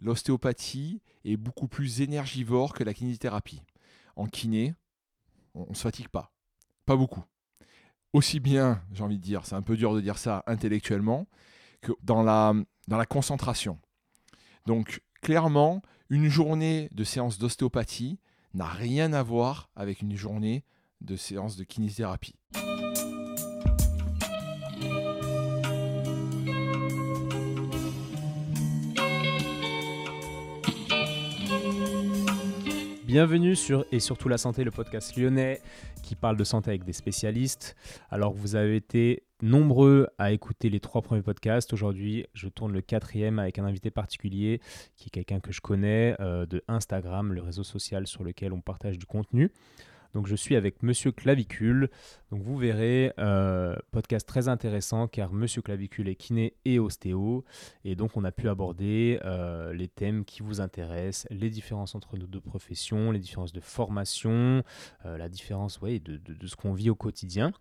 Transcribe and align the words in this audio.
l'ostéopathie 0.00 1.02
est 1.24 1.36
beaucoup 1.36 1.68
plus 1.68 2.00
énergivore 2.00 2.72
que 2.74 2.84
la 2.84 2.94
kinésithérapie. 2.94 3.62
En 4.16 4.26
kiné, 4.26 4.74
on 5.54 5.66
ne 5.70 5.74
se 5.74 5.82
fatigue 5.82 6.08
pas. 6.08 6.32
Pas 6.86 6.96
beaucoup. 6.96 7.24
Aussi 8.12 8.40
bien, 8.40 8.82
j'ai 8.92 9.04
envie 9.04 9.18
de 9.18 9.22
dire, 9.22 9.46
c'est 9.46 9.54
un 9.54 9.62
peu 9.62 9.76
dur 9.76 9.94
de 9.94 10.00
dire 10.00 10.18
ça 10.18 10.42
intellectuellement, 10.46 11.26
que 11.80 11.92
dans 12.02 12.22
la, 12.22 12.54
dans 12.88 12.98
la 12.98 13.06
concentration. 13.06 13.78
Donc, 14.66 15.00
clairement, 15.22 15.82
une 16.08 16.28
journée 16.28 16.88
de 16.92 17.04
séance 17.04 17.38
d'ostéopathie 17.38 18.18
n'a 18.52 18.66
rien 18.66 19.12
à 19.12 19.22
voir 19.22 19.70
avec 19.76 20.02
une 20.02 20.16
journée 20.16 20.64
de 21.00 21.16
séance 21.16 21.56
de 21.56 21.64
kinésithérapie. 21.64 22.34
Bienvenue 33.12 33.56
sur 33.56 33.84
Et 33.90 33.98
surtout 33.98 34.28
la 34.28 34.38
santé, 34.38 34.62
le 34.62 34.70
podcast 34.70 35.16
lyonnais 35.16 35.60
qui 36.04 36.14
parle 36.14 36.36
de 36.36 36.44
santé 36.44 36.70
avec 36.70 36.84
des 36.84 36.92
spécialistes. 36.92 37.74
Alors 38.08 38.32
vous 38.32 38.54
avez 38.54 38.76
été 38.76 39.24
nombreux 39.42 40.06
à 40.18 40.30
écouter 40.30 40.70
les 40.70 40.78
trois 40.78 41.02
premiers 41.02 41.22
podcasts. 41.22 41.72
Aujourd'hui, 41.72 42.26
je 42.34 42.46
tourne 42.46 42.72
le 42.72 42.82
quatrième 42.82 43.40
avec 43.40 43.58
un 43.58 43.64
invité 43.64 43.90
particulier 43.90 44.60
qui 44.94 45.08
est 45.08 45.10
quelqu'un 45.10 45.40
que 45.40 45.50
je 45.50 45.60
connais 45.60 46.14
euh, 46.20 46.46
de 46.46 46.62
Instagram, 46.68 47.32
le 47.32 47.42
réseau 47.42 47.64
social 47.64 48.06
sur 48.06 48.22
lequel 48.22 48.52
on 48.52 48.60
partage 48.60 48.96
du 48.96 49.06
contenu. 49.06 49.50
Donc 50.14 50.26
je 50.26 50.34
suis 50.34 50.56
avec 50.56 50.82
Monsieur 50.82 51.12
Clavicule. 51.12 51.88
Donc 52.30 52.42
vous 52.42 52.56
verrez, 52.56 53.12
euh, 53.18 53.76
podcast 53.92 54.26
très 54.26 54.48
intéressant 54.48 55.06
car 55.06 55.32
Monsieur 55.32 55.62
Clavicule 55.62 56.08
est 56.08 56.16
kiné 56.16 56.54
et 56.64 56.78
ostéo. 56.78 57.44
Et 57.84 57.94
donc 57.94 58.16
on 58.16 58.24
a 58.24 58.32
pu 58.32 58.48
aborder 58.48 59.20
euh, 59.24 59.72
les 59.72 59.88
thèmes 59.88 60.24
qui 60.24 60.42
vous 60.42 60.60
intéressent, 60.60 61.26
les 61.30 61.50
différences 61.50 61.94
entre 61.94 62.16
nos 62.16 62.26
deux 62.26 62.40
professions, 62.40 63.12
les 63.12 63.20
différences 63.20 63.52
de 63.52 63.60
formation, 63.60 64.62
euh, 65.06 65.16
la 65.16 65.28
différence 65.28 65.80
ouais, 65.80 66.00
de, 66.00 66.20
ce 66.46 66.56
qu'on 66.56 66.72
vit 66.72 66.90
au 66.90 66.96
quotidien. 66.96 67.52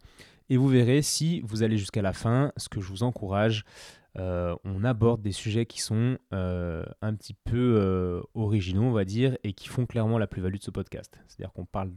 Et 0.52 0.58
vous 0.58 0.68
verrez, 0.68 1.04
si 1.04 1.42
vous 1.42 1.62
allez 1.62 1.78
jusqu'à 1.78 2.02
la 2.02 2.14
fin, 2.14 2.52
ce 2.58 2.70
que 2.70 2.82
je 2.82 2.88
vous 2.88 3.04
encourage, 3.04 3.66
euh, 4.18 4.56
on 4.64 4.84
aborde 4.84 5.22
des 5.22 5.32
sujets 5.32 5.66
qui 5.66 5.82
sont 5.82 6.18
euh, 6.34 6.84
un 7.02 7.14
petit 7.14 7.34
peu 7.34 7.78
euh, 7.80 8.22
originaux, 8.34 8.84
on 8.84 8.92
va 8.92 9.06
dire, 9.06 9.38
et 9.44 9.54
qui 9.54 9.68
font 9.68 9.86
clairement 9.86 10.18
la 10.18 10.28
plus-value 10.28 10.58
de 10.58 10.64
ce 10.64 10.72
podcast. 10.72 11.22
C'est-à-dire 11.28 11.54
qu'on 11.54 11.66
parle 11.66 11.92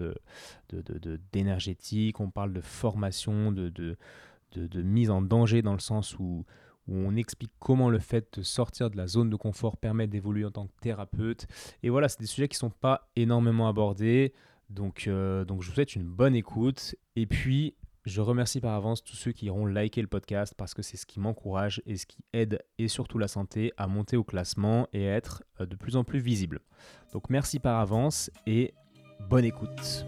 d'énergétique, 1.32 2.18
de, 2.18 2.22
on 2.22 2.30
parle 2.30 2.52
de 2.52 2.60
formation, 2.60 3.50
de, 3.50 3.70
de, 3.70 4.82
mise 4.82 5.10
en 5.10 5.22
danger 5.22 5.62
dans 5.62 5.72
le 5.72 5.80
sens 5.80 6.18
où, 6.18 6.44
où 6.86 6.94
on 6.94 7.16
explique 7.16 7.52
comment 7.58 7.88
le 7.88 7.98
fait 7.98 8.38
de 8.38 8.42
sortir 8.42 8.90
de 8.90 8.96
la 8.96 9.06
zone 9.06 9.30
de 9.30 9.36
confort 9.36 9.78
permet 9.78 10.06
d'évoluer 10.06 10.44
en 10.44 10.50
tant 10.50 10.66
que 10.66 10.72
thérapeute. 10.80 11.46
Et 11.82 11.88
voilà, 11.88 12.08
c'est 12.08 12.20
des 12.20 12.26
sujets 12.26 12.48
qui 12.48 12.56
ne 12.56 12.70
sont 12.70 12.70
pas 12.70 13.08
énormément 13.16 13.68
abordés. 13.68 14.34
Donc, 14.68 15.08
donc 15.08 15.62
je 15.62 15.68
vous 15.68 15.74
souhaite 15.74 15.96
une 15.96 16.04
bonne 16.06 16.34
écoute. 16.34 16.94
Et 17.16 17.26
puis, 17.26 17.74
je 18.04 18.20
remercie 18.20 18.60
par 18.60 18.74
avance 18.74 19.04
tous 19.04 19.14
ceux 19.14 19.30
qui 19.30 19.46
iront 19.46 19.64
liker 19.64 20.02
le 20.02 20.08
podcast 20.08 20.54
parce 20.56 20.74
que 20.74 20.82
c'est 20.82 20.96
ce 20.96 21.06
qui 21.06 21.20
m'encourage 21.20 21.80
et 21.86 21.96
ce 21.96 22.06
qui 22.06 22.24
aide 22.32 22.60
et 22.78 22.88
surtout 22.88 23.16
la 23.16 23.28
santé 23.28 23.72
à 23.76 23.86
monter 23.86 24.16
au 24.16 24.24
classement 24.24 24.88
et 24.92 25.08
à 25.08 25.14
être 25.14 25.44
euh, 25.60 25.66
de 25.66 25.76
plus 25.76 25.96
en 25.96 26.02
plus 26.02 26.18
visible. 26.18 26.60
Donc 27.12 27.30
merci 27.30 27.60
par 27.60 27.78
avance 27.78 28.30
et 28.46 28.74
bonne 29.30 29.44
écoute. 29.44 30.04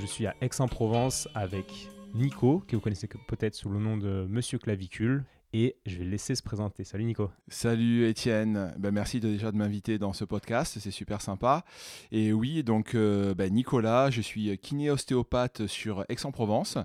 Je 0.00 0.06
suis 0.06 0.26
à 0.26 0.34
Aix-en-Provence 0.40 1.28
avec 1.34 1.88
Nico, 2.14 2.62
que 2.66 2.76
vous 2.76 2.82
connaissez 2.82 3.08
peut-être 3.28 3.54
sous 3.54 3.68
le 3.68 3.78
nom 3.78 3.96
de 3.96 4.26
Monsieur 4.28 4.58
Clavicule, 4.58 5.24
et 5.52 5.76
je 5.86 5.98
vais 5.98 6.04
laisser 6.04 6.34
se 6.34 6.42
présenter. 6.42 6.84
Salut 6.84 7.04
Nico. 7.04 7.30
Salut 7.48 8.06
Étienne. 8.06 8.74
Ben, 8.78 8.90
merci 8.90 9.20
déjà 9.20 9.52
de 9.52 9.56
m'inviter 9.56 9.98
dans 9.98 10.12
ce 10.12 10.24
podcast, 10.24 10.78
c'est 10.80 10.90
super 10.90 11.20
sympa. 11.20 11.64
Et 12.10 12.32
oui, 12.32 12.62
donc 12.62 12.94
ben, 12.94 13.52
Nicolas, 13.52 14.10
je 14.10 14.20
suis 14.20 14.56
kiné-ostéopathe 14.58 15.66
sur 15.66 16.04
Aix-en-Provence. 16.08 16.78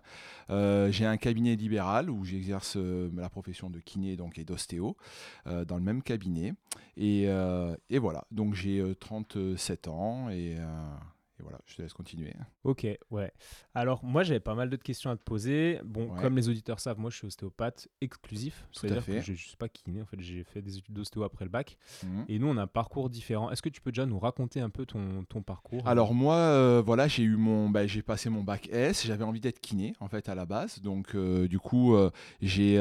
Euh, 0.50 0.92
j'ai 0.92 1.06
un 1.06 1.18
cabinet 1.18 1.56
libéral 1.56 2.10
où 2.10 2.26
j'exerce 2.26 2.76
euh, 2.78 3.10
la 3.16 3.30
profession 3.30 3.70
de 3.70 3.80
kiné 3.80 4.16
donc, 4.16 4.38
et 4.38 4.44
d'ostéo 4.44 4.98
dans 5.46 5.78
le 5.78 5.84
même 5.84 6.04
cabinet. 6.04 6.54
Et, 6.98 7.28
et 7.90 8.00
voilà, 8.00 8.26
donc 8.32 8.54
j'ai 8.54 8.84
37 9.00 9.88
ans 9.88 10.30
et 10.30 10.58
et 11.40 11.44
voilà, 11.44 11.60
je 11.66 11.76
te 11.76 11.82
laisse 11.82 11.94
continuer. 11.94 12.34
Ok, 12.64 12.88
ouais. 13.12 13.32
Alors, 13.76 14.04
moi, 14.04 14.24
j'avais 14.24 14.40
pas 14.40 14.56
mal 14.56 14.70
d'autres 14.70 14.84
questions 14.84 15.12
à 15.12 15.16
te 15.16 15.22
poser. 15.22 15.80
Bon, 15.86 16.10
comme 16.16 16.36
les 16.36 16.50
auditeurs 16.50 16.80
savent, 16.80 17.00
moi, 17.00 17.12
je 17.12 17.18
suis 17.18 17.28
ostéopathe 17.28 17.88
exclusif. 18.02 18.68
C'est-à-dire 18.72 19.06
que 19.06 19.22
je 19.22 19.32
ne 19.32 19.38
suis 19.38 19.56
pas 19.56 19.70
kiné. 19.70 20.02
En 20.02 20.06
fait, 20.06 20.20
j'ai 20.20 20.44
fait 20.44 20.62
des 20.62 20.78
études 20.78 20.96
d'ostéo 20.96 21.24
après 21.24 21.46
le 21.46 21.52
bac. 21.52 21.78
Mhm. 22.04 22.26
Et 22.28 22.40
nous, 22.40 22.48
on 22.48 22.58
a 22.58 22.64
un 22.64 22.68
parcours 22.68 23.10
différent. 23.10 23.52
Est-ce 23.52 23.62
que 23.62 23.70
tu 23.70 23.82
peux 23.82 23.92
déjà 23.92 24.06
nous 24.06 24.18
raconter 24.18 24.62
un 24.62 24.70
peu 24.70 24.86
ton, 24.86 25.26
ton 25.30 25.44
parcours 25.44 25.88
Alors, 25.88 26.14
moi, 26.14 26.36
euh, 26.36 26.82
voilà, 26.84 27.08
j'ai 27.08 27.24
eu 27.24 27.36
mon, 27.36 27.70
bah, 27.70 27.86
j'ai 27.86 28.02
passé 28.02 28.30
mon 28.30 28.44
bac 28.44 28.68
S. 28.72 29.06
J'avais 29.06 29.24
envie 29.24 29.40
d'être 29.40 29.60
kiné, 29.60 29.94
en 30.00 30.08
fait, 30.08 30.30
à 30.30 30.36
la 30.36 30.46
base. 30.46 30.82
Donc, 30.82 31.14
euh, 31.14 31.48
du 31.48 31.60
coup, 31.60 31.96
euh, 31.96 32.10
j'ai, 32.42 32.78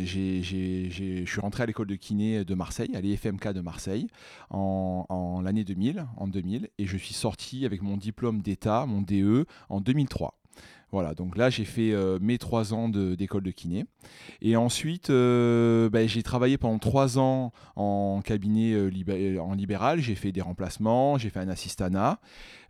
j'ai, 0.00 0.90
je 0.90 1.24
suis 1.24 1.40
rentré 1.40 1.62
à 1.62 1.66
l'école 1.66 1.86
de 1.86 1.94
kiné 1.94 2.44
de 2.44 2.54
Marseille, 2.54 2.94
à 2.94 3.00
l'EFMK 3.00 3.52
de 3.52 3.60
Marseille, 3.62 4.08
en, 4.50 5.06
en 5.08 5.40
l'année 5.40 5.64
2000, 5.64 6.06
en 6.16 6.28
2000. 6.28 6.68
Et 6.78 6.86
je 6.86 6.96
suis 6.98 7.14
sorti 7.14 7.64
avec 7.64 7.69
mon 7.82 7.96
diplôme 7.96 8.42
d'État, 8.42 8.86
mon 8.86 9.02
DE, 9.02 9.46
en 9.68 9.80
2003. 9.80 10.34
Voilà, 10.92 11.14
donc 11.14 11.36
là 11.36 11.50
j'ai 11.50 11.64
fait 11.64 11.92
euh, 11.92 12.18
mes 12.20 12.36
trois 12.36 12.74
ans 12.74 12.88
d'école 12.88 13.44
de, 13.44 13.50
kiné. 13.52 13.86
Et 14.42 14.56
ensuite, 14.56 15.10
euh, 15.10 15.88
ben, 15.88 16.08
j'ai 16.08 16.24
travaillé 16.24 16.58
pendant 16.58 16.80
trois 16.80 17.16
ans 17.16 17.52
en 17.76 18.20
cabinet 18.24 18.72
euh, 18.72 19.38
en 19.40 19.54
libéral. 19.54 20.00
J'ai 20.00 20.16
fait 20.16 20.32
des 20.32 20.40
remplacements, 20.40 21.16
j'ai 21.16 21.30
fait 21.30 21.38
un 21.38 21.48
assistanat. 21.48 22.18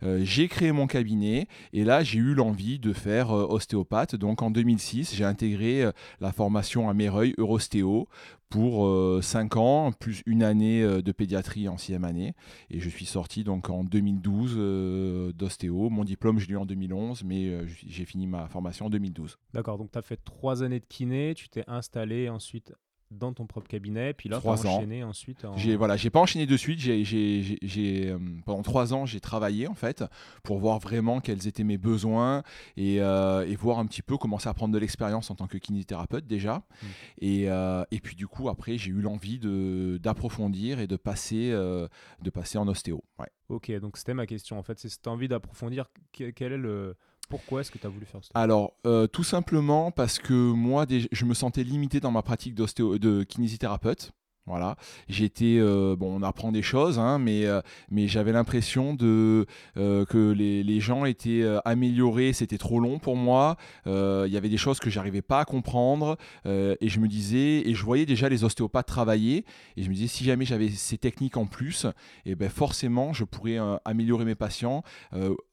j'ai 0.03 0.47
créé 0.47 0.71
mon 0.71 0.87
cabinet 0.87 1.47
et 1.73 1.83
là 1.83 2.03
j'ai 2.03 2.19
eu 2.19 2.35
l'envie 2.35 2.77
de 2.77 2.93
faire 2.93 3.31
ostéopathe. 3.31 4.15
Donc 4.15 4.43
en 4.43 4.51
2006, 4.51 5.15
j'ai 5.15 5.25
intégré 5.25 5.89
la 6.19 6.31
formation 6.31 6.89
à 6.89 6.93
Méreuil 6.93 7.33
Eurostéo 7.39 8.07
pour 8.51 9.23
5 9.23 9.57
ans, 9.57 9.91
plus 9.91 10.21
une 10.27 10.43
année 10.43 10.83
de 10.83 11.11
pédiatrie 11.11 11.67
en 11.67 11.77
sixième 11.77 12.03
année. 12.03 12.33
Et 12.69 12.79
je 12.79 12.89
suis 12.89 13.05
sorti 13.05 13.43
donc 13.43 13.71
en 13.71 13.83
2012 13.83 15.33
d'ostéo. 15.33 15.89
Mon 15.89 16.03
diplôme, 16.03 16.37
je 16.37 16.47
l'ai 16.47 16.53
eu 16.53 16.57
en 16.57 16.67
2011, 16.67 17.23
mais 17.23 17.65
j'ai 17.67 18.05
fini 18.05 18.27
ma 18.27 18.47
formation 18.47 18.85
en 18.85 18.89
2012. 18.89 19.39
D'accord, 19.53 19.79
donc 19.79 19.91
tu 19.91 19.97
as 19.97 20.03
fait 20.03 20.23
trois 20.23 20.61
années 20.61 20.79
de 20.79 20.85
kiné, 20.85 21.33
tu 21.33 21.49
t'es 21.49 21.63
installé 21.67 22.29
ensuite 22.29 22.73
dans 23.11 23.33
ton 23.33 23.45
propre 23.45 23.67
cabinet, 23.67 24.13
puis 24.13 24.29
là, 24.29 24.39
tu 24.41 24.47
as 24.47 24.51
enchaîné 24.51 25.03
ensuite 25.03 25.43
en... 25.45 25.57
J'ai 25.57 25.75
voilà, 25.75 25.97
pas 26.11 26.19
enchaîné 26.19 26.45
de 26.45 26.57
suite, 26.57 26.79
j'ai, 26.79 28.09
euh, 28.09 28.17
pendant 28.45 28.61
trois 28.61 28.93
ans, 28.93 29.05
j'ai 29.05 29.19
travaillé 29.19 29.67
en 29.67 29.73
fait, 29.73 30.03
pour 30.43 30.59
voir 30.59 30.79
vraiment 30.79 31.19
quels 31.19 31.47
étaient 31.47 31.63
mes 31.63 31.77
besoins 31.77 32.43
et, 32.77 33.01
euh, 33.01 33.45
et 33.47 33.55
voir 33.55 33.79
un 33.79 33.85
petit 33.85 34.01
peu, 34.01 34.17
commencer 34.17 34.49
à 34.49 34.53
prendre 34.53 34.73
de 34.73 34.79
l'expérience 34.79 35.29
en 35.29 35.35
tant 35.35 35.47
que 35.47 35.57
kinésithérapeute 35.57 36.25
déjà. 36.25 36.63
Hmm. 36.81 36.87
Et, 37.19 37.49
euh, 37.49 37.83
et, 37.91 37.99
puis 37.99 38.15
du 38.15 38.27
coup, 38.27 38.49
après, 38.49 38.77
j'ai 38.77 38.91
eu 38.91 39.01
l'envie 39.01 39.39
de, 39.39 39.99
d'approfondir 40.01 40.79
et 40.79 40.87
de 40.87 40.95
passer, 40.95 41.51
de 41.51 42.29
passer 42.29 42.57
en 42.57 42.67
ostéo. 42.67 43.03
Ouais. 43.19 43.27
Ok, 43.49 43.71
donc 43.79 43.97
c'était 43.97 44.13
ma 44.13 44.25
question 44.25 44.57
en 44.57 44.63
fait, 44.63 44.79
c'est 44.79 44.87
cette 44.87 45.07
envie 45.07 45.27
d'approfondir, 45.27 45.85
quel 46.13 46.53
est 46.53 46.57
le 46.57 46.95
pourquoi 47.31 47.61
est-ce 47.61 47.71
que 47.71 47.77
tu 47.77 47.87
as 47.87 47.89
voulu 47.89 48.05
faire 48.05 48.23
ça 48.23 48.29
Alors, 48.35 48.73
euh, 48.85 49.07
tout 49.07 49.23
simplement 49.23 49.89
parce 49.89 50.19
que 50.19 50.33
moi, 50.33 50.85
je 50.89 51.25
me 51.25 51.33
sentais 51.33 51.63
limité 51.63 51.99
dans 52.01 52.11
ma 52.11 52.21
pratique 52.21 52.53
de 52.53 53.23
kinésithérapeute. 53.23 54.11
Voilà, 54.47 54.75
j'étais 55.07 55.57
euh, 55.59 55.95
bon, 55.95 56.19
on 56.19 56.23
apprend 56.23 56.51
des 56.51 56.63
choses, 56.63 56.97
hein, 56.97 57.19
mais 57.19 57.45
euh, 57.45 57.61
mais 57.91 58.07
j'avais 58.07 58.31
l'impression 58.31 58.95
de 58.95 59.45
euh, 59.77 60.03
que 60.03 60.31
les, 60.31 60.63
les, 60.63 60.79
gens 60.79 61.05
étaient 61.05 61.45
améliorés, 61.63 62.33
c'était 62.33 62.57
trop 62.57 62.79
long 62.79 62.97
pour 62.97 63.15
moi. 63.15 63.55
Il 63.85 64.31
y 64.31 64.37
avait 64.37 64.49
des 64.49 64.57
choses 64.57 64.79
que 64.79 64.89
j'arrivais 64.89 65.21
pas 65.21 65.41
à 65.41 65.45
comprendre 65.45 66.17
et 66.45 66.89
je 66.89 66.99
me 66.99 67.07
disais 67.07 67.69
et 67.69 67.75
je 67.75 67.83
voyais 67.85 68.07
déjà 68.07 68.29
les 68.29 68.43
ostéopathes 68.43 68.87
travailler 68.87 69.45
et 69.77 69.83
je 69.83 69.89
me 69.89 69.93
disais 69.93 70.07
si 70.07 70.23
jamais 70.23 70.45
j'avais 70.45 70.69
ces 70.69 70.97
techniques 70.97 71.37
en 71.37 71.45
plus, 71.45 71.85
et 72.25 72.31
eh 72.31 72.35
ben 72.35 72.49
forcément 72.49 73.13
je 73.13 73.25
pourrais 73.25 73.59
améliorer 73.85 74.25
mes 74.25 74.35
patients, 74.35 74.81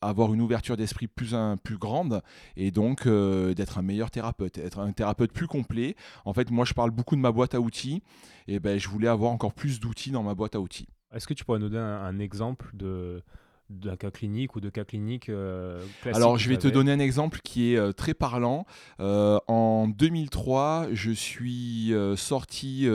avoir 0.00 0.32
une 0.32 0.41
ouverture 0.41 0.79
d'esprit 0.79 1.08
plus 1.08 1.34
plus 1.62 1.76
grande 1.76 2.23
et 2.56 2.70
donc 2.70 3.06
d'être 3.06 3.76
un 3.76 3.82
meilleur 3.82 4.11
thérapeute, 4.11 4.56
être 4.56 4.79
un 4.79 4.93
thérapeute 4.93 5.32
plus 5.32 5.46
complet. 5.46 5.94
En 6.25 6.32
fait, 6.32 6.50
moi 6.50 6.64
je 6.64 6.73
parle 6.73 6.91
beaucoup 6.91 7.17
de 7.17 7.20
ma 7.20 7.32
boîte 7.32 7.55
à 7.55 7.61
outils 7.61 8.02
et 8.48 8.58
ben 8.58 8.78
je 8.78 8.88
voulais 8.88 9.08
avoir 9.08 9.30
encore 9.30 9.52
plus 9.52 9.78
d'outils 9.78 10.10
dans 10.10 10.22
ma 10.22 10.34
boîte 10.34 10.56
à 10.56 10.60
outils. 10.60 10.88
Est-ce 11.12 11.26
que 11.26 11.34
tu 11.34 11.44
pourrais 11.44 11.58
nous 11.58 11.68
donner 11.68 11.82
un, 11.82 12.18
exemple 12.18 12.70
de, 12.74 13.22
d'un 13.70 13.97
cas 13.97 14.11
clinique 14.11 14.56
ou 14.56 14.61
de 14.61 14.70
cas 14.70 14.85
cliniques 14.85 15.29
euh, 15.29 15.81
Alors, 16.17 16.38
je 16.38 16.49
vais 16.49 16.56
te 16.56 16.69
donner 16.75 16.93
un 16.93 16.99
exemple 17.00 17.41
qui 17.44 17.73
est 17.73 17.76
euh, 17.76 17.93
très 17.93 18.15
parlant. 18.15 18.65
Euh, 19.00 19.38
en 19.47 19.88
2003, 19.88 20.88
je 20.93 21.11
suis 21.11 21.93
sorti 22.17 22.87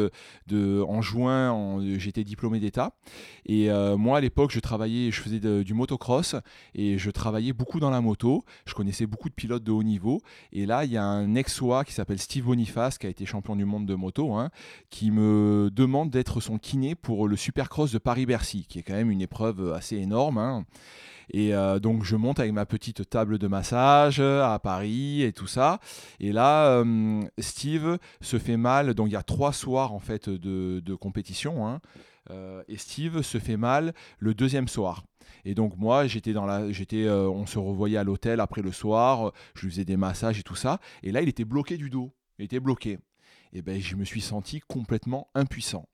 de, 0.48 0.82
en 0.88 1.02
juin, 1.02 1.80
j'étais 1.98 2.24
diplômé 2.24 2.60
d'État. 2.60 2.94
Et 3.46 3.70
moi, 3.98 4.18
à 4.18 4.22
l'époque, 4.22 4.52
je 4.52 4.60
travaillais, 4.60 5.12
je 5.12 5.22
faisais 5.22 5.40
de- 5.40 5.64
du 5.64 5.74
motocross 5.74 6.36
et 6.76 6.98
je 6.98 7.10
travaillais 7.12 7.54
beaucoup 7.54 7.80
dans 7.80 7.90
la 7.90 8.02
moto. 8.02 8.44
Je 8.66 8.74
connaissais 8.74 9.06
beaucoup 9.06 9.30
de 9.30 9.34
pilotes 9.34 9.64
de 9.64 9.72
haut 9.72 9.84
niveau. 9.84 10.22
Et 10.52 10.66
là, 10.66 10.86
il 10.86 10.92
y 10.92 10.98
a 10.98 11.04
un 11.04 11.36
ex-OA 11.36 11.84
qui 11.86 11.94
s'appelle 11.94 12.20
Steve 12.20 12.46
Boniface, 12.46 12.98
qui 12.98 13.06
a 13.08 13.10
été 13.10 13.26
champion 13.26 13.56
du 13.56 13.66
monde 13.66 13.86
de 13.86 13.96
moto, 13.96 14.34
hein, 14.34 14.50
qui 14.90 15.12
me 15.12 15.70
demande 15.72 16.10
d'être 16.10 16.40
son 16.42 16.58
kiné 16.58 16.96
pour 16.96 17.28
le 17.28 17.36
Supercross 17.36 17.92
de 17.92 17.98
Paris-Bercy, 18.00 18.66
qui 18.68 18.80
est 18.80 18.84
quand 18.84 18.94
même 18.94 19.12
une 19.12 19.22
épreuve 19.22 19.74
assez 19.74 19.98
énorme. 19.98 20.38
hein. 20.38 20.63
Et 21.32 21.54
euh, 21.54 21.80
donc 21.80 22.04
je 22.04 22.16
monte 22.16 22.40
avec 22.40 22.54
ma 22.54 22.66
petite 22.66 23.10
table 23.10 23.38
de 23.38 23.48
massage 23.48 24.20
euh, 24.20 24.44
à 24.44 24.60
Paris 24.60 25.22
et 25.22 25.34
tout 25.34 25.48
ça. 25.48 25.80
Et 26.20 26.32
là, 26.32 26.68
euh, 26.68 27.22
Steve 27.40 27.98
se 28.22 28.40
fait 28.40 28.58
mal. 28.58 28.94
Donc 28.94 29.08
il 29.10 29.14
y 29.14 29.18
a 29.18 29.24
trois 29.24 29.54
soirs 29.54 29.94
en 29.94 30.00
fait 30.00 30.30
de, 30.30 30.96
compétition. 30.96 31.68
hein. 31.68 31.82
Et 32.70 32.78
Steve 32.78 33.22
se 33.22 33.38
fait 33.38 33.58
mal 33.58 33.94
le 34.18 34.34
deuxième 34.34 34.70
soir. 34.70 35.04
Et 35.44 35.56
donc 35.56 35.76
moi, 35.78 36.08
j'étais 36.08 36.32
dans 36.32 36.46
la, 36.46 36.72
j'étais, 36.72 37.10
on 37.10 37.46
se 37.46 37.60
revoyait 37.60 37.98
à 37.98 38.06
l'hôtel 38.06 38.40
après 38.40 38.62
le 38.62 38.72
soir. 38.72 39.34
Je 39.56 39.66
lui 39.66 39.72
faisais 39.72 39.86
des 39.86 39.98
massages 39.98 40.40
et 40.40 40.44
tout 40.44 40.56
ça. 40.56 40.80
Et 41.02 41.12
là, 41.12 41.22
il 41.22 41.28
était 41.28 41.44
bloqué 41.44 41.76
du 41.76 41.90
dos. 41.90 42.14
Il 42.40 42.46
était 42.46 42.62
bloqué. 42.62 42.98
Et 43.52 43.62
ben, 43.62 43.80
je 43.80 43.96
me 43.98 44.06
suis 44.06 44.22
senti 44.22 44.62
complètement 44.62 45.28
impuissant. 45.36 45.86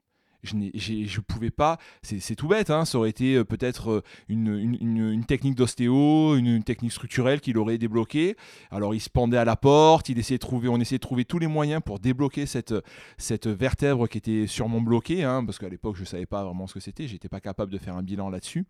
Je 0.44 0.56
ne 0.56 1.22
pouvais 1.22 1.52
pas, 1.52 1.78
c'est 2.02 2.36
tout 2.36 2.48
bête, 2.48 2.70
hein, 2.70 2.86
ça 2.86 2.98
aurait 2.98 3.10
été 3.10 3.36
euh, 3.36 3.44
peut-être 3.44 3.90
euh, 3.92 4.02
une, 4.30 4.78
une- 4.80 5.26
technique 5.26 5.56
d'ostéo, 5.56 6.36
une, 6.38 6.64
technique 6.64 6.92
structurelle 6.94 7.42
qui 7.42 7.52
l'aurait 7.52 7.78
débloqué. 7.78 8.36
Alors 8.72 8.96
il 8.96 9.02
se 9.02 9.10
pendait 9.10 9.38
à 9.38 9.46
la 9.46 9.56
porte, 9.56 10.10
il 10.10 10.18
essayait 10.18 10.38
de 10.38 10.42
trouver, 10.42 10.70
on 10.70 10.80
essayait 10.80 10.98
de 10.98 11.04
trouver 11.04 11.26
tous 11.26 11.40
les 11.40 11.48
moyens 11.48 11.82
pour 11.86 12.00
débloquer 12.00 12.46
cette, 12.46 12.74
cette 13.18 13.48
vertèbre 13.48 14.08
qui 14.08 14.18
était 14.18 14.48
sûrement 14.48 14.82
bloquée, 14.82 15.24
hein, 15.24 15.44
parce 15.44 15.60
qu'à 15.60 15.70
l'époque 15.70 15.98
je 15.98 16.02
ne 16.02 16.08
savais 16.08 16.26
pas 16.26 16.44
vraiment 16.44 16.68
ce 16.68 16.74
que 16.74 16.80
c'était, 16.80 17.08
j'étais 17.08 17.30
pas 17.30 17.42
capable 17.42 17.72
de 17.72 17.78
faire 17.78 17.96
un 17.96 18.04
bilan 18.04 18.30
là-dessus. 18.30 18.66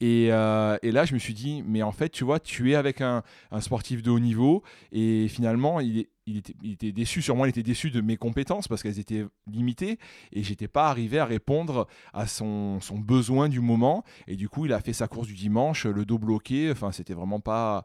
Et, 0.00 0.28
euh, 0.30 0.78
et 0.82 0.92
là, 0.92 1.04
je 1.04 1.14
me 1.14 1.18
suis 1.18 1.34
dit, 1.34 1.62
mais 1.66 1.82
en 1.82 1.90
fait, 1.90 2.10
tu 2.10 2.22
vois, 2.22 2.38
tu 2.38 2.70
es 2.70 2.74
avec 2.76 3.00
un, 3.00 3.22
sportif 3.60 4.02
de 4.02 4.10
haut 4.10 4.20
niveau, 4.20 4.62
et 4.92 5.26
finalement, 5.28 5.80
il, 5.80 6.06
était, 6.26 6.92
déçu, 6.92 7.20
moi, 7.32 7.48
il 7.48 7.50
était 7.50 7.64
déçu 7.64 7.90
de 7.90 8.00
mes 8.00 8.16
compétences 8.16 8.68
parce 8.68 8.82
qu'elles 8.82 9.00
étaient 9.00 9.24
limitées, 9.50 9.98
et 10.32 10.44
j'étais 10.44 10.68
pas 10.68 10.88
arrivé 10.88 11.18
à 11.18 11.24
répondre 11.24 11.88
à 12.12 12.28
son, 12.28 12.78
besoin 12.94 13.48
du 13.48 13.60
moment. 13.60 14.04
Et 14.28 14.36
du 14.36 14.48
coup, 14.48 14.66
il 14.66 14.72
a 14.72 14.80
fait 14.80 14.92
sa 14.92 15.08
course 15.08 15.26
du 15.26 15.34
dimanche, 15.34 15.84
le 15.84 16.04
dos 16.04 16.18
bloqué, 16.18 16.70
enfin, 16.70 16.92
c'était 16.92 17.14
vraiment 17.14 17.40
pas 17.40 17.84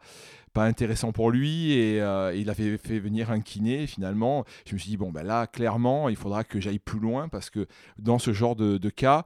pas 0.53 0.65
intéressant 0.65 1.11
pour 1.11 1.31
lui. 1.31 1.73
Et 1.73 1.99
euh, 1.99 2.35
il 2.35 2.47
avait 2.51 2.77
fait 2.77 2.99
venir 2.99 3.31
un 3.31 3.39
kiné 3.39 3.87
finalement. 3.87 4.45
Je 4.67 4.75
me 4.75 4.77
suis 4.77 4.91
dit 4.91 4.97
bon 4.97 5.11
ben 5.11 5.23
là 5.23 5.47
clairement 5.47 6.09
il 6.09 6.15
faudra 6.15 6.43
que 6.43 6.61
j'aille 6.61 6.77
plus 6.77 6.99
loin 6.99 7.27
parce 7.27 7.49
que 7.49 7.65
dans 7.97 8.19
ce 8.19 8.33
genre 8.33 8.55
de, 8.55 8.77
cas 8.91 9.25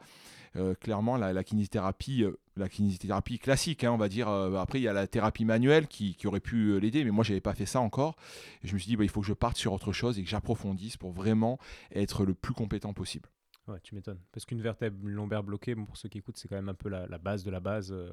euh, 0.56 0.74
clairement 0.74 1.18
la, 1.18 1.44
kinésithérapie 1.44 2.24
la 2.60 2.70
kinésithérapie 2.70 3.40
classique 3.40 3.84
hein, 3.84 3.92
on 3.92 3.98
va 3.98 4.10
dire 4.10 4.28
euh, 4.30 4.56
après 4.56 4.80
il 4.80 4.84
y 4.84 4.88
a 4.88 4.94
la 4.94 5.08
thérapie 5.08 5.46
manuelle 5.46 5.88
qui, 5.88 6.16
aurait 6.26 6.40
pu 6.40 6.72
euh, 6.72 6.78
l'aider 6.78 7.04
mais 7.04 7.12
moi 7.12 7.24
j'avais 7.24 7.42
pas 7.42 7.54
fait 7.54 7.66
ça 7.66 7.80
encore 7.80 8.16
et 8.64 8.68
je 8.68 8.74
me 8.74 8.80
suis 8.80 8.88
dit 8.88 8.98
bah, 8.98 9.04
il 9.04 9.10
faut 9.10 9.22
que 9.22 9.28
je 9.28 9.34
parte 9.34 9.58
sur 9.58 9.74
autre 9.74 9.94
chose 9.94 10.20
et 10.20 10.24
que 10.24 10.30
j'approfondisse 10.30 10.98
pour 10.98 11.12
vraiment 11.12 11.60
être 11.92 12.26
le 12.26 12.34
plus 12.34 12.54
compétent 12.54 12.94
possible 12.94 13.30
Ouais, 13.68 13.80
tu 13.84 13.96
m'étonnes. 13.96 14.20
Parce 14.32 14.46
qu'une 14.46 14.62
vertèbre 14.62 14.98
lombaire 15.04 15.44
bloquée, 15.44 15.76
bon, 15.76 15.86
pour 15.86 15.98
ceux 15.98 16.08
qui 16.08 16.20
écoutent, 16.20 16.38
c'est 16.38 16.48
quand 16.48 16.56
même 16.56 16.70
un 16.70 16.74
peu 16.74 16.88
la, 16.88 17.06
la 17.08 17.18
base 17.18 17.44
de 17.44 17.52
la 17.52 17.60
base 17.60 17.92
euh, 17.92 18.12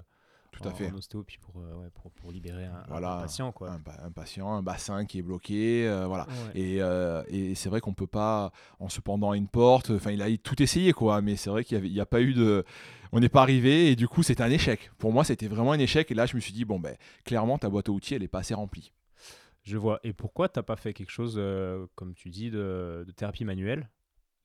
tout 0.62 0.69
à 0.69 0.73
en, 0.73 0.75
fait 0.75 0.91
en 0.91 0.95
ostéo, 0.95 1.23
puis 1.25 1.39
pour, 1.39 1.61
euh, 1.61 1.75
ouais, 1.83 1.91
pour, 1.95 2.11
pour 2.12 2.33
libérer 2.33 2.65
un, 2.65 3.01
patient. 3.21 3.53
Quoi. 3.53 3.71
un, 3.71 3.81
pa- 3.81 4.01
un 4.03 4.11
patient 4.11 4.53
un 4.53 4.62
bassin 4.62 5.05
qui 5.05 5.19
est 5.19 5.23
bloqué 5.23 5.87
euh, 5.87 6.06
voilà 6.06 6.27
Ouais. 6.27 6.61
Et, 6.61 6.83
euh, 6.83 7.23
et 7.29 7.55
c'est 7.55 7.69
vrai 7.69 7.81
qu'on 7.81 7.95
peut 7.95 8.06
pas, 8.06 8.53
en 8.81 8.89
se 8.89 9.01
pendant 9.01 9.31
à 9.33 9.37
une 9.37 9.49
porte, 9.49 9.91
enfin 9.91 10.11
il 10.11 10.23
a 10.23 10.37
tout 10.39 10.62
essayé 10.62 10.93
quoi, 10.93 11.21
mais 11.23 11.37
c'est 11.37 11.51
vrai 11.51 11.65
qu'il 11.65 11.83
n'y 11.83 12.01
a 12.01 12.06
pas 12.06 12.21
eu 12.21 12.35
de, 12.35 12.65
on 13.12 13.21
n'est 13.21 13.29
pas 13.29 13.43
arrivé 13.43 13.91
et 13.91 13.97
du 13.97 14.09
coup 14.09 14.23
c'était 14.23 14.43
un 14.43 14.51
échec. 14.51 14.91
Pour 14.99 15.12
moi 15.12 15.25
c'était 15.25 15.49
vraiment 15.49 15.73
un 15.73 15.79
échec 15.79 16.11
et 16.11 16.15
là 16.15 16.27
je 16.27 16.35
me 16.37 16.41
suis 16.41 16.53
dit 16.53 16.65
bon 16.65 16.79
ben 16.81 16.97
clairement 17.25 17.59
ta 17.59 17.69
boîte 17.69 17.89
à 17.89 17.93
outils 17.93 18.15
elle 18.15 18.23
est 18.23 18.29
pas 18.29 18.41
assez 18.41 18.55
remplie. 18.55 18.93
Je 19.62 19.79
vois. 19.79 19.99
Et 20.05 20.12
pourquoi 20.12 20.51
t'as 20.51 20.62
pas 20.62 20.77
fait 20.77 20.93
quelque 20.93 21.11
chose, 21.11 21.41
comme 21.95 22.12
tu 22.15 22.29
dis, 22.29 22.51
de, 22.51 23.03
de 23.06 23.12
thérapie 23.12 23.47
manuelle? 23.47 23.89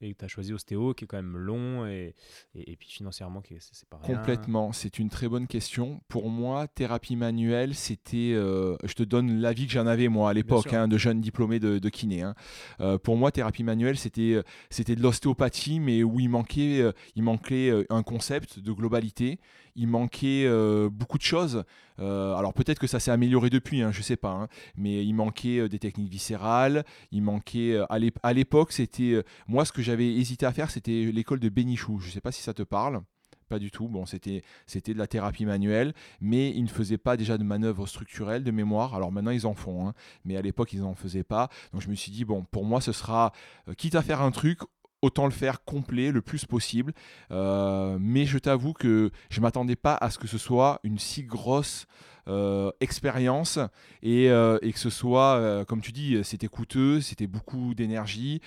Et 0.01 0.13
que 0.13 0.19
tu 0.19 0.25
as 0.25 0.27
choisi 0.29 0.53
ostéo, 0.53 0.93
qui 0.93 1.03
est 1.03 1.07
quand 1.07 1.17
même 1.17 1.35
long 1.37 1.85
et, 1.85 2.15
et, 2.55 2.71
et 2.71 2.75
puis 2.77 2.89
financièrement, 2.89 3.41
qui 3.41 3.55
est- 3.55 3.57
c'est 3.59 3.87
pas 3.89 3.97
rien. 4.01 4.15
Complètement, 4.15 4.71
c'est 4.71 4.97
une 4.97 5.09
très 5.09 5.27
bonne 5.27 5.45
question. 5.47 6.01
Pour 6.07 6.29
moi, 6.29 6.67
thérapie 6.67 7.15
manuelle, 7.17 7.75
c'était, 7.75 8.31
euh, 8.33 8.77
je 8.85 8.93
te 8.93 9.03
donne 9.03 9.41
l'avis 9.41 9.65
que 9.67 9.73
j'en 9.73 9.87
avais 9.87 10.07
moi 10.07 10.29
à 10.29 10.33
l'époque, 10.33 10.71
hein, 10.73 10.87
de 10.87 10.97
jeune 10.97 11.19
diplômé 11.19 11.59
de, 11.59 11.79
de 11.79 11.89
kiné. 11.89 12.21
hein. 12.21 12.33
Euh, 12.79 12.97
pour 12.97 13.17
moi, 13.17 13.31
thérapie 13.31 13.63
manuelle, 13.63 13.97
c'était, 13.97 14.33
euh, 14.35 14.43
c'était 14.69 14.95
de 14.95 15.01
l'ostéopathie, 15.01 15.79
mais 15.79 16.03
où 16.03 16.19
il 16.19 16.29
manquait, 16.29 16.81
il 17.15 17.23
manquait 17.23 17.85
un 17.89 18.03
concept 18.03 18.59
de 18.59 18.71
globalité. 18.71 19.39
Il 19.81 19.87
manquait 19.87 20.43
euh, 20.45 20.89
beaucoup 20.89 21.17
de 21.17 21.23
choses. 21.23 21.63
Euh, 21.99 22.35
alors 22.35 22.53
peut-être 22.53 22.79
que 22.79 22.87
ça 22.87 22.99
s'est 22.99 23.11
amélioré 23.11 23.49
depuis, 23.49 23.81
hein, 23.81 23.91
je 23.93 24.01
sais 24.01 24.17
pas, 24.17 24.33
hein, 24.33 24.47
mais 24.75 25.05
il 25.05 25.13
manquait 25.13 25.59
euh, 25.59 25.69
des 25.69 25.79
techniques 25.79 26.11
viscérales. 26.11 26.83
Il 27.11 27.23
manquait, 27.23 27.79
à 27.89 27.97
l'ép- 27.97 28.19
à 28.21 28.33
l'époque, 28.33 28.73
c'était, 28.73 29.23
moi 29.47 29.63
ce 29.63 29.71
que 29.71 29.81
j'avais 29.81 30.13
hésité 30.13 30.45
à 30.45 30.51
faire, 30.51 30.69
c'était 30.69 31.11
l'école 31.13 31.39
de 31.39 31.47
Bénichou. 31.47 31.99
Je 31.99 32.09
sais 32.09 32.21
pas 32.21 32.33
si 32.33 32.41
ça 32.41 32.53
te 32.53 32.63
parle. 32.63 33.01
Pas 33.47 33.57
du 33.57 33.71
tout. 33.71 33.87
Bon, 33.87 34.05
c'était 34.05 34.43
c'était 34.67 34.93
de 34.93 34.99
la 34.99 35.07
thérapie 35.07 35.45
manuelle, 35.45 35.93
mais 36.21 36.51
ils 36.51 36.63
ne 36.63 36.67
faisaient 36.67 36.99
pas 36.99 37.17
déjà 37.17 37.37
de 37.37 37.43
manœuvres 37.43 37.87
structurelles 37.87 38.43
de 38.43 38.51
mémoire. 38.51 38.93
Alors 38.93 39.11
maintenant, 39.11 39.31
ils 39.31 39.47
en 39.47 39.55
font, 39.55 39.87
hein, 39.87 39.93
mais 40.25 40.37
à 40.37 40.41
l'époque, 40.41 40.73
ils 40.73 40.81
n'en 40.81 40.93
faisaient 40.93 41.23
pas. 41.23 41.49
Donc 41.71 41.81
je 41.81 41.89
me 41.89 41.95
suis 41.95 42.11
dit, 42.11 42.25
bon, 42.25 42.43
pour 42.43 42.63
moi, 42.63 42.79
ce 42.79 42.91
sera, 42.91 43.31
quitte 43.77 43.95
à 43.95 44.03
faire 44.03 44.21
un 44.21 44.31
truc, 44.31 44.59
autant 45.01 45.25
le 45.25 45.31
faire 45.31 45.63
complet 45.63 46.11
le 46.11 46.21
plus 46.21 46.45
possible. 46.45 46.93
Euh, 47.31 47.97
mais 47.99 48.25
je 48.25 48.37
t'avoue 48.37 48.73
que 48.73 49.11
je 49.29 49.41
m'attendais 49.41 49.75
pas 49.75 49.95
à 49.95 50.09
ce 50.09 50.17
que 50.17 50.27
ce 50.27 50.37
soit 50.37 50.79
une 50.83 50.99
si 50.99 51.23
grosse 51.23 51.85
euh, 52.27 52.71
expérience 52.79 53.57
et, 54.03 54.29
euh, 54.29 54.59
et 54.61 54.71
que 54.71 54.79
ce 54.79 54.89
soit, 54.89 55.65
comme 55.67 55.81
tu 55.81 55.91
dis, 55.91 56.17
c'était 56.23 56.47
coûteux, 56.47 57.01
c'était 57.01 57.27
beaucoup 57.27 57.73
d'énergie, 57.73 58.41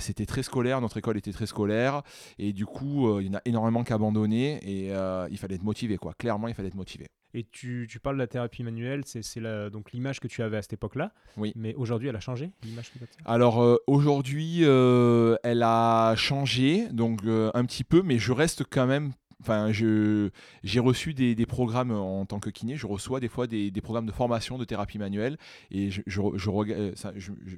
c'était 0.00 0.26
très 0.26 0.42
scolaire, 0.42 0.80
notre 0.80 0.98
école 0.98 1.16
était 1.16 1.32
très 1.32 1.46
scolaire 1.46 2.02
et 2.38 2.52
du 2.52 2.66
coup, 2.66 3.20
il 3.20 3.26
y 3.26 3.30
en 3.30 3.34
a 3.34 3.42
énormément 3.44 3.84
qui 3.84 3.92
abandonné 3.92 4.58
et 4.62 4.88
il 5.30 5.38
fallait 5.38 5.56
être 5.56 5.62
motivé, 5.62 5.96
quoi. 5.98 6.14
Clairement, 6.14 6.48
il 6.48 6.54
fallait 6.54 6.68
être 6.68 6.74
motivé. 6.74 7.08
Et 7.34 7.46
tu, 7.50 7.86
tu 7.90 7.98
parles 7.98 8.16
de 8.16 8.20
la 8.20 8.26
thérapie 8.26 8.62
manuelle, 8.62 9.02
c'est 9.06 9.22
c'est 9.22 9.40
la- 9.40 9.70
donc 9.70 9.92
l'image 9.92 10.20
que 10.20 10.28
tu 10.28 10.42
avais 10.42 10.58
à 10.58 10.62
cette 10.62 10.74
époque-là. 10.74 11.12
Oui. 11.38 11.52
Mais 11.56 11.74
aujourd'hui, 11.74 12.08
elle 12.08 12.16
a 12.16 12.20
changé, 12.20 12.50
l'image 12.62 12.90
Alors 13.24 13.62
euh, 13.62 13.76
aujourd'hui, 13.86 14.60
euh, 14.62 15.36
elle 15.42 15.62
a 15.62 16.14
changé, 16.16 16.88
donc 16.90 17.24
euh, 17.24 17.50
un 17.54 17.64
petit 17.64 17.84
peu, 17.84 18.02
mais 18.02 18.18
je 18.18 18.32
reste 18.32 18.64
quand 18.68 18.86
même. 18.86 19.12
Enfin, 19.42 19.72
je- 19.72 20.30
j'ai 20.62 20.80
reçu 20.80 21.14
des, 21.14 21.34
des 21.34 21.46
programmes 21.46 21.90
en 21.90 22.24
tant 22.26 22.38
que 22.38 22.48
kiné. 22.48 22.76
Je 22.76 22.86
reçois 22.86 23.18
des 23.20 23.28
fois 23.28 23.46
des, 23.46 23.70
des 23.72 23.80
programmes 23.80 24.06
de 24.06 24.12
formation 24.12 24.56
de 24.56 24.64
thérapie 24.64 24.98
manuelle 24.98 25.36
et 25.70 25.90
je, 25.90 26.00
je, 26.06 26.20
euh, 26.20 26.92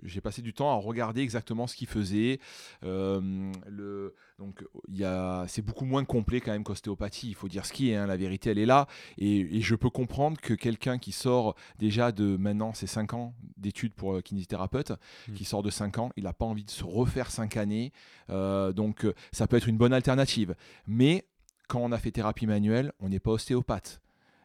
j'ai 0.02 0.20
passé 0.20 0.40
du 0.42 0.54
temps 0.54 0.70
à 0.70 0.76
regarder 0.76 1.20
exactement 1.20 1.66
ce 1.66 1.76
qu'ils 1.76 1.88
faisaient. 1.88 2.40
Euh, 2.84 3.52
le, 3.68 4.14
donc, 4.38 4.64
il 4.88 4.96
y 4.96 5.04
a, 5.04 5.44
c'est 5.46 5.62
beaucoup 5.62 5.84
moins 5.84 6.04
complet 6.04 6.40
quand 6.40 6.52
même 6.52 6.64
qu'ostéopathie. 6.64 7.28
Il 7.28 7.34
faut 7.34 7.48
dire 7.48 7.66
ce 7.66 7.72
qui 7.72 7.90
est. 7.90 7.96
hein, 7.96 8.06
la 8.06 8.16
vérité, 8.16 8.50
elle 8.50 8.58
est 8.58 8.66
là. 8.66 8.86
Et, 9.18 9.58
et 9.58 9.60
je 9.60 9.74
peux 9.74 9.90
comprendre 9.90 10.40
que 10.40 10.54
quelqu'un 10.54 10.98
qui 10.98 11.12
sort 11.12 11.54
déjà 11.78 12.10
de 12.12 12.36
maintenant, 12.36 12.72
c'est 12.74 12.86
5 12.86 13.14
ans 13.14 13.34
d'études 13.58 13.92
pour 13.94 14.14
euh, 14.14 14.20
kinésithérapeute, 14.22 14.92
Mm. 15.28 15.34
qui 15.34 15.44
sort 15.44 15.62
de 15.62 15.70
5 15.70 15.98
ans, 15.98 16.10
il 16.16 16.24
n'a 16.24 16.32
pas 16.32 16.44
envie 16.46 16.64
de 16.64 16.70
se 16.70 16.82
refaire 16.84 17.30
5 17.30 17.56
années. 17.56 17.92
Euh, 18.30 18.72
donc, 18.72 19.06
ça 19.32 19.46
peut 19.46 19.56
être 19.56 19.68
une 19.68 19.76
bonne 19.76 19.92
alternative. 19.92 20.54
Mais 20.86 21.24
quand 21.68 21.80
on 21.80 21.92
a 21.92 21.98
fait 21.98 22.10
thérapie 22.10 22.46
manuelle, 22.46 22.92
on 23.00 23.08
n'est 23.08 23.20
pas 23.20 23.32
ostéopathe. 23.32 24.00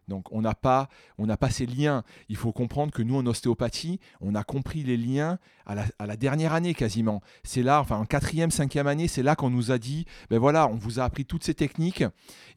Donc 0.09 0.31
on 0.31 0.41
n'a 0.41 0.55
pas, 0.55 0.89
on 1.17 1.27
pas 1.27 1.49
ces 1.49 1.65
liens. 1.65 2.03
Il 2.27 2.35
faut 2.35 2.51
comprendre 2.51 2.91
que 2.91 3.01
nous 3.01 3.15
en 3.15 3.25
ostéopathie, 3.25 3.99
on 4.19 4.35
a 4.35 4.43
compris 4.43 4.83
les 4.83 4.97
liens 4.97 5.37
à 5.65 5.75
la, 5.75 5.85
à 5.99 6.05
la 6.07 6.17
dernière 6.17 6.53
année 6.53 6.73
quasiment. 6.73 7.21
C'est 7.43 7.63
là, 7.63 7.79
enfin 7.79 7.97
en 7.97 8.05
quatrième, 8.05 8.51
cinquième 8.51 8.87
année, 8.87 9.07
c'est 9.07 9.23
là 9.23 9.35
qu'on 9.35 9.51
nous 9.51 9.71
a 9.71 9.77
dit, 9.77 10.05
ben 10.29 10.39
voilà, 10.39 10.67
on 10.67 10.75
vous 10.75 10.99
a 10.99 11.03
appris 11.03 11.25
toutes 11.25 11.43
ces 11.43 11.53
techniques 11.53 12.03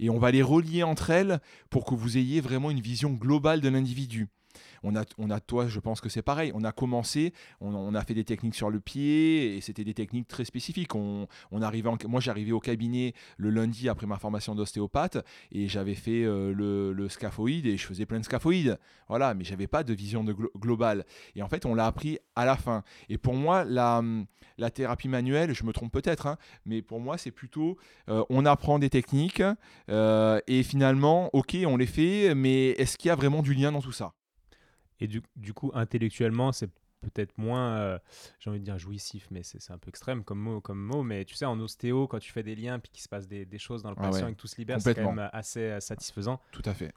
et 0.01 0.11
on 0.11 0.19
va 0.19 0.31
les 0.33 0.43
relier 0.43 0.83
entre 0.83 1.11
elles 1.11 1.41
pour 1.71 1.85
que 1.85 1.95
vous 1.95 2.17
ayez 2.17 2.41
vraiment 2.41 2.71
une 2.71 2.81
vision 2.81 3.11
globale 3.11 3.61
de 3.61 3.69
l'individu. 3.69 4.29
On 4.83 4.97
a, 4.97 5.05
on 5.19 5.31
a 5.31 5.41
toi, 5.41 5.67
je 5.67 5.81
pense 5.81 6.01
que 6.01 6.09
c'est 6.09 6.23
pareil. 6.23 6.53
On 6.55 6.65
a 6.65 6.73
commencé, 6.73 7.33
on, 7.61 7.95
a 7.95 8.05
fait 8.05 8.15
des 8.15 8.25
techniques 8.25 8.55
sur 8.55 8.71
le 8.71 8.81
pied 8.81 9.57
et 9.57 9.61
c'était 9.61 9.85
des 9.85 9.95
techniques 9.95 10.29
très 10.29 10.45
spécifiques. 10.45 10.95
On, 10.95 11.27
arrivait 11.61 11.91
moi, 12.07 12.21
j'arrivais 12.21 12.53
au 12.53 12.61
cabinet 12.61 13.15
le 13.37 13.51
lundi 13.51 13.89
après 13.89 14.07
ma 14.07 14.19
formation 14.19 14.55
d'ostéopathe 14.55 15.19
et 15.51 15.69
j'avais 15.69 15.95
fait 15.95 16.25
euh, 16.25 16.53
le, 16.53 17.09
scaphoïde 17.09 17.67
et 17.67 17.77
je 17.77 17.87
faisais 17.87 18.07
plein 18.07 18.21
de 18.21 18.25
scaphoïdes. 18.25 18.79
Voilà, 19.09 19.35
mais 19.35 19.45
j'avais 19.45 19.67
pas 19.67 19.83
de 19.83 19.93
vision 19.93 20.25
de 20.25 20.35
globale. 20.57 21.05
Et 21.35 21.43
en 21.43 21.49
fait, 21.49 21.67
on 21.67 21.75
l'a 21.75 21.87
appris 21.87 22.19
à 22.37 22.45
la 22.45 22.57
fin. 22.57 22.83
Et 23.09 23.19
pour 23.19 23.35
moi, 23.35 23.65
la, 23.65 24.03
la 24.59 24.71
thérapie 24.71 25.09
manuelle, 25.09 25.55
je 25.55 25.65
me 25.65 25.73
trompe 25.73 25.93
peut-être, 25.93 26.27
hein, 26.27 26.37
mais 26.65 26.83
pour 26.83 27.01
moi, 27.01 27.19
c'est 27.19 27.31
plutôt 27.31 27.77
euh, 28.09 28.25
on 28.31 28.47
apprend 28.47 28.79
des 28.79 28.91
techniques 28.91 29.43
euh, 29.91 30.41
et 30.47 30.63
finalement, 30.63 31.31
ok, 31.33 31.57
on 31.67 31.77
les 31.77 31.87
fait, 31.87 32.35
mais 32.35 32.71
est-ce 32.71 32.97
qu'il 32.99 33.09
y 33.09 33.13
a 33.13 33.17
vraiment 33.17 33.43
du 33.43 33.55
lien 33.55 33.73
dans 33.73 33.83
tout 33.83 33.93
ça? 33.93 34.13
Et 35.03 35.07
du, 35.09 35.23
du, 35.37 35.53
coup, 35.53 35.71
intellectuellement, 35.75 36.53
c'est 36.53 36.71
peut-être 37.01 37.37
moins, 37.37 37.77
euh, 37.79 37.99
j'ai 38.39 38.51
envie 38.51 38.61
de 38.61 38.65
dire 38.65 38.79
jouissif, 38.79 39.27
mais 39.31 39.43
c'est 39.43 39.71
un 39.71 39.79
peu 39.79 39.89
extrême 39.89 40.23
comme 40.25 40.39
mot, 40.39 40.61
comme 40.61 40.81
mot. 40.81 41.03
Mais 41.03 41.25
tu 41.25 41.35
sais, 41.35 41.45
en 41.45 41.59
ostéo, 41.61 42.07
quand 42.07 42.19
tu 42.19 42.33
fais 42.33 42.43
des 42.43 42.55
liens 42.55 42.79
puis 42.79 42.91
qu'il 42.93 43.03
se 43.03 43.09
passe 43.09 43.27
des, 43.27 43.45
des, 43.45 43.59
choses 43.59 43.83
dans 43.83 43.91
le 43.91 43.97
ah 43.99 44.11
patient 44.11 44.29
et 44.29 44.33
que 44.33 44.39
tout 44.39 44.47
se 44.47 44.57
libère, 44.57 44.81
c'est 44.81 44.95
quand 44.95 45.13
même 45.13 45.31
assez 45.33 45.81
satisfaisant. 45.81 46.41
Tout 46.53 46.63
à 46.65 46.75
fait. 46.75 46.93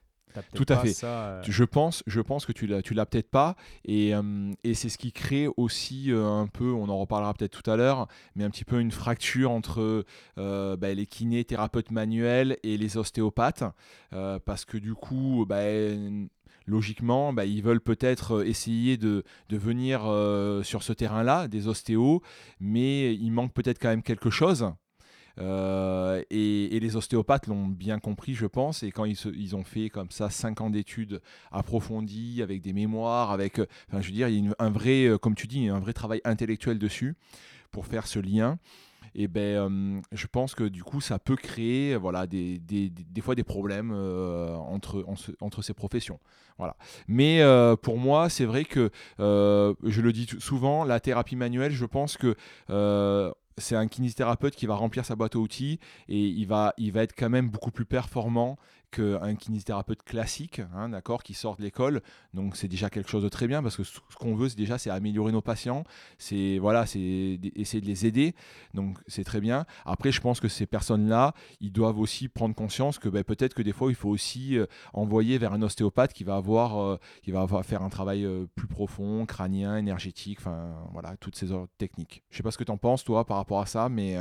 Tout 0.54 0.66
à 0.70 0.78
fait. 0.78 1.04
Euh, 1.04 1.42
je 1.44 1.64
pense, 1.64 2.04
je 2.08 2.22
pense 2.22 2.46
que 2.46 2.52
tu 2.52 2.68
l'as, 2.68 2.82
tu 2.82 2.94
l'as 2.94 3.06
peut-être 3.06 3.30
pas, 3.30 3.56
et, 3.84 4.16
euh, 4.16 4.52
et 4.64 4.74
c'est 4.74 4.90
ce 4.90 4.98
qui 4.98 5.12
crée 5.12 5.48
aussi 5.58 6.12
euh, 6.12 6.26
un 6.26 6.48
peu, 6.48 6.72
on 6.72 6.90
en 6.90 6.98
reparlera 6.98 7.34
peut-être 7.34 7.62
tout 7.62 7.70
à 7.70 7.76
l'heure, 7.76 8.08
mais 8.36 8.44
un 8.44 8.50
petit 8.50 8.66
peu 8.66 8.80
une 8.80 8.92
fracture 8.92 9.52
entre 9.52 10.06
bah, 10.36 10.94
les 10.94 11.06
kinésithérapeutes 11.06 11.92
manuels 11.92 12.58
et 12.64 12.78
les 12.78 12.98
ostéopathes, 12.98 13.64
parce 14.12 14.66
que 14.66 14.78
du 14.78 14.94
coup, 14.94 15.46
bah, 15.48 15.62
logiquement, 16.66 17.34
bah, 17.34 17.46
ils 17.46 17.62
veulent 17.62 17.82
peut-être 17.82 18.46
essayer 18.46 18.98
de, 18.98 19.24
de 19.50 19.58
venir 19.58 20.02
sur 20.64 20.84
ce 20.84 20.94
terrain-là, 20.94 21.48
des 21.48 21.68
ostéos, 21.68 22.22
mais 22.60 23.14
il 23.14 23.32
manque 23.32 23.54
peut-être 23.54 23.80
quand 23.80 23.90
même 23.90 24.04
quelque 24.04 24.30
chose. 24.30 24.74
Euh, 25.40 26.22
et, 26.30 26.80
les 26.80 26.96
ostéopathes 26.96 27.48
l'ont 27.48 27.68
bien 27.68 28.00
compris, 28.00 28.34
je 28.34 28.46
pense. 28.46 28.84
Et 28.84 28.92
quand 28.92 29.06
ils, 29.06 29.18
ils 29.36 29.56
ont 29.56 29.64
fait 29.64 29.90
comme 29.90 30.12
ça 30.12 30.30
5 30.30 30.62
ans 30.62 30.70
d'études 30.70 31.22
approfondies, 31.52 32.42
avec 32.42 32.62
des 32.62 32.74
mémoires, 32.74 33.32
avec, 33.32 33.60
euh, 33.60 33.66
enfin, 33.90 34.02
je 34.02 34.08
veux 34.08 34.14
dire, 34.14 34.28
il 34.30 34.46
y 34.46 34.48
a 34.48 34.56
un 34.60 34.70
vrai, 34.70 35.06
euh, 35.06 35.18
comme 35.18 35.36
tu 35.36 35.48
dis, 35.48 35.68
un 35.68 35.80
vrai 35.80 35.94
travail 35.94 36.22
intellectuel 36.24 36.80
dessus 36.80 37.16
pour 37.72 37.86
faire 37.86 38.08
ce 38.08 38.20
lien. 38.20 38.58
Et 39.16 39.28
ben, 39.28 40.02
je 40.12 40.28
pense 40.28 40.56
que 40.56 40.66
du 40.66 40.84
coup, 40.84 41.00
ça 41.00 41.20
peut 41.20 41.38
créer, 41.38 41.96
voilà, 41.96 42.28
des, 42.28 42.60
des, 42.60 42.90
des 42.90 43.22
fois 43.22 43.34
des 43.34 43.44
problèmes 43.46 43.92
entre, 43.92 45.06
entre 45.40 45.62
ces 45.62 45.74
professions. 45.74 46.20
Voilà. 46.58 46.76
Mais 47.08 47.42
pour 47.82 47.98
moi, 47.98 48.30
c'est 48.30 48.46
vrai 48.46 48.66
que 48.66 48.92
je 49.18 50.02
le 50.02 50.12
dis 50.12 50.28
souvent, 50.40 50.84
la 50.84 51.00
thérapie 51.00 51.38
manuelle, 51.38 51.72
je 51.72 51.86
pense 51.86 52.18
que 52.18 52.36
c'est 53.58 53.76
un 53.76 53.88
kinésithérapeute 53.88 54.56
qui 54.56 54.66
va 54.66 54.76
remplir 54.76 55.06
sa 55.06 55.16
boîte 55.16 55.36
à 55.36 55.40
outils 55.40 55.80
et 56.10 56.20
il 56.20 56.46
va, 56.46 56.74
il 56.78 56.92
va 56.92 57.04
être 57.04 57.16
quand 57.16 57.30
même 57.30 57.50
beaucoup 57.50 57.72
plus 57.72 57.86
performant 57.86 58.58
qu'un 58.96 59.36
kinésithérapeute 59.36 60.04
classique, 60.04 60.62
hein, 60.74 60.90
d'accord, 60.90 61.24
qui 61.24 61.34
sort 61.34 61.58
de 61.58 61.64
l'école. 61.64 62.02
Donc 62.34 62.56
c'est 62.56 62.68
déjà 62.68 62.90
quelque 62.90 63.10
chose 63.10 63.24
de 63.24 63.30
très 63.30 63.48
bien 63.48 63.62
parce 63.62 63.76
que 63.76 63.84
ce 63.84 64.00
qu'on 64.18 64.36
veut, 64.36 64.50
c'est 64.50 64.58
déjà, 64.58 64.78
c'est 64.78 64.90
améliorer 64.90 65.32
nos 65.32 65.42
patients, 65.42 65.84
c'est 66.18 66.58
voilà, 66.60 66.86
c'est 66.86 67.40
essayer 67.56 67.82
de 67.82 67.86
les 67.86 68.06
aider. 68.06 68.36
Donc 68.74 68.98
c'est 69.08 69.24
très 69.24 69.42
bien. 69.42 69.66
Après, 69.86 70.12
je 70.12 70.22
pense 70.22 70.40
que 70.40 70.48
ces 70.48 70.66
personnes-là, 70.66 71.34
ils 71.60 71.72
doivent 71.72 72.00
aussi 72.00 72.30
prendre 72.30 72.56
conscience 72.56 72.98
que 73.00 73.10
ben, 73.10 73.24
peut-être 73.24 73.54
que 73.54 73.62
des 73.62 73.74
fois, 73.74 73.90
il 73.90 73.96
faut 73.96 74.10
aussi 74.10 74.58
euh, 74.58 74.66
envoyer 74.94 75.38
vers 75.38 75.54
un 75.54 75.62
ostéopathe 75.62 76.14
qui 76.14 76.24
va 76.24 76.36
avoir, 76.36 76.80
euh, 76.80 76.98
qui 77.22 77.32
va 77.32 77.42
avoir, 77.42 77.66
faire 77.66 77.82
un 77.82 77.90
travail 77.90 78.24
euh, 78.24 78.46
plus 78.56 78.68
profond, 78.68 79.26
crânien, 79.26 79.78
énergétique, 79.78 80.40
enfin 80.40 80.74
voilà, 80.94 81.18
toutes 81.18 81.36
ces 81.36 81.48
techniques. 81.78 82.24
Je 82.30 82.38
sais 82.38 82.44
pas 82.44 82.52
ce 82.52 82.58
que 82.58 82.64
tu 82.64 82.72
en 82.72 82.78
penses 82.78 83.04
toi 83.04 83.26
par 83.26 83.38
rapport 83.38 83.60
à 83.60 83.66
ça, 83.66 83.90
mais 83.90 84.18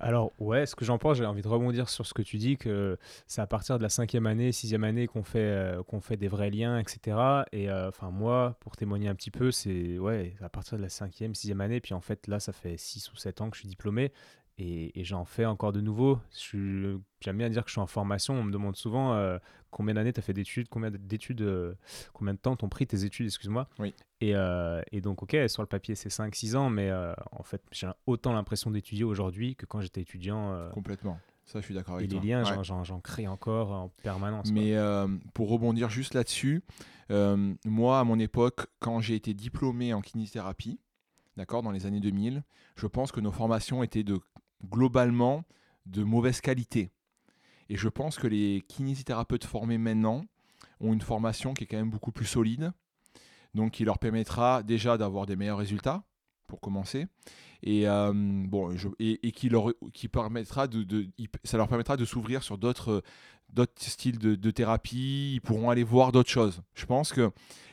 alors 0.00 0.32
ouais, 0.38 0.66
ce 0.66 0.76
que 0.76 0.84
j'en 0.84 0.98
pense, 0.98 1.16
j'ai 1.16 1.26
envie 1.26 1.42
de 1.42 1.48
rebondir 1.48 1.88
sur 1.88 2.06
ce 2.06 2.14
que 2.14 2.22
tu 2.22 2.36
dis, 2.38 2.56
que 2.56 2.96
c'est 3.26 3.40
à 3.40 3.46
partir 3.46 3.78
de 3.78 3.82
la 3.82 3.88
cinquième 3.88 4.26
année, 4.26 4.52
sixième 4.52 4.84
année 4.84 5.06
qu'on 5.06 5.24
fait, 5.24 5.38
euh, 5.40 5.82
qu'on 5.82 6.00
fait 6.00 6.16
des 6.16 6.28
vrais 6.28 6.50
liens, 6.50 6.78
etc. 6.78 7.16
Et 7.52 7.68
euh, 7.68 7.88
enfin 7.88 8.10
moi, 8.10 8.56
pour 8.60 8.76
témoigner 8.76 9.08
un 9.08 9.14
petit 9.14 9.30
peu, 9.30 9.50
c'est 9.50 9.98
ouais, 9.98 10.34
à 10.40 10.48
partir 10.48 10.78
de 10.78 10.82
la 10.82 10.88
cinquième, 10.88 11.34
sixième 11.34 11.60
année, 11.60 11.80
puis 11.80 11.94
en 11.94 12.00
fait 12.00 12.26
là, 12.28 12.38
ça 12.38 12.52
fait 12.52 12.76
six 12.76 13.10
ou 13.12 13.16
sept 13.16 13.40
ans 13.40 13.50
que 13.50 13.56
je 13.56 13.62
suis 13.62 13.68
diplômé, 13.68 14.12
et, 14.58 15.04
j'en 15.04 15.24
fais 15.24 15.44
encore 15.44 15.72
de 15.72 15.80
nouveau. 15.80 16.18
J'aime 16.32 17.38
bien 17.38 17.48
dire 17.48 17.62
que 17.62 17.68
je 17.68 17.74
suis 17.74 17.80
en 17.80 17.86
formation. 17.86 18.34
On 18.34 18.42
me 18.42 18.50
demande 18.50 18.74
souvent 18.76 19.14
euh, 19.14 19.38
combien 19.70 19.94
d'années 19.94 20.12
tu 20.12 20.18
as 20.18 20.22
fait 20.22 20.32
d'études, 20.32 20.68
combien 20.68 20.90
d'études, 20.90 21.42
euh, 21.42 21.74
combien 22.12 22.34
de 22.34 22.38
temps 22.38 22.56
t'ont 22.56 22.68
pris 22.68 22.86
tes 22.86 23.04
études, 23.04 23.26
excuse-moi. 23.26 23.68
Oui. 23.78 23.94
Et, 24.20 24.34
euh, 24.34 24.82
et, 24.90 25.00
donc, 25.00 25.22
ok, 25.22 25.36
sur 25.46 25.62
le 25.62 25.68
papier, 25.68 25.94
c'est 25.94 26.08
5-6 26.08 26.56
ans, 26.56 26.70
mais 26.70 26.90
en 27.32 27.42
fait, 27.44 27.62
j'ai 27.70 27.88
autant 28.06 28.32
l'impression 28.32 28.70
d'étudier 28.70 29.04
aujourd'hui 29.04 29.54
que 29.54 29.64
quand 29.64 29.80
j'étais 29.80 30.00
étudiant. 30.00 30.70
Complètement. 30.72 31.18
Ça, 31.44 31.60
je 31.60 31.64
suis 31.64 31.74
d'accord 31.74 31.94
avec 31.94 32.10
toi. 32.10 32.18
Et 32.18 32.20
les 32.20 32.28
liens, 32.28 32.62
j'en 32.62 33.00
crée 33.00 33.28
encore 33.28 33.70
en 33.70 33.88
permanence. 34.02 34.50
Mais 34.50 34.74
pour 35.34 35.50
rebondir 35.50 35.88
juste 35.88 36.14
là-dessus, 36.14 36.62
moi, 37.10 38.00
à 38.00 38.04
mon 38.04 38.18
époque, 38.18 38.66
quand 38.80 38.98
j'ai 39.00 39.14
été 39.14 39.34
diplômé 39.34 39.94
en 39.94 40.00
kinésithérapie, 40.00 40.80
d'accord, 41.36 41.62
dans 41.62 41.70
les 41.70 41.86
années 41.86 42.00
2000, 42.00 42.42
je 42.74 42.86
pense 42.86 43.12
que 43.12 43.20
nos 43.20 43.32
formations 43.32 43.82
étaient 43.82 44.02
de 44.02 44.20
globalement 44.64 45.44
de 45.86 46.02
mauvaise 46.02 46.40
qualité. 46.40 46.90
Et 47.68 47.76
je 47.76 47.88
pense 47.88 48.18
que 48.18 48.26
les 48.26 48.62
kinésithérapeutes 48.68 49.44
formés 49.44 49.78
maintenant 49.78 50.24
ont 50.80 50.92
une 50.92 51.00
formation 51.00 51.54
qui 51.54 51.64
est 51.64 51.66
quand 51.66 51.76
même 51.76 51.90
beaucoup 51.90 52.12
plus 52.12 52.26
solide, 52.26 52.72
donc 53.54 53.72
qui 53.72 53.84
leur 53.84 53.98
permettra 53.98 54.62
déjà 54.62 54.96
d'avoir 54.96 55.26
des 55.26 55.36
meilleurs 55.36 55.58
résultats, 55.58 56.02
pour 56.46 56.60
commencer, 56.60 57.06
et, 57.62 57.86
euh, 57.86 58.12
bon, 58.14 58.74
et, 58.98 59.32
qui, 59.32 59.48
leur, 59.48 59.72
qui 59.92 60.08
permettra 60.08 60.66
de, 60.66 61.06
ça 61.44 61.58
leur 61.58 61.68
permettra 61.68 61.96
de 61.96 62.04
s'ouvrir 62.04 62.42
sur 62.42 62.56
d'autres 62.56 63.02
styles 63.76 64.18
de, 64.18 64.50
thérapie, 64.50 65.34
ils 65.34 65.40
pourront 65.40 65.70
aller 65.70 65.84
voir 65.84 66.10
d'autres 66.10 66.30
choses. 66.30 66.62
Je 66.74 66.86
pense 66.86 67.12
qu'il 67.12 67.30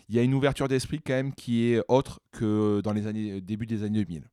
y 0.10 0.20
a 0.20 0.24
une 0.24 0.34
ouverture 0.34 0.68
d'esprit 0.68 1.00
quand 1.00 1.14
même 1.14 1.34
qui 1.34 1.72
est 1.72 1.82
autre 1.88 2.20
que 2.32 2.82
dans 2.82 2.92
les 2.92 3.08
années, 3.08 3.40
début 3.42 3.66
des 3.66 3.84
années 3.84 4.04
2000. 4.04 4.30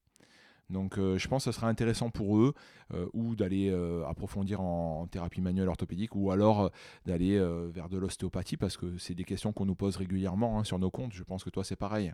Donc 0.73 0.99
euh, 0.99 1.19
je 1.19 1.29
pense 1.29 1.45
que 1.45 1.53
ce 1.53 1.57
sera 1.57 1.69
intéressant 1.69 2.11
pour 2.11 2.39
eux 2.39 2.55
euh, 2.95 3.07
ou 3.13 3.37
d'aller 3.37 3.71
euh, 3.71 4.05
approfondir 4.07 4.61
en, 4.61 5.07
thérapie 5.07 5.41
manuelle 5.41 5.69
orthopédique 5.69 6.17
ou 6.17 6.31
alors 6.31 6.71
d'aller 7.07 7.39
vers 7.73 7.89
de 7.89 7.99
l'ostéopathie 7.99 8.57
parce 8.57 8.77
que 8.77 8.97
c'est 8.99 9.15
des 9.15 9.25
questions 9.25 9.53
qu'on 9.53 9.67
nous 9.67 9.75
pose 9.75 9.97
régulièrement 9.97 10.59
hein, 10.59 10.65
sur 10.65 10.79
nos 10.79 10.91
comptes. 10.91 11.13
Je 11.13 11.23
pense 11.23 11.45
que 11.45 11.51
toi 11.51 11.65
c'est 11.65 11.77
pareil. 11.77 12.13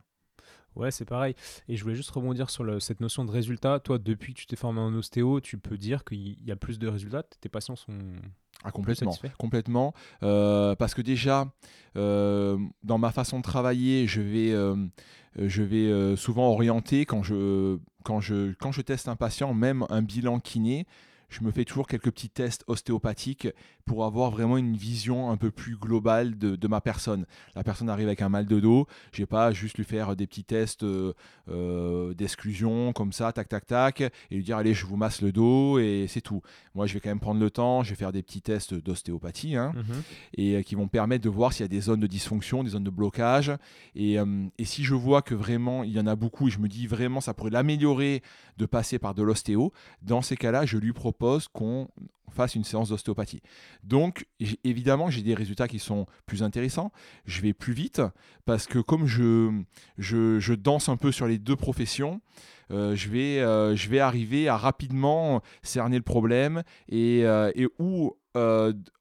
Ouais, 0.75 0.91
c'est 0.91 1.05
pareil. 1.05 1.35
Et 1.69 1.77
je 1.77 1.83
voulais 1.83 1.97
juste 1.97 2.11
rebondir 2.11 2.51
sur 2.51 2.81
cette 2.81 3.01
notion 3.01 3.25
de 3.25 3.31
résultat. 3.31 3.81
Toi, 3.81 3.99
depuis 3.99 4.33
que 4.33 4.39
tu 4.39 4.47
t'es 4.47 4.57
formé 4.57 4.81
en 4.81 4.95
ostéo, 4.95 5.41
tu 5.41 5.59
peux 5.59 5.77
dire 5.77 6.05
qu'il 6.05 6.43
y 6.45 6.53
a 6.53 6.57
plus 6.57 6.79
de 6.79 6.87
résultats? 6.87 7.25
Tes 7.41 7.49
patients 7.49 7.77
sont 7.77 7.99
ah, 8.65 8.73
complètement, 8.73 9.15
complètement. 9.39 9.95
Euh, 10.23 10.75
parce 10.75 10.95
que 10.95 11.03
déjà, 11.03 11.49
euh, 11.97 12.59
dans 12.83 12.99
ma 12.99 13.13
façon 13.13 13.39
de 13.39 13.43
travailler, 13.43 14.07
je 14.07 14.21
vais, 14.21 14.53
euh, 14.53 14.77
je 15.37 15.63
vais 15.63 16.17
souvent 16.17 16.51
orienter 16.51 17.07
quand 17.07 17.23
je, 17.23 17.79
quand, 18.09 18.21
je, 18.21 18.81
teste 18.81 19.09
un 19.09 19.17
patient, 19.17 19.53
même 19.53 19.85
un 19.91 20.01
bilan 20.01 20.41
kiné, 20.41 20.87
je 21.29 21.43
me 21.43 21.51
fais 21.51 21.67
toujours 21.67 21.87
quelques 21.87 22.11
petits 22.11 22.31
tests 22.31 22.65
ostéopathiques 22.67 23.49
pour 23.89 24.05
avoir 24.05 24.31
vraiment 24.31 24.59
une 24.59 24.77
vision 24.77 25.31
un 25.31 25.37
peu 25.37 25.51
plus 25.51 25.77
globale 25.77 26.39
de, 26.39 26.69
ma 26.69 26.81
personne. 26.81 27.25
La 27.57 27.65
personne 27.65 27.89
arrive 27.89 28.07
avec 28.07 28.21
un 28.23 28.29
mal 28.29 28.47
de 28.47 28.61
dos, 28.61 28.87
je 29.13 29.23
vais 29.23 29.27
pas 29.27 29.51
juste 29.51 29.79
lui 29.79 29.85
faire 29.85 30.15
des 30.15 30.27
petits 30.27 30.45
tests 30.45 30.85
euh, 30.85 31.15
euh, 31.49 32.13
d'exclusion 32.13 32.93
comme 32.93 33.13
ça, 33.13 33.33
tac 33.33 33.49
tac 33.49 33.67
tac, 33.67 34.01
et 34.03 34.13
lui 34.31 34.45
dire 34.45 34.59
allez 34.59 34.75
je 34.75 34.85
vous 34.85 34.97
masse 34.97 35.23
le 35.23 35.33
dos 35.33 35.79
et 35.79 36.07
c'est 36.09 36.21
tout. 36.21 36.43
Moi 36.75 36.87
je 36.87 36.95
vais 36.95 37.01
quand 37.01 37.09
même 37.09 37.19
prendre 37.19 37.41
le 37.41 37.51
temps, 37.51 37.83
je 37.83 37.91
vais 37.91 37.97
faire 37.97 38.13
des 38.13 38.23
petits 38.23 38.43
tests 38.43 38.75
d'ostéopathie 38.75 39.57
hein, 39.57 39.73
mhm. 39.75 40.03
et 40.37 40.57
euh, 40.57 40.63
qui 40.63 40.75
vont 40.75 40.87
permettre 40.87 41.25
de 41.25 41.31
voir 41.31 41.55
s'il 41.55 41.65
y 41.65 41.65
a 41.65 41.69
des 41.69 41.81
zones 41.81 42.01
de 42.01 42.07
dysfonction, 42.07 42.63
des 42.63 42.71
zones 42.71 42.85
de 42.85 42.91
blocage. 42.91 43.53
Et, 43.95 44.17
et 44.59 44.65
si 44.65 44.85
je 44.85 44.95
vois 44.95 45.23
que 45.23 45.35
vraiment 45.35 45.83
il 45.83 45.93
y 45.93 45.99
en 45.99 46.07
a 46.07 46.15
beaucoup 46.15 46.49
et 46.49 46.51
je 46.51 46.59
me 46.59 46.69
dis 46.69 46.87
vraiment 46.87 47.23
ça 47.23 47.33
pourrait 47.33 47.51
l'améliorer 47.51 48.23
de 48.59 48.67
passer 48.67 48.99
par 48.99 49.15
de 49.15 49.23
l'ostéo, 49.23 49.73
dans 50.03 50.21
ces 50.21 50.37
cas-là 50.37 50.67
je 50.67 50.77
lui 50.77 50.93
propose 50.93 51.49
qu'on 51.49 51.89
fasse 52.31 52.55
une 52.55 52.65
séance 52.65 52.89
d'ostéopathie. 52.91 53.43
Donc, 53.83 54.27
évidemment, 54.65 55.11
j'ai 55.11 55.23
des 55.23 55.35
résultats 55.35 55.69
qui 55.69 55.79
sont 55.79 56.07
plus 56.27 56.43
intéressants. 56.43 56.93
Je 57.25 57.41
vais 57.41 57.53
plus 57.53 57.73
vite 57.73 58.03
parce 58.45 58.67
que 58.67 58.79
comme 58.79 59.07
je, 59.07 59.63
je, 59.99 60.55
danse 60.55 60.89
un 60.89 60.97
peu 60.97 61.13
sur 61.13 61.27
les 61.27 61.39
deux 61.39 61.57
professions, 61.57 62.21
euh, 62.71 62.95
je, 62.97 63.09
vais, 63.09 63.41
euh, 63.41 63.75
je 63.77 63.89
vais 63.89 64.01
arriver 64.01 64.49
à 64.49 64.57
rapidement 64.57 65.43
cerner 65.63 65.97
le 65.97 66.03
problème 66.03 66.63
et, 66.89 67.25
euh, 67.25 67.51
et 67.55 67.67
où 67.79 68.15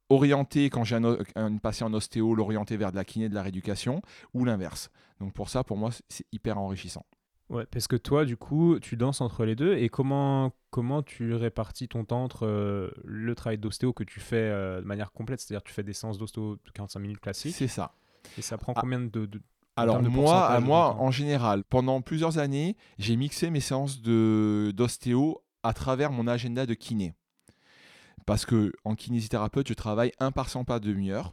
orienter, 0.10 0.70
quand 0.70 0.84
j'ai 0.84 0.96
un, 1.36 1.58
patient 1.58 1.88
en 1.88 1.94
ostéo, 1.94 2.34
l'orienter 2.34 2.78
vers 2.78 2.92
de 2.92 2.96
la 2.96 3.06
kiné, 3.06 3.30
de 3.30 3.36
la 3.36 3.44
rééducation, 3.44 4.02
ou 4.34 4.46
l'inverse. 4.46 4.90
Donc 5.20 5.34
pour 5.34 5.50
ça, 5.50 5.64
pour 5.64 5.78
moi, 5.78 5.92
c'est 6.10 6.26
hyper 6.32 6.58
enrichissant. 6.58 7.06
Ouais, 7.50 7.66
parce 7.72 7.88
que 7.88 7.96
toi, 7.96 8.26
du 8.26 8.36
coup, 8.36 8.78
tu 8.80 8.98
danses 8.98 9.22
entre 9.22 9.46
les 9.46 9.56
deux. 9.56 9.78
Et 9.78 9.90
comment, 9.90 10.52
comment 10.70 11.02
tu 11.02 11.34
répartis 11.34 11.88
ton 11.88 12.04
temps 12.04 12.24
entre 12.24 12.46
euh, 12.46 12.92
le 13.06 13.36
travail 13.36 13.58
d'ostéo 13.58 13.94
que 13.94 14.04
tu 14.04 14.20
fais 14.20 14.36
euh, 14.36 14.82
de 14.82 14.86
manière 14.86 15.12
complète 15.12 15.40
C'est-à-dire 15.40 15.64
tu 15.64 15.74
fais 15.74 15.84
des 15.84 15.94
séances 15.94 16.18
d'ostéo 16.18 16.56
de 16.56 16.72
45 16.74 17.00
minutes 17.00 17.20
classiques 17.20 17.56
C'est 17.56 17.68
ça. 17.68 17.94
Et 18.38 18.42
ça 18.42 18.58
prend 18.58 18.74
ah. 18.76 18.82
combien 18.82 19.00
de, 19.00 19.30
Alors 19.78 20.02
moi, 20.02 20.60
moi 20.60 20.96
en 21.00 21.12
général, 21.12 21.64
pendant 21.64 22.02
plusieurs 22.02 22.38
années, 22.38 22.76
j'ai 22.98 23.16
mixé 23.16 23.50
mes 23.50 23.62
séances 23.62 24.02
d'ostéo 24.02 25.42
à 25.64 25.74
travers 25.74 26.12
mon 26.12 26.28
agenda 26.28 26.66
de 26.66 26.74
kiné. 26.74 27.14
Parce 28.28 28.46
que 28.46 28.74
en 28.84 28.96
kinésithérapeute, 28.96 29.70
je 29.70 29.74
travaille 29.74 30.12
un 30.20 30.34
patient 30.34 30.66
par 30.66 30.82
demi-heure, 30.82 31.32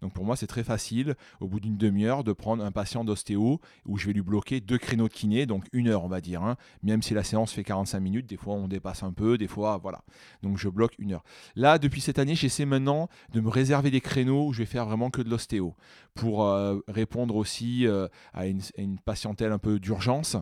Donc 0.00 0.14
pour 0.14 0.24
moi, 0.24 0.36
c'est 0.36 0.46
très 0.46 0.64
facile, 0.64 1.16
au 1.38 1.48
bout 1.48 1.60
d'une 1.60 1.76
demi-heure, 1.76 2.24
de 2.24 2.32
prendre 2.32 2.64
un 2.64 2.72
patient 2.72 3.04
d'ostéo 3.04 3.60
où 3.84 3.98
je 3.98 4.06
vais 4.06 4.14
lui 4.14 4.22
bloquer 4.22 4.62
deux 4.62 4.78
créneaux 4.78 5.08
de 5.08 5.12
kiné, 5.12 5.44
donc 5.44 5.66
une 5.74 5.86
heure, 5.86 6.02
on 6.02 6.08
va 6.08 6.22
dire. 6.22 6.42
Hein. 6.42 6.56
Même 6.82 7.02
si 7.02 7.12
la 7.12 7.24
séance 7.24 7.52
fait 7.52 7.62
45 7.62 8.00
minutes, 8.00 8.26
des 8.26 8.38
fois 8.38 8.54
on 8.54 8.68
dépasse 8.68 9.02
un 9.02 9.12
peu, 9.12 9.36
des 9.36 9.48
fois, 9.48 9.76
voilà. 9.76 10.00
Donc 10.42 10.56
je 10.56 10.70
bloque 10.70 10.94
une 10.98 11.12
heure. 11.12 11.24
Là, 11.56 11.78
depuis 11.78 12.00
cette 12.00 12.18
année, 12.18 12.34
j'essaie 12.34 12.64
maintenant 12.64 13.10
de 13.34 13.42
me 13.42 13.50
réserver 13.50 13.90
des 13.90 14.00
créneaux 14.00 14.46
où 14.46 14.54
je 14.54 14.60
vais 14.60 14.66
faire 14.66 14.86
vraiment 14.86 15.10
que 15.10 15.20
de 15.20 15.28
l'ostéo 15.28 15.74
pour 16.14 16.44
euh, 16.44 16.78
répondre 16.88 17.36
aussi 17.36 17.86
euh, 17.86 18.08
à 18.32 18.46
une 18.46 18.98
patientèle 19.04 19.52
un 19.52 19.58
peu 19.58 19.78
d'urgence. 19.78 20.38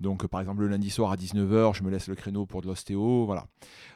Donc, 0.00 0.26
par 0.26 0.40
exemple, 0.40 0.62
le 0.62 0.68
lundi 0.68 0.90
soir 0.90 1.10
à 1.10 1.16
19h, 1.16 1.74
je 1.74 1.82
me 1.82 1.90
laisse 1.90 2.08
le 2.08 2.14
créneau 2.14 2.46
pour 2.46 2.60
de 2.60 2.66
l'ostéo. 2.66 3.24
Voilà. 3.24 3.46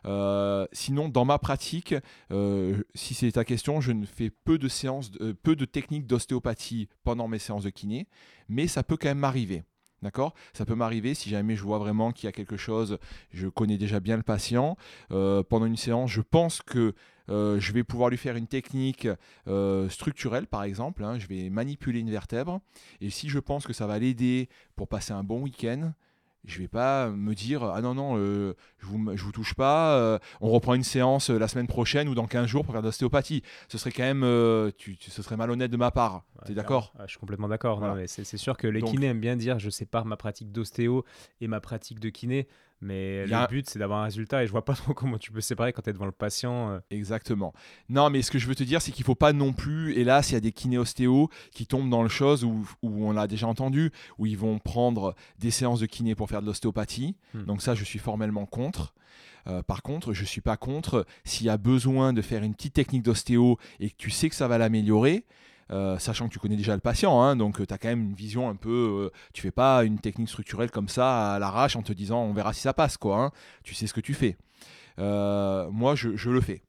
Euh, 0.07 0.67
sinon, 0.73 1.09
dans 1.09 1.25
ma 1.25 1.39
pratique, 1.39 1.95
euh, 2.33 2.83
si 2.95 3.15
c'est 3.15 3.33
ta 3.33 3.45
question, 3.45 3.81
je 3.81 3.93
ne 3.93 4.07
fais 4.07 4.31
peu 4.31 4.59
de 4.59 4.69
séances, 4.69 5.11
euh, 5.21 5.35
peu 5.43 5.57
de 5.57 5.65
techniques 5.65 6.07
d'ostéopathie 6.07 6.89
pendant 7.05 7.29
mes 7.29 7.39
séances 7.39 7.65
de 7.65 7.71
kiné, 7.71 8.09
mais 8.49 8.67
ça 8.67 8.83
peut 8.83 8.97
quand 8.97 9.09
même 9.09 9.19
m'arriver. 9.19 9.63
D'accord? 10.03 10.33
Ça 10.55 10.65
peut 10.65 10.75
m'arriver 10.75 11.13
si 11.13 11.29
jamais 11.29 11.57
je 11.57 11.63
vois 11.63 11.79
vraiment 11.79 12.11
qu'il 12.11 12.25
y 12.25 12.29
a 12.29 12.33
quelque 12.33 12.57
chose, 12.57 12.97
je 13.35 13.49
connais 13.49 13.77
déjà 13.77 14.01
bien 14.01 14.17
le 14.17 14.23
patient. 14.23 14.79
pendant 15.11 15.67
une 15.67 15.77
séance, 15.77 16.11
je 16.11 16.23
pense 16.23 16.63
que 16.63 16.95
euh, 17.31 17.61
je 17.61 17.73
vais 17.73 17.85
pouvoir 17.85 18.11
lui 18.11 18.17
faire 18.17 18.37
une 18.37 18.47
technique 18.47 19.09
euh, 19.49 19.89
structurelle, 19.89 20.47
par 20.47 20.65
exemple. 20.65 21.05
Hein. 21.05 21.19
je 21.19 21.27
vais 21.27 21.51
manipuler 21.51 22.01
une 22.01 22.11
vertèbre. 22.11 22.61
Et 23.01 23.11
si 23.11 23.29
je 23.29 23.39
pense 23.39 23.67
que 23.67 23.73
ça 23.73 23.87
va 23.87 23.99
l'aider 23.99 24.49
pour 24.77 24.89
passer 24.89 25.13
un 25.13 25.23
bon 25.23 25.41
week-end, 25.41 25.93
je 26.45 26.59
vais 26.59 26.69
pas 26.69 27.11
me 27.11 27.35
dire 27.35 27.63
ah 27.65 27.83
non 27.83 27.95
non 27.95 28.17
euh, 28.17 28.55
je 28.79 28.87
vous 28.87 29.15
je 29.15 29.23
vous 29.23 29.31
touche 29.31 29.53
pas 29.53 30.19
on 30.41 30.49
reprend 30.49 30.73
une 30.73 30.83
séance 30.83 31.29
la 31.29 31.49
semaine 31.49 31.67
prochaine 31.67 32.09
ou 32.09 32.15
dans 32.15 32.27
15 32.27 32.47
jours 32.47 32.65
pour 32.65 32.73
faire 32.73 32.81
de 32.81 32.87
l'ostéopathie 32.87 33.43
ce 33.69 33.77
serait 33.77 33.93
quand 33.93 34.05
même 34.05 34.73
tu, 34.79 34.97
ce 34.99 35.21
serait 35.21 35.37
malhonnête 35.37 35.71
de 35.71 35.77
ma 35.77 35.91
part 35.91 36.25
tu 36.47 36.53
es 36.53 36.55
d'accord? 36.55 36.95
Je 37.05 37.11
suis 37.11 37.19
complètement 37.19 37.49
d'accord 37.49 37.83
c'est 38.07 38.39
sûr 38.39 38.57
que 38.57 38.67
les 38.67 38.81
kinés 38.81 39.09
aiment 39.09 39.21
bien 39.21 39.37
dire 39.37 39.59
je 39.59 39.69
sépare 39.69 40.07
ma 40.07 40.17
pratique 40.17 40.51
d'ostéo 40.51 41.05
et 41.43 41.47
ma 41.47 41.61
pratique 41.61 42.01
de 42.01 42.09
kiné 42.09 42.49
mais 42.81 43.27
le 43.27 43.49
but, 43.49 43.69
c'est 43.69 43.79
d'avoir 43.79 44.01
un 44.01 44.05
résultat 44.05 44.43
et 44.43 44.47
je 44.47 44.53
vois 44.53 44.65
pas 44.65 44.75
trop 44.75 44.95
comment 44.95 45.19
tu 45.19 45.33
peux 45.33 45.41
séparer 45.41 45.73
quand 45.73 45.83
tu 45.83 45.91
es 45.91 45.93
devant 45.93 46.07
le 46.07 46.13
patient. 46.13 46.71
Euh. 46.71 46.81
Exactement. 46.91 47.53
Non, 47.89 48.11
mais 48.11 48.23
ce 48.23 48.31
que 48.31 48.39
je 48.39 48.47
veux 48.47 48.55
te 48.55 48.63
dire, 48.63 48.81
c'est 48.81 48.93
qu'il 48.93 49.05
faut 49.05 49.15
pas 49.15 49.33
non 49.33 49.53
plus, 49.53 49.95
hélas, 49.95 50.31
il 50.31 50.35
y 50.35 50.37
a 50.37 50.41
des 50.41 50.53
kiné-ostéo 50.53 51.29
qui 51.53 51.67
tombent 51.67 51.91
dans 51.91 52.03
le 52.03 52.09
chose 52.09 52.45
où, 52.45 52.67
où 52.83 53.07
on 53.07 53.13
l'a 53.13 53.27
déjà 53.27 53.47
entendu, 53.47 53.91
où 54.19 54.27
ils 54.27 54.39
vont 54.39 54.59
prendre 54.59 55.15
des 55.39 55.51
séances 55.51 55.81
de 55.81 55.87
kiné 55.87 56.15
pour 56.15 56.29
faire 56.29 56.41
de 56.41 56.47
l'ostéopathie. 56.47 57.17
Hmm. 57.35 57.45
Donc 57.45 57.63
ça, 57.63 57.75
je 57.75 57.85
suis 57.85 57.99
formellement 57.99 58.47
contre. 58.47 58.95
Euh, 59.47 59.63
par 59.63 59.83
contre, 59.83 60.13
je 60.13 60.25
suis 60.25 60.41
pas 60.41 60.57
contre 60.57 61.07
s'il 61.25 61.47
y 61.47 61.51
a 61.51 61.57
besoin 61.57 62.13
de 62.13 62.23
faire 62.23 62.43
une 62.43 62.55
petite 62.55 62.75
technique 62.75 63.03
d'ostéo 63.03 63.59
et 63.79 63.91
que 63.91 63.97
tu 63.97 64.11
sais 64.11 64.29
que 64.29 64.35
ça 64.35 64.49
va 64.49 64.59
l'améliorer. 64.59 65.25
Euh, 65.71 65.99
sachant 65.99 66.27
que 66.27 66.33
tu 66.33 66.41
connais 66.41 66.57
déjà 66.57 66.75
le 66.75 66.81
patient, 66.81 67.23
hein, 67.23 67.37
donc 67.37 67.61
euh, 67.61 67.67
tu 67.67 67.73
as 67.73 67.79
quand 67.79 67.89
même 67.89 68.03
une 68.03 68.15
vision 68.15 68.49
un 68.49 68.57
peu. 68.57 69.11
Euh, 69.13 69.19
tu 69.33 69.43
fais 69.43 69.53
pas 69.53 69.85
une 69.85 70.01
technique 70.01 70.29
structurelle 70.29 70.71
comme 70.71 70.89
ça 70.89 71.35
à 71.35 71.39
l'arrache 71.39 71.77
en 71.77 71.83
te 71.83 71.93
disant 71.93 72.23
on 72.23 72.33
verra 72.33 72.53
si 72.53 72.61
ça 72.61 72.73
passe, 72.73 72.97
quoi. 72.97 73.23
Hein. 73.23 73.31
Tu 73.63 73.75
sais 73.75 73.87
ce 73.87 73.95
que 73.95 74.01
tu 74.01 74.15
fais. 74.15 74.37
moi, 74.99 75.95
je, 75.95 76.31
le 76.31 76.41
fais. 76.41 76.63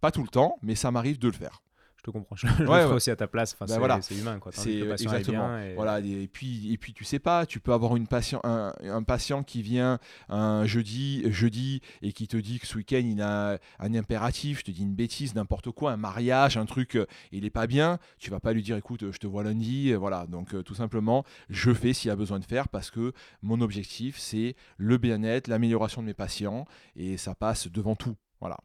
Pas 0.00 0.10
tout 0.12 0.22
le 0.22 0.28
temps, 0.28 0.58
mais 0.62 0.74
ça 0.74 0.90
m'arrive 0.90 1.18
de 1.18 1.26
le 1.26 1.34
faire 1.34 1.62
te 2.06 2.10
comprends. 2.10 2.36
Je, 2.36 2.46
le 2.46 2.94
aussi 2.94 3.10
à 3.10 3.16
ta 3.16 3.26
place. 3.26 3.56
Enfin, 3.58 3.78
bah 3.78 3.98
c'est 4.00 4.16
humain, 4.16 4.38
quoi. 4.38 4.52
C'est 4.52 4.78
exactement. 4.78 5.58
Et... 5.58 5.74
Voilà. 5.74 6.00
Et 6.00 6.28
puis, 6.32 6.72
et 6.72 6.78
puis, 6.78 6.92
tu 6.92 7.04
sais 7.04 7.18
pas, 7.18 7.46
tu 7.46 7.60
peux 7.60 7.72
avoir 7.72 7.96
une 7.96 8.06
patient, 8.06 8.40
un, 8.44 9.02
patient 9.02 9.42
qui 9.42 9.62
vient 9.62 9.98
un 10.28 10.66
jeudi, 10.66 11.22
jeudi 11.30 11.80
et 12.02 12.12
qui 12.12 12.28
te 12.28 12.36
dit 12.36 12.58
que 12.58 12.66
ce 12.66 12.76
week-end 12.76 13.02
il 13.04 13.20
a 13.22 13.58
un 13.78 13.94
impératif. 13.94 14.60
Je 14.60 14.64
te 14.64 14.70
dis 14.70 14.82
une 14.82 14.94
bêtise, 14.94 15.34
n'importe 15.34 15.70
quoi, 15.70 15.92
un 15.92 15.96
mariage, 15.96 16.56
un 16.56 16.66
truc, 16.66 16.96
euh, 16.96 17.06
il 17.32 17.44
est 17.44 17.50
pas 17.50 17.66
bien. 17.66 17.98
Tu 18.18 18.30
vas 18.30 18.40
pas 18.40 18.52
lui 18.52 18.62
dire, 18.62 18.76
écoute, 18.76 19.10
je 19.10 19.18
te 19.18 19.26
vois 19.26 19.42
lundi. 19.42 19.92
Voilà. 19.94 20.26
Donc, 20.26 20.54
euh, 20.54 20.62
tout 20.62 20.74
simplement, 20.74 21.24
je 21.48 21.72
fais 21.72 21.92
s'il 21.92 22.08
y 22.08 22.12
a 22.12 22.16
besoin 22.16 22.38
de 22.38 22.44
faire 22.44 22.68
parce 22.68 22.90
que 22.90 23.12
mon 23.42 23.60
objectif, 23.60 24.18
c'est 24.18 24.56
le 24.76 24.98
bien-être, 24.98 25.48
l'amélioration 25.48 26.02
de 26.02 26.06
mes 26.06 26.14
patients 26.14 26.64
et 26.94 27.16
ça 27.16 27.34
passe 27.34 27.68
devant 27.68 27.96
tout. 27.96 28.16
Voilà 28.40 28.58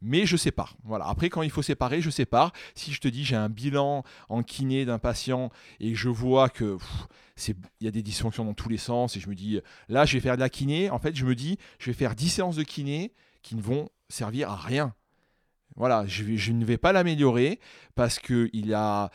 mais 0.00 0.26
je 0.26 0.36
sépare. 0.36 0.76
Voilà. 0.84 1.06
Après, 1.06 1.28
quand 1.28 1.42
il 1.42 1.50
faut 1.50 1.62
séparer, 1.62 2.00
je 2.00 2.10
sépare. 2.10 2.52
Si 2.74 2.92
je 2.92 3.00
te 3.00 3.08
dis 3.08 3.24
j'ai 3.24 3.36
un 3.36 3.48
bilan 3.48 4.04
en 4.28 4.42
kiné 4.42 4.84
d'un 4.84 4.98
patient 4.98 5.50
et 5.80 5.94
je 5.94 6.08
vois 6.08 6.48
que 6.48 6.78
il 7.46 7.56
y 7.80 7.88
a 7.88 7.92
des 7.92 8.02
dysfonctions 8.02 8.44
dans 8.44 8.54
tous 8.54 8.68
les 8.68 8.78
sens 8.78 9.16
et 9.16 9.20
je 9.20 9.28
me 9.28 9.34
dis 9.34 9.60
là 9.88 10.04
je 10.04 10.14
vais 10.14 10.20
faire 10.20 10.34
de 10.34 10.40
la 10.40 10.48
kiné, 10.48 10.90
en 10.90 10.98
fait 10.98 11.14
je 11.14 11.24
me 11.24 11.34
dis 11.34 11.58
je 11.78 11.90
vais 11.90 11.94
faire 11.94 12.14
10 12.14 12.28
séances 12.28 12.56
de 12.56 12.64
kiné 12.64 13.12
qui 13.42 13.54
ne 13.54 13.62
vont 13.62 13.88
servir 14.08 14.50
à 14.50 14.56
rien. 14.56 14.94
Voilà, 15.76 16.04
je, 16.06 16.36
je 16.36 16.52
ne 16.52 16.64
vais 16.64 16.78
pas 16.78 16.92
l'améliorer 16.92 17.60
parce 17.94 18.18
qu'il 18.18 18.66
y 18.66 18.74
a 18.74 19.10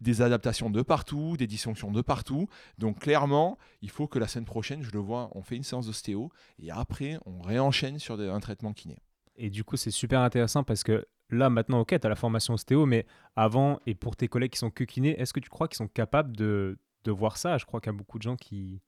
des 0.00 0.22
adaptations 0.22 0.70
de 0.70 0.82
partout, 0.82 1.36
des 1.36 1.46
dysfonctions 1.46 1.90
de 1.90 2.00
partout. 2.00 2.48
Donc 2.78 3.00
clairement, 3.00 3.58
il 3.82 3.90
faut 3.90 4.06
que 4.06 4.18
la 4.18 4.28
semaine 4.28 4.44
prochaine, 4.44 4.82
je 4.82 4.90
le 4.92 4.98
vois, 4.98 5.30
on 5.34 5.42
fait 5.42 5.56
une 5.56 5.62
séance 5.62 5.86
d'ostéo 5.86 6.30
et 6.58 6.70
après 6.70 7.18
on 7.26 7.40
réenchaîne 7.40 7.98
sur 7.98 8.18
un 8.18 8.40
traitement 8.40 8.72
kiné. 8.72 8.96
Et 9.36 9.50
du 9.50 9.64
coup, 9.64 9.76
c'est 9.76 9.90
super 9.90 10.20
intéressant 10.20 10.64
parce 10.64 10.82
que 10.82 11.06
là, 11.30 11.50
maintenant, 11.50 11.80
ok, 11.80 11.88
tu 11.88 12.06
as 12.06 12.08
la 12.08 12.16
formation 12.16 12.54
ostéo, 12.54 12.86
mais 12.86 13.06
avant, 13.34 13.80
et 13.86 13.94
pour 13.94 14.16
tes 14.16 14.28
collègues 14.28 14.52
qui 14.52 14.58
sont 14.58 14.70
que 14.70 14.84
kinés, 14.84 15.20
est-ce 15.20 15.32
que 15.32 15.40
tu 15.40 15.50
crois 15.50 15.68
qu'ils 15.68 15.76
sont 15.76 15.88
capables 15.88 16.36
de, 16.36 16.78
de 17.04 17.10
voir 17.10 17.36
ça? 17.36 17.58
Je 17.58 17.64
crois 17.64 17.80
qu'il 17.80 17.92
y 17.92 17.94
a 17.94 17.98
beaucoup 17.98 18.18
de 18.18 18.22
gens 18.22 18.36
qui, 18.36 18.80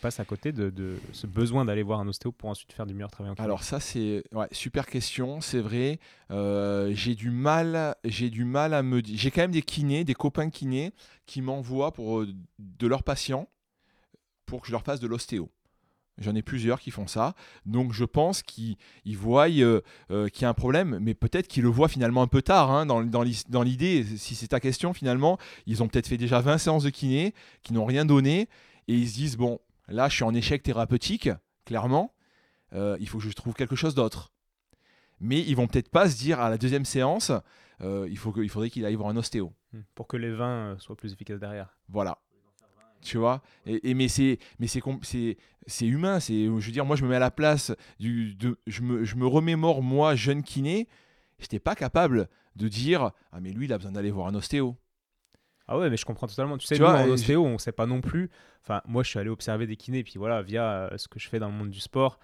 passent 0.00 0.20
à 0.20 0.24
côté 0.24 0.52
de, 0.52 0.70
de 0.70 0.96
ce 1.12 1.26
besoin 1.26 1.64
d'aller 1.64 1.82
voir 1.82 2.00
un 2.00 2.08
ostéo 2.08 2.32
pour 2.32 2.48
ensuite 2.48 2.72
faire 2.72 2.86
du 2.86 2.94
meilleur 2.94 3.10
travail 3.10 3.32
en 3.32 3.34
kiné. 3.34 3.44
Alors 3.44 3.62
ça, 3.62 3.80
c'est 3.80 4.22
super 4.52 4.86
question, 4.86 5.40
c'est 5.40 5.60
vrai. 5.60 5.98
Euh, 6.30 6.90
j'ai 6.94 7.14
du 7.14 7.30
mal, 7.30 7.94
j'ai 8.04 8.30
du 8.30 8.44
mal 8.44 8.74
à 8.74 8.82
me 8.82 9.02
dire. 9.02 9.16
J'ai 9.18 9.30
quand 9.30 9.42
même 9.42 9.50
des 9.50 9.62
kinés, 9.62 10.04
des 10.04 10.14
copains 10.14 10.50
kinés 10.50 10.92
qui 11.26 11.42
m'envoient 11.42 11.92
pour 11.92 12.20
euh, 12.20 12.28
de 12.58 12.86
leurs 12.86 13.02
patients 13.02 13.48
pour 14.46 14.62
que 14.62 14.66
je 14.66 14.72
leur 14.72 14.82
fasse 14.82 15.00
de 15.00 15.06
l'ostéo. 15.06 15.50
J'en 16.20 16.34
ai 16.34 16.42
plusieurs 16.42 16.80
qui 16.80 16.90
font 16.90 17.06
ça. 17.06 17.34
Donc 17.64 17.92
je 17.94 18.04
pense 18.04 18.42
qu'ils 18.42 18.76
voient 19.16 19.48
euh, 19.48 19.80
euh, 20.10 20.28
qu'il 20.28 20.42
y 20.42 20.44
a 20.44 20.50
un 20.50 20.54
problème, 20.54 20.98
mais 21.00 21.14
peut-être 21.14 21.48
qu'ils 21.48 21.62
le 21.62 21.70
voient 21.70 21.88
finalement 21.88 22.22
un 22.22 22.26
peu 22.26 22.42
tard. 22.42 22.70
Hein, 22.70 22.84
dans, 22.84 23.02
dans 23.02 23.62
l'idée, 23.62 24.04
si 24.04 24.34
c'est 24.34 24.48
ta 24.48 24.60
question, 24.60 24.92
finalement, 24.92 25.38
ils 25.66 25.82
ont 25.82 25.88
peut-être 25.88 26.06
fait 26.06 26.18
déjà 26.18 26.40
20 26.40 26.58
séances 26.58 26.84
de 26.84 26.90
kiné 26.90 27.34
qui 27.62 27.72
n'ont 27.72 27.86
rien 27.86 28.04
donné. 28.04 28.48
Et 28.86 28.94
ils 28.94 29.08
se 29.08 29.14
disent, 29.14 29.36
bon, 29.36 29.60
là, 29.88 30.08
je 30.08 30.16
suis 30.16 30.24
en 30.24 30.34
échec 30.34 30.62
thérapeutique, 30.62 31.30
clairement. 31.64 32.12
Euh, 32.74 32.96
il 33.00 33.08
faut 33.08 33.18
que 33.18 33.24
je 33.24 33.32
trouve 33.32 33.54
quelque 33.54 33.76
chose 33.76 33.94
d'autre. 33.94 34.30
Mais 35.20 35.40
ils 35.40 35.56
vont 35.56 35.66
peut-être 35.66 35.90
pas 35.90 36.08
se 36.08 36.18
dire 36.18 36.40
à 36.40 36.50
la 36.50 36.58
deuxième 36.58 36.84
séance, 36.84 37.32
il, 37.82 38.18
faut 38.18 38.30
que, 38.30 38.40
il 38.40 38.50
faudrait 38.50 38.68
qu'il 38.68 38.84
aille 38.84 38.94
voir 38.94 39.08
un 39.08 39.16
ostéo. 39.16 39.54
Hmm. 39.72 39.80
Pour 39.94 40.06
que 40.06 40.18
les 40.18 40.30
20 40.30 40.76
soient 40.80 40.96
plus 40.96 41.12
efficaces 41.14 41.40
derrière. 41.40 41.78
Voilà 41.88 42.18
tu 43.02 43.18
vois. 43.18 43.42
Et, 43.66 43.94
mais 43.94 44.08
c'est 44.08 44.38
mais 44.58 44.66
c'est 44.66 44.82
c'est 45.66 45.86
humain 45.86 46.20
c'est 46.20 46.44
je 46.46 46.50
veux 46.50 46.72
dire 46.72 46.84
moi 46.84 46.96
je 46.96 47.04
me 47.04 47.08
mets 47.08 47.16
à 47.16 47.20
la 47.20 47.30
place 47.30 47.72
du 47.98 48.34
de, 48.34 48.58
je 48.66 48.82
me 48.82 49.04
je 49.04 49.16
me 49.16 49.26
remémore 49.26 49.82
moi 49.82 50.14
jeune 50.14 50.42
kiné. 50.42 50.88
J'étais 51.38 51.58
pas 51.58 51.74
capable 51.74 52.28
de 52.56 52.68
dire 52.68 53.12
ah 53.32 53.40
mais 53.40 53.50
lui 53.50 53.66
il 53.66 53.72
a 53.72 53.78
besoin 53.78 53.92
d'aller 53.92 54.10
voir 54.10 54.26
un 54.26 54.34
ostéo. 54.34 54.76
Ah 55.66 55.78
ouais 55.78 55.88
mais 55.88 55.96
je 55.96 56.04
comprends 56.04 56.26
totalement. 56.26 56.58
Tu 56.58 56.66
sais 56.66 56.76
tu 56.76 56.84
en 56.84 57.08
ostéo 57.08 57.44
on 57.44 57.58
sait 57.58 57.72
pas 57.72 57.86
non 57.86 58.00
plus. 58.00 58.30
Enfin 58.62 58.82
moi 58.86 59.02
je 59.02 59.10
suis 59.10 59.18
allé 59.18 59.30
observer 59.30 59.66
des 59.66 59.76
kinés 59.76 60.02
puis 60.02 60.14
voilà 60.16 60.42
via 60.42 60.64
euh, 60.64 60.98
ce 60.98 61.08
que 61.08 61.18
je 61.18 61.28
fais 61.28 61.38
dans 61.38 61.48
le 61.48 61.54
monde 61.54 61.70
du 61.70 61.80
sport 61.80 62.18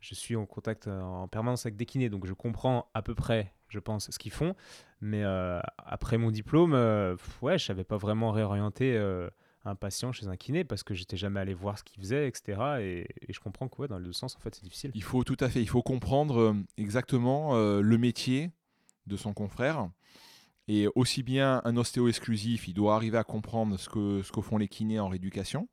je 0.00 0.14
suis 0.14 0.36
en 0.36 0.46
contact 0.46 0.86
euh, 0.86 1.00
en 1.00 1.26
permanence 1.26 1.66
avec 1.66 1.76
des 1.76 1.86
kinés. 1.86 2.08
Donc 2.08 2.26
je 2.26 2.32
comprends 2.32 2.90
à 2.94 3.02
peu 3.02 3.14
près 3.14 3.52
je 3.68 3.78
pense 3.78 4.10
ce 4.10 4.18
qu'ils 4.18 4.32
font. 4.32 4.54
Mais 5.00 5.22
euh, 5.24 5.60
après 5.78 6.18
mon 6.18 6.30
diplôme 6.30 6.72
ouais 7.42 7.58
je 7.58 7.64
savais 7.64 7.84
pas 7.84 7.96
vraiment 7.96 8.32
réorienter 8.32 8.98
un 9.68 9.74
patient 9.74 10.12
chez 10.12 10.26
un 10.26 10.36
kiné 10.36 10.64
parce 10.64 10.82
que 10.82 10.94
j'étais 10.94 11.16
jamais 11.16 11.40
allé 11.40 11.54
voir 11.54 11.78
ce 11.78 11.84
qu'il 11.84 12.00
faisait, 12.00 12.28
etc. 12.28 12.60
Et, 12.80 13.06
je 13.28 13.40
comprends 13.40 13.68
que 13.68 13.86
dans 13.86 13.98
le 13.98 14.12
sens, 14.12 14.36
en 14.36 14.40
fait, 14.40 14.54
c'est 14.54 14.64
difficile. 14.64 14.90
Il 14.94 15.02
faut 15.02 15.24
tout 15.24 15.36
à 15.40 15.48
fait, 15.48 15.60
il 15.60 15.68
faut 15.68 15.82
comprendre 15.82 16.38
euh, 16.38 16.54
exactement 16.76 17.54
euh, 17.54 17.80
le 17.80 17.98
métier 17.98 18.50
de 19.06 19.16
son 19.16 19.32
confrère. 19.32 19.88
Et 20.66 20.86
aussi 20.94 21.22
bien 21.22 21.62
un 21.64 21.76
ostéo 21.76 22.08
exclusif, 22.08 22.68
il 22.68 22.74
doit 22.74 22.94
arriver 22.94 23.16
à 23.16 23.24
comprendre 23.24 23.78
ce 23.78 23.88
que, 23.88 24.22
ce 24.22 24.32
que 24.32 24.40
font 24.40 24.58
les 24.58 24.68
kinés 24.68 25.00
en 25.00 25.08
rééducation. 25.08 25.68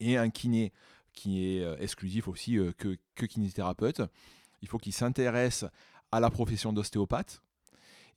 Et 0.00 0.16
un 0.16 0.30
kiné 0.30 0.72
qui 1.12 1.44
est 1.44 1.62
euh, 1.62 1.76
exclusif 1.78 2.28
aussi 2.28 2.58
que, 2.78 2.96
que 3.14 3.26
kinésithérapeute, 3.26 4.02
il 4.62 4.68
faut 4.68 4.78
qu'il 4.78 4.92
s'intéresse 4.92 5.64
à 6.10 6.20
la 6.20 6.30
profession 6.30 6.72
d'ostéopathe. 6.72 7.42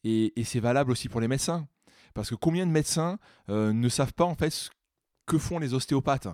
Et, 0.04 0.34
c'est 0.44 0.60
valable 0.60 0.92
aussi 0.92 1.10
pour 1.10 1.22
les 1.22 1.28
médecins. 1.28 1.68
Parce 2.14 2.30
que 2.30 2.36
combien 2.36 2.66
de 2.66 2.72
médecins 2.72 3.18
ne 3.48 3.90
savent 3.90 4.14
pas 4.14 4.26
en 4.26 4.36
fait 4.36 4.70
que 5.26 5.38
font 5.38 5.60
les 5.60 5.74
ostéopathes. 5.74 6.28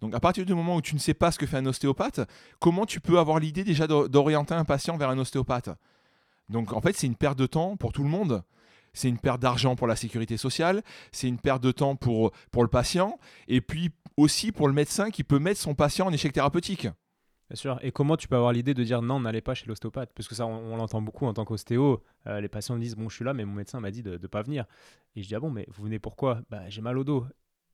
Donc 0.00 0.14
à 0.14 0.20
partir 0.20 0.44
du 0.44 0.54
moment 0.54 0.76
où 0.76 0.82
tu 0.82 0.94
ne 0.94 1.00
sais 1.00 1.14
pas 1.14 1.30
ce 1.30 1.38
que 1.38 1.46
fait 1.46 1.58
un 1.58 1.66
ostéopathe, 1.66 2.20
comment 2.58 2.86
tu 2.86 3.00
peux 3.00 3.18
avoir 3.18 3.38
l'idée 3.38 3.64
déjà 3.64 3.86
d'orienter 3.86 4.54
un 4.54 4.64
patient 4.64 4.96
vers 4.96 5.10
un 5.10 5.18
ostéopathe? 5.18 5.70
Donc 6.48 6.72
en 6.72 6.80
fait 6.80 6.96
c'est 6.96 7.06
une 7.06 7.16
perte 7.16 7.38
de 7.38 7.46
temps 7.46 7.76
pour 7.76 7.92
tout 7.92 8.02
le 8.02 8.08
monde. 8.08 8.42
c'est 8.94 9.08
une 9.08 9.18
perte 9.18 9.40
d'argent 9.40 9.74
pour 9.76 9.86
la 9.86 9.96
sécurité 9.96 10.36
sociale, 10.36 10.82
c'est 11.12 11.28
une 11.28 11.38
perte 11.38 11.62
de 11.62 11.72
temps 11.72 11.96
pour, 11.96 12.32
pour 12.50 12.62
le 12.62 12.68
patient, 12.68 13.18
et 13.48 13.60
puis 13.60 13.90
aussi 14.16 14.52
pour 14.52 14.68
le 14.68 14.74
médecin 14.74 15.10
qui 15.10 15.24
peut 15.24 15.38
mettre 15.38 15.60
son 15.60 15.74
patient 15.74 16.06
en 16.08 16.12
échec 16.12 16.32
thérapeutique. 16.32 16.88
Bien 17.52 17.56
sûr. 17.56 17.78
Et 17.82 17.92
comment 17.92 18.16
tu 18.16 18.28
peux 18.28 18.36
avoir 18.36 18.52
l'idée 18.52 18.72
de 18.72 18.82
dire 18.82 19.02
non, 19.02 19.20
n'allez 19.20 19.42
pas 19.42 19.54
chez 19.54 19.66
l'ostéopathe? 19.66 20.10
Parce 20.14 20.26
que 20.26 20.34
ça, 20.34 20.46
on, 20.46 20.74
l'entend 20.76 21.02
beaucoup 21.02 21.26
en 21.26 21.34
tant 21.34 21.44
qu'ostéo. 21.44 22.02
Euh, 22.26 22.40
les 22.40 22.48
patients 22.48 22.78
disent 22.78 22.96
Bon, 22.96 23.10
je 23.10 23.16
suis 23.16 23.26
là, 23.26 23.34
mais 23.34 23.44
mon 23.44 23.52
médecin 23.52 23.78
m'a 23.78 23.90
dit 23.90 24.02
de 24.02 24.12
ne 24.12 24.26
pas 24.26 24.40
venir. 24.40 24.64
Et 25.16 25.22
je 25.22 25.28
dis 25.28 25.34
Ah 25.34 25.40
bon, 25.40 25.50
mais 25.50 25.66
vous 25.68 25.84
venez 25.84 25.98
pourquoi? 25.98 26.40
Bah, 26.48 26.62
j'ai 26.70 26.80
mal 26.80 26.96
au 26.96 27.04
dos. 27.04 27.26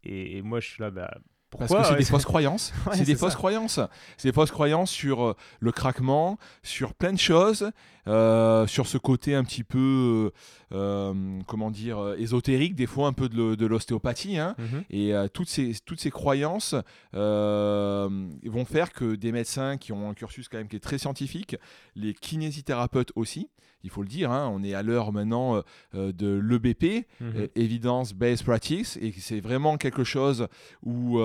Et, 0.05 0.43
moi, 0.43 0.61
je 0.61 0.69
suis 0.69 0.83
là, 0.83 0.91
bah, 0.91 1.11
parce 1.57 1.73
que 1.73 1.85
c'est 1.85 1.97
des 1.97 2.05
fausses 2.05 2.25
croyances. 2.25 2.73
c'est 2.93 3.05
des 3.05 3.15
fausses 3.15 3.35
croyances. 3.35 3.81
C'est 4.17 4.29
des 4.29 4.35
fausses 4.35 4.51
croyances 4.51 4.91
sur 4.91 5.25
euh, 5.25 5.37
le 5.61 5.73
craquement, 5.73 6.39
sur 6.63 6.93
plein 6.93 7.13
de 7.13 7.19
choses, 7.19 7.71
euh, 8.07 8.67
sur 8.67 8.87
ce 8.87 8.99
côté 8.99 9.35
un 9.35 9.45
petit 9.45 9.65
peu, 9.65 10.33
euh, 10.73 11.41
comment 11.47 11.71
dire, 11.71 12.15
ésotérique, 12.19 12.75
des 12.75 12.87
fois 12.87 13.09
un 13.09 13.13
peu 13.15 13.29
de 13.29 13.67
l'ostéopathie. 13.67 14.37
Hein. 14.37 14.57
Mhm. 14.59 14.85
Et 14.91 15.15
toutes, 15.33 15.49
ces, 15.49 15.75
toutes 15.85 16.01
ces 16.01 16.11
croyances 16.11 16.75
vont 17.15 18.65
faire 18.67 18.93
que 18.93 19.15
des 19.15 19.33
médecins 19.33 19.79
qui 19.79 19.93
ont 19.93 20.11
un 20.11 20.15
cursus 20.15 20.49
quand 20.49 20.59
même 20.59 20.69
qui 20.69 20.77
est 20.77 20.81
très 20.81 20.99
scientifique, 20.99 21.57
les 21.95 22.13
kinésithérapeutes 22.13 23.13
aussi, 23.17 23.49
il 23.85 23.91
faut 23.91 24.03
le 24.03 24.09
dire, 24.09 24.31
hein, 24.31 24.51
on 24.53 24.63
est 24.63 24.75
à 24.75 24.83
l'heure 24.83 25.13
maintenant 25.13 25.57
euh, 25.57 25.63
euh, 25.95 26.13
de 26.13 26.29
l'EBP, 26.29 27.07
mhm. 27.21 27.33
euh, 27.37 27.47
Evidence 27.55 28.13
Based 28.13 28.45
Practice, 28.45 28.99
et 29.01 29.13
c'est 29.13 29.41
vraiment 29.41 29.77
quelque 29.77 30.05
chose 30.05 30.49
où 30.83 31.19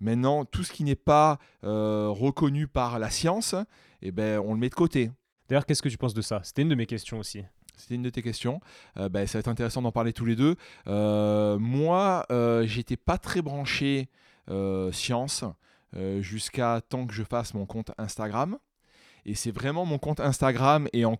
maintenant 0.00 0.44
tout 0.44 0.64
ce 0.64 0.72
qui 0.72 0.84
n'est 0.84 0.94
pas 0.94 1.38
reconnu 1.62 2.66
par 2.66 2.98
la 2.98 3.10
science, 3.10 3.54
eh 4.02 4.10
ben, 4.10 4.40
on 4.40 4.54
le 4.54 4.60
met 4.60 4.68
de 4.68 4.74
côté. 4.74 5.10
D'ailleurs, 5.48 5.66
qu'est-ce 5.66 5.82
que 5.82 5.88
tu 5.88 5.98
penses 5.98 6.14
de 6.14 6.22
ça? 6.22 6.40
C'était 6.42 6.62
une 6.62 6.68
de 6.68 6.74
mes 6.74 6.86
questions 6.86 7.18
aussi. 7.18 7.42
C'était 7.76 7.96
une 7.96 8.02
de 8.02 8.10
tes 8.10 8.22
questions. 8.22 8.60
Ben, 8.96 9.26
ça 9.26 9.38
va 9.38 9.40
être 9.40 9.48
intéressant 9.48 9.82
d'en 9.82 9.92
parler 9.92 10.12
tous 10.12 10.24
les 10.24 10.36
deux. 10.36 10.56
moi, 10.86 12.26
j'étais 12.64 12.96
pas 12.96 13.18
très 13.18 13.42
branché 13.42 14.08
science 14.92 15.44
jusqu'à 16.20 16.80
temps 16.88 17.06
que 17.06 17.14
je 17.14 17.22
fasse 17.22 17.54
mon 17.54 17.66
compte 17.66 17.92
Instagram. 17.98 18.58
Et 19.26 19.34
c'est 19.34 19.50
vraiment 19.50 19.84
mon 19.84 19.98
compte 19.98 20.20
Instagram 20.20 20.88
et 20.92 21.04
en, 21.04 21.16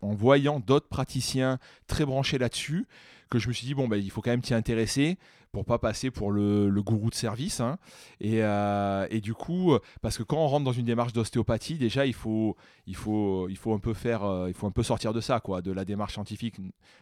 voyant 0.00 0.60
d'autres 0.60 0.88
praticiens 0.88 1.58
très 1.86 2.04
branchés 2.04 2.38
là-dessus 2.38 2.86
que 3.30 3.38
je 3.38 3.48
me 3.48 3.52
suis 3.52 3.66
dit, 3.66 3.74
bon, 3.74 3.88
bah, 3.88 3.96
il 3.96 4.10
faut 4.10 4.20
quand 4.20 4.30
même 4.30 4.42
t'y 4.42 4.52
intéresser 4.52 5.18
pour 5.52 5.64
pas 5.64 5.78
passer 5.78 6.10
pour 6.10 6.32
le, 6.32 6.68
le 6.68 6.82
gourou 6.82 7.10
de 7.10 7.14
service. 7.14 7.60
Hein. 7.60 7.78
Et, 8.20 8.42
euh, 8.42 9.06
et, 9.10 9.20
du 9.20 9.34
coup, 9.34 9.76
parce 10.00 10.16
que 10.18 10.22
quand 10.22 10.38
on 10.38 10.46
rentre 10.48 10.64
dans 10.64 10.72
une 10.72 10.86
démarche 10.86 11.12
d'ostéopathie, 11.12 11.76
déjà, 11.76 12.06
il 12.06 12.14
faut, 12.14 12.56
il, 12.86 12.96
faut, 12.96 13.48
il 13.48 13.56
faut 13.56 13.72
un 13.72 13.78
peu 13.78 13.94
faire, 13.94 14.24
euh, 14.24 14.48
il 14.48 14.54
faut 14.54 14.66
un 14.66 14.70
peu 14.70 14.82
sortir 14.82 15.12
de 15.12 15.20
ça, 15.20 15.40
quoi, 15.40 15.62
de 15.62 15.70
la 15.70 15.84
démarche 15.84 16.14
scientifique. 16.14 16.56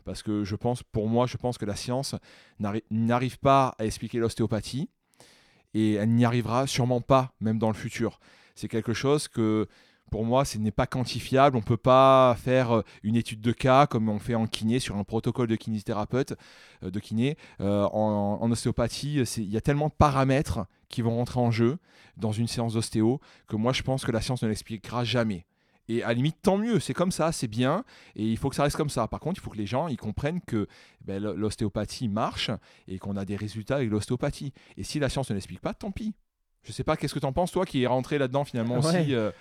Parce 0.04 0.22
que 0.22 0.44
je 0.44 0.56
pense, 0.56 0.83
pour 0.83 1.09
moi, 1.09 1.26
je 1.26 1.37
pense 1.37 1.59
que 1.59 1.64
la 1.64 1.76
science 1.76 2.14
n'arrive 2.90 3.38
pas 3.38 3.74
à 3.78 3.87
expliquer 3.87 4.18
l'ostéopathie 4.18 4.88
et 5.74 5.94
elle 5.94 6.11
n'y 6.11 6.24
arrivera 6.24 6.66
sûrement 6.66 7.00
pas, 7.00 7.33
même 7.40 7.59
dans 7.59 7.68
le 7.68 7.74
futur. 7.74 8.18
C'est 8.56 8.68
quelque 8.68 8.92
chose 8.92 9.28
que 9.28 9.68
pour 10.11 10.25
moi, 10.25 10.44
ce 10.44 10.59
n'est 10.59 10.70
pas 10.70 10.87
quantifiable. 10.87 11.57
On 11.57 11.61
ne 11.61 11.64
peut 11.64 11.77
pas 11.77 12.37
faire 12.38 12.77
euh, 12.77 12.85
une 13.03 13.16
étude 13.16 13.40
de 13.40 13.53
cas 13.53 13.87
comme 13.87 14.09
on 14.09 14.18
fait 14.18 14.35
en 14.35 14.46
kiné 14.46 14.81
sur 14.81 14.96
un 14.96 15.05
protocole 15.05 15.46
de 15.46 15.57
kinésithérapeute, 15.57 16.35
euh, 16.83 16.90
de 16.90 17.01
kiné. 17.01 17.37
Euh, 17.61 17.85
en, 17.85 18.51
ostéopathie, 18.51 19.23
il 19.37 19.51
y 19.51 19.57
a 19.57 19.61
tellement 19.61 19.88
de 19.88 19.94
paramètres 19.96 20.66
qui 20.88 21.03
vont 21.03 21.16
rentrer 21.16 21.40
en 21.40 21.51
jeu 21.51 21.79
dans 22.16 22.33
une 22.33 22.49
séance 22.49 22.75
d'ostéo 22.75 23.20
que 23.46 23.57
moi, 23.57 23.73
je 23.73 23.83
pense 23.83 24.05
que 24.05 24.11
la 24.11 24.20
science 24.20 24.42
ne 24.42 24.49
l'expliquera 24.49 25.05
jamais. 25.05 25.46
Et 25.88 26.03
à 26.03 26.09
la 26.09 26.14
limite, 26.14 26.37
tant 26.42 26.57
mieux, 26.57 26.79
c'est 26.79 26.94
comme 26.94 27.11
ça, 27.11 27.33
c'est 27.33 27.49
bien, 27.49 27.85
et 28.14 28.25
il 28.25 28.37
faut 28.37 28.49
que 28.49 28.55
ça 28.55 28.62
reste 28.62 28.77
comme 28.77 28.90
ça. 28.90 29.09
Par 29.09 29.18
contre, 29.18 29.40
il 29.40 29.42
faut 29.42 29.51
que 29.51 29.57
les 29.57 29.66
gens 29.66 29.88
ils 29.88 29.96
comprennent 29.96 30.40
que 30.40 30.68
ben, 31.01 31.20
l'ostéopathie 31.20 32.09
marche 32.09 32.51
et 32.87 32.99
qu'on 32.99 33.16
a 33.16 33.25
des 33.25 33.35
résultats 33.35 33.77
avec 33.77 33.90
l'ostéopathie. 33.90 34.53
Et 34.77 34.85
si 34.85 35.01
la 35.01 35.09
science 35.09 35.31
ne 35.31 35.35
l'explique 35.35 35.61
pas, 35.61 35.75
tant 35.75 35.90
pis. 35.90 36.14
Je 36.62 36.73
sais 36.73 36.85
pas, 36.85 36.96
qu'est-ce 36.96 37.14
que 37.14 37.18
tu 37.18 37.27
en 37.27 37.33
penses, 37.33 37.53
toi, 37.53 37.64
qui 37.64 37.83
es 37.83 37.87
rentré 37.87 38.18
là-dedans 38.18 38.44
finalement 38.44 38.79
aussi 38.79 39.14
euh, 39.14 39.33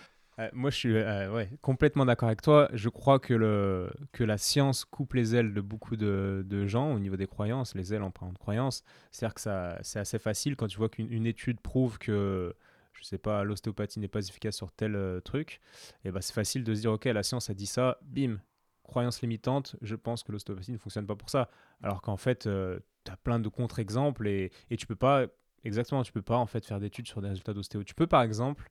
moi, 0.53 0.69
je 0.69 0.75
suis 0.75 0.95
euh, 0.95 1.45
complètement 1.61 2.05
d'accord 2.05 2.27
avec 2.27 2.41
toi. 2.41 2.69
Je 2.73 2.89
crois 2.89 3.19
que, 3.19 3.33
le, 3.33 3.91
que 4.11 4.23
la 4.23 4.37
science 4.37 4.85
coupe 4.85 5.13
les 5.13 5.35
ailes 5.35 5.53
de 5.53 5.61
beaucoup 5.61 5.97
de, 5.97 6.65
gens 6.67 6.93
au 6.93 6.99
niveau 6.99 7.17
des 7.17 7.27
croyances, 7.27 7.75
les 7.75 7.93
ailes 7.93 8.03
en 8.03 8.11
parlant 8.11 8.33
de 8.33 8.37
croyances. 8.37 8.83
C'est-à-dire 9.11 9.33
que 9.33 9.41
c'est 9.81 9.99
assez 9.99 10.19
facile 10.19 10.55
quand 10.55 10.67
tu 10.67 10.77
vois 10.77 10.89
qu'une 10.89 11.25
étude 11.25 11.59
prouve 11.59 11.97
que, 11.97 12.55
je 12.93 13.03
sais 13.03 13.17
pas, 13.17 13.43
l'ostéopathie 13.43 13.99
n'est 13.99 14.07
pas 14.07 14.25
efficace 14.25 14.55
sur 14.55 14.71
tel 14.71 14.95
euh, 14.95 15.19
truc, 15.19 15.59
et 16.05 16.11
ben 16.11 16.21
c'est 16.21 16.33
facile 16.33 16.63
de 16.63 16.73
se 16.73 16.81
dire, 16.81 16.91
ok, 16.91 17.05
la 17.05 17.23
science 17.23 17.49
a 17.49 17.53
dit 17.53 17.65
ça, 17.65 17.97
bim, 18.03 18.39
croyance 18.83 19.21
limitante, 19.21 19.75
je 19.81 19.95
pense 19.95 20.23
que 20.23 20.31
l'ostéopathie 20.31 20.71
ne 20.71 20.77
fonctionne 20.77 21.05
pas 21.05 21.15
pour 21.15 21.29
ça. 21.29 21.49
Alors 21.83 22.01
qu'en 22.01 22.17
fait, 22.17 22.43
tu 22.43 23.11
as 23.11 23.17
plein 23.17 23.39
de 23.39 23.49
contre-exemples 23.49 24.27
et, 24.27 24.51
et 24.69 24.77
tu 24.77 24.87
peux 24.87 24.95
pas, 24.95 25.25
exactement, 25.63 26.03
tu 26.03 26.11
peux 26.11 26.21
pas 26.21 26.37
en 26.37 26.45
fait 26.45 26.65
faire 26.65 26.79
d'études 26.79 27.07
sur 27.07 27.21
des 27.21 27.29
résultats 27.29 27.53
d'ostéo. 27.53 27.83
Tu 27.83 27.93
peux 27.93 28.07
par 28.07 28.21
exemple 28.21 28.69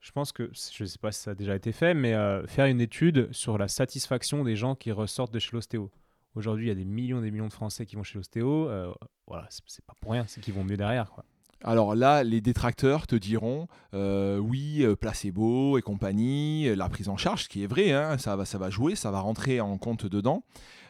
je 0.00 0.12
pense 0.12 0.32
que, 0.32 0.50
je 0.52 0.84
ne 0.84 0.88
sais 0.88 0.98
pas 0.98 1.12
si 1.12 1.22
ça 1.22 1.32
a 1.32 1.34
déjà 1.34 1.56
été 1.56 1.72
fait, 1.72 1.94
mais 1.94 2.14
euh, 2.14 2.46
faire 2.46 2.66
une 2.66 2.80
étude 2.80 3.28
sur 3.32 3.58
la 3.58 3.68
satisfaction 3.68 4.44
des 4.44 4.56
gens 4.56 4.74
qui 4.74 4.92
ressortent 4.92 5.32
de 5.32 5.38
chez 5.38 5.50
l'ostéo. 5.52 5.90
Aujourd'hui, 6.34 6.66
il 6.66 6.68
y 6.68 6.72
a 6.72 6.76
des 6.76 6.84
millions 6.84 7.18
et 7.18 7.22
des 7.22 7.30
millions 7.30 7.48
de 7.48 7.52
Français 7.52 7.84
qui 7.84 7.96
vont 7.96 8.04
chez 8.04 8.16
l'ostéo. 8.16 8.68
Euh, 8.68 8.92
voilà, 9.26 9.48
c'est 9.50 9.84
pas 9.84 9.94
pour 10.00 10.12
rien, 10.12 10.24
c'est 10.28 10.40
qu'ils 10.40 10.54
vont 10.54 10.62
mieux 10.62 10.76
derrière. 10.76 11.10
Quoi. 11.10 11.24
Alors 11.64 11.96
là, 11.96 12.22
les 12.22 12.40
détracteurs 12.40 13.08
te 13.08 13.16
diront 13.16 13.66
euh, 13.92 14.38
oui, 14.38 14.86
placebo 15.00 15.78
et 15.78 15.82
compagnie, 15.82 16.72
la 16.76 16.88
prise 16.88 17.08
en 17.08 17.16
charge, 17.16 17.44
ce 17.44 17.48
qui 17.48 17.64
est 17.64 17.66
vrai, 17.66 17.90
hein, 17.90 18.18
ça, 18.18 18.36
va, 18.36 18.44
ça 18.44 18.58
va 18.58 18.70
jouer, 18.70 18.94
ça 18.94 19.10
va 19.10 19.18
rentrer 19.18 19.60
en 19.60 19.76
compte 19.78 20.06
dedans. 20.06 20.44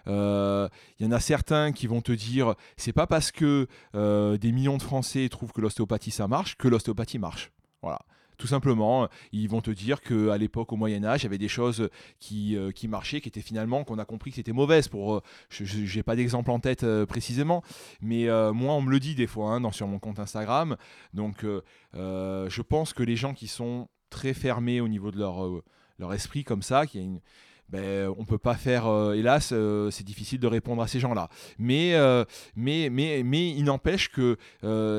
Il 0.07 0.71
y 1.01 1.07
en 1.07 1.13
a 1.13 1.21
certains 1.21 1.73
qui 1.73 1.87
vont 1.87 2.01
te 2.01 2.13
dire 2.13 2.55
c'est 2.79 2.95
pas 2.95 3.07
parce 3.07 3.31
que 3.31 3.67
des 3.95 4.53
millions 4.53 4.77
de 4.77 4.83
Français 4.83 5.29
trouvent 5.31 5.53
que 5.53 5.61
l'ostéopathie 5.61 6.11
ça 6.11 6.29
marche 6.29 6.57
que 6.57 6.69
l'ostéopathie 6.69 7.19
marche. 7.19 7.53
Voilà. 7.83 8.01
Tout 8.39 8.47
simplement, 8.47 9.09
ils 9.33 9.49
vont 9.49 9.61
te 9.61 9.71
dire 9.73 10.01
qu'à 10.01 10.39
l'époque, 10.39 10.73
au 10.73 10.77
Moyen-Âge, 10.77 11.23
il 11.23 11.25
y 11.25 11.27
avait 11.27 11.39
des 11.39 11.49
choses 11.49 11.91
qui, 12.21 12.57
euh, 12.57 12.71
qui 12.71 12.87
marchaient, 12.87 13.21
qui 13.21 13.29
étaient 13.29 13.41
finalement, 13.41 13.83
qu'on 13.83 13.99
a 13.99 14.05
compris 14.05 14.31
que 14.31 14.37
c'était 14.37 14.53
mauvaise. 14.53 14.87
Pour, 14.87 15.17
euh, 15.17 15.23
je 15.51 15.97
n'ai 15.97 16.03
pas 16.05 16.15
d'exemple 16.15 16.53
en 16.53 16.61
tête 16.61 16.85
euh, 16.85 17.05
précisément, 17.05 17.65
mais 18.01 18.27
moi, 18.53 18.75
on 18.75 18.81
me 18.81 18.91
le 18.91 19.01
dit 19.01 19.17
des 19.17 19.27
fois 19.27 19.51
hein, 19.51 19.61
dans, 19.61 19.73
sur 19.73 19.89
mon 19.89 19.99
compte 19.99 20.21
Instagram. 20.21 20.77
Donc, 21.15 21.45
je 21.95 22.63
pense 22.63 22.93
que 22.93 23.03
les 23.03 23.17
gens 23.17 23.35
qui 23.35 23.49
sont 23.49 23.89
très 24.09 24.35
fermés 24.35 24.81
au 24.81 24.89
niveau 24.89 25.11
de 25.11 25.19
leur, 25.19 25.63
leur 25.99 26.15
esprit 26.15 26.45
comme 26.45 26.63
ça, 26.63 26.87
qui 26.87 26.99
a 26.99 27.03
une, 27.03 27.21
ben, 27.69 28.13
on 28.17 28.25
peut 28.25 28.39
pas 28.39 28.55
faire, 28.55 28.87
euh, 28.87 29.13
hélas, 29.13 29.51
euh, 29.53 29.91
c'est 29.91 30.05
difficile 30.05 30.41
de 30.41 30.47
répondre 30.47 30.83
à 30.83 30.89
ces 30.89 31.01
gens-là. 31.01 31.29
Mais, 31.59 31.95
euh, 31.95 32.25
mais, 32.57 32.89
mais, 32.91 33.23
mais 33.25 33.51
il 33.51 33.65
n'empêche 33.65 34.09
que 34.09 34.37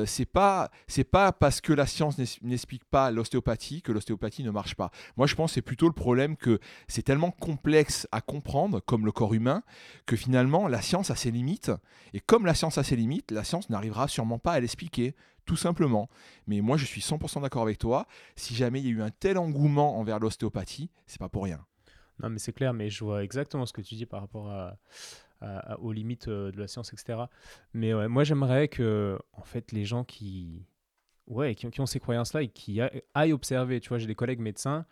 c'est 0.06 0.26
pas, 0.26 0.70
pas 1.10 1.32
parce 1.32 1.60
que 1.60 1.72
la 1.72 1.86
science 1.86 2.16
n'explique 2.42 2.84
pas 2.84 3.10
l'ostéopathie 3.10 3.82
que 3.82 3.92
l'ostéopathie 3.92 4.44
ne 4.44 4.50
marche 4.50 4.74
pas. 4.74 4.90
Moi, 5.16 5.26
je 5.26 5.34
pense 5.34 5.50
que 5.50 5.54
c'est 5.54 5.62
plutôt 5.62 5.86
le 5.86 5.94
problème 5.94 6.36
que 6.36 6.60
c'est 6.88 7.02
tellement 7.02 7.30
complexe 7.30 8.06
à 8.12 8.20
comprendre, 8.20 8.80
comme 8.80 9.04
le 9.04 9.12
corps 9.12 9.34
humain, 9.34 9.62
que 10.06 10.16
finalement 10.16 10.68
la 10.68 10.82
science 10.82 11.10
a 11.10 11.16
ses 11.16 11.30
limites. 11.30 11.72
Et 12.14 12.20
comme 12.20 12.46
la 12.46 12.54
science 12.54 12.78
a 12.78 12.84
ses 12.84 12.96
limites, 12.96 13.30
la 13.30 13.44
science 13.44 13.70
n'arrivera 13.70 14.08
sûrement 14.08 14.38
pas 14.38 14.52
à 14.52 14.60
l'expliquer 14.60 15.14
tout 15.44 15.56
simplement. 15.56 16.08
Mais 16.46 16.60
moi, 16.60 16.76
je 16.76 16.84
suis 16.84 17.00
100% 17.00 17.42
d'accord 17.42 17.62
avec 17.62 17.78
toi. 17.78 18.06
Si 18.36 18.54
jamais 18.54 18.80
il 18.80 18.86
y 18.86 18.88
a 18.88 18.92
eu 18.92 19.02
un 19.02 19.10
tel 19.10 19.38
engouement 19.38 19.98
envers 19.98 20.20
l'ostéopathie, 20.20 20.90
c'est 21.06 21.18
pas 21.18 21.28
pour 21.28 21.44
rien. 21.44 21.64
Non, 22.22 22.30
mais 22.30 22.38
c'est 22.38 22.52
clair, 22.52 22.72
mais 22.72 22.90
je 22.90 23.04
vois 23.04 23.24
exactement 23.24 23.66
ce 23.66 23.72
que 23.72 23.80
tu 23.80 23.94
dis 23.94 24.06
par 24.06 24.20
rapport 24.20 24.50
à, 24.50 24.76
aux 25.80 25.92
limites 25.92 26.28
euh, 26.28 26.52
de 26.52 26.58
la 26.58 26.68
science, 26.68 26.92
etc. 26.92 27.18
Mais 27.72 27.92
moi, 28.08 28.24
j'aimerais 28.24 28.68
que, 28.68 29.18
en 29.32 29.42
fait, 29.42 29.72
les 29.72 29.84
gens 29.84 30.04
qui, 30.04 30.66
ouais, 31.26 31.54
qui, 31.54 31.80
ont 31.80 31.86
ces 31.86 32.00
croyances-là 32.00 32.42
et 32.42 32.48
qui 32.48 32.80
aillent 33.14 33.32
observer, 33.32 33.80
tu 33.80 33.88
vois, 33.88 33.98
j'ai 33.98 34.06
des 34.06 34.14
collègues 34.14 34.40
médecins 34.40 34.84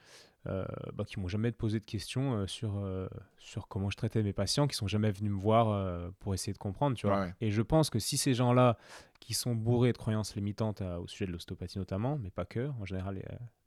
euh, 0.46 0.64
bah, 0.94 1.04
qui 1.04 1.18
m'ont 1.18 1.28
jamais 1.28 1.50
posé 1.50 1.80
de 1.80 1.84
questions 1.84 2.34
euh, 2.34 2.46
sur, 2.46 2.78
euh, 2.78 3.08
sur 3.38 3.66
comment 3.66 3.90
je 3.90 3.96
traitais 3.96 4.22
mes 4.22 4.32
patients, 4.32 4.68
qui 4.68 4.76
sont 4.76 4.86
jamais 4.86 5.10
venus 5.10 5.32
me 5.32 5.38
voir 5.38 6.10
pour 6.20 6.32
essayer 6.32 6.52
de 6.52 6.58
comprendre, 6.58 6.96
tu 6.96 7.06
vois. 7.06 7.28
Et 7.40 7.50
je 7.50 7.62
pense 7.62 7.90
que 7.90 7.98
si 7.98 8.16
ces 8.16 8.34
gens-là, 8.34 8.76
qui 9.20 9.34
sont 9.34 9.54
bourrés 9.54 9.92
de 9.92 9.98
croyances 9.98 10.36
limitantes 10.36 10.80
au 10.80 11.06
sujet 11.08 11.26
de 11.26 11.32
l'ostéopathie 11.32 11.78
notamment, 11.78 12.18
mais 12.18 12.30
pas 12.30 12.44
que, 12.44 12.70
en 12.80 12.84
général, 12.84 13.20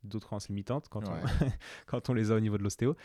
d'autres 0.03 0.25
croyances 0.25 0.47
limitantes 0.47 0.87
quand, 0.89 1.07
on, 1.07 1.11
quand 1.87 2.09
on 2.09 2.13
les 2.13 2.31
a 2.31 2.35
au 2.35 2.39
niveau 2.39 2.57
de 2.57 2.63
l'ostéo. 2.63 2.95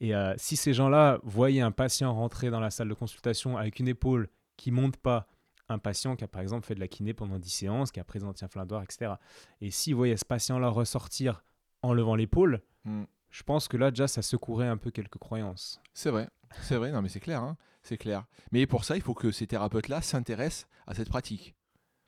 Et 0.00 0.12
si 0.36 0.56
ces 0.56 0.72
gens-là 0.72 1.18
voyaient 1.24 1.62
un 1.62 1.72
patient 1.72 2.14
rentrer 2.14 2.50
dans 2.50 2.60
la 2.60 2.70
salle 2.70 2.88
de 2.88 2.94
consultation 2.94 3.56
avec 3.56 3.80
une 3.80 3.88
épaule 3.88 4.28
qui 4.56 4.70
monte 4.70 4.96
pas, 4.96 5.28
un 5.68 5.78
patient 5.78 6.14
qui 6.14 6.22
a 6.22 6.28
par 6.28 6.42
exemple 6.42 6.64
fait 6.64 6.76
de 6.76 6.80
la 6.80 6.88
kiné 6.88 7.12
pendant 7.12 7.40
10 7.40 7.50
séances, 7.50 7.90
qui 7.90 7.98
a 7.98 8.04
pris 8.04 8.20
des 8.20 8.24
anti-inflammatoires, 8.24 8.84
etc. 8.84 9.14
Et 9.60 9.72
s'ils 9.72 9.96
voyaient 9.96 10.16
ce 10.16 10.24
patient-là 10.24 10.68
ressortir 10.68 11.42
en 11.82 11.92
levant 11.92 12.14
l'épaule, 12.14 12.62
hmm 12.84 13.02
je 13.36 13.42
pense 13.42 13.68
que 13.68 13.76
là, 13.76 13.90
déjà, 13.90 14.08
ça 14.08 14.22
secourait 14.22 14.66
un 14.66 14.78
peu 14.78 14.90
quelques 14.90 15.18
croyances. 15.18 15.78
C'est 15.92 16.08
vrai, 16.08 16.26
c'est 16.62 16.76
vrai, 16.76 16.90
non 16.90 17.02
mais 17.02 17.10
c'est 17.10 17.20
clair, 17.20 17.42
hein 17.42 17.58
c'est 17.82 17.98
clair. 17.98 18.24
Mais 18.50 18.66
pour 18.66 18.86
ça, 18.86 18.96
il 18.96 19.02
faut 19.02 19.12
que 19.12 19.30
ces 19.30 19.46
thérapeutes-là 19.46 20.00
s'intéressent 20.00 20.66
à 20.86 20.94
cette 20.94 21.10
pratique. 21.10 21.54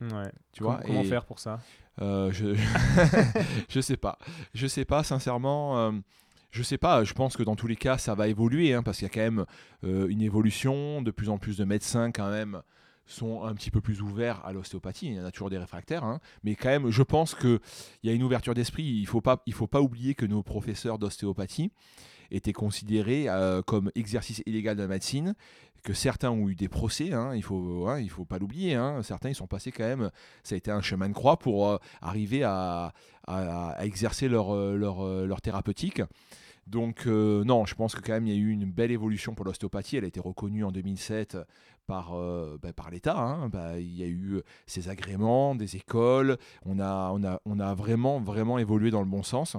Ouais. 0.00 0.32
Tu 0.52 0.62
vois 0.62 0.80
Comment 0.86 1.04
faire 1.04 1.26
pour 1.26 1.38
ça? 1.38 1.60
Euh, 2.00 2.32
Je 2.32 2.54
je 3.68 3.80
sais 3.80 3.98
pas, 3.98 4.18
je 4.54 4.66
sais 4.66 4.86
pas 4.86 5.04
sincèrement. 5.04 5.78
Euh, 5.78 5.92
je 6.50 6.62
sais 6.62 6.78
pas, 6.78 7.04
je 7.04 7.12
pense 7.12 7.36
que 7.36 7.42
dans 7.42 7.56
tous 7.56 7.66
les 7.66 7.76
cas, 7.76 7.98
ça 7.98 8.14
va 8.14 8.26
évoluer, 8.28 8.72
hein, 8.72 8.82
parce 8.82 8.98
qu'il 8.98 9.06
y 9.06 9.10
a 9.10 9.12
quand 9.12 9.20
même 9.20 9.44
euh, 9.84 10.08
une 10.08 10.22
évolution, 10.22 11.02
de 11.02 11.10
plus 11.10 11.28
en 11.28 11.36
plus 11.36 11.58
de 11.58 11.64
médecins 11.64 12.10
quand 12.10 12.30
même 12.30 12.62
sont 13.08 13.42
un 13.42 13.54
petit 13.54 13.70
peu 13.70 13.80
plus 13.80 14.02
ouverts 14.02 14.44
à 14.44 14.52
l'ostéopathie. 14.52 15.06
Il 15.06 15.14
y 15.14 15.20
en 15.20 15.24
a 15.24 15.30
toujours 15.30 15.50
des 15.50 15.58
réfractaires, 15.58 16.04
hein. 16.04 16.20
mais 16.44 16.54
quand 16.54 16.68
même, 16.68 16.90
je 16.90 17.02
pense 17.02 17.34
qu'il 17.34 17.58
y 18.04 18.10
a 18.10 18.12
une 18.12 18.22
ouverture 18.22 18.54
d'esprit. 18.54 18.84
Il 18.84 19.02
ne 19.02 19.06
faut, 19.06 19.20
pas, 19.20 19.80
oublier 19.80 20.14
que 20.14 20.26
nos 20.26 20.42
professeurs 20.42 20.98
d'ostéopathie 20.98 21.72
étaient 22.30 22.52
considérés 22.52 23.28
euh, 23.28 23.62
comme 23.62 23.90
exercice 23.94 24.42
illégal 24.44 24.76
de 24.76 24.82
la 24.82 24.88
médecine, 24.88 25.34
que 25.82 25.94
certains 25.94 26.30
ont 26.30 26.48
eu 26.48 26.54
des 26.54 26.68
procès, 26.68 27.14
hein, 27.14 27.34
il 27.34 27.42
faut, 27.42 27.88
hein, 27.88 28.04
faut 28.08 28.26
pas 28.26 28.38
l'oublier. 28.38 28.78
Certains, 29.02 29.30
ils 29.30 29.34
sont 29.34 29.46
passés 29.46 29.72
quand 29.72 29.84
même, 29.84 30.10
ça 30.42 30.54
a 30.54 30.58
été 30.58 30.70
un 30.70 30.82
chemin 30.82 31.08
de 31.08 31.14
croix 31.14 31.38
pour 31.38 31.68
euh, 31.68 31.78
arriver 32.02 32.42
à, 32.44 32.92
exercer 33.80 34.28
leur, 34.28 34.54
leur 34.54 35.40
thérapeutique. 35.42 36.02
Donc 36.66 37.06
non, 37.06 37.66
je 37.66 37.74
pense 37.74 37.94
que 37.94 38.00
quand 38.00 38.12
même 38.12 38.26
il 38.26 38.34
y 38.34 38.36
a 38.36 38.38
eu 38.38 38.50
une 38.50 38.70
belle 38.70 38.90
évolution 38.90 39.34
pour 39.34 39.44
l'ostéopathie. 39.44 39.96
Elle 39.96 40.04
a 40.04 40.08
été 40.08 40.20
reconnue 40.20 40.64
en 40.64 40.72
2007 40.72 41.36
par, 41.88 42.12
euh, 42.12 42.59
bah, 42.62 42.72
par 42.72 42.90
l'État. 42.90 43.18
Hein. 43.18 43.48
Bah, 43.48 43.81
il 43.81 43.96
y 43.96 44.05
a 44.05 44.07
eu 44.07 44.42
ces 44.66 44.88
agréments, 44.88 45.57
des 45.57 45.74
écoles. 45.74 46.37
On 46.64 46.79
a, 46.79 47.11
on 47.12 47.24
a, 47.24 47.40
on 47.44 47.59
a 47.59 47.74
vraiment, 47.74 48.20
vraiment 48.20 48.59
évolué 48.59 48.92
dans 48.92 49.01
le 49.01 49.09
bon 49.09 49.24
sens. 49.24 49.57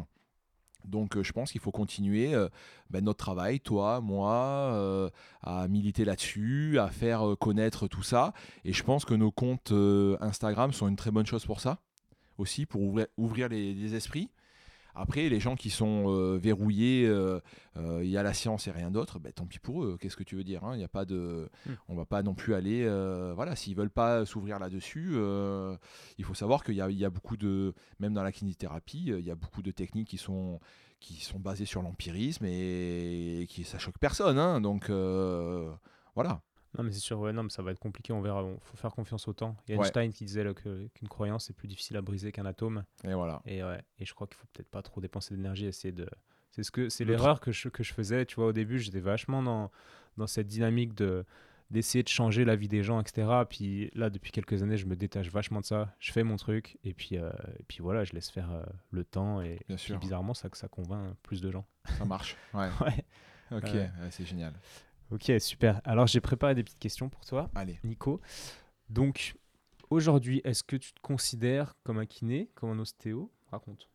Donc 0.85 1.17
euh, 1.17 1.23
je 1.23 1.33
pense 1.33 1.51
qu'il 1.51 1.59
faut 1.59 1.71
continuer 1.71 2.33
euh, 2.33 2.47
bah, 2.89 3.01
notre 3.01 3.17
travail, 3.17 3.59
toi, 3.59 3.99
moi, 3.99 5.11
à 5.41 5.67
militer 5.67 6.05
là-dessus, 6.05 6.79
à 6.79 6.87
faire 6.87 7.35
connaître 7.37 7.87
tout 7.87 8.03
ça. 8.03 8.33
Et 8.63 8.71
je 8.71 8.83
pense 8.83 9.03
que 9.03 9.15
nos 9.15 9.31
comptes 9.31 9.73
Instagram 10.21 10.71
sont 10.71 10.87
une 10.87 10.95
très 10.95 11.11
bonne 11.11 11.25
chose 11.25 11.45
pour 11.45 11.59
ça, 11.59 11.79
aussi, 12.37 12.65
pour 12.65 12.81
ouvrir, 12.83 13.07
ouvrir 13.17 13.49
les 13.49 13.95
esprits. 13.95 14.29
Après, 14.95 15.29
les 15.29 15.39
gens 15.39 15.55
qui 15.55 15.69
sont 15.69 16.05
euh, 16.07 16.37
verrouillés, 16.37 17.05
euh, 17.07 17.39
euh, 17.77 18.01
il 18.03 18.09
y 18.09 18.17
a 18.17 18.23
la 18.23 18.33
science 18.33 18.67
et 18.67 18.71
rien 18.71 18.91
d'autre, 18.91 19.19
ben, 19.19 19.31
tant 19.31 19.45
pis 19.45 19.59
pour 19.59 19.83
eux. 19.83 19.97
Qu'est-ce 19.99 20.17
que 20.17 20.23
tu 20.23 20.35
veux 20.35 20.43
dire 20.43 20.63
hein 20.63 20.75
Il 20.75 20.81
y 20.81 20.83
a 20.83 20.89
pas 20.89 21.05
de, 21.05 21.49
hmm. 21.65 21.73
on 21.87 21.95
va 21.95 22.05
pas 22.05 22.23
non 22.23 22.33
plus 22.33 22.53
aller, 22.53 22.83
voilà, 23.35 23.55
s'ils 23.55 23.75
veulent 23.75 23.89
pas 23.89 24.25
s'ouvrir 24.25 24.59
là-dessus, 24.59 25.15
il 26.17 26.25
faut 26.25 26.33
savoir 26.33 26.63
qu'il 26.63 26.75
y, 26.75 26.77
y 26.77 27.05
a, 27.05 27.09
beaucoup 27.09 27.37
de, 27.37 27.73
même 27.99 28.13
dans 28.13 28.23
la 28.23 28.31
kinésithérapie, 28.31 29.13
il 29.17 29.25
y 29.25 29.31
a 29.31 29.35
beaucoup 29.35 29.61
de 29.61 29.71
techniques 29.71 30.09
qui 30.09 30.17
sont 30.17 30.59
qui 30.99 31.23
sont 31.23 31.39
basées 31.39 31.65
sur 31.65 31.81
l'empirisme 31.81 32.43
et, 32.45 33.45
qui 33.47 33.63
ça 33.63 33.77
choque 33.77 33.97
personne. 33.99 34.37
Hein. 34.37 34.59
donc 34.59 34.89
voilà. 36.15 36.41
Non, 36.77 36.83
mais 36.83 36.91
c'est 36.91 36.99
sûr, 36.99 37.19
ouais, 37.19 37.33
non, 37.33 37.43
mais 37.43 37.49
ça 37.49 37.63
va 37.63 37.71
être 37.71 37.79
compliqué, 37.79 38.13
on 38.13 38.21
verra. 38.21 38.43
Il 38.43 38.59
faut 38.61 38.77
faire 38.77 38.93
confiance 38.93 39.27
au 39.27 39.33
temps. 39.33 39.55
Il 39.67 39.75
y 39.75 39.77
a 39.77 39.81
Einstein 39.81 40.11
qui 40.13 40.23
disait 40.25 40.45
qu'une 40.53 41.07
croyance 41.07 41.49
est 41.49 41.53
plus 41.53 41.67
difficile 41.67 41.97
à 41.97 42.01
briser 42.01 42.31
qu'un 42.31 42.45
atome. 42.45 42.83
Et 43.03 43.13
voilà. 43.13 43.41
Et, 43.45 43.63
ouais, 43.63 43.81
et 43.97 44.05
je 44.05 44.13
crois 44.13 44.27
qu'il 44.27 44.37
faut 44.37 44.47
peut-être 44.53 44.69
pas 44.69 44.81
trop 44.81 45.01
dépenser 45.01 45.35
d'énergie, 45.35 45.65
essayer 45.65 45.91
de. 45.91 46.07
C'est 46.51 46.63
ce 46.63 46.71
que 46.71 46.89
c'est 46.89 47.05
l'erreur 47.05 47.39
que 47.39 47.51
je, 47.51 47.69
que 47.69 47.83
je 47.83 47.93
faisais. 47.93 48.25
Tu 48.25 48.35
vois, 48.35 48.47
au 48.47 48.53
début, 48.53 48.79
j'étais 48.79 48.99
vachement 48.99 49.41
dans, 49.41 49.71
dans 50.17 50.27
cette 50.27 50.47
dynamique 50.47 50.93
de 50.95 51.25
d'essayer 51.69 52.03
de 52.03 52.09
changer 52.09 52.45
la 52.45 52.55
vie 52.55 52.67
des 52.67 52.81
gens, 52.81 52.99
etc. 52.99 53.27
Puis 53.47 53.91
là, 53.93 54.09
depuis 54.09 54.31
quelques 54.31 54.63
années, 54.63 54.77
je 54.77 54.87
me 54.87 54.95
détache 54.95 55.29
vachement 55.29 55.59
de 55.61 55.65
ça. 55.65 55.93
Je 55.99 56.11
fais 56.11 56.23
mon 56.23 56.35
truc 56.35 56.77
et 56.83 56.93
puis, 56.93 57.17
euh, 57.17 57.29
et 57.59 57.63
puis 57.67 57.79
voilà, 57.81 58.03
je 58.03 58.13
laisse 58.13 58.29
faire 58.29 58.51
euh, 58.51 58.63
le 58.91 59.03
temps. 59.05 59.41
Et, 59.41 59.59
Bien 59.67 59.77
sûr. 59.77 59.99
bizarrement, 59.99 60.33
ça, 60.33 60.49
ça 60.53 60.67
convainc 60.67 61.15
plus 61.21 61.41
de 61.41 61.51
gens. 61.51 61.65
Ça 61.97 62.05
marche. 62.05 62.35
Ouais. 62.53 62.69
ouais. 62.81 63.05
Ok, 63.51 63.69
c'est 64.11 64.25
génial. 64.25 64.53
Ok, 65.11 65.31
super. 65.39 65.81
Alors 65.83 66.07
j'ai 66.07 66.21
préparé 66.21 66.55
des 66.55 66.63
petites 66.63 66.79
questions 66.79 67.09
pour 67.09 67.25
toi, 67.25 67.49
Allez. 67.55 67.79
Nico. 67.83 68.21
Donc 68.89 69.35
aujourd'hui, 69.89 70.41
est-ce 70.43 70.63
que 70.63 70.75
tu 70.75 70.93
te 70.93 70.99
considères 71.01 71.75
comme 71.83 71.97
un 71.97 72.05
kiné, 72.05 72.49
comme 72.55 72.71
un 72.71 72.79
ostéo? 72.79 73.31
Raconte. 73.51 73.89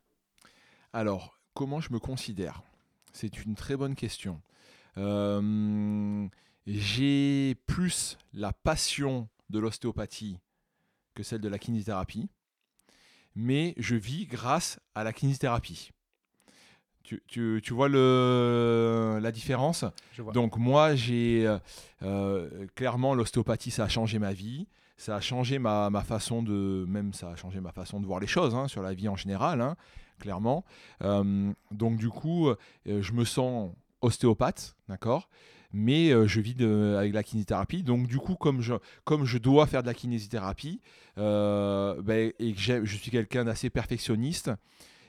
Alors, 0.91 1.39
comment 1.53 1.79
je 1.79 1.93
me 1.93 1.99
considère? 1.99 2.63
C'est 3.13 3.43
une 3.45 3.55
très 3.55 3.77
bonne 3.77 3.95
question. 3.95 4.41
Euh, 4.97 6.27
j'ai 6.67 7.55
plus 7.67 8.17
la 8.33 8.51
passion 8.51 9.29
de 9.49 9.59
l'ostéopathie 9.59 10.39
que 11.13 11.23
celle 11.23 11.41
de 11.41 11.47
la 11.47 11.59
kinésithérapie, 11.59 12.29
mais 13.35 13.73
je 13.77 13.95
vis 13.95 14.25
grâce 14.25 14.79
à 14.95 15.03
la 15.03 15.13
kinésithérapie. 15.13 15.91
Tu, 17.27 17.61
vois 17.71 17.87
le, 17.87 19.19
la 19.21 19.31
différence 19.31 19.85
Donc 20.33 20.57
moi, 20.57 20.95
j'ai 20.95 21.45
euh, 21.45 21.59
euh, 22.03 22.67
clairement 22.75 23.13
l'ostéopathie, 23.13 23.71
ça 23.71 23.83
a 23.83 23.87
changé 23.87 24.19
ma 24.19 24.33
vie. 24.33 24.67
Ça 24.97 25.17
a 25.17 25.21
changé 25.21 25.59
ma, 25.59 25.91
façon 26.07 26.41
de, 26.41 26.85
même 26.87 27.13
ça 27.13 27.31
a 27.31 27.35
changé 27.35 27.59
ma 27.59 27.73
façon 27.73 27.99
de 27.99 28.05
voir 28.05 28.21
les 28.21 28.27
choses 28.27 28.55
hein, 28.55 28.69
sur 28.69 28.81
la 28.81 28.93
vie 28.93 29.09
en 29.09 29.17
général, 29.17 29.59
hein, 29.59 29.75
clairement. 30.19 30.63
Euh, 31.03 31.51
donc 31.71 31.97
du 31.97 32.09
coup, 32.09 32.49
je 32.85 33.11
me 33.11 33.25
sens 33.25 33.71
ostéopathe, 34.01 34.75
d'accord 34.87 35.29
mais 35.77 36.11
je 36.25 36.39
vis 36.39 36.55
avec 36.97 37.13
la 37.13 37.21
kinésithérapie. 37.21 37.83
Donc 37.83 38.07
du 38.07 38.17
coup, 38.17 38.35
comme 38.35 38.61
je, 38.61 38.75
comme 39.03 39.25
je 39.25 39.37
dois 39.37 39.67
faire 39.67 39.81
de 39.81 39.87
la 39.87 39.93
kinésithérapie 39.93 40.79
ben, 41.17 42.31
et 42.39 42.53
que 42.53 42.85
je 42.85 42.95
suis 42.95 43.11
quelqu'un 43.11 43.43
d'assez 43.43 43.69
perfectionniste, 43.69 44.51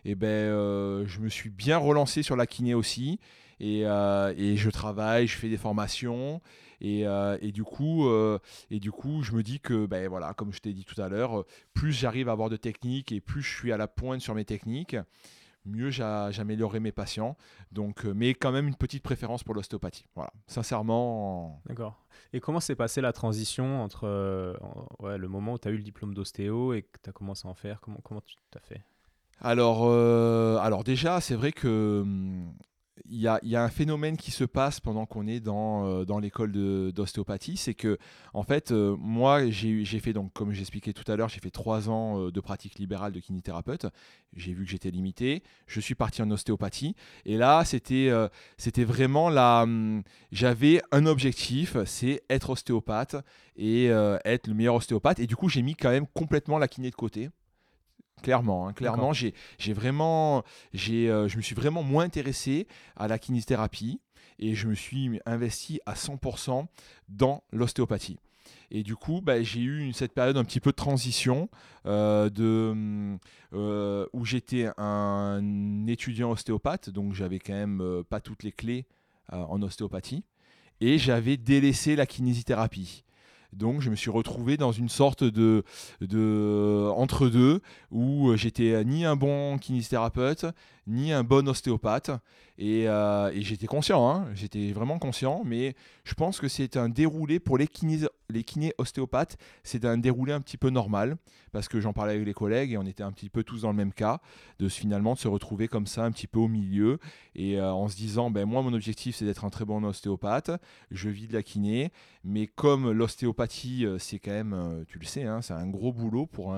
et 0.07 0.14
ben, 0.14 0.29
euh, 0.29 1.05
je 1.09 1.19
me 1.19 1.29
suis 1.29 1.51
bien 1.51 1.79
relancé 1.79 2.23
sur 2.23 2.37
la 2.37 2.47
kiné 2.47 2.75
aussi. 2.75 3.19
Et, 3.59 3.83
euh, 3.85 4.33
et 4.37 4.57
je 4.57 4.71
travaille, 4.71 5.27
je 5.27 5.37
fais 5.37 5.49
des 5.49 5.57
formations. 5.57 6.40
Et, 6.81 7.09
euh, 7.09 7.37
et, 7.40 7.51
du 7.51 7.64
coup, 7.64 8.09
et 8.71 8.79
du 8.79 8.92
coup, 8.92 9.23
je 9.25 9.33
me 9.33 9.42
dis 9.42 9.59
que, 9.59 9.87
ben, 9.87 10.09
voilà, 10.09 10.33
comme 10.35 10.53
je 10.53 10.61
t'ai 10.61 10.73
dit 10.73 10.85
tout 10.85 11.01
à 11.03 11.09
l'heure, 11.09 11.45
plus 11.75 11.90
j'arrive 11.90 12.29
à 12.29 12.33
avoir 12.33 12.51
de 12.51 12.57
techniques 12.57 13.11
et 13.11 13.21
plus 13.21 13.42
je 13.42 13.53
suis 13.57 13.73
à 13.73 13.77
la 13.77 13.88
pointe 13.88 14.21
sur 14.21 14.37
mes 14.37 14.45
techniques, 14.45 14.97
mieux 15.64 15.90
j'améliorerai 15.90 16.79
mes 16.79 16.92
patients. 16.92 17.37
Donc, 17.73 18.05
mais 18.05 18.35
quand 18.35 18.53
même 18.53 18.69
une 18.69 18.77
petite 18.77 19.03
préférence 19.03 19.42
pour 19.42 19.57
l'ostéopathie. 19.57 20.07
Voilà, 20.14 20.33
sincèrement. 20.47 21.62
D'accord. 21.66 22.07
Et 22.33 22.38
comment 22.38 22.61
s'est 22.61 22.77
passée 22.77 23.01
la 23.01 23.12
transition 23.12 23.83
entre 23.83 24.07
le 24.07 25.29
moment 25.29 25.55
où 25.55 25.59
tu 25.59 25.66
as 25.66 25.73
eu 25.73 25.79
le 25.79 25.83
diplôme 25.83 26.14
d'ostéo 26.14 26.75
et 26.75 26.83
que 26.83 26.99
tu 27.03 27.11
as 27.11 27.12
commencé 27.12 27.49
à 27.49 27.51
en 27.51 27.55
faire? 27.55 27.81
Comment, 27.81 27.99
comment 28.05 28.21
tu 28.21 28.37
t'as 28.53 28.61
fait? 28.61 28.85
Alors, 29.40 29.83
euh, 29.85 30.57
alors 30.59 30.85
déjà, 30.85 31.20
c'est 31.20 31.35
vrai 31.35 31.53
que 31.53 32.01
hum, 32.03 32.55
il 33.09 33.20
y, 33.20 33.29
a, 33.29 33.62
un 33.62 33.68
phénomène 33.68 34.16
qui 34.16 34.33
se 34.33 34.42
passe 34.42 34.81
pendant 34.81 35.07
qu'on 35.07 35.29
est 35.29 35.38
dans, 35.38 35.87
euh, 35.87 36.20
l'école 36.20 36.51
d'ostéopathie, 36.92 37.57
c'est 37.57 37.75
que 37.75 37.99
en 38.35 38.42
fait, 38.42 38.72
euh, 38.72 38.96
moi, 38.99 39.49
j'ai 39.49 39.85
fait 40.01 40.12
donc, 40.12 40.33
comme 40.33 40.53
j'expliquais 40.53 40.92
tout 40.92 41.05
à 41.12 41.14
l'heure, 41.14 41.29
j'ai 41.29 41.38
fait 41.38 41.51
trois 41.51 41.88
ans 41.88 42.31
de 42.31 42.40
pratique 42.40 42.79
libérale 42.79 43.12
de 43.12 43.20
kinésithérapeute. 43.20 43.87
J'ai 44.35 44.55
vu 44.55 44.64
que 44.64 44.70
j'étais 44.70 44.90
limité. 44.90 45.44
Je 45.68 45.79
suis 45.79 45.94
parti 45.94 46.22
en 46.22 46.31
ostéopathie, 46.31 46.96
et 47.27 47.37
là, 47.37 47.64
c'était 47.64 48.11
c'était 48.57 48.85
vraiment 48.85 49.29
la. 49.29 49.62
Hum, 49.62 50.03
j'avais 50.33 50.81
un 50.90 51.07
objectif, 51.07 51.77
c'est 51.85 52.22
être 52.31 52.51
ostéopathe 52.51 53.16
et 53.57 53.87
être 54.25 54.49
le 54.49 54.55
meilleur 54.55 54.75
ostéopathe. 54.75 55.20
Et 55.20 55.27
du 55.27 55.37
coup, 55.37 55.49
j'ai 55.49 55.62
mis 55.62 55.77
quand 55.77 55.90
même 55.90 56.07
complètement 56.14 56.59
la 56.59 56.66
kiné 56.66 56.90
de 56.90 56.96
côté 56.96 57.29
Clairement, 58.22 58.66
hein, 58.66 58.72
clairement, 58.72 59.12
j'ai 59.12 59.33
vraiment, 59.72 60.42
euh, 60.74 61.29
je 61.29 61.37
me 61.37 61.42
suis 61.42 61.55
vraiment 61.55 61.83
moins 61.83 62.05
intéressé 62.05 62.66
à 62.96 63.09
la 63.09 63.18
kinésithérapie 63.18 64.00
et 64.38 64.55
je 64.55 64.68
me 64.68 64.74
suis 64.74 65.20
investi 65.26 65.81
à 65.87 65.94
100% 65.94 66.66
dans 67.09 67.44
l'ostéopathie. 67.52 68.18
Et 68.70 68.83
du 68.83 68.96
coup, 68.96 69.20
bah, 69.22 69.42
j'ai 69.42 69.61
eu 69.61 69.92
cette 69.92 70.12
période 70.12 70.37
un 70.37 70.44
petit 70.44 70.61
peu 70.61 70.70
de 70.70 70.76
transition 70.76 71.48
euh, 71.87 72.31
de, 72.31 73.18
euh, 73.52 74.07
où 74.12 74.24
j'étais 74.24 74.70
un 74.76 75.87
étudiant 75.87 76.31
ostéopathe, 76.31 76.90
donc 76.90 77.14
j'avais 77.14 77.38
quand 77.38 77.55
même 77.55 78.02
pas 78.09 78.20
toutes 78.20 78.42
les 78.42 78.52
clés 78.52 78.87
en 79.31 79.61
ostéopathie, 79.62 80.24
et 80.81 80.98
j'avais 80.98 81.37
délaissé 81.37 81.96
la 81.96 82.07
kinésithérapie. 82.07 83.05
Donc 83.57 83.81
je 83.81 83.90
me 83.90 83.97
suis 83.97 84.11
retrouvé 84.11 84.57
dans 84.57 84.73
une 84.73 84.88
sorte 84.88 85.25
de, 85.25 85.64
de 86.01 86.88
entre-deux 86.95 87.61
où 87.90 88.37
j'étais 88.37 88.85
ni 88.85 89.05
un 89.05 89.16
bon 89.16 89.59
kinésithérapeute, 89.59 90.47
ni 90.87 91.12
un 91.12 91.25
bon 91.25 91.49
ostéopathe. 91.49 92.11
Et, 92.59 92.88
euh, 92.88 93.31
j'étais 93.40 93.66
conscient, 93.66 94.09
hein. 94.09 94.27
j'étais 94.35 94.73
vraiment 94.73 94.99
conscient, 94.99 95.42
mais 95.45 95.75
je 96.05 96.14
pense 96.14 96.40
que 96.40 96.49
c'est 96.49 96.77
un 96.77 96.88
déroulé 96.88 97.38
pour 97.38 97.59
les 97.59 97.66
kinés, 97.66 98.07
les 98.31 98.45
kinés 98.45 98.73
ostéopathes, 98.79 99.37
c'est 99.62 99.85
un 99.85 99.99
déroulé 99.99 100.33
un 100.33 100.41
petit 100.41 100.57
peu 100.57 100.71
normal, 100.71 101.17
parce 101.53 101.69
que 101.69 101.81
j'en 101.81 101.93
parlais 101.93 102.15
avec 102.15 102.27
les 102.27 102.35
collègues 102.35 102.73
et 102.73 102.79
on 102.79 102.87
était 102.87 103.03
un 103.03 103.12
petit 103.12 103.31
peu 103.31 103.43
tous 103.43 103.62
dans 103.62 103.71
le 103.71 103.77
même 103.77 103.93
cas, 103.93 104.21
de 104.59 104.69
finalement 104.69 105.15
de 105.15 105.19
se 105.19 105.29
retrouver 105.29 105.69
comme 105.69 105.87
ça 105.87 106.05
un 106.05 106.11
petit 106.11 106.27
peu 106.27 106.39
au 106.39 106.49
milieu, 106.49 106.99
et 107.35 107.59
euh, 107.59 107.73
en 107.73 107.89
se 107.89 107.97
disant, 107.97 108.31
ben 108.31 108.45
moi 108.47 108.62
mon 108.62 108.73
objectif 108.73 109.17
c'est 109.17 109.25
d'être 109.25 109.45
un 109.45 109.51
très 109.51 109.65
bon 109.65 109.85
ostéopathe, 109.85 110.51
je 110.91 111.09
vis 111.09 111.29
de 111.29 111.33
la 111.33 111.43
kiné, 111.43 111.93
mais 112.25 112.47
comme 112.47 112.91
l'ostéopathie 112.91 113.87
euh, 113.87 113.99
c'est 113.99 114.19
quand 114.19 114.33
même, 114.33 114.85
tu 114.89 114.99
le 114.99 115.07
sais, 115.07 115.25
hein, 115.25 115.43
c'est 115.43 115.55
un 115.55 115.69
gros 115.69 115.93
boulot 115.93 116.27
pour, 116.27 116.57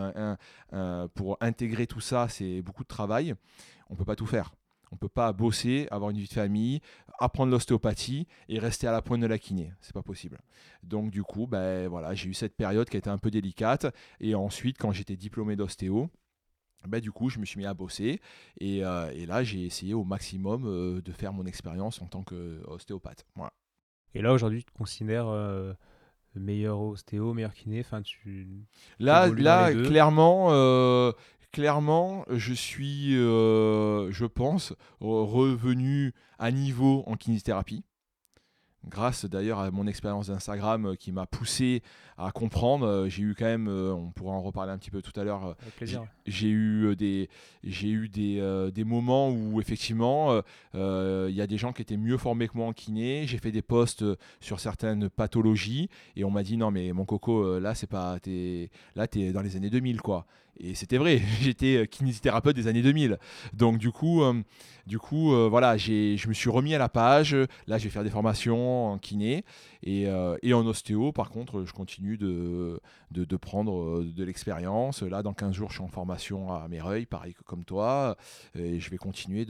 pour 1.14 1.36
intégrer 1.40 1.86
tout 1.86 2.00
ça, 2.00 2.28
c'est 2.28 2.62
beaucoup 2.62 2.82
de 2.82 2.88
travail 2.88 3.34
on 3.90 3.96
peut 3.96 4.04
pas 4.04 4.16
tout 4.16 4.26
faire. 4.26 4.52
On 4.92 4.96
peut 4.96 5.08
pas 5.08 5.32
bosser, 5.32 5.86
avoir 5.90 6.10
une 6.10 6.18
vie 6.18 6.28
de 6.28 6.32
famille, 6.32 6.80
apprendre 7.18 7.52
l'ostéopathie 7.52 8.26
et 8.48 8.58
rester 8.58 8.86
à 8.86 8.92
la 8.92 9.02
pointe 9.02 9.20
de 9.20 9.26
la 9.26 9.38
kiné. 9.38 9.72
C'est 9.80 9.92
pas 9.92 10.02
possible. 10.02 10.38
Donc 10.82 11.10
du 11.10 11.22
coup, 11.22 11.46
ben 11.46 11.88
voilà, 11.88 12.14
j'ai 12.14 12.28
eu 12.28 12.34
cette 12.34 12.56
période 12.56 12.88
qui 12.88 12.96
a 12.96 12.98
été 12.98 13.10
un 13.10 13.18
peu 13.18 13.30
délicate. 13.30 13.86
Et 14.20 14.34
ensuite, 14.34 14.78
quand 14.78 14.92
j'étais 14.92 15.16
diplômé 15.16 15.56
d'ostéo, 15.56 16.10
bah, 16.86 17.00
du 17.00 17.10
coup, 17.10 17.28
je 17.28 17.38
me 17.38 17.44
suis 17.44 17.58
mis 17.58 17.66
à 17.66 17.74
bosser 17.74 18.20
et, 18.60 18.84
euh, 18.84 19.10
et 19.12 19.26
là, 19.26 19.42
j'ai 19.42 19.64
essayé 19.64 19.94
au 19.94 20.04
maximum 20.04 20.64
euh, 20.66 21.02
de 21.02 21.12
faire 21.12 21.32
mon 21.32 21.44
expérience 21.44 22.00
en 22.00 22.06
tant 22.06 22.22
qu'ostéopathe. 22.22 23.26
Voilà. 23.34 23.52
Et 24.14 24.22
là, 24.22 24.32
aujourd'hui, 24.32 24.60
tu 24.60 24.72
te 24.72 24.78
considères 24.78 25.26
euh, 25.26 25.74
meilleur 26.34 26.80
ostéo, 26.80 27.34
meilleur 27.34 27.52
kiné? 27.52 27.80
Enfin, 27.80 28.02
tu... 28.02 28.64
Là, 28.98 29.28
là 29.28 29.72
clairement, 29.72 30.48
euh, 30.50 31.12
clairement, 31.52 32.24
je 32.30 32.52
suis, 32.54 33.16
euh, 33.16 34.10
je 34.12 34.24
pense, 34.26 34.72
re- 35.00 35.24
revenu 35.24 36.12
à 36.38 36.50
niveau 36.50 37.02
en 37.06 37.16
kinésithérapie. 37.16 37.84
Grâce 38.88 39.24
d'ailleurs 39.26 39.58
à 39.58 39.70
mon 39.72 39.86
expérience 39.88 40.28
d'Instagram 40.28 40.86
euh, 40.86 40.94
qui 40.94 41.10
m'a 41.12 41.26
poussé 41.26 41.82
à 42.16 42.30
comprendre, 42.30 42.86
Euh, 42.86 43.08
j'ai 43.08 43.22
eu 43.22 43.34
quand 43.36 43.44
même, 43.44 43.68
on 43.68 44.12
pourra 44.12 44.32
en 44.34 44.40
reparler 44.40 44.70
un 44.72 44.78
petit 44.78 44.90
peu 44.92 45.02
tout 45.02 45.12
à 45.20 45.24
l'heure, 45.24 45.56
Avec 45.60 45.76
plaisir. 45.76 46.06
j'ai 46.26 46.48
eu 46.48 46.94
des 46.96 47.28
j'ai 47.64 47.88
eu 47.90 48.08
des, 48.08 48.38
euh, 48.40 48.70
des 48.70 48.84
moments 48.84 49.30
où 49.30 49.60
effectivement 49.60 50.40
euh, 50.76 51.26
il 51.28 51.34
y 51.34 51.40
a 51.42 51.46
des 51.48 51.58
gens 51.58 51.72
qui 51.72 51.82
étaient 51.82 51.96
mieux 51.96 52.16
formés 52.18 52.46
que 52.48 52.56
moi 52.56 52.66
en 52.66 52.72
kiné 52.72 53.26
j'ai 53.26 53.38
fait 53.38 53.52
des 53.52 53.62
posts 53.62 54.04
sur 54.40 54.58
certaines 54.60 55.10
pathologies 55.10 55.90
et 56.16 56.22
on 56.24 56.30
m'a 56.30 56.42
dit 56.44 56.56
non 56.56 56.70
mais 56.70 56.92
mon 56.92 57.04
coco 57.04 57.58
là 57.58 57.74
c'est 57.74 57.88
pas 57.88 58.18
t'es 58.20 58.70
là 58.94 59.06
t'es 59.08 59.32
dans 59.32 59.42
les 59.42 59.56
années 59.56 59.70
2000 59.70 60.00
quoi 60.00 60.24
et 60.60 60.74
c'était 60.74 60.98
vrai 60.98 61.20
j'étais 61.40 61.76
euh, 61.76 61.84
kinésithérapeute 61.86 62.56
des 62.56 62.66
années 62.66 62.82
2000 62.82 63.18
donc 63.52 63.78
du 63.78 63.90
coup 63.90 64.22
euh, 64.22 64.42
du 64.86 64.98
coup 64.98 65.32
euh, 65.32 65.48
voilà 65.48 65.76
je 65.76 66.28
me 66.28 66.34
suis 66.34 66.50
remis 66.50 66.74
à 66.74 66.78
la 66.78 66.88
page 66.88 67.36
là 67.66 67.78
je 67.78 67.84
vais 67.84 67.90
faire 67.90 68.04
des 68.04 68.10
formations 68.10 68.92
en 68.92 68.98
kiné 68.98 69.44
et, 69.82 70.06
euh, 70.06 70.36
en 70.52 70.66
ostéo 70.66 71.12
par 71.12 71.30
contre 71.30 71.64
je 71.64 71.72
continue 71.72 72.16
de 72.16 72.80
de, 73.10 73.36
prendre 73.36 74.02
de 74.02 74.24
l'expérience. 74.24 75.02
Là, 75.02 75.22
dans 75.22 75.32
15 75.32 75.54
jours, 75.54 75.70
je 75.70 75.76
suis 75.76 75.84
en 75.84 75.88
formation 75.88 76.52
à 76.52 76.68
Méreuil, 76.68 77.06
pareil 77.06 77.34
que 77.34 77.42
comme 77.42 77.64
toi. 77.64 78.16
Et 78.54 78.80
je 78.80 78.90
vais 78.90 78.98
continuer 78.98 79.46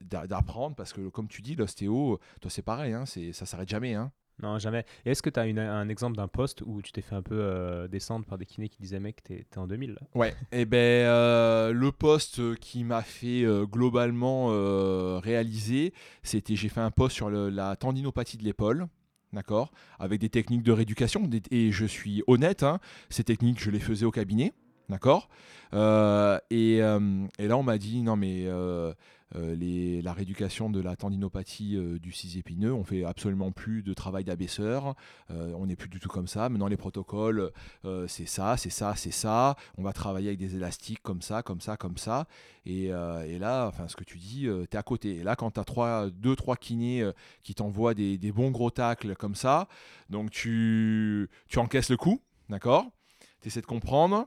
d'apprendre 0.00 0.74
parce 0.74 0.92
que, 0.92 1.08
comme 1.08 1.28
tu 1.28 1.42
dis, 1.42 1.54
l'ostéo, 1.54 2.18
toi, 2.40 2.50
c'est 2.50 2.62
pareil, 2.62 2.92
hein, 2.92 3.04
ça 3.06 3.46
s'arrête 3.46 3.68
jamais. 3.68 3.94
Hein. 3.94 4.10
Non, 4.42 4.58
jamais. 4.58 4.84
Et 5.04 5.10
est-ce 5.10 5.22
que 5.22 5.30
tu 5.30 5.40
as 5.40 5.46
une- 5.46 5.58
un 5.58 5.88
exemple 5.88 6.16
d'un 6.16 6.28
poste 6.28 6.62
où 6.64 6.80
tu 6.82 6.92
t'es 6.92 7.00
fait 7.02 7.14
un 7.16 7.22
peu 7.22 7.38
euh, 7.40 7.88
descendre 7.88 8.24
par 8.24 8.38
des 8.38 8.46
kinés 8.46 8.68
qui 8.68 8.78
disaient 8.78 9.00
mec, 9.00 9.22
t'es 9.24 9.44
en 9.56 9.66
2000 9.66 9.90
là? 9.94 10.00
Ouais, 10.14 10.34
et 10.52 10.64
ben 10.64 10.78
euh, 10.78 11.72
le 11.72 11.90
poste 11.92 12.54
qui 12.56 12.84
m'a 12.84 13.02
fait 13.02 13.42
euh, 13.44 13.66
globalement 13.66 14.48
euh, 14.50 15.18
réaliser, 15.22 15.92
c'était 16.22 16.54
j'ai 16.56 16.68
fait 16.68 16.80
un 16.80 16.90
post 16.90 17.16
sur 17.16 17.30
le- 17.30 17.48
la 17.50 17.76
tendinopathie 17.76 18.36
de 18.36 18.44
l'épaule. 18.44 18.86
D'accord? 19.32 19.72
Avec 19.98 20.20
des 20.20 20.30
techniques 20.30 20.62
de 20.62 20.72
rééducation. 20.72 21.20
des- 21.26 21.42
Et 21.50 21.70
je 21.70 21.84
suis 21.84 22.22
honnête, 22.26 22.62
hein, 22.62 22.78
ces 23.10 23.24
techniques, 23.24 23.60
je 23.62 23.70
les 23.70 23.78
faisais 23.80 24.06
au 24.06 24.10
cabinet. 24.10 24.54
D'accord? 24.88 25.28
Euh, 25.74 26.38
et, 26.50 26.80
euh, 26.82 27.26
et 27.38 27.46
là, 27.46 27.58
on 27.58 27.62
m'a 27.62 27.76
dit 27.76 28.00
non, 28.02 28.16
mais 28.16 28.46
euh, 28.46 28.52
euh, 28.88 28.94
les- 29.34 30.02
la 30.02 30.12
rééducation 30.12 30.70
de 30.70 30.80
la 30.80 30.96
tendinopathie 30.96 31.76
euh, 31.76 31.98
du 31.98 32.12
six 32.12 32.38
épineux, 32.38 32.72
on 32.72 32.84
fait 32.84 33.04
absolument 33.04 33.52
plus 33.52 33.82
de 33.82 33.92
travail 33.94 34.24
d'abaisseur. 34.24 34.94
Euh, 35.30 35.52
on 35.56 35.66
n'est 35.66 35.76
plus 35.76 35.88
du 35.88 36.00
tout 36.00 36.08
comme 36.08 36.26
ça. 36.26 36.48
Maintenant, 36.48 36.68
les 36.68 36.76
protocoles, 36.76 37.50
euh, 37.84 38.06
c'est 38.08 38.26
ça, 38.26 38.56
c'est 38.56 38.70
ça, 38.70 38.94
c'est 38.96 39.10
ça. 39.10 39.56
On 39.76 39.82
va 39.82 39.92
travailler 39.92 40.28
avec 40.28 40.38
des 40.38 40.56
élastiques 40.56 41.02
comme 41.02 41.22
ça, 41.22 41.42
comme 41.42 41.60
ça, 41.60 41.76
comme 41.76 41.98
ça. 41.98 42.26
Et, 42.64 42.92
euh, 42.92 43.38
là, 43.38 43.66
enfin, 43.68 43.86
ce 43.88 43.96
que 43.96 44.04
tu 44.04 44.18
dis, 44.18 44.46
tu 44.46 44.50
es 44.50 44.76
à 44.76 44.82
côté. 44.82 45.16
Et 45.16 45.22
là, 45.22 45.36
quand 45.36 45.50
tu 45.52 45.60
as 45.60 45.64
trois, 45.64 46.10
deux, 46.10 46.34
trois 46.36 46.56
kinés 46.56 47.02
euh, 47.02 47.12
qui 47.42 47.54
t'envoient 47.54 47.94
des, 47.94 48.18
des 48.18 48.32
bons 48.32 48.50
gros 48.50 48.70
tacles 48.70 49.14
comme 49.14 49.34
ça, 49.34 49.68
donc 50.10 50.30
tu, 50.30 51.28
tu 51.48 51.58
encaisses 51.58 51.90
le 51.90 51.96
coup, 51.96 52.20
d'accord? 52.48 52.86
Tu 53.40 53.48
essaies 53.48 53.60
de 53.60 53.66
comprendre. 53.66 54.26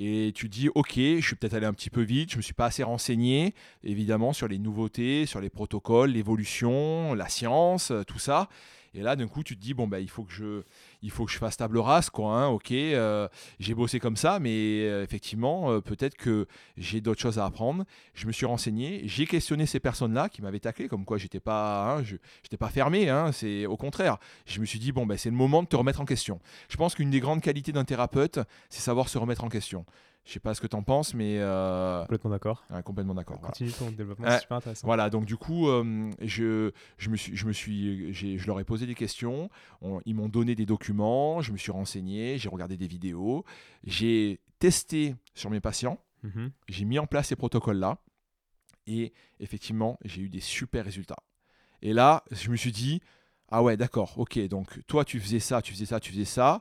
Et 0.00 0.30
tu 0.32 0.48
dis, 0.48 0.68
ok, 0.76 0.92
je 0.94 1.20
suis 1.20 1.34
peut-être 1.34 1.54
allé 1.54 1.66
un 1.66 1.72
petit 1.72 1.90
peu 1.90 2.02
vite, 2.02 2.30
je 2.30 2.36
me 2.36 2.42
suis 2.42 2.54
pas 2.54 2.66
assez 2.66 2.84
renseigné, 2.84 3.52
évidemment, 3.82 4.32
sur 4.32 4.46
les 4.46 4.60
nouveautés, 4.60 5.26
sur 5.26 5.40
les 5.40 5.50
protocoles, 5.50 6.10
l'évolution, 6.10 7.14
la 7.14 7.28
science, 7.28 7.90
euh, 7.90 8.04
tout 8.04 8.20
ça. 8.20 8.48
Et 8.94 9.02
là, 9.02 9.16
d'un 9.16 9.28
coup, 9.28 9.42
tu 9.42 9.56
te 9.56 9.60
dis, 9.60 9.74
bon, 9.74 9.86
bah, 9.86 10.00
il 10.00 10.08
faut 10.10 10.24
que 10.24 10.32
je, 10.32 10.62
il 11.02 11.10
faut 11.10 11.24
que 11.26 11.30
je 11.32 11.38
fasse 11.38 11.56
table 11.56 11.78
rase, 11.78 12.10
quoi. 12.10 12.32
hein, 12.32 12.46
ok, 12.48 12.72
euh, 12.72 13.28
j'ai 13.58 13.74
bossé 13.74 14.00
comme 14.00 14.16
ça, 14.16 14.38
mais 14.40 14.50
euh, 14.82 15.02
effectivement, 15.02 15.70
euh, 15.70 15.80
peut-être 15.80 16.16
que 16.16 16.46
j'ai 16.76 17.00
d'autres 17.00 17.20
choses 17.20 17.38
à 17.38 17.44
apprendre. 17.44 17.84
Je 18.14 18.26
me 18.26 18.32
suis 18.32 18.46
renseigné, 18.46 19.02
j'ai 19.04 19.26
questionné 19.26 19.66
ces 19.66 19.80
personnes-là 19.80 20.28
qui 20.28 20.42
m'avaient 20.42 20.60
taclé, 20.60 20.88
comme 20.88 21.04
quoi 21.04 21.18
j'étais 21.18 21.40
pas, 21.40 21.94
hein, 21.96 22.02
je, 22.02 22.16
j'étais 22.42 22.56
pas 22.56 22.68
fermé. 22.70 23.08
hein, 23.08 23.32
c'est 23.32 23.66
au 23.66 23.76
contraire. 23.76 24.18
Je 24.46 24.60
me 24.60 24.66
suis 24.66 24.78
dit, 24.78 24.92
bon, 24.92 25.06
bah, 25.06 25.16
c'est 25.16 25.30
le 25.30 25.36
moment 25.36 25.62
de 25.62 25.68
te 25.68 25.76
remettre 25.76 26.00
en 26.00 26.04
question. 26.04 26.40
Je 26.68 26.76
pense 26.76 26.94
qu'une 26.94 27.10
des 27.10 27.20
grandes 27.20 27.40
qualités 27.40 27.72
d'un 27.72 27.84
thérapeute, 27.84 28.40
c'est 28.68 28.80
savoir 28.80 29.08
se 29.08 29.18
remettre 29.18 29.44
en 29.44 29.48
question. 29.48 29.84
Je 30.28 30.34
sais 30.34 30.40
pas 30.40 30.52
ce 30.52 30.60
que 30.60 30.66
tu 30.66 30.76
en 30.76 30.82
penses, 30.82 31.14
mais 31.14 31.38
euh, 31.38 32.02
Complètement 32.02 32.28
d'accord. 32.28 32.62
ouais, 32.70 32.82
complètement 32.82 33.14
d'accord. 33.14 33.38
voilà. 33.38 33.52
Continue 33.52 33.70
ton 33.72 33.90
développement, 33.92 34.26
Ouais. 34.26 34.32
c'est 34.34 34.40
super 34.42 34.58
intéressant. 34.58 34.86
Voilà, 34.86 35.08
donc 35.08 35.24
du 35.24 35.38
coup, 35.38 35.68
euh, 35.68 36.10
je, 36.20 36.70
je, 36.98 37.08
me 37.08 37.16
suis, 37.16 37.34
je, 37.34 37.46
me 37.46 37.52
suis, 37.54 38.12
je 38.12 38.46
leur 38.46 38.60
ai 38.60 38.64
posé 38.64 38.84
des 38.84 38.94
questions, 38.94 39.48
on- 39.80 40.02
ils 40.04 40.14
m'ont 40.14 40.28
donné 40.28 40.54
des 40.54 40.66
documents, 40.66 41.40
je 41.40 41.50
me 41.50 41.56
suis 41.56 41.72
renseigné, 41.72 42.36
j'ai 42.36 42.50
regardé 42.50 42.76
des 42.76 42.86
vidéos, 42.86 43.46
j'ai 43.84 44.38
testé 44.58 45.14
sur 45.34 45.48
mes 45.48 45.60
patients, 45.60 45.98
Mhm. 46.22 46.50
j'ai 46.68 46.84
mis 46.84 46.98
en 46.98 47.06
place 47.06 47.28
ces 47.28 47.36
protocoles-là, 47.36 47.96
et 48.86 49.14
effectivement, 49.40 49.98
j'ai 50.04 50.20
eu 50.20 50.28
des 50.28 50.40
super 50.40 50.84
résultats. 50.84 51.22
Et 51.80 51.94
là, 51.94 52.22
je 52.32 52.50
me 52.50 52.56
suis 52.56 52.72
dit, 52.72 53.00
ah 53.50 53.62
ouais, 53.62 53.78
d'accord, 53.78 54.18
ok, 54.18 54.38
donc 54.48 54.80
toi, 54.86 55.06
tu 55.06 55.20
faisais 55.20 55.40
ça, 55.40 55.62
tu 55.62 55.72
faisais 55.72 55.86
ça, 55.86 56.00
tu 56.00 56.12
faisais 56.12 56.26
ça. 56.26 56.60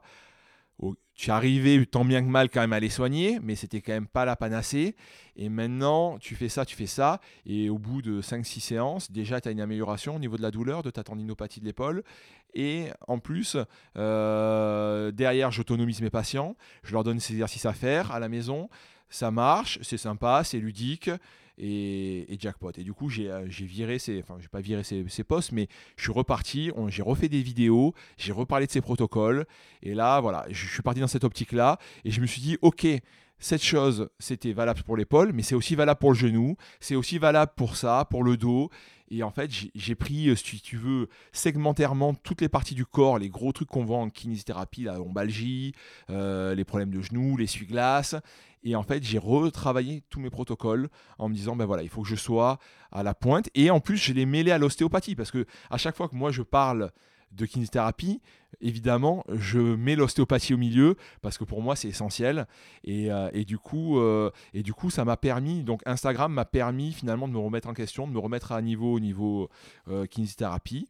Tu 1.15 1.31
arrivais 1.31 1.83
tant 1.87 2.05
bien 2.05 2.21
que 2.21 2.27
mal 2.27 2.47
quand 2.47 2.61
même 2.61 2.73
à 2.73 2.79
les 2.79 2.91
soigner, 2.91 3.39
mais 3.41 3.55
c'était 3.55 3.81
quand 3.81 3.93
même 3.93 4.05
pas 4.05 4.23
la 4.23 4.35
panacée. 4.35 4.95
Et 5.35 5.49
maintenant, 5.49 6.19
tu 6.19 6.35
fais 6.35 6.47
ça, 6.47 6.63
tu 6.63 6.75
fais 6.75 6.85
ça, 6.85 7.19
et 7.43 7.71
au 7.71 7.79
bout 7.79 8.03
de 8.03 8.21
5-6 8.21 8.59
séances, 8.59 9.11
déjà, 9.11 9.41
tu 9.41 9.49
as 9.49 9.51
une 9.51 9.59
amélioration 9.59 10.15
au 10.15 10.19
niveau 10.19 10.37
de 10.37 10.43
la 10.43 10.51
douleur, 10.51 10.83
de 10.83 10.91
ta 10.91 11.03
tendinopathie 11.03 11.59
de 11.59 11.65
l'épaule. 11.65 12.03
Et 12.53 12.89
en 13.07 13.17
plus, 13.17 13.57
euh, 13.97 15.11
derrière, 15.11 15.49
j'autonomise 15.51 16.01
mes 16.01 16.11
patients, 16.11 16.55
je 16.83 16.93
leur 16.93 17.03
donne 17.03 17.19
ces 17.19 17.33
exercices 17.33 17.65
à 17.65 17.73
faire 17.73 18.11
à 18.11 18.19
la 18.19 18.29
maison. 18.29 18.69
Ça 19.09 19.31
marche, 19.31 19.79
c'est 19.81 19.97
sympa, 19.97 20.43
c'est 20.43 20.59
ludique. 20.59 21.09
Et, 21.57 22.37
jackpot. 22.39 22.71
Et 22.77 22.83
du 22.83 22.93
coup, 22.93 23.09
j'ai 23.09 23.31
euh, 23.31 23.49
j'ai 23.49 23.65
viré 23.65 23.97
ces, 23.97 24.19
enfin, 24.19 24.37
j'ai 24.39 24.47
pas 24.47 24.61
viré 24.61 24.83
ces, 24.83 25.05
ces 25.09 25.23
posts, 25.23 25.51
mais 25.51 25.67
je 25.95 26.03
suis 26.03 26.11
reparti. 26.11 26.71
J'ai 26.89 27.01
refait 27.01 27.29
des 27.29 27.41
vidéos, 27.41 27.93
j'ai 28.17 28.31
reparlé 28.31 28.67
de 28.67 28.71
ces 28.71 28.81
protocoles. 28.81 29.45
Et 29.81 29.93
là, 29.93 30.19
voilà, 30.19 30.45
je 30.49 30.67
suis 30.67 30.83
parti 30.83 30.99
dans 30.99 31.07
cette 31.07 31.23
optique-là. 31.23 31.79
Et 32.05 32.11
je 32.11 32.21
me 32.21 32.27
suis 32.27 32.41
dit, 32.41 32.57
ok, 32.61 32.85
cette 33.39 33.63
chose, 33.63 34.09
c'était 34.19 34.53
valable 34.53 34.81
pour 34.83 34.97
l'épaule, 34.97 35.31
mais 35.33 35.43
c'est 35.43 35.55
aussi 35.55 35.75
valable 35.75 35.99
pour 35.99 36.11
le 36.11 36.17
genou, 36.17 36.55
c'est 36.79 36.95
aussi 36.95 37.17
valable 37.19 37.51
pour 37.55 37.75
ça, 37.75 38.05
pour 38.09 38.23
le 38.23 38.35
dos. 38.37 38.69
Et 39.09 39.23
en 39.23 39.31
fait, 39.31 39.49
j'ai- 39.73 39.95
pris, 39.95 40.27
euh, 40.29 40.35
si 40.35 40.59
tu 40.59 40.75
veux, 40.75 41.07
segmentairement 41.31 42.13
toutes 42.13 42.41
les 42.41 42.49
parties 42.49 42.75
du 42.75 42.85
corps, 42.85 43.19
les 43.19 43.29
gros 43.29 43.53
trucs 43.53 43.69
qu'on 43.69 43.85
voit 43.85 43.99
en 43.99 44.09
kinésithérapie, 44.09 44.83
la 44.83 44.95
lombalgie, 44.97 45.73
euh, 46.09 46.53
les 46.55 46.65
problèmes 46.65 46.89
de 46.89 47.01
genoux, 47.01 47.37
l'essuie-glace. 47.37 48.15
Et 48.63 48.75
en 48.75 48.83
fait, 48.83 49.03
j'ai 49.03 49.17
retravaillé 49.17 50.03
tous 50.09 50.19
mes 50.19 50.29
protocoles 50.29 50.89
en 51.19 51.29
me 51.29 51.33
disant, 51.33 51.55
ben 51.55 51.65
voilà, 51.65 51.83
il 51.83 51.89
faut 51.89 52.01
que 52.01 52.07
je 52.09 52.15
sois 52.15 52.59
à 52.91 53.01
la 53.03 53.13
pointe. 53.13 53.49
Et 53.55 53.69
en 53.71 53.79
plus, 53.79 53.95
je 53.97 54.11
les 54.11 54.25
mêlé 54.25 54.51
à 54.51 54.57
l'ostéopathie 54.57 55.15
parce 55.15 55.31
que 55.31 55.45
à 55.69 55.77
chaque 55.77 55.95
fois 55.95 56.09
que 56.09 56.15
moi 56.15 56.31
je 56.31 56.41
parle 56.41 56.91
de 57.31 57.45
kinésithérapie, 57.45 58.19
évidemment, 58.61 59.23
je 59.33 59.59
mets 59.59 59.95
l'ostéopathie 59.95 60.53
au 60.53 60.57
milieu 60.57 60.95
parce 61.21 61.37
que 61.37 61.43
pour 61.43 61.61
moi 61.61 61.75
c'est 61.75 61.87
essentiel. 61.87 62.47
Et, 62.83 63.11
euh, 63.11 63.29
et 63.33 63.45
du 63.45 63.57
coup, 63.57 63.99
euh, 63.99 64.31
et 64.53 64.63
du 64.63 64.73
coup, 64.73 64.89
ça 64.89 65.05
m'a 65.05 65.17
permis. 65.17 65.63
Donc 65.63 65.81
Instagram 65.85 66.33
m'a 66.33 66.45
permis 66.45 66.93
finalement 66.93 67.27
de 67.27 67.33
me 67.33 67.39
remettre 67.39 67.67
en 67.67 67.73
question, 67.73 68.07
de 68.07 68.13
me 68.13 68.19
remettre 68.19 68.51
à 68.51 68.61
niveau 68.61 68.93
au 68.93 68.99
niveau 68.99 69.49
euh, 69.87 70.05
kinésithérapie. 70.05 70.89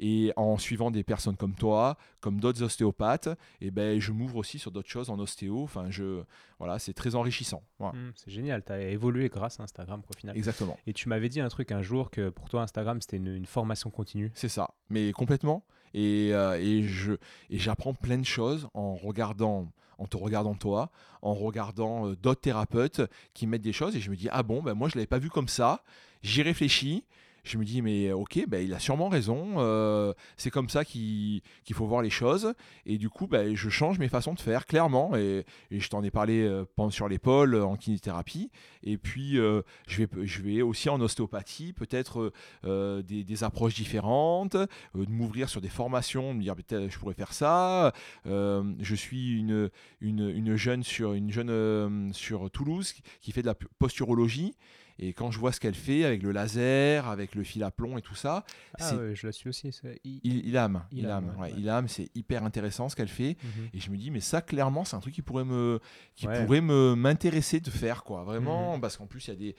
Et 0.00 0.32
en 0.34 0.58
suivant 0.58 0.90
des 0.90 1.04
personnes 1.04 1.36
comme 1.36 1.54
toi, 1.54 1.96
comme 2.20 2.40
d'autres 2.40 2.64
ostéopathes, 2.64 3.28
et 3.60 3.70
ben 3.70 4.00
je 4.00 4.10
m'ouvre 4.10 4.36
aussi 4.38 4.58
sur 4.58 4.72
d'autres 4.72 4.88
choses 4.88 5.08
en 5.08 5.20
ostéo. 5.20 5.62
Enfin, 5.62 5.86
je 5.88 6.24
voilà, 6.58 6.80
c'est 6.80 6.94
très 6.94 7.14
enrichissant. 7.14 7.62
Voilà. 7.78 7.96
Mhm, 7.96 8.12
c'est 8.16 8.32
génial, 8.32 8.64
tu 8.64 8.72
as 8.72 8.80
évolué 8.80 9.28
grâce 9.28 9.60
à 9.60 9.62
Instagram 9.62 10.02
quoi, 10.02 10.10
au 10.16 10.18
final. 10.18 10.36
Exactement. 10.36 10.76
Et 10.88 10.92
tu 10.92 11.08
m'avais 11.08 11.28
dit 11.28 11.40
un 11.40 11.48
truc 11.48 11.70
un 11.70 11.80
jour 11.80 12.10
que 12.10 12.28
pour 12.28 12.48
toi 12.48 12.62
Instagram 12.62 13.00
c'était 13.00 13.18
une, 13.18 13.36
une 13.36 13.46
formation 13.46 13.88
continue. 13.88 14.32
C'est 14.34 14.48
ça, 14.48 14.74
mais 14.90 15.12
complètement. 15.12 15.64
Et, 15.94 16.30
euh, 16.32 16.60
et 16.60 16.82
je 16.82 17.14
j'apprends 17.50 17.94
plein 17.94 18.18
de 18.18 18.26
choses 18.26 18.68
en 18.74 18.94
regardant, 18.94 19.70
en 19.98 20.06
te 20.06 20.16
regardant 20.16 20.54
toi, 20.54 20.90
en 21.22 21.34
regardant 21.34 22.08
euh, 22.08 22.16
d'autres 22.16 22.40
thérapeutes 22.40 23.00
qui 23.32 23.46
mettent 23.46 23.62
des 23.62 23.72
choses 23.72 23.96
et 23.96 24.00
je 24.00 24.10
me 24.10 24.16
dis 24.16 24.28
ah 24.30 24.42
bon 24.42 24.62
ben 24.62 24.74
moi 24.74 24.88
je 24.88 24.96
l'avais 24.96 25.06
pas 25.06 25.18
vu 25.18 25.30
comme 25.30 25.48
ça. 25.48 25.82
J'y 26.22 26.42
réfléchis, 26.42 27.04
je 27.44 27.58
me 27.58 27.64
dis, 27.64 27.82
mais 27.82 28.10
ok, 28.12 28.46
ben, 28.48 28.64
il 28.64 28.72
a 28.72 28.78
sûrement 28.78 29.08
raison. 29.08 29.54
euh, 29.58 30.14
c'est 30.36 30.50
comme 30.50 30.68
ça 30.70 30.84
qu'il 30.84 31.42
faut 31.72 31.86
voir 31.86 32.02
les 32.02 32.10
choses. 32.10 32.54
Et 32.86 32.96
du 32.96 33.10
coup, 33.10 33.26
ben, 33.26 33.54
je 33.54 33.68
change 33.68 33.98
mes 33.98 34.08
façons 34.08 34.32
de 34.32 34.40
faire, 34.40 34.66
clairement. 34.66 35.14
Et, 35.14 35.44
je 35.70 35.88
t'en 35.88 36.02
ai 36.02 36.10
parlé 36.10 36.42
euh, 36.42 36.64
sur 36.90 37.08
l'épaule, 37.08 37.56
en 37.56 37.76
kinésithérapie. 37.76 38.50
Et 38.82 38.96
puis, 38.96 39.38
euh, 39.38 39.62
je, 39.86 40.04
vais, 40.04 40.26
je 40.26 40.42
vais 40.42 40.62
aussi 40.62 40.88
en 40.88 41.00
ostéopathie, 41.00 41.74
peut-être 41.74 42.32
euh, 42.64 43.02
des, 43.02 43.44
approches 43.44 43.74
différentes, 43.74 44.56
de 44.56 45.10
m'ouvrir 45.10 45.48
sur 45.48 45.60
des 45.60 45.68
formations, 45.68 46.32
de 46.32 46.38
me 46.38 46.42
dire, 46.42 46.56
peut-être 46.56 46.90
je 46.90 46.98
pourrais 46.98 47.14
faire 47.14 47.34
ça. 47.34 47.92
Je 48.24 48.94
suis 48.94 49.38
une, 49.38 49.70
une, 50.00 50.30
une 50.30 50.56
jeune, 50.56 50.82
sur, 50.82 51.12
une 51.12 51.30
jeune 51.30 52.12
sur 52.14 52.50
Toulouse 52.50 52.94
qui 53.20 53.32
fait 53.32 53.42
de 53.42 53.46
la 53.46 53.54
posturologie. 53.78 54.54
Et 54.98 55.12
quand 55.12 55.30
je 55.30 55.38
vois 55.38 55.52
ce 55.52 55.60
qu'elle 55.60 55.74
fait 55.74 56.04
avec 56.04 56.22
le 56.22 56.30
laser, 56.32 57.08
avec 57.08 57.34
le 57.34 57.42
fil 57.42 57.62
à 57.64 57.70
plomb 57.70 57.98
et 57.98 58.02
tout 58.02 58.14
ça, 58.14 58.44
Ah 58.78 58.96
ouais, 58.96 59.14
je 59.14 59.26
la 59.26 59.32
suis 59.32 59.48
aussi. 59.48 59.70
il- 60.04 60.20
il, 60.22 60.48
il 60.48 60.56
ouais, 60.56 60.62
ouais, 60.62 61.52
ouais. 61.52 61.88
C'est 61.88 62.10
hyper 62.14 62.44
intéressant 62.44 62.88
ce 62.88 62.96
qu'elle 62.96 63.08
fait. 63.08 63.36
Mhm. 63.42 63.68
Et 63.74 63.80
je 63.80 63.90
me 63.90 63.96
dis, 63.96 64.10
mais 64.10 64.20
ça, 64.20 64.40
clairement, 64.40 64.84
c'est 64.84 64.96
un 64.96 65.00
truc 65.00 65.14
qui 65.14 65.22
pourrait 65.22 65.44
me, 65.44 65.80
qui 66.14 66.26
Ouais. 66.28 66.44
pourrait 66.44 66.60
me 66.60 66.94
m'intéresser 66.94 67.60
de 67.60 67.70
faire, 67.70 68.04
quoi. 68.04 68.20
Mhm. 68.20 68.26
Vraiment, 68.26 68.80
parce 68.80 68.96
qu'en 68.96 69.06
plus, 69.06 69.26
il 69.26 69.30
y 69.30 69.32
a 69.32 69.36
des, 69.36 69.56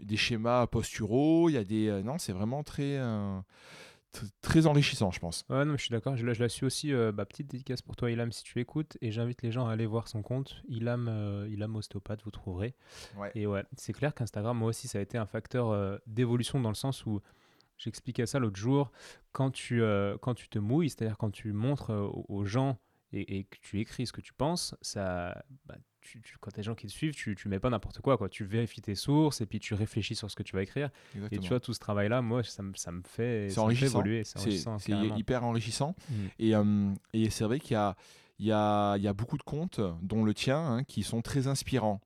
des, 0.00 0.16
schémas 0.16 0.66
posturaux, 0.66 1.48
il 1.50 1.52
y 1.54 1.58
a 1.58 1.64
des, 1.64 1.88
euh, 1.88 2.02
non, 2.02 2.18
c'est 2.18 2.32
vraiment 2.32 2.62
très, 2.62 2.96
euh, 2.98 3.38
très 4.40 4.66
enrichissant, 4.66 5.10
je 5.10 5.18
pense. 5.20 5.44
Ouais, 5.48 5.64
non, 5.64 5.76
je 5.76 5.82
suis 5.82 5.90
d'accord. 5.90 6.16
Je, 6.16 6.24
la- 6.24 6.32
je 6.34 6.42
la 6.42 6.48
suis 6.48 6.64
aussi. 6.66 6.92
euh, 6.92 7.12
bah, 7.12 7.24
petite 7.24 7.48
dédicace 7.50 7.82
pour 7.82 7.96
toi, 7.96 8.10
Ilham, 8.10 8.32
si 8.32 8.42
tu 8.44 8.60
écoutes. 8.60 8.96
Et 9.00 9.10
j'invite 9.12 9.42
les 9.42 9.50
gens 9.52 9.66
à 9.66 9.72
aller 9.72 9.86
voir 9.86 10.08
son 10.08 10.22
compte. 10.22 10.62
Ilham, 10.68 11.08
euh, 11.08 11.48
Ilham 11.50 11.72
vous 12.24 12.30
trouverez. 12.30 12.74
Ouais. 13.16 13.30
Et 13.34 13.46
ouais, 13.46 13.64
c'est 13.76 13.92
clair 13.92 14.14
qu'Instagram, 14.14 14.56
moi 14.58 14.68
aussi, 14.68 14.88
ça 14.88 14.98
a 14.98 15.02
été 15.02 15.18
un 15.18 15.26
facteur 15.26 15.70
euh, 15.70 15.96
d'évolution 16.06 16.60
dans 16.60 16.68
le 16.70 16.74
sens 16.74 17.06
où 17.06 17.20
j'expliquais 17.78 18.26
ça 18.26 18.38
l'autre 18.38 18.56
jour. 18.56 18.92
Quand 19.32 19.50
tu, 19.50 19.82
euh, 19.82 20.16
quand 20.20 20.34
tu 20.34 20.48
te 20.48 20.58
mouilles, 20.58 20.90
c'est-à-dire 20.90 21.18
quand 21.18 21.30
tu 21.30 21.52
montres 21.52 21.90
aux 22.28 22.44
gens 22.44 22.78
et, 23.16 23.38
et 23.38 23.44
que 23.44 23.56
tu 23.60 23.80
écris 23.80 24.06
ce 24.06 24.12
que 24.12 24.20
tu 24.20 24.32
penses, 24.32 24.74
ça, 24.80 25.44
bah, 25.66 25.76
tu, 26.00 26.20
tu- 26.20 26.36
quand 26.38 26.54
les 26.56 26.62
gens 26.62 26.74
qui 26.74 26.86
te 26.86 26.92
suivent, 26.92 27.14
tu, 27.14 27.34
tu 27.34 27.48
mets 27.48 27.58
pas 27.60 27.70
n'importe 27.70 28.00
quoi, 28.00 28.18
quoi. 28.18 28.28
Tu 28.28 28.44
vérifies 28.44 28.82
tes 28.82 28.94
sources 28.94 29.40
et 29.40 29.46
puis 29.46 29.58
tu 29.60 29.72
réfléchis 29.74 30.14
sur 30.14 30.30
ce 30.30 30.36
que 30.36 30.42
tu 30.42 30.54
vas 30.54 30.62
écrire. 30.62 30.90
Et 31.30 31.38
tu 31.42 31.48
vois, 31.48 31.60
tout 31.60 31.72
ce 31.72 31.78
travail-là, 31.80 32.20
moi, 32.22 32.42
ça, 32.42 32.62
me- 32.62 32.74
ça 32.74 32.92
me 32.92 33.02
fait, 33.02 33.48
ça 33.50 33.60
me 33.62 33.68
fait 33.74 33.86
évoluer. 33.98 34.24
C'est 34.78 34.92
hyper 35.18 35.44
enrichissant. 35.44 35.94
Et, 36.38 36.54
euh, 36.54 36.92
et 37.12 37.30
c'est 37.30 37.44
vrai 37.44 37.58
qu'il 37.60 37.72
y 37.72 37.76
a, 37.76 37.96
il 38.38 38.46
y, 38.46 38.52
a, 38.52 38.96
il 38.96 39.02
y 39.02 39.08
a 39.08 39.12
beaucoup 39.14 39.38
de 39.38 39.42
comptes, 39.44 39.80
dont 40.02 40.24
le 40.24 40.34
tien, 40.34 40.58
hein, 40.58 40.84
qui 40.84 41.02
sont 41.04 41.22
très 41.22 41.46
inspirants. 41.46 42.00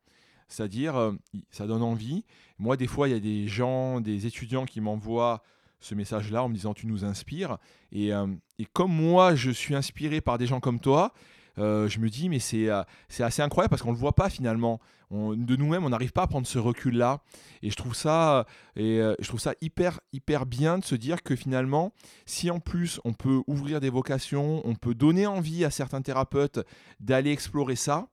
C'est-à-dire, 0.46 0.96
euh, 0.96 1.12
ça 1.50 1.66
donne 1.66 1.82
envie. 1.82 2.24
Moi, 2.58 2.76
des 2.76 2.86
fois, 2.86 3.08
il 3.08 3.12
y 3.12 3.16
a 3.16 3.20
des 3.20 3.48
gens, 3.48 4.00
des 4.00 4.26
étudiants 4.26 4.64
qui 4.64 4.80
m'envoient 4.80 5.42
ce 5.80 5.94
message-là 5.94 6.42
en 6.42 6.48
me 6.48 6.54
disant 6.54 6.74
tu 6.74 6.86
nous 6.86 7.04
inspires. 7.04 7.58
Et, 7.92 8.12
euh, 8.12 8.26
et 8.58 8.66
comme 8.66 8.92
moi, 8.92 9.34
je 9.34 9.50
suis 9.50 9.74
inspiré 9.74 10.20
par 10.20 10.38
des 10.38 10.46
gens 10.46 10.60
comme 10.60 10.80
toi, 10.80 11.12
euh, 11.58 11.88
je 11.88 11.98
me 11.98 12.08
dis 12.08 12.28
mais 12.28 12.38
c'est 12.38 12.68
euh, 12.68 12.82
assez 13.18 13.42
incroyable 13.42 13.70
parce 13.70 13.82
qu'on 13.82 13.90
ne 13.90 13.94
le 13.94 14.00
voit 14.00 14.14
pas 14.14 14.30
finalement. 14.30 14.80
De 15.10 15.56
nous-mêmes, 15.56 15.86
on 15.86 15.88
n'arrive 15.88 16.12
pas 16.12 16.24
à 16.24 16.26
prendre 16.26 16.46
ce 16.46 16.58
recul-là. 16.58 17.22
Et 17.62 17.70
je 17.70 17.76
trouve 17.76 17.94
ça, 17.94 18.44
je 18.76 19.26
trouve 19.26 19.40
ça 19.40 19.54
hyper, 19.62 20.00
hyper 20.12 20.44
bien 20.44 20.76
de 20.76 20.84
se 20.84 20.94
dire 20.94 21.22
que 21.22 21.34
finalement, 21.34 21.94
si 22.26 22.50
en 22.50 22.60
plus 22.60 23.00
on 23.06 23.14
peut 23.14 23.40
ouvrir 23.46 23.80
des 23.80 23.88
vocations, 23.88 24.60
on 24.66 24.74
peut 24.74 24.94
donner 24.94 25.26
envie 25.26 25.64
à 25.64 25.70
certains 25.70 26.02
thérapeutes 26.02 26.60
d'aller 27.00 27.30
explorer 27.30 27.74
ça, 27.74 28.08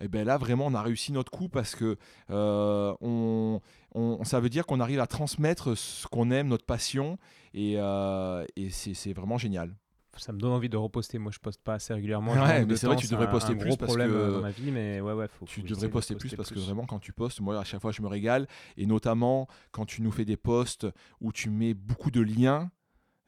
et 0.00 0.08
ben 0.08 0.24
là 0.26 0.36
vraiment 0.38 0.66
on 0.66 0.74
a 0.74 0.82
réussi 0.82 1.12
notre 1.12 1.30
coup 1.30 1.48
parce 1.48 1.74
que 1.74 1.96
euh, 2.30 2.94
on, 3.00 3.60
on- 3.94 4.24
ça 4.24 4.40
veut 4.40 4.48
dire 4.50 4.66
qu'on 4.66 4.80
arrive 4.80 5.00
à 5.00 5.06
transmettre 5.06 5.76
ce 5.76 6.06
qu'on 6.06 6.30
aime, 6.30 6.48
notre 6.48 6.66
passion, 6.66 7.18
et, 7.52 7.74
euh, 7.78 8.44
et 8.56 8.70
c'est 8.70 9.12
vraiment 9.12 9.38
génial. 9.38 9.74
Ça 10.16 10.32
me 10.32 10.38
donne 10.38 10.52
envie 10.52 10.68
de 10.68 10.76
reposter. 10.76 11.18
Moi, 11.18 11.32
je 11.34 11.40
poste 11.40 11.60
pas 11.60 11.74
assez 11.74 11.92
régulièrement. 11.92 12.34
Ouais, 12.34 12.64
mais 12.64 12.76
c'est 12.76 12.86
vrai 12.86 12.94
tu 12.94 13.08
devrais 13.08 13.28
poster 13.28 13.52
un 13.52 13.56
plus 13.56 13.66
gros 13.70 13.76
parce 13.76 13.88
problème 13.88 14.10
que 14.12 14.14
euh, 14.16 14.32
dans 14.34 14.42
ma 14.42 14.50
vie, 14.52 14.70
mais 14.70 15.00
ouais, 15.00 15.12
ouais, 15.12 15.26
faut. 15.28 15.44
Tu 15.44 15.62
devrais 15.62 15.88
de 15.88 15.92
poster 15.92 16.14
plus 16.14 16.36
parce 16.36 16.50
que 16.50 16.58
vraiment 16.60 16.86
quand 16.86 17.00
tu 17.00 17.12
postes, 17.12 17.40
moi 17.40 17.58
à 17.58 17.64
chaque 17.64 17.80
fois 17.80 17.90
je 17.90 18.00
me 18.00 18.06
régale, 18.06 18.46
et 18.76 18.86
notamment 18.86 19.48
quand 19.72 19.86
tu 19.86 20.02
nous 20.02 20.12
fais 20.12 20.24
des 20.24 20.36
posts 20.36 20.86
où 21.20 21.32
tu 21.32 21.50
mets 21.50 21.74
beaucoup 21.74 22.12
de 22.12 22.20
liens, 22.20 22.70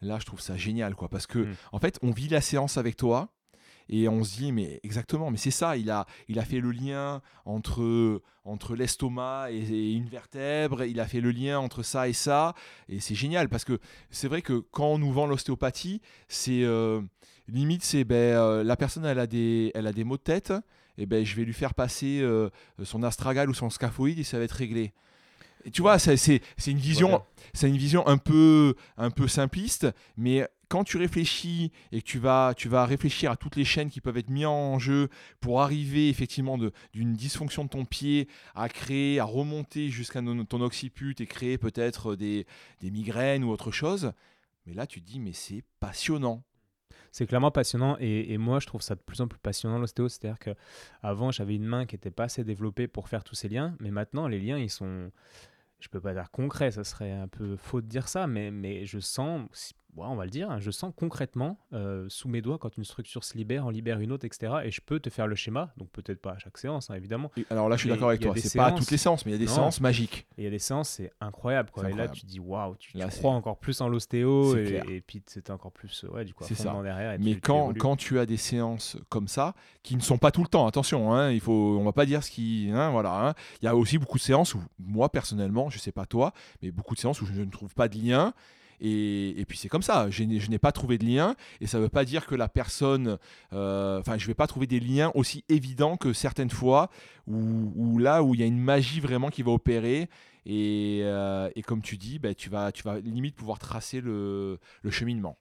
là 0.00 0.18
je 0.20 0.26
trouve 0.26 0.40
ça 0.40 0.56
génial 0.56 0.94
quoi, 0.94 1.08
parce 1.08 1.26
que 1.26 1.40
Mm. 1.40 1.54
en 1.72 1.78
fait 1.80 1.98
on 2.02 2.12
vit 2.12 2.28
la 2.28 2.40
séance 2.40 2.76
avec 2.78 2.96
toi. 2.96 3.32
Et 3.88 4.08
on 4.08 4.24
se 4.24 4.36
dit, 4.36 4.52
mais 4.52 4.80
exactement, 4.82 5.30
mais 5.30 5.36
c'est 5.36 5.50
ça, 5.50 5.76
il 5.76 5.90
a, 5.90 6.06
il 6.28 6.38
a 6.38 6.44
fait 6.44 6.60
le 6.60 6.72
lien 6.72 7.22
entre, 7.44 8.20
entre 8.44 8.74
l'estomac 8.74 9.48
et, 9.50 9.58
et 9.58 9.92
une 9.92 10.08
vertèbre, 10.08 10.84
il 10.84 10.98
a 10.98 11.06
fait 11.06 11.20
le 11.20 11.30
lien 11.30 11.58
entre 11.58 11.82
ça 11.82 12.08
et 12.08 12.12
ça, 12.12 12.54
et 12.88 12.98
c'est 13.00 13.14
génial, 13.14 13.48
parce 13.48 13.64
que 13.64 13.78
c'est 14.10 14.28
vrai 14.28 14.42
que 14.42 14.54
quand 14.70 14.88
on 14.88 14.98
nous 14.98 15.12
vend 15.12 15.26
l'ostéopathie, 15.26 16.00
c'est 16.28 16.64
euh, 16.64 17.00
limite, 17.48 17.84
c'est 17.84 18.04
ben, 18.04 18.16
euh, 18.16 18.64
la 18.64 18.76
personne, 18.76 19.04
elle 19.04 19.20
a, 19.20 19.26
des, 19.26 19.70
elle 19.74 19.86
a 19.86 19.92
des 19.92 20.04
maux 20.04 20.16
de 20.16 20.22
tête, 20.22 20.52
et 20.98 21.06
ben, 21.06 21.24
je 21.24 21.36
vais 21.36 21.44
lui 21.44 21.52
faire 21.52 21.74
passer 21.74 22.20
euh, 22.22 22.50
son 22.82 23.02
astragale 23.02 23.50
ou 23.50 23.54
son 23.54 23.70
scaphoïde 23.70 24.18
et 24.18 24.24
ça 24.24 24.38
va 24.38 24.44
être 24.44 24.52
réglé. 24.52 24.92
Et 25.64 25.70
tu 25.70 25.82
vois, 25.82 25.98
c'est 25.98 26.40
une 26.66 26.78
vision, 26.78 27.22
c'est 27.52 27.68
une 27.68 27.76
vision 27.76 28.06
un 28.06 28.18
peu, 28.18 28.76
un 28.96 29.10
peu 29.10 29.26
simpliste, 29.26 29.88
mais 30.16 30.48
quand 30.68 30.84
tu 30.84 30.96
réfléchis 30.96 31.72
et 31.92 32.02
que 32.02 32.06
tu 32.06 32.18
vas, 32.18 32.54
tu 32.56 32.68
vas 32.68 32.86
réfléchir 32.86 33.30
à 33.30 33.36
toutes 33.36 33.56
les 33.56 33.64
chaînes 33.64 33.90
qui 33.90 34.00
peuvent 34.00 34.16
être 34.16 34.30
mises 34.30 34.46
en 34.46 34.78
jeu 34.78 35.08
pour 35.40 35.62
arriver 35.62 36.08
effectivement 36.08 36.58
d'une 36.92 37.12
dysfonction 37.14 37.64
de 37.64 37.68
ton 37.68 37.84
pied 37.84 38.28
à 38.54 38.68
créer, 38.68 39.20
à 39.20 39.24
remonter 39.24 39.88
jusqu'à 39.88 40.20
ton 40.22 40.60
occiput 40.60 41.14
et 41.20 41.26
créer 41.26 41.58
peut-être 41.58 42.16
des, 42.16 42.46
migraines 42.82 43.44
ou 43.44 43.50
autre 43.50 43.70
chose, 43.70 44.12
mais 44.66 44.74
là 44.74 44.86
tu 44.86 45.00
te 45.00 45.06
dis 45.06 45.20
mais 45.20 45.32
c'est 45.32 45.62
passionnant. 45.80 46.42
C'est 47.12 47.26
clairement 47.26 47.50
passionnant 47.50 47.96
et, 47.98 48.36
moi 48.36 48.60
je 48.60 48.66
trouve 48.66 48.82
ça 48.82 48.94
de 48.94 49.00
plus 49.00 49.20
en 49.20 49.28
plus 49.28 49.38
passionnant 49.38 49.78
l'ostéo. 49.78 50.08
C'est-à-dire 50.08 50.38
que 50.38 50.50
avant 51.02 51.30
j'avais 51.30 51.54
une 51.54 51.64
main 51.64 51.86
qui 51.86 51.94
n'était 51.94 52.10
pas 52.10 52.24
assez 52.24 52.44
développée 52.44 52.88
pour 52.88 53.08
faire 53.08 53.24
tous 53.24 53.34
ces 53.34 53.48
liens, 53.48 53.74
mais 53.80 53.90
maintenant 53.90 54.28
les 54.28 54.40
liens 54.40 54.58
ils 54.58 54.70
sont, 54.70 55.10
je 55.80 55.88
peux 55.88 56.00
pas 56.00 56.12
dire 56.12 56.30
concrets, 56.30 56.72
ça 56.72 56.84
serait 56.84 57.12
un 57.12 57.28
peu 57.28 57.56
faux 57.56 57.80
de 57.80 57.86
dire 57.86 58.08
ça, 58.08 58.26
mais, 58.26 58.50
mais 58.50 58.84
je 58.86 58.98
sens, 58.98 59.72
ouais, 59.96 60.06
on 60.06 60.14
va 60.16 60.24
le 60.24 60.30
dire, 60.30 60.50
hein, 60.50 60.60
je 60.60 60.70
sens 60.70 60.92
concrètement 60.96 61.58
euh, 61.72 62.06
sous 62.08 62.28
mes 62.28 62.42
doigts 62.42 62.58
quand 62.58 62.76
une 62.76 62.84
structure 62.84 63.24
se 63.24 63.36
libère, 63.36 63.66
en 63.66 63.70
libère 63.70 63.98
une 64.00 64.12
autre, 64.12 64.24
etc. 64.24 64.52
Et 64.64 64.70
je 64.70 64.80
peux 64.80 65.00
te 65.00 65.10
faire 65.10 65.26
le 65.26 65.34
schéma, 65.34 65.72
donc 65.76 65.88
peut-être 65.90 66.20
pas 66.20 66.32
à 66.32 66.38
chaque 66.38 66.58
séance 66.58 66.90
hein, 66.90 66.94
évidemment. 66.94 67.30
Et 67.36 67.46
alors 67.50 67.68
là 67.68 67.76
je 67.76 67.80
suis 67.80 67.88
d'accord 67.88 68.08
avec 68.10 68.20
toi, 68.20 68.34
c'est 68.36 68.56
pas 68.58 68.66
à 68.66 68.68
séances- 68.68 68.80
toutes 68.80 68.90
les 68.90 68.96
séances, 68.98 69.26
mais 69.26 69.32
il 69.32 69.34
y 69.34 69.36
a 69.36 69.40
des 69.40 69.46
Non. 69.46 69.54
séances 69.54 69.80
magiques. 69.80 70.26
Et 70.36 70.42
il 70.42 70.44
y 70.44 70.46
a 70.48 70.50
des 70.50 70.58
séances, 70.58 70.90
c'est 70.90 71.12
incroyable. 71.20 71.70
Quoi. 71.70 71.90
Et 71.90 71.92
là, 71.94 72.08
tu 72.08 72.26
dis 72.26 72.38
waouh, 72.40 72.76
tu, 72.76 72.92
tu 72.92 72.98
Là, 72.98 73.08
crois 73.08 73.32
encore 73.32 73.58
plus 73.58 73.80
en 73.80 73.88
l'ostéo 73.88 74.56
et, 74.56 75.02
puis 75.06 75.22
c'est 75.26 75.50
encore 75.50 75.72
plus 75.72 76.04
ouais, 76.12 76.24
du 76.24 76.34
coup, 76.34 76.44
à 76.44 76.46
C'est 76.46 76.54
ça. 76.54 76.64
fondement 76.64 76.82
derrière. 76.82 77.12
et 77.12 77.18
Mais 77.18 77.24
tu- 77.30 77.34
tu 77.36 77.40
quand, 77.40 77.72
quand 77.78 77.96
tu 77.96 78.18
as 78.18 78.26
des 78.26 78.36
séances 78.36 78.96
comme 79.08 79.28
ça, 79.28 79.54
qui 79.82 79.96
ne 79.96 80.00
sont 80.02 80.18
pas 80.18 80.30
tout 80.30 80.42
le 80.42 80.48
temps, 80.48 80.66
attention, 80.66 81.12
hein, 81.14 81.30
il 81.30 81.40
faut, 81.40 81.76
on 81.80 81.84
va 81.84 81.92
pas 81.92 82.06
dire 82.06 82.22
ce 82.22 82.30
qui, 82.30 82.70
hein, 82.72 82.90
voilà. 82.90 83.34
Il 83.62 83.64
y 83.64 83.68
a 83.68 83.74
aussi 83.76 83.98
beaucoup 83.98 84.18
de 84.18 84.22
séances 84.22 84.54
où 84.54 84.60
moi 84.78 85.08
personnellement, 85.10 85.70
je 85.70 85.78
sais 85.78 85.92
pas 85.92 86.06
toi, 86.06 86.32
mais 86.62 86.70
beaucoup 86.70 86.94
de 86.94 87.00
séances 87.00 87.20
où 87.22 87.26
je 87.26 87.32
ne 87.40 87.50
trouve 87.50 87.74
pas 87.74 87.88
de 87.88 87.96
lien. 87.98 88.34
Et, 88.80 89.44
puis 89.48 89.58
c'est 89.58 89.68
comme 89.68 89.82
ça, 89.82 90.10
je 90.10 90.24
n'ai 90.24 90.58
pas 90.58 90.72
trouvé 90.72 90.98
de 90.98 91.04
lien, 91.04 91.34
et 91.60 91.66
ça 91.66 91.78
ne 91.78 91.84
veut 91.84 91.88
pas 91.88 92.04
dire 92.04 92.26
que 92.26 92.34
la 92.34 92.48
personne, 92.48 93.18
euh, 93.52 94.00
enfin 94.00 94.18
je 94.18 94.26
vais 94.26 94.34
pas 94.34 94.46
trouver 94.46 94.66
des 94.66 94.80
liens 94.80 95.10
aussi 95.14 95.44
évidents 95.48 95.96
que 95.96 96.12
certaines 96.12 96.50
fois, 96.50 96.90
où, 97.26 97.98
là 97.98 98.22
où 98.22 98.34
il 98.34 98.40
y 98.40 98.42
a 98.42 98.46
une 98.46 98.60
magie 98.60 99.00
vraiment 99.00 99.30
qui 99.30 99.42
va 99.42 99.52
opérer, 99.52 100.08
et, 100.44 101.00
euh, 101.02 101.50
comme 101.66 101.82
tu 101.82 101.96
dis, 101.96 102.18
bah, 102.18 102.34
tu, 102.34 102.50
vas, 102.50 102.70
limite 103.02 103.34
pouvoir 103.34 103.58
tracer 103.58 104.00
le, 104.00 104.58
le 104.82 104.90
cheminement. 104.90 105.38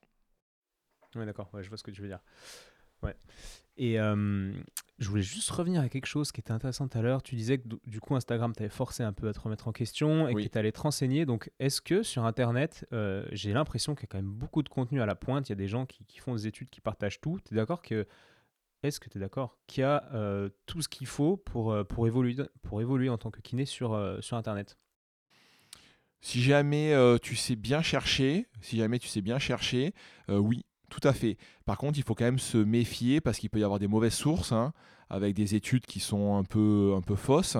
Ouais, 1.15 1.25
d'accord, 1.25 1.49
ouais, 1.53 1.63
je 1.63 1.69
vois 1.69 1.77
ce 1.77 1.83
que 1.83 1.91
tu 1.91 2.01
veux 2.01 2.07
dire. 2.07 2.19
Ouais. 3.03 3.15
Et 3.77 3.99
euh, 3.99 4.53
je 4.97 5.09
voulais 5.09 5.21
juste 5.23 5.49
revenir 5.49 5.81
à 5.81 5.89
quelque 5.89 6.05
chose 6.05 6.31
qui 6.31 6.39
était 6.39 6.51
intéressant 6.51 6.87
tout 6.87 6.97
à 6.97 7.01
l'heure. 7.01 7.21
Tu 7.21 7.35
disais 7.35 7.57
que 7.57 7.67
du- 7.85 7.99
coup, 7.99 8.15
Instagram 8.15 8.53
t'avait 8.53 8.69
forcé 8.69 9.03
un 9.03 9.11
peu 9.13 9.27
à 9.27 9.33
te 9.33 9.39
remettre 9.39 9.67
en 9.67 9.71
question 9.73 10.27
et 10.27 10.33
Oui. 10.33 10.45
que 10.45 10.49
tu 10.49 10.57
allais 10.57 10.71
te 10.71 10.79
renseigner. 10.79 11.25
Donc, 11.25 11.51
est-ce 11.59 11.81
que 11.81 12.01
sur 12.03 12.23
Internet, 12.25 12.87
euh, 12.93 13.25
j'ai 13.31 13.51
l'impression 13.51 13.93
qu'il 13.95 14.03
y 14.03 14.05
a 14.05 14.11
quand 14.11 14.17
même 14.17 14.31
beaucoup 14.31 14.63
de 14.63 14.69
contenu 14.69 15.01
à 15.01 15.05
la 15.05 15.15
pointe 15.15 15.49
Il 15.49 15.51
y 15.51 15.53
a 15.53 15.57
des 15.57 15.67
gens 15.67 15.85
qui, 15.85 16.05
qui 16.05 16.19
font 16.19 16.33
des 16.35 16.47
études, 16.47 16.69
qui 16.69 16.79
partagent 16.81 17.19
tout. 17.19 17.39
Tu 17.45 17.53
es 17.53 17.57
d'accord 17.57 17.81
que. 17.81 18.07
Est-ce 18.83 18.99
que 18.99 19.09
tu 19.09 19.17
es 19.17 19.21
d'accord 19.21 19.57
qu'il 19.67 19.81
y 19.81 19.83
a 19.83 20.07
euh, 20.13 20.49
tout 20.67 20.81
ce 20.81 20.87
qu'il 20.87 21.07
faut 21.07 21.37
pour, 21.37 21.71
euh, 21.71 21.83
pour, 21.83 22.05
évoluer, 22.05 22.35
pour 22.61 22.81
évoluer 22.81 23.09
en 23.09 23.17
tant 23.17 23.31
que 23.31 23.41
kiné 23.41 23.65
sur, 23.65 23.93
euh, 23.93 24.21
sur 24.21 24.37
Internet? 24.37 24.77
Si 26.21 26.41
jamais 26.41 26.93
euh, 26.93 27.17
tu 27.17 27.35
sais 27.35 27.55
bien 27.55 27.81
chercher, 27.81 28.47
si 28.61 28.77
jamais 28.77 28.99
tu 28.99 29.07
sais 29.07 29.21
bien 29.21 29.39
chercher, 29.39 29.93
euh, 30.29 30.37
oui, 30.37 30.65
tout 30.95 31.07
à 31.07 31.13
fait. 31.13 31.37
Par 31.65 31.77
contre, 31.77 31.97
il 31.97 32.03
faut 32.03 32.15
quand 32.15 32.25
même 32.25 32.39
se 32.39 32.57
méfier 32.57 33.19
parce 33.19 33.37
qu'il 33.37 33.49
peut 33.49 33.59
y 33.59 33.63
avoir 33.63 33.79
des 33.79 33.87
mauvaises 33.87 34.13
sources 34.13 34.53
hein, 34.53 34.71
avec 35.09 35.35
des 35.35 35.55
études 35.55 35.85
qui 35.85 35.99
sont 35.99 36.37
un 36.37 36.43
peu, 36.43 36.93
un 36.95 37.01
peu 37.01 37.15
fausses. 37.15 37.57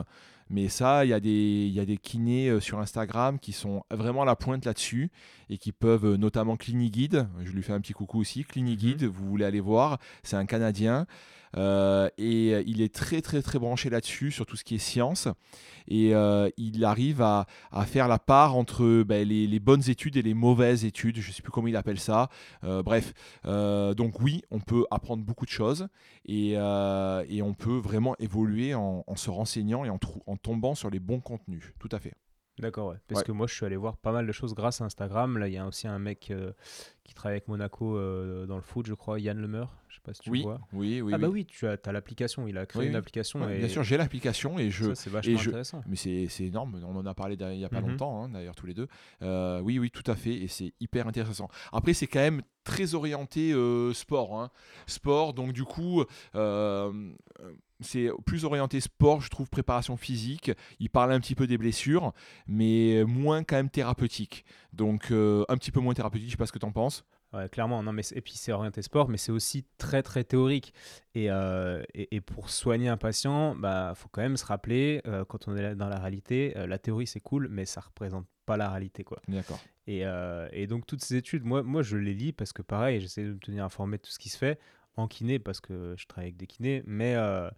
Mais 0.49 0.69
ça, 0.69 1.05
il 1.05 1.09
y 1.09 1.13
a 1.13 1.19
des, 1.19 1.65
il 1.67 1.73
y 1.73 1.79
a 1.79 1.85
des 1.85 1.97
kinés 1.97 2.49
euh, 2.49 2.59
sur 2.59 2.79
Instagram 2.79 3.39
qui 3.39 3.51
sont 3.51 3.83
vraiment 3.89 4.21
à 4.21 4.25
la 4.25 4.35
pointe 4.35 4.63
là-dessus 4.63 5.11
et 5.49 5.57
qui 5.57 5.71
peuvent, 5.71 6.05
euh, 6.05 6.17
notamment 6.17 6.55
Cliniguide, 6.55 7.27
je 7.43 7.51
lui 7.51 7.63
fais 7.63 7.73
un 7.73 7.81
petit 7.81 7.93
coucou 7.93 8.19
aussi, 8.19 8.43
Cliniguide, 8.43 9.03
vous 9.03 9.27
voulez 9.27 9.43
aller 9.43 9.59
voir, 9.59 9.97
c'est 10.23 10.37
un 10.37 10.45
Canadien. 10.45 11.07
Euh, 11.55 12.09
et 12.17 12.51
il 12.65 12.81
est 12.81 12.93
très 12.93 13.21
très 13.21 13.41
très 13.41 13.59
branché 13.59 13.89
là-dessus, 13.89 14.31
sur 14.31 14.45
tout 14.45 14.55
ce 14.55 14.63
qui 14.63 14.75
est 14.75 14.79
science. 14.79 15.27
Et 15.87 16.15
euh, 16.15 16.49
il 16.57 16.83
arrive 16.83 17.21
à, 17.21 17.45
faire 17.85 18.07
la 18.07 18.17
part 18.17 18.55
entre 18.55 19.03
ben, 19.03 19.27
les, 19.27 19.59
bonnes 19.59 19.87
études 19.87 20.17
et 20.17 20.21
les 20.21 20.33
mauvaises 20.33 20.85
études. 20.85 21.19
Je 21.19 21.29
ne 21.29 21.33
sais 21.33 21.41
plus 21.41 21.51
comment 21.51 21.67
il 21.67 21.75
appelle 21.75 21.99
ça. 21.99 22.29
Euh, 22.63 22.81
bref, 22.83 23.13
donc 23.43 24.19
oui, 24.19 24.41
on 24.51 24.59
peut 24.59 24.85
apprendre 24.91 25.23
beaucoup 25.23 25.45
de 25.45 25.51
choses 25.51 25.87
et, 26.27 26.57
on 26.57 27.53
peut 27.53 27.77
vraiment 27.77 28.15
évoluer 28.17 28.73
en, 28.73 29.03
se 29.15 29.29
renseignant 29.29 29.85
et 29.85 29.89
en 29.89 30.37
tombant 30.37 30.75
sur 30.75 30.89
les 30.89 30.99
bons 30.99 31.19
contenus. 31.19 31.73
Tout 31.79 31.89
à 31.91 31.99
fait. 31.99 32.13
D'accord, 32.59 32.89
ouais. 32.89 32.97
Parce 33.07 33.23
que 33.23 33.31
moi, 33.31 33.47
je 33.47 33.53
suis 33.53 33.65
allé 33.65 33.75
voir 33.75 33.97
pas 33.97 34.11
mal 34.11 34.25
de 34.25 34.31
choses 34.31 34.53
grâce 34.53 34.79
à 34.81 34.85
Instagram. 34.85 35.37
Là, 35.37 35.47
il 35.47 35.53
y 35.53 35.57
a 35.57 35.67
aussi 35.67 35.87
un 35.87 35.99
mec 35.99 36.31
euh, 36.31 36.51
qui 37.03 37.13
travaille 37.13 37.35
avec 37.35 37.47
Monaco 37.49 37.97
euh, 37.97 38.45
dans 38.45 38.55
le 38.55 38.61
foot, 38.61 38.85
je 38.85 38.93
crois, 38.93 39.19
Yann 39.19 39.37
Lemeur. 39.37 39.75
Je 39.89 39.95
sais 39.95 40.01
pas 40.01 40.13
si 40.13 40.21
tu 40.21 40.29
oui, 40.29 40.43
vois. 40.43 40.61
Oui, 40.71 41.01
oui. 41.01 41.11
Ah, 41.13 41.17
bah 41.17 41.27
oui, 41.27 41.45
tu 41.45 41.67
as, 41.67 41.77
as 41.83 41.91
l'application. 41.91 42.47
Il 42.47 42.57
a 42.57 42.65
créé 42.65 42.87
une 42.87 42.95
application. 42.95 43.45
Bien 43.45 43.67
sûr, 43.67 43.83
j'ai 43.83 43.97
l'application 43.97 44.57
et 44.57 44.71
je. 44.71 44.93
c'est 44.93 45.09
vachement 45.09 45.37
intéressant. 45.37 45.83
Mais 45.87 45.95
c'est 45.95 46.45
énorme. 46.45 46.81
On 46.85 46.95
en 46.95 47.05
a 47.05 47.13
parlé 47.13 47.35
il 47.35 47.57
n'y 47.57 47.65
a 47.65 47.69
pas 47.69 47.81
mhm. 47.81 47.89
longtemps, 47.89 48.23
hein, 48.23 48.29
d'ailleurs, 48.29 48.55
tous 48.55 48.67
les 48.67 48.73
deux. 48.73 48.87
Euh, 49.21 49.59
oui, 49.59 49.77
oui, 49.77 49.91
tout 49.91 50.09
à 50.09 50.15
fait. 50.15 50.33
Et 50.33 50.47
c'est 50.47 50.73
hyper 50.79 51.07
intéressant. 51.07 51.49
Après, 51.73 51.93
c'est 51.93 52.07
quand 52.07 52.19
même 52.19 52.41
très 52.63 52.95
orienté 52.95 53.53
sport. 53.93 54.39
Hein. 54.39 54.49
Sport, 54.87 55.33
donc 55.33 55.51
du 55.51 55.65
coup 55.65 56.03
c'est 57.79 58.09
plus 58.25 58.45
orienté 58.45 58.79
sport, 58.79 59.21
je 59.21 59.29
trouve, 59.29 59.49
préparation 59.49 59.97
physique. 59.97 60.51
Il 60.79 60.89
parle 60.89 61.11
un 61.11 61.19
petit 61.19 61.35
peu 61.35 61.47
des 61.47 61.57
blessures, 61.57 62.13
mais 62.47 63.03
moins 63.05 63.43
quand 63.43 63.55
même 63.55 63.69
thérapeutique. 63.69 64.45
Donc 64.73 65.11
euh, 65.11 65.43
un 65.49 65.57
petit 65.57 65.71
peu 65.71 65.79
moins 65.79 65.93
thérapeutique, 65.93 66.27
je 66.27 66.31
sais 66.31 66.37
pas 66.37 66.45
ce 66.45 66.51
que 66.51 66.59
tu 66.59 66.65
en 66.65 66.71
penses. 66.71 67.05
Ouais, 67.33 67.49
clairement, 67.49 67.83
non, 67.83 67.91
mais 67.91 68.03
et 68.13 68.21
puis 68.21 68.33
c'est 68.35 68.53
orienté 68.53 68.81
sport, 68.81 69.09
mais 69.09 69.17
c'est 69.17 69.31
aussi 69.31 69.65
très 69.77 70.03
très 70.03 70.23
théorique. 70.23 70.73
Et, 71.15 71.29
euh, 71.29 71.83
et, 71.93 72.21
pour 72.21 72.49
soigner 72.49 72.87
un 72.87 72.95
patient, 72.95 73.55
bah 73.55 73.91
faut 73.95 74.07
quand 74.09 74.21
même 74.21 74.37
se 74.37 74.45
rappeler 74.45 75.01
euh, 75.05 75.25
quand 75.25 75.49
on 75.49 75.57
est 75.57 75.75
dans 75.75 75.89
la 75.89 75.99
réalité, 75.99 76.53
la 76.55 76.77
théorie 76.77 77.07
c'est 77.07 77.19
cool, 77.19 77.49
mais 77.49 77.65
ça 77.65 77.81
représente 77.81 78.25
pas 78.45 78.55
la 78.55 78.69
réalité 78.69 79.03
quoi. 79.03 79.19
D'accord. 79.27 79.59
Et, 79.87 80.03
et, 80.51 80.67
donc 80.67 80.85
toutes 80.85 81.03
ces 81.03 81.15
études, 81.15 81.43
moi 81.43 81.61
moi 81.61 81.81
je 81.81 81.97
les 81.97 82.13
lis 82.13 82.31
parce 82.31 82.53
que 82.53 82.61
pareil, 82.61 83.01
j'essaie 83.01 83.23
de 83.23 83.33
me 83.33 83.39
tenir 83.39 83.65
informé 83.65 83.97
de 83.97 84.03
tout 84.03 84.11
ce 84.11 84.19
qui 84.19 84.29
se 84.29 84.37
fait 84.37 84.57
en 84.97 85.07
kiné 85.07 85.39
parce 85.39 85.59
que 85.59 85.95
je 85.97 86.05
travaille 86.07 86.29
avec 86.29 86.37
des 86.37 86.47
kinés, 86.47 86.83
mais 86.85 87.15
euh, 87.15 87.49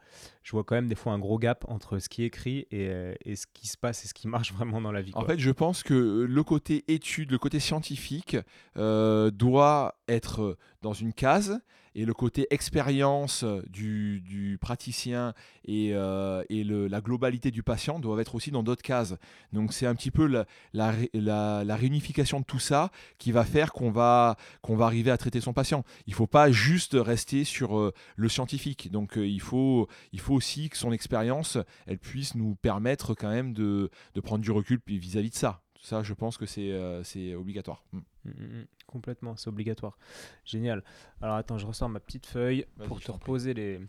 je 0.43 0.51
vois 0.51 0.63
quand 0.63 0.75
même 0.75 0.87
des 0.87 0.95
fois 0.95 1.13
un 1.13 1.19
gros 1.19 1.37
gap 1.37 1.65
entre 1.67 1.99
ce 1.99 2.09
qui 2.09 2.23
est 2.23 2.27
écrit 2.27 2.67
et, 2.71 2.89
euh, 2.89 3.13
et, 3.25 3.35
ce 3.35 3.45
qui 3.53 3.67
se 3.67 3.77
passe 3.77 4.03
et 4.03 4.07
ce 4.07 4.13
qui 4.13 4.27
marche 4.27 4.53
vraiment 4.57 4.81
dans 4.81 4.91
la 4.91 5.01
vie. 5.01 5.11
En 5.15 5.25
fait, 5.25 5.39
je 5.39 5.51
pense 5.51 5.83
que 5.83 6.25
le 6.27 6.43
côté 6.43 6.83
étude, 6.87 7.31
le 7.31 7.37
côté 7.37 7.59
scientifique 7.59 8.37
euh, 8.77 9.31
doit 9.31 9.99
être 10.07 10.57
dans 10.81 10.93
une 10.93 11.13
case 11.13 11.59
et 11.97 12.05
le 12.05 12.13
côté 12.13 12.45
expérience 12.51 13.43
du, 13.67 14.57
praticien 14.61 15.33
et, 15.65 15.91
euh, 15.93 16.43
la 16.49 17.01
globalité 17.01 17.49
du 17.49 17.63
patient 17.63 17.99
doivent 17.99 18.19
être 18.19 18.35
aussi 18.35 18.51
dans 18.51 18.61
d'autres 18.61 18.83
cases. 18.83 19.15
Donc 19.51 19.73
c'est 19.73 19.87
un 19.87 19.95
petit 19.95 20.11
peu 20.11 20.27
la, 20.73 21.75
réunification 21.75 22.39
de 22.39 22.45
tout 22.45 22.59
ça 22.59 22.91
qui 23.17 23.31
va 23.31 23.43
faire 23.43 23.73
qu'on 23.73 23.89
va, 23.89 24.37
qu'on 24.61 24.75
va 24.75 24.85
arriver 24.85 25.09
à 25.09 25.17
traiter 25.17 25.41
son 25.41 25.53
patient. 25.53 25.83
Il 26.05 26.11
ne 26.11 26.15
faut 26.15 26.27
pas 26.27 26.51
juste 26.51 26.95
rester 26.95 27.43
sur 27.43 27.79
euh, 27.79 27.93
le 28.15 28.29
scientifique. 28.29 28.91
Donc 28.91 29.17
euh, 29.17 29.27
il, 29.27 29.41
faut, 29.41 29.87
il 30.11 30.19
faut 30.19 30.35
aussi 30.35 30.69
que 30.69 30.77
son 30.77 30.91
expérience, 30.91 31.57
elle 31.87 31.97
puisse 31.97 32.35
nous 32.35 32.55
permettre 32.55 33.15
quand 33.15 33.29
même 33.29 33.53
de 33.53 33.89
prendre 34.23 34.43
du 34.43 34.51
recul 34.51 34.79
vis-à-vis 34.85 35.31
de 35.31 35.35
ça. 35.35 35.63
Ça, 35.81 36.03
je 36.03 36.13
pense 36.13 36.37
que 36.37 36.45
c'est 36.45 37.35
obligatoire. 37.35 37.83
Mm. 37.91 37.97
Mm, 38.25 38.29
mm, 38.31 38.67
Complètement, 38.87 39.35
c'est 39.35 39.47
obligatoire. 39.49 39.97
Génial. 40.45 40.83
Alors 41.21 41.35
attends, 41.35 41.57
je 41.57 41.65
ressors 41.67 41.89
ma 41.89 41.99
petite 41.99 42.25
feuille 42.25 42.65
pour 42.87 42.99
te 43.01 43.11
reposer 43.11 43.53
les, 43.53 43.79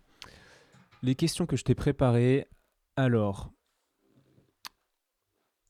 les 1.02 1.14
questions 1.14 1.46
que 1.46 1.56
je 1.56 1.64
t'ai 1.64 1.74
préparées. 1.74 2.46
Alors, 2.96 3.52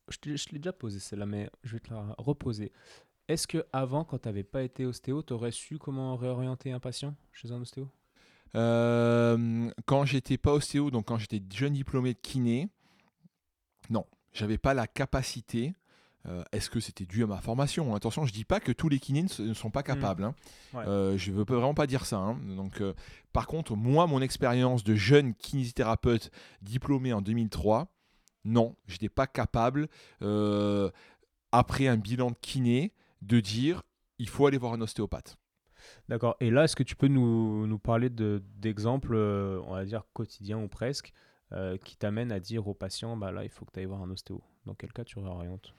je, 0.08 0.30
l'ai 0.52 0.58
déjà 0.58 0.72
posé 0.72 0.98
celle-là, 0.98 1.26
mais 1.26 1.50
je 1.62 1.72
vais 1.74 1.80
te 1.80 1.92
la 1.92 2.14
reposer. 2.18 2.72
Est-ce 3.28 3.46
que 3.46 3.66
avant, 3.72 4.04
quand 4.04 4.18
tu 4.20 4.28
n'avais 4.28 4.44
pas 4.44 4.62
été 4.62 4.86
ostéo, 4.86 5.22
tu 5.22 5.34
aurais 5.34 5.50
su 5.52 5.78
comment 5.78 6.16
réorienter 6.16 6.72
un 6.72 6.80
patient 6.80 7.14
chez 7.32 7.52
un 7.52 7.60
ostéo? 7.60 7.88
Euh, 8.54 9.70
Quand 9.84 10.06
j'étais 10.06 10.38
pas 10.38 10.54
ostéo, 10.54 10.90
donc 10.90 11.06
quand 11.08 11.18
j'étais 11.18 11.42
jeune 11.54 11.74
diplômé 11.74 12.14
de 12.14 12.18
kiné, 12.18 12.70
non, 13.90 14.06
j'avais 14.32 14.56
pas 14.56 14.72
la 14.72 14.86
capacité 14.86 15.74
euh, 16.26 16.42
est-ce 16.52 16.68
que 16.68 16.80
c'était 16.80 17.06
dû 17.06 17.22
à 17.22 17.26
ma 17.26 17.40
formation 17.40 17.94
Attention, 17.94 18.24
je 18.24 18.32
ne 18.32 18.34
dis 18.34 18.44
pas 18.44 18.60
que 18.60 18.72
tous 18.72 18.88
les 18.88 18.98
kinés 18.98 19.26
ne, 19.38 19.54
sont 19.54 19.70
pas 19.70 19.82
capables. 19.82 20.24
Hein. 20.24 20.34
Euh, 20.74 21.16
je 21.16 21.30
ne 21.30 21.36
veux 21.36 21.44
vraiment 21.44 21.74
pas 21.74 21.86
dire 21.86 22.04
ça. 22.04 22.16
Hein. 22.16 22.38
Donc, 22.56 22.80
euh, 22.80 22.94
par 23.32 23.46
contre, 23.46 23.76
moi, 23.76 24.06
mon 24.06 24.20
expérience 24.20 24.84
de 24.84 24.94
jeune 24.94 25.34
kinésithérapeute 25.34 26.30
diplômé 26.60 27.12
en 27.12 27.22
2003, 27.22 27.88
non, 28.44 28.76
je 28.86 28.94
n'étais 28.94 29.08
pas 29.08 29.26
capable, 29.26 29.88
après 31.52 31.86
un 31.86 31.96
bilan 31.96 32.30
de 32.30 32.36
kiné, 32.40 32.92
de 33.22 33.40
dire 33.40 33.82
il 34.18 34.28
faut 34.28 34.46
aller 34.46 34.58
voir 34.58 34.72
un 34.72 34.80
ostéopathe. 34.80 35.36
D'accord. 36.08 36.36
Et 36.40 36.50
là, 36.50 36.64
est-ce 36.64 36.76
que 36.76 36.82
tu 36.82 36.96
peux 36.96 37.08
nous, 37.08 37.66
nous 37.66 37.78
parler 37.78 38.10
d'exemples, 38.10 39.14
on 39.14 39.72
va 39.72 39.84
dire 39.84 40.04
quotidiens 40.12 40.58
ou 40.58 40.68
presque, 40.68 41.12
qui 41.84 41.96
t'amènent 41.96 42.32
à 42.32 42.40
dire 42.40 42.66
au 42.68 42.74
patient 42.74 43.16
bah 43.16 43.32
là, 43.32 43.44
il 43.44 43.50
faut 43.50 43.64
que 43.64 43.72
tu 43.72 43.80
ailles 43.80 43.86
voir 43.86 44.02
un 44.02 44.10
ostéo? 44.10 44.42
Dans 44.66 44.74
quel 44.74 44.92
cas 44.92 45.04
tu 45.04 45.18
réorientes? 45.18 45.74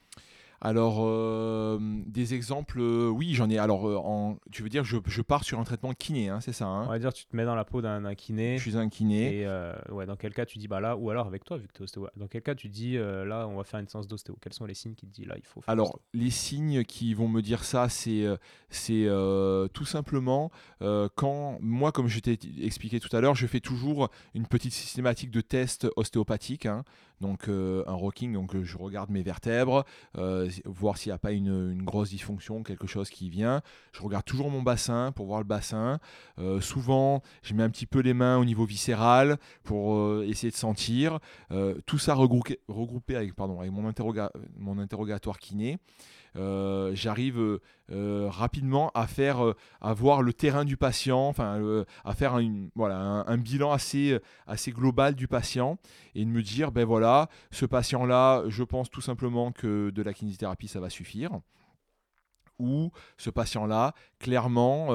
Alors, 0.62 1.00
euh, 1.00 1.78
des 1.80 2.34
exemples, 2.34 2.80
euh, 2.82 3.08
oui, 3.08 3.34
j'en 3.34 3.50
ai. 3.50 3.58
Alors, 3.58 3.88
euh, 3.88 3.96
en, 3.96 4.38
tu 4.52 4.62
veux 4.62 4.70
dire, 4.70 4.84
je, 4.84 4.98
je, 5.06 5.22
pars 5.22 5.44
sur 5.46 5.60
un 5.60 5.64
traitement 5.64 5.94
kiné, 5.94 6.28
hein, 6.28 6.42
c'est 6.42 6.52
ça 6.52 6.66
hein 6.66 6.84
On 6.86 6.90
va 6.90 7.00
dire, 7.00 7.14
tu 7.14 7.26
te 7.26 7.36
mets 7.36 7.46
dans 7.46 7.56
la 7.56 7.64
peau 7.64 7.82
d'un 7.82 8.14
kiné. 8.16 8.58
Je 8.58 8.70
suis 8.70 8.78
un 8.78 8.90
kiné. 8.90 9.42
Et 9.42 9.48
ouais, 9.90 10.06
dans 10.06 10.18
quel 10.18 10.34
cas 10.34 10.46
tu 10.46 10.58
dis, 10.58 10.68
bah 10.68 10.80
là, 10.80 10.98
ou 10.98 11.10
alors 11.10 11.28
avec 11.28 11.46
toi, 11.46 11.58
vu 11.58 11.68
que 11.68 11.74
tu 11.74 11.80
es 11.80 11.84
ostéo, 11.84 12.08
dans 12.18 12.28
quel 12.28 12.42
cas 12.42 12.56
tu 12.56 12.68
dis, 12.68 12.98
là, 12.98 13.48
on 13.48 13.56
va 13.56 13.64
faire 13.64 13.80
une 13.80 13.88
séance 13.88 14.08
d'ostéo 14.08 14.38
Quels 14.42 14.54
sont 14.54 14.66
les 14.66 14.74
signes 14.74 14.96
qui 14.96 15.08
te 15.08 15.14
disent, 15.14 15.28
là, 15.28 15.36
il 15.38 15.46
faut 15.46 15.62
faire 15.62 15.72
Alors, 15.72 16.00
les 16.14 16.30
signes 16.30 16.84
qui 16.84 17.14
vont 17.14 17.28
me 17.28 17.42
dire 17.42 17.64
ça, 17.64 17.88
c'est 17.88 18.26
c'est 18.70 19.08
tout 19.74 19.86
simplement 19.86 20.52
quand, 21.16 21.58
moi, 21.62 21.92
comme 21.92 22.08
je 22.08 22.20
t'ai 22.20 22.38
expliqué 22.62 23.00
tout 23.00 23.16
à 23.16 23.22
l'heure, 23.22 23.36
je 23.36 23.48
fais 23.48 23.62
toujours 23.62 24.10
une 24.34 24.48
petite 24.48 24.74
systématique 24.74 25.32
de 25.32 25.42
tests 25.42 25.88
ostéopathiques. 25.96 26.66
Hein, 26.66 26.84
donc 27.22 27.50
un 27.50 27.94
rocking, 27.94 28.34
donc 28.34 28.62
je 28.62 28.78
regarde 28.78 29.10
mes 29.10 29.24
vertèbres, 29.24 29.86
voir 30.66 30.98
s'il 30.98 31.12
n'y 31.12 31.16
a 31.16 31.18
pas 31.18 31.32
une, 31.32 31.84
grosse 31.84 32.10
dysfonction, 32.10 32.64
quelque 32.64 32.88
chose 32.88 33.10
qui 33.10 33.30
vient. 33.30 33.62
Je 33.92 34.02
regarde 34.02 34.26
toujours 34.26 34.50
mon 34.50 34.62
bassin 34.62 35.12
pour 35.14 35.26
voir 35.26 35.40
le 35.40 35.46
bassin. 35.46 36.00
souvent, 36.62 37.22
je 37.42 37.54
mets 37.54 37.64
un 37.64 37.70
petit 37.70 37.86
peu 37.86 38.00
les 38.00 38.14
mains 38.14 38.38
au 38.38 38.46
niveau 38.46 38.66
viscéral 38.66 39.38
pour 39.64 40.22
essayer 40.24 40.52
de 40.52 40.58
sentir. 40.58 41.20
tout 41.86 41.98
ça 41.98 42.14
regroupé, 42.14 42.60
regroupé 42.68 43.16
avec, 43.16 43.36
pardon, 43.36 43.60
avec 43.60 43.72
mon, 43.72 43.92
mon 44.58 44.80
interrogatoire 44.80 45.40
kiné. 45.40 45.78
Euh, 46.40 46.92
j'arrive 46.94 47.38
euh, 47.38 47.62
euh, 47.92 48.30
rapidement 48.30 48.92
à 48.94 49.08
faire, 49.08 49.54
à 49.82 49.94
voir 49.94 50.22
le 50.22 50.32
terrain 50.34 50.64
du 50.64 50.78
patient, 50.78 51.28
enfin, 51.28 51.84
à 52.06 52.16
faire 52.16 52.36
un, 52.36 52.70
voilà, 52.76 52.98
un, 53.28 53.38
bilan 53.38 53.72
assez, 53.72 54.18
assez 54.48 54.72
global 54.72 55.16
du 55.16 55.28
patient 55.28 55.78
et 56.16 56.24
de 56.24 56.30
me 56.30 56.42
dire, 56.42 56.72
ben 56.72 56.86
voilà, 56.86 57.30
ce 57.52 57.66
patient-là, 57.66 58.44
je 58.48 58.64
pense 58.64 58.90
tout 58.90 59.02
simplement 59.02 59.52
que 59.52 59.90
de 59.90 60.02
la 60.02 60.14
kinésithérapie, 60.14 60.68
ça 60.68 60.80
va 60.80 60.90
suffire 60.90 61.40
ou 62.62 62.92
ce 63.18 63.30
patient-là, 63.30 63.94
clairement, 64.20 64.90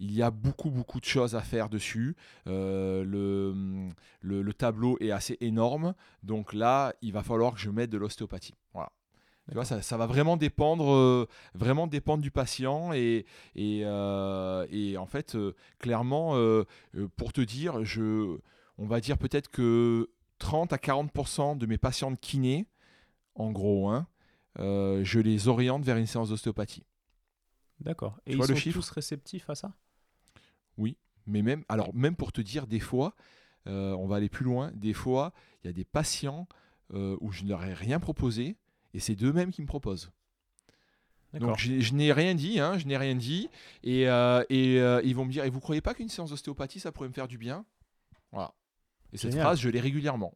il 0.00 0.12
y 0.12 0.22
a 0.22 0.32
beaucoup, 0.32 0.70
beaucoup 0.70 0.98
de 0.98 1.04
choses 1.04 1.36
à 1.36 1.40
faire 1.40 1.68
dessus. 1.68 2.16
le, 2.46 3.88
le, 4.22 4.52
tableau 4.52 4.98
est 5.00 5.12
assez 5.12 5.36
énorme. 5.40 5.94
Donc 6.24 6.52
là, 6.52 6.94
il 7.02 7.12
va 7.12 7.22
falloir 7.22 7.54
que 7.54 7.60
je 7.60 7.70
mette 7.70 7.90
de 7.90 7.98
l'ostéopathie. 7.98 8.54
Voilà 8.74 8.90
ça, 9.64 9.96
va 9.96 10.06
vraiment 10.06 10.36
dépendre, 10.36 10.92
euh, 10.92 11.28
vraiment 11.54 11.86
dépendre 11.86 12.22
du 12.22 12.30
patient 12.30 12.92
et, 12.92 13.26
et, 13.54 13.82
euh, 13.84 14.96
en 14.98 15.06
fait, 15.06 15.36
euh, 15.36 15.54
clairement, 15.78 16.34
pour 17.16 17.32
te 17.32 17.40
dire, 17.40 17.84
je, 17.84 18.38
on 18.78 18.86
va 18.86 19.00
dire 19.00 19.18
peut-être 19.18 19.48
que 19.48 20.10
30 20.38 20.72
à 20.72 20.76
40% 20.76 21.58
de 21.58 21.66
mes 21.66 21.78
patients 21.78 22.10
de 22.10 22.16
kiné, 22.16 22.66
en 23.34 23.52
gros, 23.52 23.88
hein, 23.88 24.06
je 24.58 25.20
les 25.20 25.48
oriente 25.48 25.84
vers 25.84 25.96
une 25.96 26.06
séance 26.06 26.30
d'ostéopathie. 26.30 26.84
D'accord. 27.80 28.18
Et 28.26 28.32
ils 28.32 28.42
sont 28.42 28.70
tous 28.70 28.90
réceptifs 28.90 29.48
à 29.50 29.54
ça? 29.54 29.72
Oui, 30.78 30.96
mais 31.26 31.42
même, 31.42 31.64
alors 31.68 31.94
même 31.94 32.16
pour 32.16 32.32
te 32.32 32.40
dire, 32.40 32.66
des 32.66 32.80
fois, 32.80 33.14
on 33.66 34.06
va 34.06 34.16
aller 34.16 34.28
plus 34.28 34.44
loin. 34.44 34.72
Des 34.74 34.92
fois, 34.92 35.32
il 35.62 35.68
y 35.68 35.70
a 35.70 35.72
des 35.72 35.84
patients 35.84 36.48
où 36.92 37.30
je 37.30 37.44
ne 37.44 37.48
leur 37.48 37.64
ai 37.64 37.74
rien 37.74 38.00
proposé 38.00 38.56
et 38.96 39.00
c'est 39.00 39.14
d'eux-mêmes 39.14 39.52
qui 39.52 39.60
me 39.60 39.66
proposent. 39.66 40.10
Donc 41.34 41.58
je, 41.58 41.92
n'ai 41.92 42.12
rien 42.14 42.34
dit, 42.34 42.60
hein, 42.60 42.78
je 42.78 42.86
n'ai 42.86 42.96
rien 42.96 43.14
dit. 43.14 43.50
Et, 43.82 44.08
euh, 44.08 44.42
et 44.48 44.80
euh, 44.80 45.02
ils 45.04 45.14
vont 45.14 45.26
me 45.26 45.30
dire, 45.30 45.44
et 45.44 45.50
vous 45.50 45.60
croyez 45.60 45.82
pas 45.82 45.92
qu'une 45.92 46.08
séance 46.08 46.30
d'ostéopathie, 46.30 46.80
ça 46.80 46.92
pourrait 46.92 47.08
me 47.08 47.12
faire 47.12 47.28
du 47.28 47.36
bien? 47.36 47.66
Voilà. 48.32 48.54
Et 49.12 49.18
cette 49.18 49.34
phrase, 49.34 49.60
je 49.60 49.68
l'ai 49.68 49.80
régulièrement. 49.80 50.32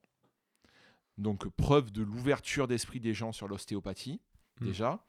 Donc 1.16 1.48
preuve 1.48 1.90
de 1.90 2.02
l'ouverture 2.02 2.68
d'esprit 2.68 3.00
des 3.00 3.14
gens 3.14 3.32
sur 3.32 3.48
l'ostéopathie, 3.48 4.20
hmm. 4.60 4.66
déjà. 4.66 5.02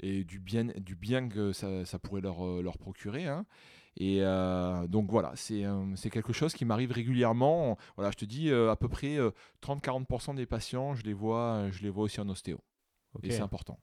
et 0.00 0.24
du 0.24 0.38
bien, 0.38 0.64
du 0.64 0.96
bien 0.96 1.30
que 1.30 1.54
ça, 1.54 1.86
ça 1.86 1.98
pourrait 1.98 2.20
leur, 2.20 2.46
euh, 2.46 2.60
leur 2.62 2.76
procurer. 2.76 3.26
hein. 3.26 3.46
Et 3.96 4.18
euh, 4.20 4.86
donc 4.86 5.10
voilà, 5.10 5.32
c'est 5.36 5.64
euh, 5.64 5.84
c'est 5.96 6.10
quelque 6.10 6.32
chose 6.32 6.52
qui 6.52 6.64
m'arrive 6.64 6.92
régulièrement. 6.92 7.78
Voilà, 7.96 8.10
je 8.10 8.16
te 8.16 8.24
dis 8.24 8.50
euh, 8.50 8.70
à 8.70 8.76
peu 8.76 8.88
près 8.88 9.16
euh, 9.16 9.30
30-40% 9.62 10.34
des 10.34 10.46
patients, 10.46 10.94
je 10.94 11.02
les 11.04 11.14
vois, 11.14 11.70
je 11.70 11.82
les 11.82 11.90
vois 11.90 12.04
aussi 12.04 12.20
en 12.20 12.28
ostéo. 12.28 12.58
Ok. 13.14 13.24
Et 13.24 13.30
c'est 13.30 13.40
important. 13.40 13.78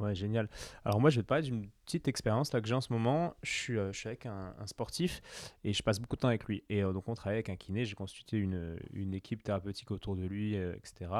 Ouais, 0.00 0.14
génial. 0.14 0.48
Alors 0.84 0.98
moi, 0.98 1.10
je 1.10 1.16
vais 1.16 1.22
te 1.22 1.26
parler 1.28 1.42
d'une 1.42 1.68
petite 1.84 2.08
expérience 2.08 2.52
là 2.54 2.62
que 2.62 2.66
j'ai 2.66 2.74
en 2.74 2.80
ce 2.80 2.90
moment. 2.90 3.34
Je 3.42 3.50
suis, 3.50 3.78
euh, 3.78 3.92
je 3.92 3.98
suis 3.98 4.08
avec 4.08 4.24
un, 4.24 4.54
un 4.58 4.66
sportif 4.66 5.20
et 5.62 5.74
je 5.74 5.82
passe 5.82 6.00
beaucoup 6.00 6.16
de 6.16 6.22
temps 6.22 6.28
avec 6.28 6.44
lui. 6.46 6.64
Et 6.70 6.82
euh, 6.82 6.92
donc 6.94 7.06
on 7.08 7.14
travaille 7.14 7.36
avec 7.36 7.50
un 7.50 7.56
kiné. 7.56 7.84
J'ai 7.84 7.94
constitué 7.94 8.38
une, 8.38 8.78
une 8.94 9.12
équipe 9.12 9.42
thérapeutique 9.42 9.90
autour 9.90 10.16
de 10.16 10.24
lui, 10.24 10.56
euh, 10.56 10.74
etc. 10.76 11.10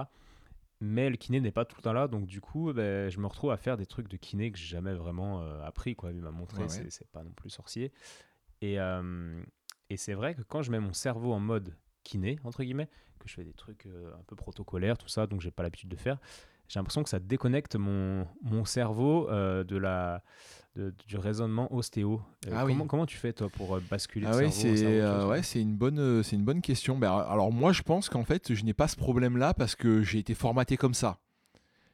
Mais 0.80 1.10
le 1.10 1.16
kiné 1.16 1.40
n'est 1.40 1.52
pas 1.52 1.64
tout 1.66 1.76
le 1.76 1.82
temps 1.82 1.92
là, 1.92 2.08
donc 2.08 2.26
du 2.26 2.40
coup, 2.40 2.72
ben, 2.72 3.10
je 3.10 3.18
me 3.18 3.26
retrouve 3.26 3.50
à 3.50 3.58
faire 3.58 3.76
des 3.76 3.84
trucs 3.86 4.08
de 4.08 4.16
kiné 4.16 4.50
que 4.50 4.58
j'ai 4.58 4.66
jamais 4.66 4.94
vraiment 4.94 5.42
euh, 5.42 5.62
appris. 5.62 5.94
Quoi. 5.94 6.10
Il 6.12 6.22
m'a 6.22 6.30
montré, 6.30 6.58
Ouais, 6.58 6.64
ouais. 6.64 6.68
c'est 6.70 6.90
c'est 6.90 7.08
pas 7.10 7.22
non 7.22 7.32
plus 7.32 7.50
sorcier. 7.50 7.92
Et, 8.62 8.80
euh, 8.80 9.42
et 9.90 9.96
c'est 9.98 10.14
vrai 10.14 10.34
que 10.34 10.42
quand 10.42 10.62
je 10.62 10.70
mets 10.70 10.80
mon 10.80 10.94
cerveau 10.94 11.32
en 11.32 11.40
mode 11.40 11.76
kiné, 12.02 12.38
entre 12.44 12.62
guillemets, 12.64 12.88
que 13.18 13.28
je 13.28 13.34
fais 13.34 13.44
des 13.44 13.52
trucs 13.52 13.84
euh, 13.84 14.14
un 14.14 14.22
peu 14.26 14.36
protocolaires, 14.36 14.96
tout 14.96 15.08
ça, 15.08 15.26
donc 15.26 15.42
j'ai 15.42 15.50
pas 15.50 15.62
l'habitude 15.62 15.90
de 15.90 15.96
faire, 15.96 16.18
j'ai 16.70 16.78
l'impression 16.78 17.02
que 17.02 17.08
ça 17.08 17.18
déconnecte 17.18 17.74
mon, 17.74 18.26
mon 18.42 18.64
cerveau 18.64 19.28
euh, 19.28 19.64
de 19.64 19.76
la, 19.76 20.22
de- 20.76 20.94
du 21.08 21.16
raisonnement 21.16 21.66
ostéo. 21.74 22.22
Euh, 22.46 22.52
Ah 22.54 22.64
oui. 22.64 22.72
comment, 22.72 22.86
comment 22.86 23.06
tu 23.06 23.16
fais, 23.16 23.32
toi, 23.32 23.48
pour 23.50 23.74
euh, 23.74 23.82
basculer 23.90 24.24
Ah 24.28 24.36
en 24.36 24.50
c'est 24.50 25.26
ouais, 25.26 25.42
c'est 25.42 25.60
une 25.60 25.74
bonne 25.76 26.22
c'est 26.22 26.36
une 26.36 26.44
bonne 26.44 26.62
question. 26.62 26.96
Ben, 26.96 27.10
alors 27.12 27.50
moi 27.52 27.72
je 27.72 27.82
pense 27.82 28.08
qu'en 28.08 28.24
fait 28.24 28.54
je 28.54 28.64
n'ai 28.64 28.72
pas 28.72 28.86
ce 28.86 28.94
problème 28.94 29.36
là 29.36 29.52
parce 29.52 29.74
que 29.74 30.02
j'ai 30.02 30.20
été 30.20 30.34
formaté 30.34 30.76
comme 30.76 30.94
ça. 30.94 31.18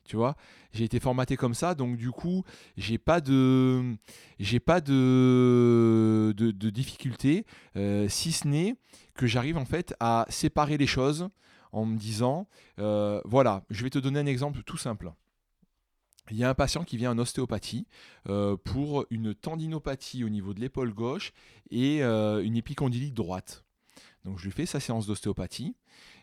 Tu 0.04 0.14
vois, 0.14 0.36
j'ai 0.72 0.84
été 0.84 1.00
formaté 1.00 1.36
comme 1.36 1.54
ça, 1.54 1.74
donc 1.74 1.96
du 1.96 2.10
coup 2.12 2.44
j'ai 2.76 2.98
pas 2.98 3.20
de 3.22 3.96
j'ai 4.38 4.60
pas 4.60 4.80
de 4.82 6.34
de, 6.36 6.50
de 6.52 6.70
difficulté, 6.70 7.44
euh, 7.76 8.08
si 8.08 8.30
ce 8.32 8.46
n'est 8.46 8.76
que 9.14 9.26
j'arrive 9.26 9.56
en 9.56 9.64
fait 9.64 9.94
à 9.98 10.26
séparer 10.28 10.76
les 10.76 10.86
choses 10.86 11.28
en 11.72 11.84
me 11.84 11.96
disant 11.96 12.48
euh, 12.78 13.20
voilà, 13.24 13.64
je 13.70 13.82
vais 13.82 13.90
te 13.90 13.98
donner 13.98 14.20
un 14.20 14.26
exemple 14.26 14.62
tout 14.62 14.76
simple. 14.76 15.12
Il 16.30 16.36
y 16.36 16.44
a 16.44 16.48
un 16.48 16.54
patient 16.54 16.82
qui 16.82 16.96
vient 16.96 17.12
en 17.12 17.18
ostéopathie 17.18 17.86
euh, 18.28 18.56
pour 18.56 19.06
une 19.10 19.34
tendinopathie 19.34 20.24
au 20.24 20.28
niveau 20.28 20.54
de 20.54 20.60
l'épaule 20.60 20.92
gauche 20.92 21.32
et 21.70 22.02
euh, 22.02 22.42
une 22.42 22.56
épicondylite 22.56 23.14
droite. 23.14 23.64
Donc 24.24 24.38
je 24.38 24.44
lui 24.44 24.50
fais 24.50 24.66
sa 24.66 24.80
séance 24.80 25.06
d'ostéopathie, 25.06 25.76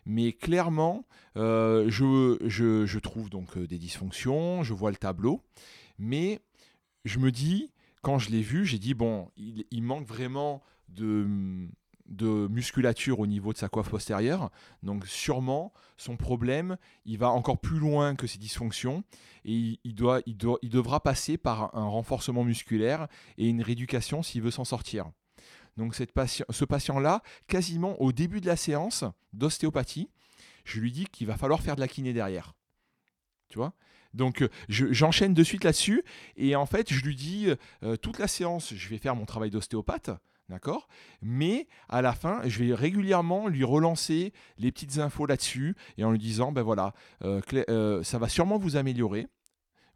mais 0.06 0.34
clairement, 0.34 1.06
je, 1.36 3.00
trouve 3.00 3.30
donc 3.30 3.58
des 3.58 3.78
dysfonctions, 3.78 4.62
je 4.62 4.74
vois 4.74 4.92
le 4.92 4.98
tableau, 4.98 5.42
mais 5.98 6.42
je 7.06 7.20
me 7.20 7.32
dis, 7.32 7.72
quand 8.02 8.20
je 8.20 8.30
l'ai 8.30 8.42
vu, 8.42 8.66
j'ai 8.66 8.78
dit, 8.78 8.94
bon, 8.94 9.32
il 9.38 9.84
manque 9.84 10.06
vraiment 10.06 10.62
de, 10.90 11.70
de 12.06 12.48
musculature 12.50 13.20
au 13.20 13.28
niveau 13.28 13.54
de 13.54 13.58
sa 13.58 13.70
coiffe 13.70 13.90
postérieure, 13.90 14.50
donc 14.82 15.08
sûrement 15.08 15.74
son 15.98 16.18
problème, 16.18 16.78
il 17.06 17.18
va 17.18 17.30
encore 17.30 17.60
plus 17.60 17.80
loin 17.80 18.16
que 18.16 18.28
ses 18.28 18.38
dysfonctions, 18.38 19.04
et 19.46 19.80
il, 19.84 19.96
doit, 19.96 20.22
il, 20.26 20.36
doit, 20.36 20.60
il 20.62 20.70
devra 20.70 21.00
passer 21.02 21.38
par 21.38 21.76
un 21.76 21.86
renforcement 21.86 22.44
musculaire 22.44 23.08
et 23.38 23.48
une 23.48 23.62
rééducation 23.62 24.22
s'il 24.22 24.42
veut 24.42 24.52
s'en 24.52 24.66
sortir. 24.66 25.12
Donc 25.78 25.96
cette 25.96 26.12
patient, 26.12 26.46
ce 26.50 26.66
patient-là, 26.66 27.24
quasiment 27.48 28.00
au 28.02 28.12
début 28.12 28.42
de 28.42 28.48
la 28.48 28.58
séance 28.58 29.06
d'ostéopathie, 29.32 30.10
je 30.66 30.80
lui 30.80 30.92
dis 30.92 31.06
qu'il 31.06 31.28
va 31.28 31.38
falloir 31.38 31.62
faire 31.62 31.76
de 31.76 31.82
la 31.82 31.88
kiné 31.88 32.14
derrière. 32.14 32.54
Tu 33.50 33.58
vois? 33.58 33.74
Donc 34.14 34.44
euh, 34.44 34.50
je- 34.70 34.94
j'enchaîne 34.94 35.34
de 35.34 35.44
suite 35.44 35.64
là-dessus 35.64 36.04
et 36.36 36.56
en 36.56 36.66
fait 36.68 36.94
je 36.94 37.04
lui 37.04 37.16
dis 37.16 37.48
euh, 37.82 37.98
toute 37.98 38.20
la 38.20 38.28
séance, 38.28 38.74
je 38.76 38.90
vais 38.90 39.00
faire 39.00 39.16
mon 39.16 39.26
travail 39.26 39.50
d'ostéopathe. 39.50 40.12
D'accord? 40.50 40.90
Mais 41.22 41.68
à 41.88 42.02
la 42.02 42.14
fin, 42.14 42.42
je 42.46 42.64
vais 42.64 42.74
régulièrement 42.74 43.48
lui 43.48 43.64
relancer 43.64 44.34
les 44.58 44.72
petites 44.72 44.98
infos 44.98 45.26
là-dessus 45.26 45.76
et 45.98 46.04
en 46.04 46.12
lui 46.12 46.20
disant 46.20 46.52
ben 46.52 46.62
voilà, 46.62 46.94
euh, 47.24 47.42
euh, 47.70 48.04
ça 48.04 48.20
va 48.20 48.28
sûrement 48.28 48.58
vous 48.58 48.76
améliorer. 48.76 49.28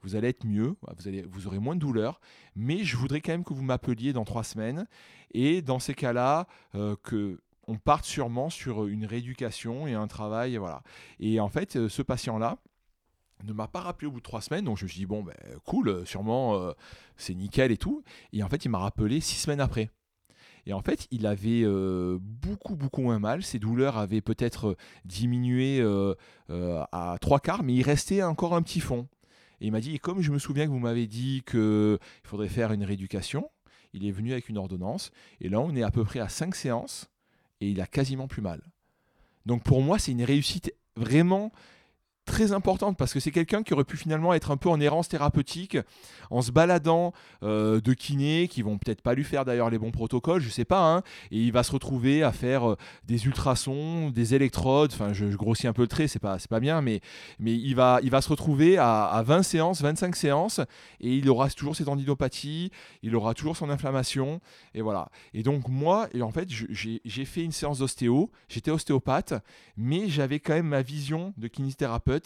Vous 0.04 0.16
allez 0.16 0.30
être 0.30 0.46
mieux, 0.46 0.76
vous, 0.98 1.08
allez, 1.08 1.24
vous 1.24 1.48
aurez 1.48 1.60
moins 1.60 1.76
de 1.76 1.82
douleur, 1.82 2.22
mais 2.56 2.84
je 2.84 2.96
voudrais 2.96 3.20
quand 3.20 3.34
même 3.34 3.44
que 3.44 3.54
vous 3.54 3.64
m'appeliez 3.64 4.14
dans 4.14 4.24
trois 4.24 4.44
semaines 4.44 4.88
et 5.34 5.62
dans 5.62 5.80
ces 5.80 5.94
cas-là, 5.94 6.48
euh, 6.76 6.96
que 7.04 7.42
on 7.68 7.78
parte 7.78 8.06
sûrement 8.06 8.50
sur 8.50 8.88
une 8.88 9.06
rééducation 9.06 9.88
et 9.88 9.96
un 9.96 10.08
travail, 10.08 10.56
et 10.56 10.58
voilà. 10.58 10.84
Et 11.20 11.42
en 11.42 11.50
fait, 11.50 11.76
euh, 11.76 11.90
ce 11.90 12.02
patient-là 12.02 12.60
ne 13.44 13.52
m'a 13.52 13.68
pas 13.68 13.82
rappelé 13.82 14.08
au 14.08 14.12
bout 14.12 14.20
de 14.20 14.24
trois 14.24 14.40
semaines, 14.40 14.64
donc 14.64 14.78
je 14.78 14.86
me 14.86 14.88
suis 14.88 15.00
dit 15.00 15.06
bon 15.06 15.24
ben 15.24 15.36
cool, 15.66 16.06
sûrement 16.08 16.74
c'est 17.18 17.36
nickel 17.36 17.72
et 17.72 17.78
tout. 17.78 18.04
Et 18.32 18.42
en 18.42 18.50
fait, 18.50 18.64
il 18.66 18.70
m'a 18.70 18.80
rappelé 18.80 19.20
six 19.20 19.36
semaines 19.36 19.60
après. 19.60 19.92
Et 20.68 20.74
en 20.74 20.82
fait, 20.82 21.08
il 21.12 21.26
avait 21.26 21.64
euh, 21.64 22.18
beaucoup, 22.22 22.76
beaucoup 22.76 23.02
moins 23.02 23.20
mal. 23.20 23.42
Ses 23.42 23.58
douleurs 23.58 23.98
avaient 23.98 24.20
peut-être 24.20 24.68
euh, 24.68 24.78
diminué 25.06 25.80
euh, 25.80 26.14
à 26.50 27.16
trois 27.22 27.40
quarts, 27.40 27.64
mais 27.64 27.74
il 27.74 27.84
restait 27.84 28.22
encore 28.22 28.54
un 28.54 28.62
petit 28.62 28.82
fond. 28.82 29.08
Et 29.62 29.68
il 29.68 29.72
m'a 29.72 29.80
dit, 29.80 29.96
et 29.96 30.00
comme 30.00 30.22
je 30.22 30.30
me 30.30 30.40
souviens 30.40 30.66
que 30.66 30.72
vous 30.72 30.80
m'avez 30.80 31.08
dit 31.08 31.42
qu'il 31.50 31.98
faudrait 32.24 32.50
faire 32.50 32.74
une 32.74 32.84
rééducation, 32.84 33.50
il 33.94 34.06
est 34.06 34.12
venu 34.12 34.34
avec 34.34 34.50
une 34.50 34.58
ordonnance. 34.58 35.12
Et 35.40 35.48
là, 35.48 35.62
on 35.62 35.74
est 35.74 35.84
à 35.84 35.90
peu 35.90 36.04
près 36.04 36.20
à 36.20 36.28
cinq 36.28 36.54
séances 36.54 37.10
et 37.62 37.70
il 37.70 37.80
a 37.80 37.88
quasiment 37.88 38.28
plus 38.28 38.42
mal. 38.42 38.62
Donc 39.46 39.64
pour 39.64 39.82
moi, 39.82 40.00
c'est 40.00 40.12
une 40.12 40.24
réussite 40.24 40.74
vraiment 40.98 41.54
très 42.28 42.52
importante 42.52 42.98
parce 42.98 43.14
que 43.14 43.20
c'est 43.20 43.32
quelqu'un 43.32 43.64
qui 43.64 43.74
aurait 43.74 43.84
pu 43.84 43.98
finalement 43.98 44.34
être 44.34 44.52
un 44.52 44.58
peu 44.58 44.70
en 44.70 44.80
errance 44.80 45.08
thérapeutique 45.08 45.78
en 46.30 46.42
se 46.42 46.52
baladant 46.52 47.14
euh, 47.42 47.82
de 47.82 47.94
kinés 47.94 48.48
qui 48.48 48.62
vont 48.62 48.78
peut-être 48.78 49.02
pas 49.02 49.16
lui 49.16 49.24
faire 49.24 49.46
d'ailleurs 49.46 49.70
les 49.70 49.80
bons 49.80 49.92
protocoles, 49.92 50.42
je 50.42 50.50
sais 50.50 50.66
pas, 50.66 50.94
hein, 50.94 51.02
et 51.32 51.38
il 51.38 51.52
va 51.52 51.64
se 51.64 51.72
retrouver 51.72 52.22
à 52.22 52.32
faire 52.32 52.72
euh, 52.72 52.78
des 53.06 53.26
ultrasons, 53.26 54.10
des 54.10 54.36
électrodes, 54.36 54.92
enfin 54.94 55.14
je, 55.14 55.26
grossis 55.26 55.68
un 55.68 55.74
peu 55.74 55.84
le 55.84 55.88
trait, 55.88 56.08
c'est 56.08 56.20
pas, 56.20 56.38
c'est 56.38 56.50
pas 56.50 56.60
bien, 56.60 56.82
mais, 56.82 57.00
mais 57.40 57.54
il, 57.54 57.76
va, 57.76 58.00
il 58.04 58.12
va 58.12 58.22
se 58.22 58.30
retrouver 58.30 58.78
à, 58.78 59.06
à 59.06 59.24
20 59.24 59.44
séances, 59.44 59.82
25 59.82 60.16
séances, 60.16 60.60
et 61.00 61.16
il 61.16 61.30
aura 61.30 61.50
toujours 61.50 61.76
ses 61.76 61.86
tendinopathies, 61.86 62.72
il 63.04 63.16
aura 63.16 63.34
toujours 63.34 63.56
son 63.56 63.70
inflammation, 63.70 64.42
et 64.76 64.82
voilà. 64.82 65.10
Et 65.34 65.44
donc 65.44 65.70
moi, 65.70 66.10
en 66.22 66.32
fait, 66.32 66.50
j'ai 66.50 67.02
j'ai 67.06 67.26
fait 67.26 67.44
une 67.44 67.52
séance 67.52 67.80
d'ostéo, 67.80 68.30
j'étais 68.50 68.72
ostéopathe, 68.72 69.34
mais 69.78 70.10
j'avais 70.10 70.40
quand 70.40 70.54
même 70.54 70.68
ma 70.68 70.82
vision 70.82 71.34
de 71.38 71.48
kinésithérapeute 71.48 72.17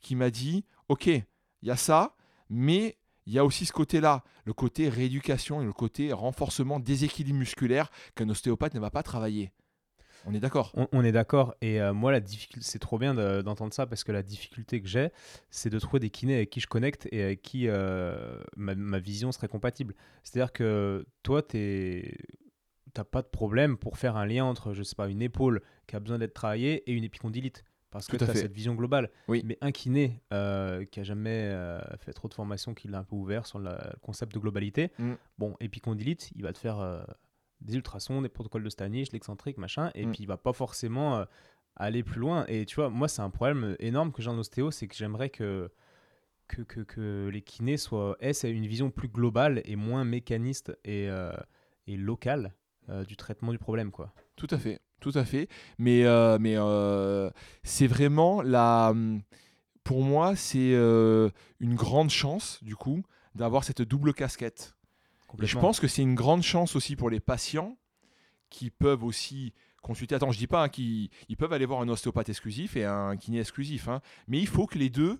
qui 0.00 0.14
m'a 0.16 0.30
dit, 0.30 0.64
ok, 0.88 1.06
il 1.06 1.24
y 1.62 1.70
a 1.70 1.76
ça, 1.76 2.16
mais 2.48 2.98
il 3.26 3.32
y 3.32 3.38
a 3.38 3.44
aussi 3.44 3.66
ce 3.66 3.72
côté-là, 3.72 4.24
le 4.44 4.52
côté 4.52 4.88
rééducation 4.88 5.62
et 5.62 5.64
le 5.64 5.72
côté 5.72 6.12
renforcement 6.12 6.80
des 6.80 7.04
équilibres 7.04 7.38
musculaires 7.38 7.90
qu'un 8.14 8.28
ostéopathe 8.28 8.74
ne 8.74 8.80
va 8.80 8.90
pas 8.90 9.02
travailler. 9.02 9.52
On 10.24 10.34
est 10.34 10.40
d'accord? 10.40 10.72
On, 10.92 11.04
est 11.04 11.12
d'accord. 11.12 11.54
Et 11.60 11.80
euh, 11.80 11.92
moi, 11.92 12.12
la 12.12 12.20
difficulté, 12.20 12.64
c'est 12.68 12.78
trop 12.78 12.98
bien 12.98 13.14
de- 13.14 13.42
d'entendre 13.42 13.74
ça 13.74 13.86
parce 13.86 14.04
que 14.04 14.12
la 14.12 14.22
difficulté 14.22 14.80
que 14.80 14.86
j'ai, 14.86 15.10
c'est 15.50 15.70
de 15.70 15.78
trouver 15.78 15.98
des 15.98 16.10
kinés 16.10 16.36
avec 16.36 16.50
qui 16.50 16.60
je 16.60 16.68
connecte 16.68 17.08
et 17.10 17.22
avec 17.22 17.42
qui 17.42 17.66
euh, 17.68 18.40
ma, 18.56 18.98
vision 18.98 19.32
serait 19.32 19.48
compatible. 19.48 19.94
C'est-à-dire 20.22 20.52
que 20.52 21.04
toi, 21.22 21.42
tu 21.42 22.16
n'as 22.96 23.04
pas 23.04 23.22
de 23.22 23.26
problème 23.26 23.76
pour 23.76 23.98
faire 23.98 24.16
un 24.16 24.26
lien 24.26 24.44
entre, 24.44 24.74
je 24.74 24.82
sais 24.82 24.94
pas, 24.94 25.08
une 25.08 25.22
épaule 25.22 25.60
qui 25.88 25.96
a 25.96 26.00
besoin 26.00 26.18
d'être 26.18 26.34
travaillée 26.34 26.88
et 26.88 26.92
une 26.92 27.04
épicondylite. 27.04 27.64
Parce 27.92 28.08
que 28.08 28.16
tu 28.16 28.24
as 28.24 28.26
fait. 28.28 28.38
cette 28.40 28.52
vision 28.52 28.74
globale. 28.74 29.10
Oui. 29.28 29.42
Mais 29.44 29.56
un 29.60 29.70
kiné 29.70 30.20
euh, 30.32 30.84
qui 30.86 30.98
a 30.98 31.02
jamais 31.04 31.50
euh, 31.52 31.78
fait 31.98 32.12
trop 32.12 32.26
de 32.28 32.34
formation, 32.34 32.74
qui 32.74 32.88
l'a 32.88 32.98
un 32.98 33.04
peu 33.04 33.14
ouvert 33.14 33.46
sur 33.46 33.58
la- 33.60 33.90
le 33.92 33.98
concept 34.00 34.34
de 34.34 34.40
globalité, 34.40 34.90
Mm. 34.98 35.12
bon, 35.38 35.56
épicondylite, 35.60 36.30
il 36.34 36.42
va 36.42 36.52
te 36.52 36.58
faire 36.58 36.80
euh, 36.80 37.02
des 37.60 37.74
ultrasons, 37.76 38.22
des 38.22 38.28
protocoles 38.28 38.64
de 38.64 38.70
Stanisch, 38.70 39.12
l'excentrique, 39.12 39.58
machin, 39.58 39.90
et 39.94 40.06
Mm. 40.06 40.10
puis 40.10 40.22
il 40.24 40.26
va 40.26 40.36
pas 40.36 40.52
forcément 40.52 41.24
aller 41.76 42.02
plus 42.02 42.18
loin. 42.20 42.44
Et 42.48 42.64
tu 42.66 42.76
vois, 42.76 42.88
moi, 42.90 43.08
c'est 43.08 43.22
un 43.22 43.30
problème 43.30 43.76
énorme 43.78 44.10
que 44.10 44.20
j'ai 44.22 44.30
en 44.30 44.38
ostéo, 44.38 44.70
c'est 44.70 44.88
que 44.88 44.94
j'aimerais 44.96 45.30
que, 45.30 45.70
que, 46.48 46.62
que, 46.62 46.80
que 46.80 47.28
les 47.32 47.40
kinés 47.42 47.76
soient, 47.76 48.16
aient 48.20 48.32
une 48.50 48.66
vision 48.66 48.90
plus 48.90 49.08
globale 49.08 49.62
et 49.64 49.76
moins 49.76 50.04
mécaniste 50.04 50.76
et, 50.84 51.08
et 51.86 51.96
locale 51.96 52.52
du 53.06 53.16
traitement 53.16 53.52
du 53.52 53.58
problème, 53.58 53.90
quoi. 53.90 54.12
Tout 54.36 54.48
à 54.50 54.58
fait, 54.58 54.80
tout 55.02 55.12
à 55.14 55.24
fait. 55.24 55.48
Mais, 55.78 56.04
euh, 56.04 56.38
mais 56.40 56.54
euh, 56.56 57.30
c'est 57.62 57.86
vraiment 57.86 58.40
la. 58.40 58.94
Pour 59.84 60.02
moi, 60.02 60.36
c'est 60.36 60.72
euh, 60.72 61.28
une 61.58 61.74
grande 61.74 62.08
chance, 62.08 62.62
du 62.62 62.76
coup, 62.76 63.02
d'avoir 63.34 63.64
cette 63.64 63.82
double 63.82 64.14
casquette. 64.14 64.74
Et 65.42 65.46
je 65.46 65.58
pense 65.58 65.80
que 65.80 65.88
c'est 65.88 66.02
une 66.02 66.14
grande 66.14 66.42
chance 66.42 66.76
aussi 66.76 66.94
pour 66.94 67.10
les 67.10 67.18
patients 67.18 67.76
qui 68.48 68.70
peuvent 68.70 69.02
aussi 69.02 69.54
consulter. 69.82 70.14
Attends, 70.14 70.30
je 70.30 70.38
dis 70.38 70.46
pas 70.46 70.64
hein, 70.64 70.68
qu'ils 70.68 71.08
ils 71.28 71.36
peuvent 71.36 71.52
aller 71.52 71.66
voir 71.66 71.80
un 71.80 71.88
ostéopathe 71.88 72.28
exclusif 72.28 72.76
et 72.76 72.84
un 72.84 73.16
kiné 73.16 73.40
exclusif, 73.40 73.88
hein, 73.88 74.02
mais 74.28 74.38
il 74.38 74.46
faut 74.46 74.66
que 74.66 74.78
les 74.78 74.90
deux 74.90 75.18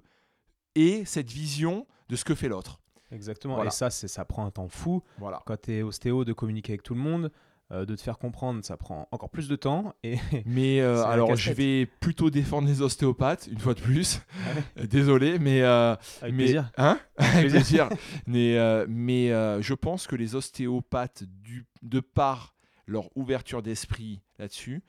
aient 0.75 1.05
cette 1.07 1.31
vision 1.31 1.87
de 2.09 2.17
ce 2.17 2.25
que 2.25 2.35
fait 2.35 2.49
l'autre. 2.49 2.79
Exactement. 3.11 3.55
Voilà. 3.55 3.69
Et 3.69 3.73
ça, 3.73 3.91
ça 3.91 4.25
prend 4.25 4.47
un 4.47 4.51
temps 4.51 4.69
fou. 4.69 5.03
Voilà. 5.19 5.43
quand 5.47 5.61
tu 5.61 5.73
es 5.73 5.83
ostéo 5.83 6.25
de 6.25 6.33
communiquer 6.33 6.73
avec 6.73 6.83
tout 6.83 6.95
le 6.95 7.01
monde, 7.01 7.33
euh, 7.73 7.87
de 7.87 7.97
te 7.97 8.03
faire 8.03 8.19
comprendre, 8.19 8.63
ça 8.65 8.77
prend 8.77 9.09
encore 9.13 9.31
plus 9.31 9.49
de 9.49 9.57
temps. 9.57 9.95
Et 10.03 10.19
Mais 10.47 10.81
euh, 10.81 11.05
alors, 11.05 11.37
je 11.37 11.53
vais 11.53 11.87
plutôt 11.87 12.29
défendre 12.29 12.69
les 12.69 12.83
ostéopathes, 12.83 13.49
une 13.51 13.59
fois 13.59 13.73
de 13.75 13.81
plus. 13.81 14.21
Désolé, 14.77 15.39
mais. 15.39 15.63
euh, 15.63 15.95
avec 16.21 16.35
mais, 16.35 16.45
plaisir. 16.45 16.71
Hein 16.77 17.01
Avec 17.17 17.51
Plaisir. 17.51 17.89
plaisir. 17.89 17.89
mais 18.27 18.87
mais 18.89 19.29
je 19.63 19.75
pense 19.75 20.07
que 20.07 20.17
les 20.17 20.35
ostéopathes, 20.35 21.25
du, 21.25 21.65
de 21.83 22.01
par 22.01 22.55
leur 22.87 23.09
ouverture 23.17 23.63
d'esprit 23.63 24.21
là-dessus, 24.39 24.83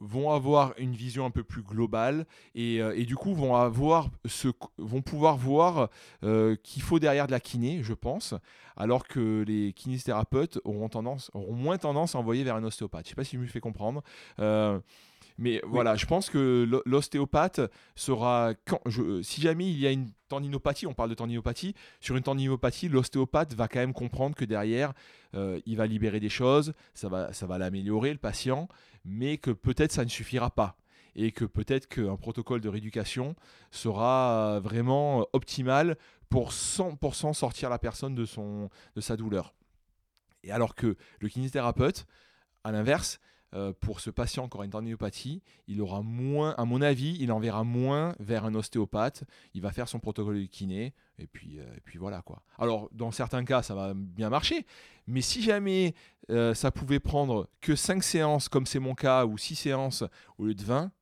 vont 0.00 0.30
avoir 0.30 0.74
une 0.78 0.92
vision 0.92 1.24
un 1.24 1.30
peu 1.30 1.42
plus 1.42 1.62
globale 1.62 2.26
et, 2.54 2.80
euh, 2.80 2.96
et 2.96 3.04
du 3.04 3.16
coup 3.16 3.34
vont 3.34 3.56
avoir 3.56 4.10
ce, 4.26 4.48
vont 4.78 5.02
pouvoir 5.02 5.36
voir 5.36 5.88
euh, 6.22 6.56
qu'il 6.62 6.82
faut 6.82 6.98
derrière 6.98 7.26
de 7.26 7.32
la 7.32 7.40
kiné, 7.40 7.82
je 7.82 7.94
pense, 7.94 8.34
alors 8.76 9.06
que 9.06 9.44
les 9.46 9.72
kinésithérapeutes 9.72 10.60
auront 10.64 10.88
tendance, 10.88 11.30
auront 11.34 11.54
moins 11.54 11.78
tendance 11.78 12.14
à 12.14 12.18
envoyer 12.18 12.44
vers 12.44 12.56
un 12.56 12.64
ostéopathe. 12.64 13.06
Je 13.06 13.10
sais 13.10 13.16
pas 13.16 13.24
si 13.24 13.36
je 13.36 13.40
me 13.40 13.46
fais 13.46 13.60
comprendre. 13.60 14.02
Euh, 14.38 14.78
mais 15.38 15.60
voilà, 15.64 15.94
je 15.96 16.04
pense 16.06 16.28
que 16.30 16.66
l'o- 16.68 16.82
l'ostéopathe 16.84 17.60
sera 17.94 18.54
quand 18.66 18.80
je, 18.86 19.22
si 19.22 19.40
jamais 19.40 19.66
il 19.70 19.78
y 19.78 19.86
a 19.86 19.90
une 19.92 20.10
tendinopathie, 20.28 20.86
on 20.86 20.94
parle 20.94 21.10
de 21.10 21.14
tendinopathie, 21.14 21.74
sur 22.00 22.16
une 22.16 22.22
tendinopathie, 22.22 22.88
l'ostéopathe 22.88 23.54
va 23.54 23.68
quand 23.68 23.78
même 23.78 23.92
comprendre 23.94 24.34
que 24.34 24.44
derrière, 24.44 24.92
euh, 25.34 25.60
il 25.64 25.76
va 25.76 25.86
libérer 25.86 26.20
des 26.20 26.28
choses, 26.28 26.74
ça 26.94 27.08
va, 27.08 27.32
ça 27.32 27.46
va 27.46 27.56
l'améliorer, 27.58 28.12
le 28.12 28.18
patient, 28.18 28.68
mais 29.04 29.38
que 29.38 29.50
peut-être 29.50 29.92
ça 29.92 30.04
ne 30.04 30.10
suffira 30.10 30.50
pas. 30.50 30.76
Et 31.14 31.32
que 31.32 31.44
peut-être 31.44 31.88
qu'un 31.88 32.16
protocole 32.16 32.60
de 32.60 32.68
rééducation 32.68 33.34
sera 33.70 34.56
euh, 34.56 34.60
vraiment 34.60 35.26
optimal 35.32 35.96
pour 36.28 36.52
100% 36.52 37.32
sortir 37.32 37.70
la 37.70 37.78
personne 37.78 38.14
de, 38.14 38.24
son, 38.24 38.68
de 38.94 39.00
sa 39.00 39.16
douleur. 39.16 39.54
Et 40.44 40.52
alors 40.52 40.74
que 40.74 40.96
le 41.20 41.28
kinésithérapeute, 41.28 42.06
à 42.64 42.70
l'inverse, 42.72 43.18
euh, 43.54 43.72
pour 43.80 44.00
ce 44.00 44.10
patient 44.10 44.46
qui 44.46 44.56
aura 44.56 44.66
une 44.66 44.70
tendinopathie, 44.70 45.42
il 45.68 45.80
aura 45.80 46.02
moins, 46.02 46.54
à 46.58 46.66
mon 46.66 46.82
avis, 46.82 47.16
il 47.18 47.32
enverra 47.32 47.64
moins 47.64 48.14
vers 48.18 48.44
un 48.44 48.54
ostéopathe. 48.54 49.24
Il 49.54 49.62
va 49.62 49.72
faire 49.72 49.88
son 49.88 50.00
protocole 50.00 50.40
de 50.40 50.46
kiné 50.46 50.92
et 51.18 51.26
puis, 51.26 51.58
euh, 51.58 51.64
et 51.76 51.80
puis 51.80 51.98
voilà 51.98 52.20
quoi. 52.20 52.42
Alors 52.58 52.90
dans 52.92 53.10
certains 53.10 53.44
cas, 53.44 53.62
ça 53.62 53.74
va 53.74 53.94
bien 53.94 54.28
marcher, 54.28 54.66
mais 55.06 55.22
si 55.22 55.42
jamais 55.42 55.94
euh, 56.30 56.52
ça 56.52 56.70
pouvait 56.70 57.00
prendre 57.00 57.48
que 57.62 57.74
5 57.74 58.02
séances, 58.02 58.50
comme 58.50 58.66
c'est 58.66 58.80
mon 58.80 58.94
cas, 58.94 59.24
ou 59.24 59.38
6 59.38 59.56
séances 59.56 60.04
au 60.36 60.44
lieu 60.44 60.54
de 60.54 60.62
20, 60.62 60.92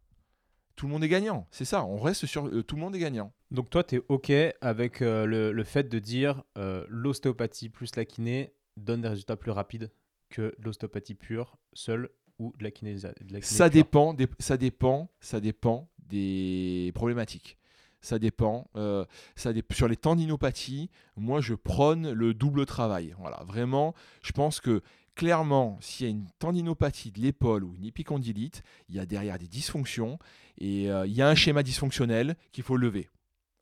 tout 0.77 0.87
le 0.87 0.93
monde 0.93 1.03
est 1.03 1.09
gagnant. 1.09 1.49
C'est 1.51 1.65
ça, 1.65 1.85
on 1.85 1.99
reste 1.99 2.27
sur 2.27 2.49
tout 2.65 2.77
le 2.77 2.81
monde 2.81 2.95
est 2.95 3.01
gagnant. 3.01 3.33
Donc 3.51 3.71
toi, 3.71 3.83
tu 3.83 3.97
es 3.97 4.03
OK 4.09 4.31
avec 4.61 5.01
le, 5.01 5.51
le 5.51 5.65
fait 5.65 5.89
de 5.89 5.99
dire 5.99 6.45
l'ostéopathie 6.89 7.71
plus 7.71 7.97
la 7.97 8.05
kiné 8.05 8.53
donne 8.77 9.01
des 9.01 9.09
résultats 9.09 9.37
plus 9.37 9.53
rapides 9.53 9.91
que 10.29 10.55
l'ostéopathie 10.59 11.15
pure 11.15 11.57
seule 11.73 12.11
ou 12.39 12.53
de 12.59 12.65
la 12.65 12.71
kiné, 12.71 12.95
de 12.95 13.33
la 13.33 13.43
Ça 13.43 13.69
dépend, 13.69 14.15
des, 14.15 14.29
ça 14.39 14.57
dépend, 14.57 15.11
ça 15.21 15.41
dépend 15.41 15.89
des 15.99 16.93
problématiques. 16.95 17.57
Ça 18.01 18.19
dépend. 18.19 18.69
euh, 18.77 19.05
ça 19.35 19.53
dé- 19.53 19.65
sur 19.73 19.89
les 19.89 19.97
tendinopathies, 19.97 20.91
moi 21.17 21.41
je 21.41 21.55
prône 21.55 22.13
le 22.13 22.35
double 22.35 22.65
travail. 22.67 23.15
Voilà, 23.19 23.43
vraiment, 23.45 23.95
je 24.23 24.33
pense 24.33 24.61
que 24.61 24.83
clairement, 25.17 25.79
s'il 25.81 26.07
y 26.07 26.09
a 26.09 26.11
une 26.11 26.29
tendinopathie 26.39 27.11
de 27.11 27.21
l'épaule 27.21 27.65
ou 27.65 27.75
une 27.75 27.85
épicondylite, 27.85 28.63
il 28.89 28.95
y 28.95 28.99
a 29.01 29.07
derrière 29.07 29.39
des 29.39 29.49
dysfonctions 29.49 30.19
et 30.59 30.91
euh, 30.91 31.07
il 31.07 31.15
y 31.15 31.23
a 31.23 31.29
un 31.29 31.35
schéma 31.35 31.63
dysfonctionnel 31.63 32.37
qu'il 32.53 32.63
faut 32.63 32.77
lever. 32.77 33.09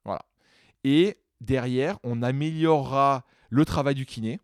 Voilà. 0.05 0.27
Et 0.83 1.17
derrière, 1.41 1.99
on 2.03 2.23
améliorera 2.23 3.25
le 3.51 3.65
travail 3.65 3.95
du 3.95 4.05
kiné. 4.05 4.41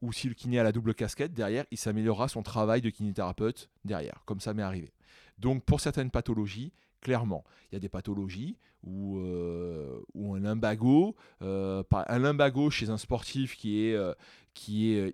Ou 0.00 0.12
si 0.12 0.28
le 0.28 0.34
kiné 0.34 0.58
a 0.58 0.62
la 0.62 0.72
double 0.72 0.94
casquette, 0.94 1.32
derrière, 1.32 1.64
il 1.70 1.78
s'améliorera 1.78 2.28
son 2.28 2.42
travail 2.42 2.80
de 2.80 2.90
kinésithérapeute 2.90 3.68
derrière, 3.84 4.22
comme 4.26 4.40
ça 4.40 4.54
m'est 4.54 4.62
arrivé. 4.62 4.92
Donc 5.38 5.64
pour 5.64 5.80
certaines 5.80 6.10
pathologies, 6.10 6.72
clairement, 7.00 7.44
il 7.70 7.74
y 7.74 7.76
a 7.76 7.80
des 7.80 7.88
pathologies 7.88 8.56
où, 8.84 9.18
euh, 9.18 10.02
un 10.16 10.40
lumbago, 10.40 11.16
euh, 11.42 11.82
un 11.90 12.18
lumbago 12.18 12.70
chez 12.70 12.90
un 12.90 12.98
sportif 12.98 13.56
qui 13.56 13.86
est, 13.86 13.94
euh, 13.94 14.14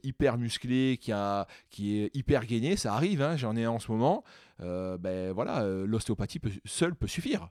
hyper 0.02 0.38
musclé, 0.38 0.98
qui, 0.98 1.12
est 1.12 2.14
hyper 2.14 2.46
gainé, 2.46 2.76
ça 2.76 2.94
arrive, 2.94 3.22
hein, 3.22 3.36
j'en 3.36 3.56
ai 3.56 3.64
un 3.64 3.70
en 3.70 3.78
ce 3.78 3.90
moment, 3.90 4.24
ben 4.58 5.32
voilà, 5.32 5.66
l'ostéopathie 5.86 6.40
seule 6.64 6.94
peut 6.94 7.06
suffire. 7.06 7.50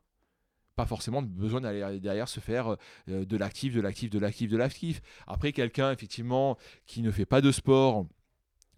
Pas 0.76 0.86
forcément 0.86 1.22
besoin 1.22 1.62
d'aller 1.62 2.00
derrière 2.00 2.28
se 2.28 2.40
faire 2.40 2.78
euh, 3.10 3.26
de 3.26 3.38
l'actif, 3.38 3.76
de 3.76 3.82
l'actif, 3.82 4.10
de 4.10 4.20
l'actif, 4.20 4.50
de 4.50 4.58
l'actif. 4.58 5.02
Après, 5.28 5.52
quelqu'un, 5.52 5.92
effectivement, 5.92 6.58
qui 6.86 7.02
ne 7.02 7.12
fait 7.12 7.26
pas 7.26 7.42
de 7.42 7.52
sport, 7.52 8.08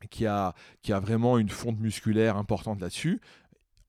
qui 0.09 0.25
a, 0.25 0.53
vraiment 0.87 1.37
une 1.37 1.49
fonte 1.49 1.79
musculaire 1.79 2.37
importante 2.37 2.81
là-dessus, 2.81 3.21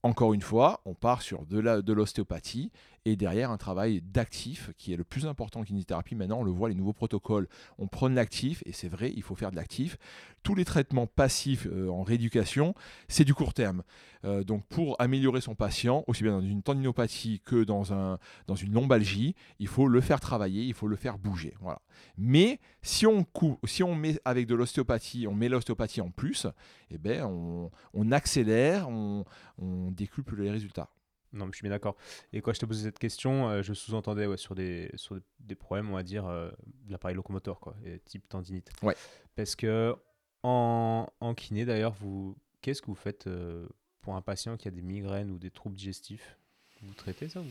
encore 0.02 0.34
une 0.34 0.42
fois, 0.42 0.80
on 0.84 0.94
part 0.94 1.20
sur 1.20 1.46
de 1.46 1.92
l'ostéopathie 1.92 2.70
et 3.06 3.14
derrière 3.14 3.52
un 3.52 3.56
travail 3.56 4.02
d'actif 4.02 4.72
qui 4.78 4.92
est 4.92 4.96
le 4.96 5.04
plus 5.04 5.26
important 5.26 5.60
en 5.60 5.62
kinésithérapie. 5.62 6.16
Maintenant, 6.16 6.40
on 6.40 6.42
le 6.42 6.50
voit, 6.50 6.68
les 6.68 6.74
nouveaux 6.74 6.92
protocoles, 6.92 7.48
on 7.78 7.86
prône 7.86 8.16
l'actif 8.16 8.64
et 8.66 8.72
c'est 8.72 8.88
vrai, 8.88 9.12
il 9.14 9.22
faut 9.22 9.36
faire 9.36 9.52
de 9.52 9.56
l'actif. 9.56 9.96
Tous 10.42 10.56
les 10.56 10.64
traitements 10.64 11.06
passifs 11.06 11.68
euh, 11.70 11.88
en 11.88 12.02
rééducation, 12.02 12.74
c'est 13.06 13.24
du 13.24 13.32
court 13.32 13.54
terme. 13.54 13.84
Euh, 14.24 14.42
donc, 14.42 14.66
pour 14.66 15.00
améliorer 15.00 15.40
son 15.40 15.54
patient, 15.54 16.02
aussi 16.08 16.24
bien 16.24 16.32
dans 16.32 16.40
une 16.40 16.64
tendinopathie 16.64 17.40
que 17.44 17.62
dans, 17.62 17.92
un, 17.92 18.18
dans 18.48 18.56
une 18.56 18.72
lombalgie, 18.72 19.36
il 19.60 19.68
faut 19.68 19.86
le 19.86 20.00
faire 20.00 20.18
travailler, 20.18 20.64
il 20.64 20.74
faut 20.74 20.88
le 20.88 20.96
faire 20.96 21.16
bouger. 21.16 21.54
Voilà. 21.60 21.80
Mais 22.18 22.58
si 22.82 23.06
on, 23.06 23.24
si 23.64 23.84
on 23.84 23.94
met 23.94 24.18
avec 24.24 24.48
de 24.48 24.56
l'ostéopathie, 24.56 25.28
on 25.28 25.34
met 25.34 25.48
l'ostéopathie 25.48 26.00
en 26.00 26.10
plus, 26.10 26.48
eh 26.90 26.98
ben, 26.98 27.24
on, 27.24 27.70
on 27.94 28.10
accélère, 28.10 28.88
on, 28.88 29.24
on 29.58 29.92
décuple 29.92 30.42
les 30.42 30.50
résultats. 30.50 30.88
Non, 31.32 31.46
mais 31.46 31.52
je 31.52 31.56
suis 31.56 31.62
bien 31.64 31.70
d'accord. 31.70 31.96
Et 32.32 32.40
quand 32.40 32.52
je 32.52 32.60
te 32.60 32.66
posais 32.66 32.84
cette 32.84 32.98
question, 32.98 33.48
euh, 33.48 33.62
je 33.62 33.72
sous-entendais 33.74 34.26
ouais, 34.26 34.36
sur, 34.36 34.54
des, 34.54 34.90
sur 34.94 35.18
des 35.40 35.54
problèmes, 35.54 35.90
on 35.90 35.94
va 35.94 36.02
dire, 36.02 36.26
euh, 36.26 36.50
de 36.84 36.92
l'appareil 36.92 37.16
locomoteur, 37.16 37.60
quoi, 37.60 37.76
et 37.84 37.98
type 38.00 38.28
tendinite. 38.28 38.70
Ouais. 38.82 38.96
Parce 39.34 39.54
que 39.56 39.94
en, 40.42 41.08
en 41.20 41.34
kiné, 41.34 41.64
d'ailleurs, 41.64 41.92
vous, 41.94 42.36
qu'est-ce 42.60 42.80
que 42.80 42.86
vous 42.86 42.94
faites 42.94 43.26
euh, 43.26 43.66
pour 44.00 44.14
un 44.14 44.22
patient 44.22 44.56
qui 44.56 44.68
a 44.68 44.70
des 44.70 44.82
migraines 44.82 45.30
ou 45.30 45.38
des 45.38 45.50
troubles 45.50 45.76
digestifs? 45.76 46.38
Vous 46.82 46.94
traitez 46.94 47.28
ça 47.28 47.40
ou... 47.40 47.44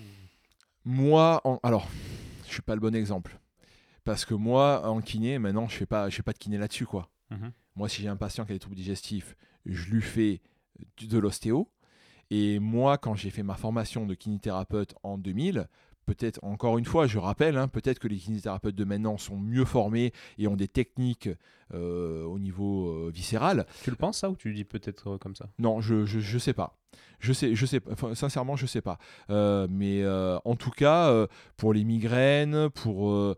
Moi, 0.86 1.42
en- 1.44 1.60
alors, 1.64 1.88
je 2.48 2.54
suis 2.54 2.62
pas 2.62 2.76
le 2.76 2.82
bon 2.82 2.96
exemple. 2.96 3.40
Parce 4.04 4.24
que 4.24 4.34
moi, 4.36 4.88
en 4.88 5.02
kiné, 5.02 5.40
maintenant, 5.40 5.68
je 5.68 5.76
fais 5.76 5.88
pas, 5.88 6.10
je 6.10 6.16
fais 6.16 6.24
pas 6.24 6.34
de 6.34 6.38
kiné 6.38 6.58
là-dessus, 6.58 6.86
quoi. 6.86 7.10
Mhm. 7.32 7.52
Moi, 7.76 7.90
si 7.90 8.02
j'ai 8.04 8.08
un 8.08 8.16
patient 8.16 8.46
qui 8.46 8.52
a 8.52 8.56
des 8.56 8.60
troubles 8.60 8.76
digestifs, 8.76 9.36
je 9.66 9.90
lui 9.92 10.02
fais 10.02 10.42
de 11.02 11.18
l'ostéo. 11.18 11.70
Et 12.38 12.60
moi, 12.60 12.98
quand 12.98 13.16
j'ai 13.16 13.30
fait 13.30 13.44
ma 13.44 13.56
formation 13.56 14.06
de 14.06 14.14
kinésithérapeute 14.14 14.94
en 15.04 15.18
2000, 15.18 15.70
peut-être, 16.06 16.40
encore 16.44 16.78
une 16.78 16.86
fois, 16.86 17.08
je 17.08 17.18
rappelle, 17.18 17.58
hein, 17.58 17.68
peut-être 17.68 18.00
que 18.00 18.08
les 18.08 18.18
kinésithérapeutes 18.18 18.76
de 18.76 18.84
maintenant 18.84 19.18
sont 19.18 19.38
mieux 19.38 19.66
formés 19.66 20.14
et 20.38 20.48
ont 20.48 20.56
des 20.56 20.68
techniques 20.68 21.30
euh, 21.74 22.24
au 22.24 22.40
niveau 22.40 22.90
euh, 22.90 23.12
viscéral. 23.14 23.66
Tu 23.84 23.90
le 23.90 23.96
penses 23.96 24.20
ça 24.20 24.30
ou 24.30 24.36
tu 24.36 24.50
le 24.50 24.56
dis 24.56 24.66
peut-être 24.66 25.14
euh, 25.14 25.18
comme 25.18 25.36
ça? 25.36 25.50
Non, 25.58 25.82
je, 25.82 26.06
je, 26.06 26.20
je 26.20 26.38
sais 26.38 26.54
pas. 26.54 26.78
Je 27.20 27.34
sais, 27.34 27.56
je 27.56 27.66
sais. 27.66 27.82
Enfin, 27.92 28.14
sincèrement, 28.14 28.56
je 28.56 28.66
sais 28.66 28.82
pas. 28.82 29.00
Euh, 29.30 29.68
mais 29.70 30.06
en 30.46 30.56
tout 30.56 30.70
cas, 30.70 31.28
pour 31.58 31.74
les 31.74 31.84
migraines, 31.84 32.70
pour, 32.70 33.36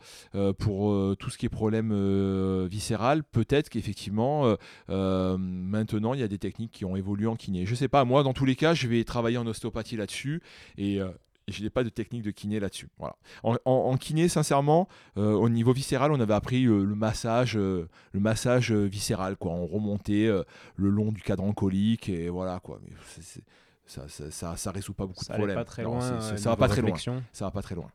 pour 0.59 1.17
tout 1.17 1.29
ce 1.29 1.37
qui 1.37 1.45
est 1.45 1.49
problème 1.49 2.65
viscéral, 2.67 3.23
peut-être 3.23 3.69
qu'effectivement, 3.69 4.55
maintenant, 4.87 6.13
il 6.13 6.19
y 6.19 6.23
a 6.23 6.27
des 6.27 6.37
techniques 6.37 6.71
qui 6.71 6.85
ont 6.85 6.95
évolué 6.95 7.27
en 7.27 7.35
kiné. 7.35 7.65
Je 7.65 7.75
sais 7.75 7.87
pas. 7.87 8.03
Moi, 8.03 8.23
dans 8.23 8.33
tous 8.33 8.45
les 8.45 8.55
cas, 8.55 8.73
je 8.73 8.87
vais 8.87 9.03
travailler 9.03 9.37
en 9.37 9.47
ostéopathie 9.47 9.95
là-dessus 9.95 10.41
et 10.77 10.99
je 11.47 11.63
n'ai 11.63 11.69
pas 11.69 11.83
de 11.83 11.89
technique 11.89 12.23
de 12.23 12.31
kiné 12.31 12.59
là-dessus. 12.59 12.89
Voilà. 12.97 13.15
En, 13.43 13.55
en- 13.65 13.71
en 13.71 13.97
kiné, 13.97 14.27
sincèrement, 14.27 14.87
euh, 15.17 15.31
au 15.33 15.49
niveau 15.49 15.71
viscéral, 15.73 16.11
on 16.11 16.19
avait 16.19 16.33
appris 16.33 16.65
euh, 16.65 16.83
le 16.83 16.95
massage, 16.95 17.55
euh, 17.57 17.87
le 18.11 18.19
massage 18.19 18.71
viscéral, 18.71 19.37
quoi. 19.37 19.51
On 19.51 19.65
remontait 19.65 20.27
le 20.75 20.89
long 20.89 21.11
du 21.11 21.21
cadran 21.21 21.53
colique 21.53 22.09
et 22.09 22.29
voilà 22.29 22.59
quoi. 22.59 22.79
Mais 22.83 22.91
ça, 23.85 24.07
ça, 24.09 24.29
ça, 24.31 24.57
ça 24.57 24.71
résout 24.71 24.93
pas 24.93 25.05
beaucoup 25.05 25.23
de 25.23 25.25
problèmes. 25.37 25.55
ça 26.37 26.49
va 26.49 26.55
pas 26.57 26.67
très 26.67 26.81
loin. 26.81 26.97
Ça 27.31 27.45
va 27.45 27.51
pas 27.51 27.61
très 27.61 27.75
loin. 27.75 27.91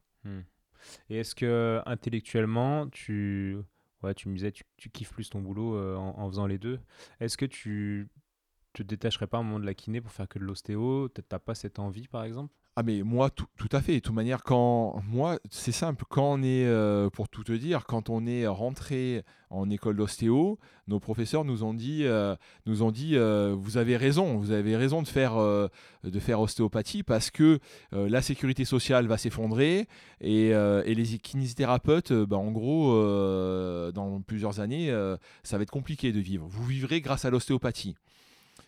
Et 1.11 1.19
est-ce 1.19 1.35
que 1.35 1.81
intellectuellement, 1.87 2.89
tu, 2.89 3.57
ouais, 4.03 4.15
tu 4.15 4.29
me 4.29 4.35
disais, 4.35 4.51
tu, 4.53 4.65
tu 4.77 4.89
kiffes 4.91 5.13
plus 5.13 5.29
ton 5.31 5.41
boulot 5.41 5.77
en, 5.99 6.19
en 6.19 6.29
faisant 6.29 6.47
les 6.47 6.59
deux. 6.59 6.81
Est-ce 7.21 7.37
que 7.37 7.45
tu, 7.47 8.09
te 8.73 8.83
détacherais 8.83 9.27
pas 9.27 9.39
un 9.39 9.43
moment 9.43 9.61
de 9.61 9.67
la 9.67 9.75
kiné 9.75 10.01
pour 10.01 10.13
faire 10.13 10.29
que 10.29 10.39
de 10.39 10.45
l'ostéo 10.45 11.09
t'as 11.09 11.39
pas 11.39 11.55
cette 11.55 11.79
envie, 11.79 12.09
par 12.09 12.25
exemple? 12.25 12.55
Ah 12.75 12.83
mais 12.83 13.03
moi 13.03 13.29
tout, 13.29 13.45
tout 13.59 13.69
à 13.71 13.83
fait. 13.83 13.97
De 13.97 13.99
toute 13.99 14.15
manière, 14.15 14.43
quand 14.43 15.03
moi 15.07 15.39
c'est 15.51 15.73
simple, 15.73 16.05
quand 16.09 16.25
on 16.25 16.43
est 16.43 16.65
euh, 16.65 17.11
pour 17.11 17.29
tout 17.29 17.45
te 17.45 17.53
dire, 17.53 17.85
quand 17.85 18.09
on 18.09 18.25
est 18.25 18.47
rentré 18.47 19.25
en 19.51 19.69
école 19.69 19.97
d'ostéo, 19.97 20.59
nos 20.89 20.99
professeurs 20.99 21.45
nous 21.45 21.65
ont 21.65 21.75
dit, 21.75 22.05
euh, 22.07 22.35
nous 22.65 22.83
ont 22.83 22.91
dit, 22.91 23.15
euh, 23.15 23.55
vous 23.55 23.77
avez 23.77 23.99
raison, 23.99 24.39
vous 24.39 24.53
avez 24.53 24.75
raison 24.75 25.03
de 25.03 25.09
faire 25.09 25.35
de 25.35 26.21
faire 26.21 26.41
ostéopathie 26.41 27.03
parce 27.03 27.31
que 27.31 27.59
la 27.93 28.23
sécurité 28.23 28.65
sociale 28.65 29.07
va 29.07 29.19
s'effondrer 29.19 29.87
et, 30.23 30.47
et, 30.49 30.95
les 30.95 31.19
kinésithérapeutes, 31.19 32.13
bah, 32.15 32.39
en 32.39 32.53
gros, 32.53 32.95
dans 33.93 34.23
plusieurs 34.23 34.61
années, 34.61 34.91
ça 35.43 35.59
va 35.59 35.63
être 35.65 35.71
compliqué 35.71 36.11
de 36.13 36.21
vivre. 36.21 36.47
Vous 36.49 36.65
vivrez 36.65 37.03
grâce 37.03 37.27
à 37.27 37.31
l'ostéopathie. 37.31 37.97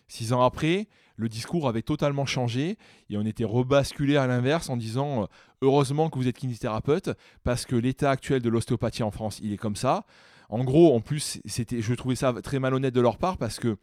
Six 0.07 0.33
ans 0.33 0.43
après, 0.43 0.87
le 1.17 1.29
discours 1.29 1.67
avait 1.67 1.81
totalement 1.81 2.25
changé 2.25 2.77
et 3.09 3.17
on 3.17 3.25
était 3.25 3.45
rebasculé 3.45 4.17
à 4.17 4.27
l'inverse 4.27 4.69
en 4.69 4.77
disant 4.77 5.23
euh, 5.23 5.25
heureusement 5.61 6.09
que 6.09 6.17
vous 6.17 6.27
êtes 6.27 6.37
kinésithérapeute 6.37 7.11
parce 7.43 7.65
que 7.65 7.75
l'état 7.75 8.11
actuel 8.11 8.41
de 8.41 8.49
l'ostéopathie 8.49 9.03
en 9.03 9.11
France, 9.11 9.39
il 9.41 9.53
est 9.53 9.57
comme 9.57 9.75
ça. 9.75 10.05
En 10.49 10.63
gros, 10.63 10.95
en 10.95 10.99
plus, 10.99 11.39
c'était, 11.45 11.81
je 11.81 11.93
trouvais 11.93 12.15
ça 12.15 12.33
très 12.43 12.59
malhonnête 12.59 12.93
de 12.93 13.01
leur 13.01 13.17
part 13.17 13.37
parce 13.37 13.59
que 13.59 13.77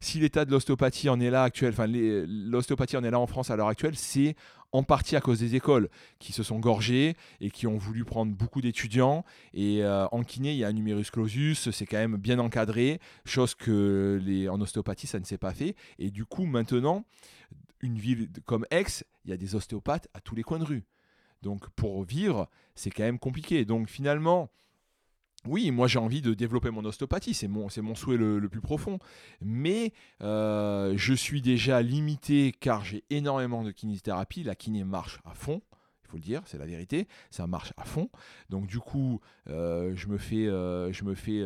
si 0.00 0.18
l'état 0.18 0.44
de 0.44 0.50
l'ostéopathie 0.50 1.08
en 1.08 1.20
est 1.20 1.30
là 1.30 1.44
actuel, 1.44 1.72
enfin 1.72 1.86
l'ostéopathie 1.86 2.96
en 2.96 3.04
est 3.04 3.10
là 3.10 3.20
en 3.20 3.28
France 3.28 3.50
à 3.50 3.56
l'heure 3.56 3.68
actuelle, 3.68 3.94
c'est 3.96 4.34
en 4.72 4.82
partie 4.82 5.16
à 5.16 5.20
cause 5.20 5.38
des 5.38 5.54
écoles 5.54 5.88
qui 6.18 6.32
se 6.32 6.42
sont 6.42 6.58
gorgées 6.58 7.14
et 7.40 7.50
qui 7.50 7.66
ont 7.66 7.76
voulu 7.76 8.04
prendre 8.04 8.32
beaucoup 8.32 8.60
d'étudiants. 8.60 9.24
Et 9.54 9.84
euh, 9.84 10.06
en 10.08 10.22
kiné, 10.22 10.52
il 10.52 10.58
y 10.58 10.64
a 10.64 10.68
un 10.68 10.72
numerus 10.72 11.10
clausus, 11.10 11.70
c'est 11.70 11.86
quand 11.86 11.98
même 11.98 12.16
bien 12.16 12.38
encadré, 12.38 12.98
chose 13.24 13.54
que 13.54 14.20
les, 14.22 14.48
en 14.48 14.60
ostéopathie, 14.60 15.06
ça 15.06 15.20
ne 15.20 15.24
s'est 15.24 15.38
pas 15.38 15.52
fait. 15.52 15.76
Et 15.98 16.10
du 16.10 16.24
coup, 16.24 16.46
maintenant, 16.46 17.04
une 17.80 17.98
ville 17.98 18.30
comme 18.46 18.66
Aix, 18.70 19.04
il 19.24 19.30
y 19.30 19.34
a 19.34 19.36
des 19.36 19.54
ostéopathes 19.54 20.08
à 20.14 20.20
tous 20.20 20.34
les 20.34 20.42
coins 20.42 20.58
de 20.58 20.64
rue. 20.64 20.84
Donc 21.42 21.68
pour 21.70 22.04
vivre, 22.04 22.48
c'est 22.74 22.90
quand 22.90 23.02
même 23.02 23.18
compliqué. 23.18 23.64
Donc 23.64 23.88
finalement, 23.88 24.50
oui, 25.46 25.70
moi 25.70 25.88
j'ai 25.88 25.98
envie 25.98 26.22
de 26.22 26.34
développer 26.34 26.70
mon 26.70 26.84
ostéopathie, 26.84 27.34
c'est 27.34 27.48
mon, 27.48 27.68
souhait 27.94 28.16
le, 28.16 28.48
plus 28.48 28.60
profond. 28.60 28.98
Mais 29.40 29.92
euh, 30.22 30.94
je 30.96 31.14
suis 31.14 31.42
déjà 31.42 31.82
limité 31.82 32.52
car 32.58 32.84
j'ai 32.84 33.04
énormément 33.10 33.64
de 33.64 33.70
kinésithérapie. 33.70 34.44
La 34.44 34.54
kiné 34.54 34.84
marche 34.84 35.20
à 35.24 35.34
fond 35.34 35.60
faut 36.12 36.18
le 36.18 36.22
dire, 36.22 36.42
c'est 36.44 36.58
la 36.58 36.66
vérité, 36.66 37.08
ça 37.30 37.46
marche 37.46 37.72
à 37.78 37.84
fond. 37.84 38.10
Donc 38.50 38.66
du 38.66 38.78
coup, 38.78 39.20
euh, 39.48 39.92
je 39.96 40.08
me 40.08 40.18
fais, 40.18 40.46
euh, 40.46 40.92
je 40.92 41.04
me 41.04 41.14
fais 41.14 41.42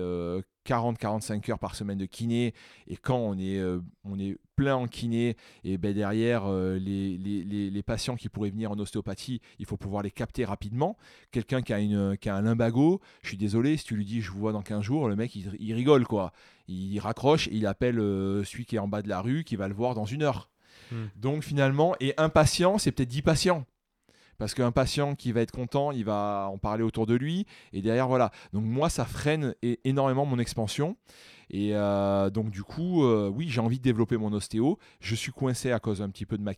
40-45 0.64 1.52
heures 1.52 1.58
par 1.60 1.76
semaine 1.76 1.98
de 1.98 2.06
kiné, 2.06 2.52
et 2.88 2.96
quand 2.96 3.16
on 3.16 3.38
est, 3.38 3.62
on 4.04 4.18
est 4.18 4.36
plein 4.56 4.74
en 4.74 4.88
kiné, 4.88 5.36
et 5.62 5.78
ben 5.78 5.94
derrière, 5.94 6.50
les, 6.50 7.16
les, 7.16 7.70
les, 7.70 7.82
patients 7.82 8.16
qui 8.16 8.28
pourraient 8.28 8.50
venir 8.50 8.72
en 8.72 8.78
ostéopathie, 8.78 9.40
il 9.60 9.66
faut 9.66 9.76
pouvoir 9.76 10.02
les 10.02 10.10
capter 10.10 10.44
rapidement. 10.44 10.96
Quelqu'un 11.30 11.62
qui, 11.62 11.72
a 11.72 11.78
une, 11.78 12.16
qui 12.16 12.28
a 12.28 12.34
un 12.34 12.42
limbago, 12.42 13.00
je 13.22 13.28
suis 13.28 13.36
désolé, 13.36 13.76
si 13.76 13.84
tu 13.84 13.94
lui 13.94 14.04
dis 14.04 14.20
je 14.20 14.32
vous 14.32 14.40
vois 14.40 14.52
dans 14.52 14.62
15 14.62 14.82
jours, 14.82 15.08
le 15.08 15.14
mec 15.14 15.36
il, 15.36 15.74
rigole 15.74 16.04
quoi. 16.04 16.32
Il 16.66 16.98
raccroche 16.98 17.46
et 17.46 17.54
il 17.54 17.66
appelle 17.66 17.96
celui 18.44 18.64
qui 18.64 18.74
est 18.74 18.80
en 18.80 18.88
bas 18.88 19.02
de 19.02 19.08
la 19.08 19.20
rue 19.20 19.44
qui 19.44 19.54
va 19.54 19.68
le 19.68 19.74
voir 19.74 19.94
dans 19.94 20.06
une 20.06 20.24
heure. 20.24 20.50
Hmm. 20.90 21.06
Donc 21.14 21.44
finalement, 21.44 21.94
et 22.00 22.14
un 22.16 22.28
patient, 22.28 22.78
c'est 22.78 22.90
peut-être 22.90 23.08
10 23.08 23.22
patients 23.22 23.66
parce 24.38 24.54
qu'un 24.54 24.72
patient 24.72 25.14
qui 25.14 25.32
va 25.32 25.40
être 25.40 25.52
content, 25.52 25.92
il 25.92 26.04
va 26.04 26.48
en 26.50 26.58
parler 26.58 26.82
autour 26.82 27.06
de 27.06 27.14
lui, 27.14 27.46
et 27.72 27.82
derrière, 27.82 28.08
voilà. 28.08 28.30
Donc 28.52 28.64
moi, 28.64 28.88
ça 28.88 29.04
freine 29.04 29.54
énormément 29.84 30.26
mon 30.26 30.38
expansion. 30.38 30.96
Et 31.50 31.70
euh, 31.74 32.30
donc 32.30 32.50
du 32.50 32.62
coup, 32.62 33.04
euh, 33.04 33.28
oui, 33.28 33.48
j'ai 33.48 33.60
envie 33.60 33.78
de 33.78 33.82
développer 33.82 34.16
mon 34.16 34.32
ostéo. 34.32 34.78
Je 35.00 35.14
suis 35.14 35.32
coincé 35.32 35.70
à 35.70 35.78
cause 35.78 36.02
un 36.02 36.10
petit 36.10 36.26
peu 36.26 36.36
de 36.36 36.42
ma 36.42 36.52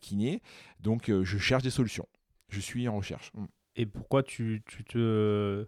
donc 0.79 1.09
euh, 1.09 1.23
je 1.23 1.37
cherche 1.37 1.63
des 1.63 1.69
solutions. 1.69 2.07
Je 2.49 2.59
suis 2.59 2.87
en 2.87 2.97
recherche. 2.97 3.31
Mm. 3.35 3.45
Et 3.75 3.85
pourquoi 3.85 4.23
tu, 4.23 4.63
tu 4.65 4.83
te 4.83 5.67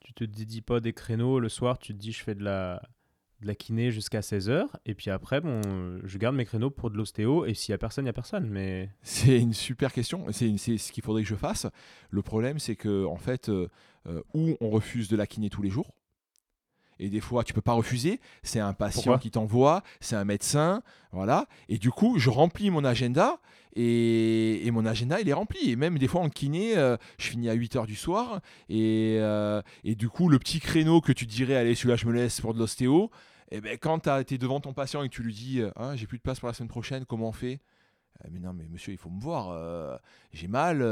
tu 0.00 0.12
te 0.12 0.24
dédies 0.24 0.62
pas 0.62 0.80
des 0.80 0.92
créneaux 0.92 1.40
le 1.40 1.48
soir 1.48 1.78
Tu 1.78 1.94
te 1.94 1.98
dis 1.98 2.12
je 2.12 2.22
fais 2.22 2.34
de 2.34 2.44
la 2.44 2.82
de 3.40 3.46
la 3.46 3.54
kiné 3.54 3.90
jusqu'à 3.90 4.20
16h, 4.20 4.66
et 4.84 4.94
puis 4.94 5.10
après, 5.10 5.40
bon, 5.40 5.60
je 6.04 6.18
garde 6.18 6.34
mes 6.34 6.44
créneaux 6.44 6.70
pour 6.70 6.90
de 6.90 6.96
l'ostéo, 6.96 7.44
et 7.46 7.54
s'il 7.54 7.72
y 7.72 7.74
a 7.74 7.78
personne, 7.78 8.04
il 8.04 8.08
y 8.08 8.10
a 8.10 8.14
personne. 8.14 8.48
Mais... 8.48 8.90
C'est 9.02 9.38
une 9.38 9.54
super 9.54 9.92
question, 9.92 10.26
c'est 10.30 10.56
ce 10.56 10.92
qu'il 10.92 11.02
faudrait 11.02 11.22
que 11.22 11.28
je 11.28 11.34
fasse. 11.34 11.66
Le 12.10 12.22
problème, 12.22 12.58
c'est 12.58 12.76
que, 12.76 13.04
en 13.04 13.16
fait, 13.16 13.48
euh, 13.48 13.68
euh, 14.06 14.22
où 14.34 14.56
on 14.60 14.70
refuse 14.70 15.08
de 15.08 15.16
la 15.16 15.26
kiné 15.26 15.50
tous 15.50 15.62
les 15.62 15.70
jours, 15.70 15.94
et 16.98 17.08
des 17.08 17.20
fois 17.20 17.44
tu 17.44 17.52
peux 17.52 17.60
pas 17.60 17.72
refuser, 17.72 18.20
c'est 18.42 18.60
un 18.60 18.72
patient 18.72 19.18
qui 19.18 19.30
t'envoie, 19.30 19.82
c'est 20.00 20.16
un 20.16 20.24
médecin, 20.24 20.82
voilà, 21.12 21.46
et 21.68 21.78
du 21.78 21.90
coup 21.90 22.18
je 22.18 22.30
remplis 22.30 22.70
mon 22.70 22.84
agenda, 22.84 23.38
et, 23.74 24.68
mon 24.72 24.86
agenda 24.86 25.20
il 25.20 25.28
est 25.28 25.32
rempli, 25.32 25.70
et 25.70 25.76
même 25.76 25.98
des 25.98 26.08
fois 26.08 26.20
en 26.20 26.28
kiné, 26.28 26.76
euh, 26.76 26.96
je 27.18 27.28
finis 27.28 27.48
à 27.48 27.54
8h 27.54 27.86
du 27.86 27.96
soir, 27.96 28.40
et, 28.68 29.16
et, 29.84 29.94
du 29.94 30.08
coup 30.08 30.28
le 30.28 30.38
petit 30.38 30.60
créneau 30.60 31.00
que 31.00 31.12
tu 31.12 31.26
dirais, 31.26 31.56
allez 31.56 31.74
celui-là 31.74 31.96
je 31.96 32.06
me 32.06 32.12
laisse 32.12 32.40
pour 32.40 32.54
de 32.54 32.58
l'ostéo, 32.58 33.10
et 33.50 33.56
eh 33.56 33.60
ben, 33.62 33.78
quand 33.78 34.00
tu 34.00 34.34
es 34.34 34.38
devant 34.38 34.60
ton 34.60 34.74
patient 34.74 35.02
et 35.02 35.08
que 35.08 35.14
tu 35.14 35.22
lui 35.22 35.32
dis 35.32 35.62
ah, 35.76 35.96
j'ai 35.96 36.06
plus 36.06 36.18
de 36.18 36.22
place 36.22 36.38
pour 36.38 36.48
la 36.48 36.54
semaine 36.54 36.68
prochaine, 36.68 37.06
comment 37.06 37.28
on 37.28 37.32
fait? 37.32 37.60
Euh, 38.24 38.28
Mais 38.30 38.40
non, 38.40 38.52
mais 38.52 38.66
monsieur, 38.68 38.92
il 38.92 38.98
faut 38.98 39.10
me 39.10 39.20
voir, 39.20 39.50
euh, 39.50 39.96
j'ai 40.32 40.48
mal. 40.48 40.82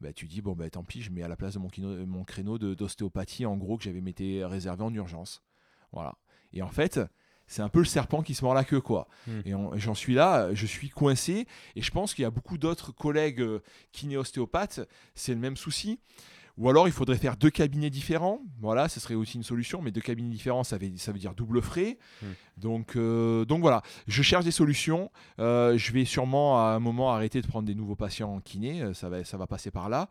Bah, 0.00 0.12
tu 0.12 0.26
dis 0.26 0.40
bon, 0.40 0.54
bah, 0.54 0.70
tant 0.70 0.84
pis, 0.84 1.02
je 1.02 1.10
mets 1.10 1.22
à 1.22 1.28
la 1.28 1.36
place 1.36 1.54
de 1.54 1.58
mon, 1.58 1.70
mon 2.06 2.24
créneau 2.24 2.58
d'ostéopathie, 2.58 3.46
en 3.46 3.56
gros, 3.56 3.76
que 3.76 3.84
j'avais 3.84 3.98
été 3.98 4.44
réservé 4.44 4.82
en 4.84 4.94
urgence. 4.94 5.42
Voilà. 5.92 6.16
Et 6.52 6.62
en 6.62 6.68
fait, 6.68 7.00
c'est 7.46 7.62
un 7.62 7.68
peu 7.68 7.80
le 7.80 7.84
serpent 7.84 8.22
qui 8.22 8.34
se 8.34 8.44
mord 8.44 8.54
la 8.54 8.64
queue, 8.64 8.80
quoi. 8.80 9.08
Hmm. 9.26 9.40
Et 9.44 9.52
j'en 9.80 9.94
suis 9.94 10.14
là, 10.14 10.54
je 10.54 10.66
suis 10.66 10.90
coincé. 10.90 11.46
Et 11.74 11.82
je 11.82 11.90
pense 11.90 12.14
qu'il 12.14 12.22
y 12.22 12.26
a 12.26 12.30
beaucoup 12.30 12.58
d'autres 12.58 12.92
collègues 12.92 13.44
kiné-ostéopathes, 13.92 14.80
c'est 15.14 15.32
le 15.32 15.40
même 15.40 15.56
souci. 15.56 15.98
Ou 16.58 16.68
alors 16.68 16.88
il 16.88 16.92
faudrait 16.92 17.16
faire 17.16 17.36
deux 17.36 17.50
cabinets 17.50 17.88
différents. 17.88 18.42
Voilà, 18.60 18.88
ce 18.88 18.98
serait 18.98 19.14
aussi 19.14 19.36
une 19.36 19.44
solution, 19.44 19.80
mais 19.80 19.92
deux 19.92 20.00
cabinets 20.00 20.28
différents, 20.28 20.64
ça 20.64 20.76
veut, 20.76 20.90
ça 20.96 21.12
veut 21.12 21.18
dire 21.18 21.34
double 21.34 21.62
frais. 21.62 21.98
Hmm. 22.20 22.26
Donc, 22.56 22.96
euh, 22.96 23.44
donc 23.44 23.60
voilà, 23.60 23.82
je 24.08 24.22
cherche 24.22 24.44
des 24.44 24.50
solutions. 24.50 25.12
Euh, 25.38 25.78
je 25.78 25.92
vais 25.92 26.04
sûrement 26.04 26.58
à 26.58 26.70
un 26.70 26.80
moment 26.80 27.12
arrêter 27.12 27.40
de 27.40 27.46
prendre 27.46 27.66
des 27.66 27.76
nouveaux 27.76 27.94
patients 27.94 28.34
en 28.34 28.40
kiné. 28.40 28.82
Euh, 28.82 28.92
ça 28.92 29.08
va, 29.08 29.22
ça 29.22 29.36
va 29.36 29.46
passer 29.46 29.70
par 29.70 29.88
là, 29.88 30.08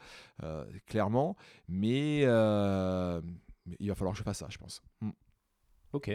clairement. 0.87 1.35
Mais, 1.67 2.21
il 2.21 3.89
va 3.89 3.95
falloir 3.95 4.13
que 4.13 4.19
je 4.19 4.23
fasse 4.23 4.37
ça, 4.37 4.47
je 4.49 4.57
pense. 4.57 4.81
Hmm. 5.01 5.11
Ok. 5.91 6.11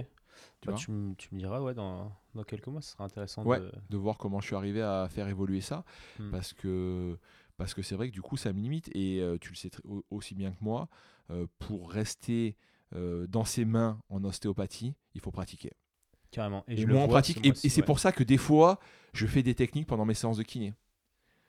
Tu, 0.62 0.68
bah, 0.68 0.74
tu, 0.74 0.90
me 0.90 1.14
diras, 1.38 1.60
ouais, 1.60 1.74
dans, 1.74 2.10
dans, 2.34 2.42
quelques 2.42 2.68
mois, 2.68 2.80
ce 2.80 2.92
sera 2.92 3.04
intéressant 3.04 3.44
de... 3.44 3.70
de... 3.90 3.96
voir 3.96 4.16
comment 4.16 4.40
je 4.40 4.46
suis 4.46 4.56
arrivé 4.56 4.80
à 4.80 5.06
faire 5.10 5.28
évoluer 5.28 5.60
ça. 5.60 5.84
Hmm. 6.18 6.30
Parce 6.30 6.54
que 6.54 7.18
parce 7.62 7.74
que 7.74 7.82
c'est 7.82 7.94
vrai 7.94 8.08
que 8.08 8.12
du 8.12 8.22
coup 8.22 8.36
ça 8.36 8.52
me 8.52 8.60
limite 8.60 8.90
et 8.92 9.20
euh, 9.20 9.38
tu 9.40 9.50
le 9.50 9.54
sais 9.54 9.70
aussi 10.10 10.34
bien 10.34 10.50
que 10.50 10.56
moi, 10.60 10.88
euh, 11.30 11.46
pour 11.60 11.92
rester 11.92 12.56
euh, 12.92 13.28
dans 13.28 13.44
ses 13.44 13.64
mains 13.64 14.00
en 14.08 14.24
ostéopathie, 14.24 14.96
il 15.14 15.20
faut 15.20 15.30
pratiquer. 15.30 15.70
Carrément. 16.32 16.64
Et, 16.66 16.76
je 16.76 16.88
moi, 16.88 17.06
pratique. 17.06 17.38
Et, 17.46 17.54
c'est 17.54 17.82
pour 17.82 18.00
ça 18.00 18.10
que 18.10 18.24
des 18.24 18.36
fois, 18.36 18.80
je 19.12 19.28
fais 19.28 19.44
des 19.44 19.54
techniques 19.54 19.86
pendant 19.86 20.04
mes 20.04 20.14
séances 20.14 20.38
de 20.38 20.42
kiné. 20.42 20.74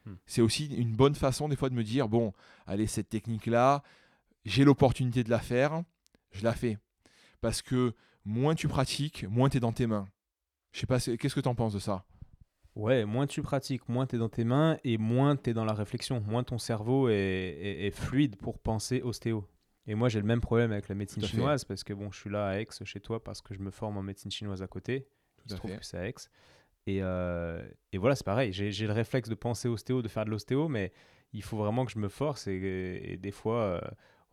Hmm. 0.05 0.13
C'est 0.27 0.41
aussi 0.41 0.67
une 0.67 0.95
bonne 0.95 1.15
façon 1.15 1.49
des 1.49 1.55
fois 1.55 1.71
de 1.71 1.73
me 1.73 1.83
dire, 1.83 2.07
bon, 2.07 2.31
allez, 2.67 2.85
cette 2.85 3.09
technique-là, 3.09 3.81
j'ai 4.45 4.65
l'opportunité 4.65 5.23
de 5.23 5.31
la 5.31 5.39
faire, 5.39 5.81
je 6.29 6.43
la 6.43 6.53
fais. 6.53 6.77
Parce 7.41 7.63
que 7.63 7.95
moins 8.23 8.53
tu 8.53 8.67
pratiques, 8.67 9.25
moins 9.31 9.49
tu 9.49 9.57
es 9.57 9.59
dans 9.59 9.73
tes 9.73 9.87
mains. 9.87 10.07
Je 10.73 10.81
sais 10.81 10.85
pas, 10.85 10.99
qu'est-ce 10.99 11.33
que 11.33 11.39
tu 11.39 11.49
en 11.49 11.55
penses 11.55 11.73
de 11.73 11.79
ça? 11.79 12.05
Ouais, 12.75 13.05
moins 13.05 13.27
tu 13.27 13.41
pratiques, 13.41 13.87
moins 13.87 14.07
tu 14.07 14.15
es 14.15 14.19
dans 14.19 14.29
tes 14.29 14.43
mains 14.43 14.77
et 14.83 14.97
moins 14.97 15.35
tu 15.35 15.51
es 15.51 15.53
dans 15.53 15.65
la 15.65 15.73
réflexion, 15.73 16.21
moins 16.21 16.43
ton 16.43 16.57
cerveau 16.57 17.07
est, 17.09 17.91
fluide 17.93 18.35
pour 18.35 18.57
penser 18.57 19.01
ostéo. 19.01 19.47
Et 19.85 19.95
moi, 19.95 20.09
j'ai 20.09 20.19
le 20.19 20.25
même 20.25 20.41
problème 20.41 20.71
avec 20.71 20.87
la 20.87 20.95
médecine 20.95 21.23
chinoise 21.23 21.65
parce 21.65 21.83
que 21.83 21.93
bon, 21.93 22.11
je 22.11 22.19
suis 22.19 22.29
là 22.29 22.47
à 22.47 22.59
Aix 22.59 22.67
chez 22.83 22.99
toi 22.99 23.23
parce 23.23 23.41
que 23.41 23.53
je 23.53 23.59
me 23.59 23.69
forme 23.69 23.97
en 23.97 24.01
médecine 24.01 24.31
chinoise 24.31 24.61
à 24.61 24.67
côté. 24.67 25.07
Tout 25.37 25.43
Il 25.45 25.51
se 25.51 25.55
trouve 25.57 25.77
que 25.77 25.85
c'est 25.85 25.97
à 25.97 26.07
Aix. 26.07 26.15
Et, 26.85 26.99
euh, 27.01 27.65
et 27.91 27.97
voilà, 27.97 28.15
c'est 28.15 28.25
pareil. 28.25 28.51
J'ai 28.53 28.87
le 28.87 28.93
réflexe 28.93 29.29
de 29.29 29.35
penser 29.35 29.67
ostéo, 29.67 30.01
de 30.01 30.07
faire 30.07 30.25
de 30.25 30.29
l'ostéo, 30.29 30.67
mais 30.67 30.91
il 31.33 31.43
faut 31.43 31.57
vraiment 31.57 31.85
que 31.85 31.91
je 31.91 31.99
me 31.99 32.09
force. 32.09 32.47
Et, 32.47 33.17
des 33.21 33.31
fois, 33.31 33.61
euh, 33.61 33.81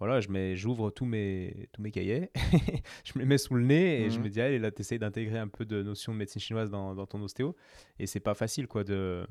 voilà, 0.01 0.21
je 0.21 0.29
mets, 0.31 0.57
j'ouvre 0.57 0.91
tous 0.91 1.05
mes, 1.05 1.69
tous 1.73 1.83
mes 1.83 1.91
cahiers, 1.91 2.31
je 3.05 3.13
me 3.15 3.21
les 3.21 3.27
mets 3.27 3.37
sous 3.37 3.55
le 3.55 3.63
nez 3.63 4.01
et 4.01 4.11
je 4.11 4.17
mhm. 4.17 4.25
me 4.25 4.31
dis, 4.31 4.41
allez, 4.41 4.59
là, 4.59 4.71
tu 4.71 4.81
essayes 4.81 4.99
d'intégrer 4.99 5.39
un 5.39 5.49
peu 5.49 5.67
de 5.67 5.83
notion 5.83 6.13
de 6.13 6.19
médecine 6.19 6.41
chinoise 6.41 6.71
dans, 6.71 6.95
dans 6.95 7.07
ton 7.07 7.21
ostéo. 7.21 7.55
Et 7.99 8.07
c'est 8.07 8.19
pas 8.19 8.33
facile, 8.33 8.67
quoi, 8.67 8.83
de, 8.83 9.27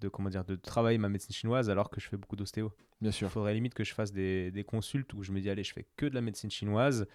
de, 0.00 0.08
comment 0.08 0.30
dire, 0.30 0.44
de 0.44 0.54
travailler 0.54 0.96
ma 0.96 1.08
médecine 1.08 1.34
chinoise 1.34 1.68
alors 1.68 1.90
que 1.90 2.00
je 2.00 2.08
fais 2.08 2.16
beaucoup 2.16 2.36
d'ostéo. 2.36 2.72
Bien 3.00 3.10
sûr. 3.10 3.26
Il 3.26 3.30
faudrait 3.32 3.52
limite 3.52 3.74
que 3.74 3.82
je 3.82 3.94
fasse 3.94 4.12
des, 4.12 4.52
des, 4.52 4.62
consultes 4.62 5.12
où 5.12 5.24
je 5.24 5.32
me 5.32 5.40
dis, 5.40 5.50
allez, 5.50 5.64
je 5.64 5.72
fais 5.72 5.86
que 5.96 6.06
de 6.06 6.14
la 6.14 6.20
médecine 6.20 6.52
chinoise. 6.52 7.08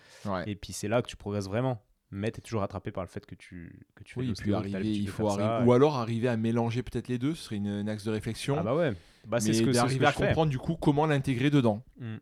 Et 0.46 0.56
puis 0.56 0.74
c'est 0.74 0.90
là 0.90 1.02
que 1.02 1.08
tu 1.08 1.16
progresses 1.16 1.48
vraiment. 1.48 1.82
Mais 2.12 2.32
tu 2.32 2.40
es 2.40 2.42
toujours 2.42 2.64
attrapé 2.64 2.92
par 2.92 3.04
le 3.04 3.10
fait 3.10 3.26
que 3.26 3.36
tu, 3.36 3.86
que 3.96 4.04
tu 4.04 4.18
oui, 4.20 4.34
puis 4.38 4.54
arriver, 4.54 4.92
il 4.94 5.10
faut 5.10 5.28
arriver, 5.28 5.66
ou 5.66 5.74
alors 5.74 5.98
arriver 5.98 6.30
à 6.30 6.38
mélanger 6.38 6.82
peut-être 6.82 7.10
les 7.10 7.18
deux, 7.18 7.36
ce 7.36 7.44
serait 7.44 7.58
une, 7.58 7.90
axe 7.90 8.06
de 8.06 8.12
réflexion. 8.12 8.56
Ah 8.58 8.64
bah 8.64 8.76
ouais, 8.76 8.94
bah, 9.26 9.42
c'est 9.42 9.52
ce 9.52 9.62
que 9.62 9.72
d'arriver 9.72 10.06
à 10.06 10.14
comprendre 10.14 10.50
du 10.50 10.58
coup 10.58 10.78
comment 10.78 11.06
l'intégrer 11.06 11.50
dedans. 11.50 11.84
Mmh. 12.00 12.16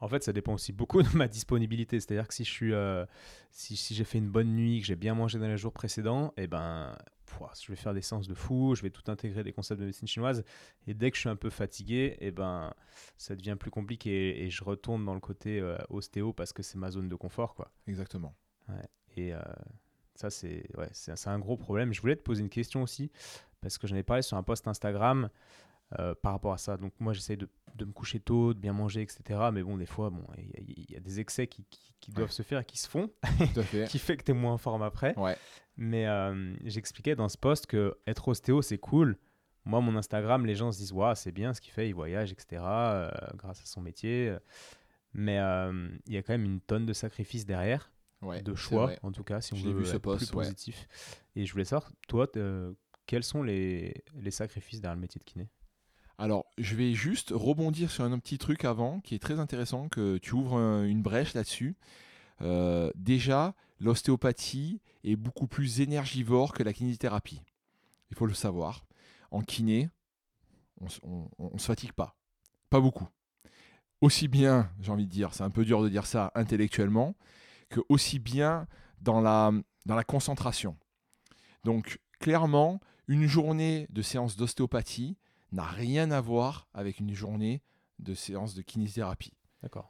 En 0.00 0.08
fait, 0.08 0.22
ça 0.22 0.32
dépend 0.32 0.54
aussi 0.54 0.72
beaucoup 0.72 1.02
de 1.02 1.16
ma 1.16 1.28
disponibilité. 1.28 2.00
C'est-à-dire 2.00 2.28
que 2.28 2.34
si 2.34 2.44
je 2.44 2.50
suis, 2.50 2.72
euh, 2.72 3.04
si, 3.50 3.76
si 3.76 3.94
j'ai 3.94 4.04
fait 4.04 4.18
une 4.18 4.30
bonne 4.30 4.54
nuit, 4.54 4.80
que 4.80 4.86
j'ai 4.86 4.96
bien 4.96 5.14
mangé 5.14 5.38
dans 5.38 5.48
les 5.48 5.56
jours 5.56 5.72
précédents, 5.72 6.32
et 6.36 6.44
eh 6.44 6.46
ben, 6.46 6.96
Pouah, 7.26 7.52
je 7.60 7.70
vais 7.70 7.76
faire 7.76 7.94
des 7.94 8.00
séances 8.00 8.28
de 8.28 8.34
fou, 8.34 8.74
je 8.74 8.82
vais 8.82 8.90
tout 8.90 9.10
intégrer 9.10 9.44
des 9.44 9.52
concepts 9.52 9.80
de 9.80 9.86
médecine 9.86 10.08
chinoise. 10.08 10.44
Et 10.86 10.94
dès 10.94 11.10
que 11.10 11.16
je 11.16 11.20
suis 11.20 11.28
un 11.28 11.36
peu 11.36 11.50
fatigué, 11.50 12.16
et 12.20 12.28
eh 12.28 12.30
ben, 12.30 12.72
ça 13.16 13.34
devient 13.36 13.56
plus 13.58 13.70
compliqué 13.70 14.42
et 14.42 14.50
je 14.50 14.64
retourne 14.64 15.04
dans 15.04 15.14
le 15.14 15.20
côté 15.20 15.60
euh, 15.60 15.76
ostéo 15.90 16.32
parce 16.32 16.52
que 16.52 16.62
c'est 16.62 16.78
ma 16.78 16.90
zone 16.90 17.08
de 17.08 17.14
confort. 17.14 17.54
Quoi. 17.54 17.70
Exactement. 17.86 18.34
Et 19.16 19.34
euh, 19.34 19.40
ça, 20.14 20.30
c'est 20.30 20.64
ouais, 20.76 20.88
un 21.26 21.38
gros 21.38 21.56
problème. 21.56 21.92
Je 21.92 22.00
voulais 22.00 22.16
te 22.16 22.22
poser 22.22 22.42
une 22.42 22.48
question 22.48 22.82
aussi 22.82 23.10
parce 23.60 23.78
que 23.78 23.86
j'en 23.86 23.96
ai 23.96 24.02
parlé 24.02 24.22
sur 24.22 24.36
un 24.36 24.42
post 24.42 24.66
Instagram. 24.68 25.28
Euh, 25.98 26.14
par 26.14 26.32
rapport 26.32 26.52
à 26.52 26.58
ça. 26.58 26.76
Donc 26.76 26.92
moi 26.98 27.14
j'essaie 27.14 27.38
de, 27.38 27.48
de, 27.74 27.86
me 27.86 27.92
coucher 27.92 28.20
tôt, 28.20 28.52
de 28.52 28.58
bien 28.58 28.74
manger, 28.74 29.00
etc. 29.00 29.40
Mais 29.54 29.62
bon, 29.62 29.78
des 29.78 29.86
fois, 29.86 30.10
bon, 30.10 30.22
il 30.36 30.90
y, 30.90 30.96
a 30.96 31.00
des 31.00 31.18
excès 31.18 31.46
qui, 31.46 31.64
qui, 31.98 32.12
doivent 32.12 32.30
se 32.30 32.42
faire 32.42 32.60
et 32.60 32.64
qui 32.66 32.76
se 32.76 32.86
font, 32.86 33.10
qui 33.88 33.98
fait 33.98 34.18
que 34.18 34.24
tu 34.24 34.32
es 34.32 34.34
moins 34.34 34.52
en 34.52 34.58
forme 34.58 34.82
après. 34.82 35.18
Ouais. 35.18 35.34
Mais 35.78 36.06
euh, 36.06 36.54
j'expliquais 36.64 37.16
dans 37.16 37.30
ce 37.30 37.38
post 37.38 37.64
que 37.64 37.96
être 38.06 38.28
ostéo, 38.28 38.60
c'est 38.60 38.76
cool. 38.76 39.16
Moi, 39.64 39.80
mon 39.80 39.96
Instagram, 39.96 40.44
les 40.44 40.54
gens 40.54 40.72
se 40.72 40.78
disent, 40.78 40.92
waouh, 40.92 41.14
c'est 41.14 41.32
bien 41.32 41.54
ce 41.54 41.60
qu'il 41.62 41.72
fait, 41.72 41.88
il 41.88 41.94
voyage, 41.94 42.32
etc. 42.32 42.60
Euh, 42.62 43.10
grâce 43.36 43.62
à 43.62 43.64
son 43.64 43.80
métier. 43.80 44.36
Mais 45.14 45.36
il 46.06 46.12
y 46.12 46.18
a 46.18 46.22
quand 46.22 46.34
même 46.34 46.44
une 46.44 46.60
tonne 46.60 46.84
de 46.84 46.92
sacrifices 46.92 47.46
derrière, 47.46 47.90
de 48.22 48.54
choix, 48.54 48.92
en 49.02 49.10
tout 49.10 49.24
cas, 49.24 49.40
si 49.40 49.54
on 49.54 49.56
veut 49.56 49.72
vu 49.72 49.86
ce 49.86 49.96
post, 49.96 50.18
plus 50.18 50.30
positif. 50.30 50.86
Et 51.34 51.46
je 51.46 51.52
voulais 51.52 51.64
savoir, 51.64 51.90
toi, 52.08 52.26
quels 53.06 53.24
sont 53.24 53.42
les, 53.42 54.04
les 54.16 54.30
sacrifices 54.30 54.82
derrière 54.82 54.96
le 54.96 55.00
métier 55.00 55.18
de 55.18 55.24
kiné? 55.24 55.48
Alors, 56.18 56.46
je 56.58 56.74
vais 56.74 56.94
juste 56.94 57.32
rebondir 57.32 57.92
sur 57.92 58.02
un 58.02 58.18
petit 58.18 58.38
truc 58.38 58.64
avant 58.64 58.98
qui 59.00 59.14
est 59.14 59.20
très 59.20 59.38
intéressant, 59.38 59.88
que 59.88 60.18
tu 60.18 60.34
ouvres 60.34 60.58
une 60.82 61.00
brèche 61.00 61.34
là-dessus. 61.34 61.76
Euh, 62.40 62.90
déjà, 62.96 63.54
l'ostéopathie 63.78 64.80
est 65.04 65.14
beaucoup 65.14 65.46
plus 65.46 65.80
énergivore 65.80 66.52
que 66.52 66.64
la 66.64 66.72
kinésithérapie. 66.72 67.42
Il 68.10 68.16
faut 68.16 68.26
le 68.26 68.34
savoir. 68.34 68.84
En 69.30 69.42
kiné, 69.42 69.90
on 70.80 71.28
ne 71.52 71.58
se 71.58 71.66
fatigue 71.66 71.92
pas. 71.92 72.16
Pas 72.68 72.80
beaucoup. 72.80 73.06
Aussi 74.00 74.26
bien, 74.26 74.72
j'ai 74.80 74.90
envie 74.90 75.06
de 75.06 75.10
dire, 75.10 75.34
c'est 75.34 75.44
un 75.44 75.50
peu 75.50 75.64
dur 75.64 75.82
de 75.82 75.88
dire 75.88 76.06
ça 76.06 76.32
intellectuellement, 76.34 77.14
que 77.68 77.80
aussi 77.88 78.18
bien 78.18 78.66
dans 79.00 79.20
la, 79.20 79.52
dans 79.86 79.94
la 79.94 80.04
concentration. 80.04 80.76
Donc, 81.64 82.00
clairement, 82.18 82.80
une 83.06 83.26
journée 83.26 83.86
de 83.90 84.02
séance 84.02 84.36
d'ostéopathie, 84.36 85.16
n'a 85.52 85.64
rien 85.64 86.10
à 86.10 86.20
voir 86.20 86.68
avec 86.74 87.00
une 87.00 87.14
journée 87.14 87.62
de 87.98 88.14
séance 88.14 88.54
de 88.54 88.62
kinésithérapie. 88.62 89.32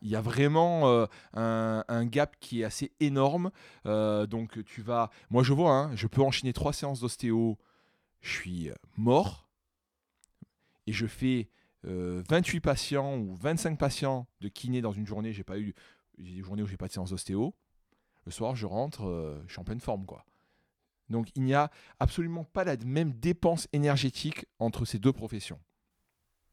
Il 0.03 0.09
y 0.09 0.17
a 0.17 0.21
vraiment 0.21 0.89
euh, 0.89 1.07
un, 1.35 2.07
gap 2.07 2.37
qui 2.41 2.63
est 2.63 2.65
assez 2.65 2.93
énorme. 3.01 3.51
Euh, 3.87 4.27
donc 4.27 4.65
tu 4.65 4.83
vas, 4.83 5.11
moi 5.31 5.43
je 5.43 5.53
vois, 5.53 5.73
hein, 5.73 5.95
je 5.95 6.07
peux 6.07 6.23
enchaîner 6.23 6.53
trois 6.53 6.73
séances 6.73 7.01
d'ostéo, 7.01 7.59
je 8.21 8.31
suis 8.31 8.71
euh, 8.71 8.75
mort 8.97 9.49
et 10.87 10.93
je 10.93 11.07
fais 11.07 11.51
28 11.85 12.61
patients 12.61 13.17
ou 13.19 13.35
25 13.37 13.79
patients 13.79 14.27
de 14.41 14.49
kiné 14.49 14.81
dans 14.81 14.93
une 14.93 15.07
journée. 15.07 15.33
J'ai 15.33 15.45
pas 15.45 15.59
eu, 15.59 15.75
des 16.19 16.43
journées 16.43 16.63
où 16.63 16.67
j'ai 16.67 16.77
pas 16.77 16.89
de 16.89 16.93
séance 16.93 17.11
d'ostéo. 17.11 17.55
Le 18.25 18.33
soir, 18.33 18.57
je 18.57 18.67
rentre, 18.67 19.41
je 19.47 19.53
suis 19.53 19.61
en 19.61 19.65
pleine 19.65 19.81
forme 19.81 20.05
quoi. 20.05 20.25
Donc 21.11 21.29
il 21.35 21.43
n'y 21.43 21.55
a 21.55 21.71
absolument 22.01 22.45
pas 22.45 22.65
la 22.65 22.77
même 22.85 23.13
dépense 23.13 23.69
énergétique 23.73 24.47
entre 24.59 24.85
ces 24.85 24.99
deux 24.99 25.13
professions. 25.13 25.59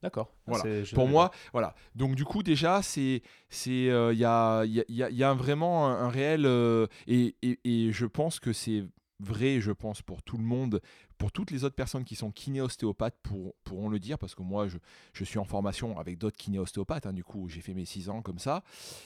D'accord. 0.01 0.35
Voilà. 0.45 0.63
Pour 0.93 1.07
moi, 1.07 1.31
voilà. 1.51 1.73
Donc 1.95 2.15
du 2.15 2.25
coup 2.25 2.43
déjà 2.43 2.81
c'est 2.81 3.21
c'est 3.49 3.89
euh, 3.89 4.13
il 4.13 4.19
y, 4.19 4.25
a, 4.25 4.63
y, 4.65 4.83
y, 4.87 5.23
a, 5.23 5.33
vraiment 5.33 5.87
un, 5.87 6.09
réel 6.09 6.45
euh, 6.45 6.85
et, 7.07 7.35
et, 7.41 7.91
je 7.91 8.05
pense 8.05 8.39
que 8.39 8.53
c'est 8.53 8.83
vrai, 9.19 9.61
je 9.61 9.71
pense, 9.71 10.01
pour 10.01 10.21
tout 10.21 10.37
le 10.37 10.43
monde, 10.43 10.81
pour 11.25 11.31
toutes 11.31 11.49
les 11.49 11.63
autres 11.63 11.73
personnes 11.73 12.03
qui 12.03 12.13
sont 12.13 12.29
kiné-ostéopathes 12.29 13.17
pour, 13.23 13.55
pourront 13.63 13.89
le 13.89 13.97
dire, 13.97 14.19
parce 14.19 14.35
que 14.35 14.43
moi, 14.43 14.67
je, 14.67 14.77
je 15.11 15.23
suis 15.23 15.39
en 15.39 15.43
formation 15.43 15.97
avec 15.97 16.19
d'autres 16.19 16.37
kiné-ostéopathes, 16.37 17.07
hein, 17.07 17.13
du 17.13 17.23
coup, 17.23 17.49
j'ai 17.49 17.61
fait 17.61 17.73
mes 17.73 17.83
6 17.83 18.09
ans 18.09 18.21
comme 18.21 18.37
ça, 18.37 18.63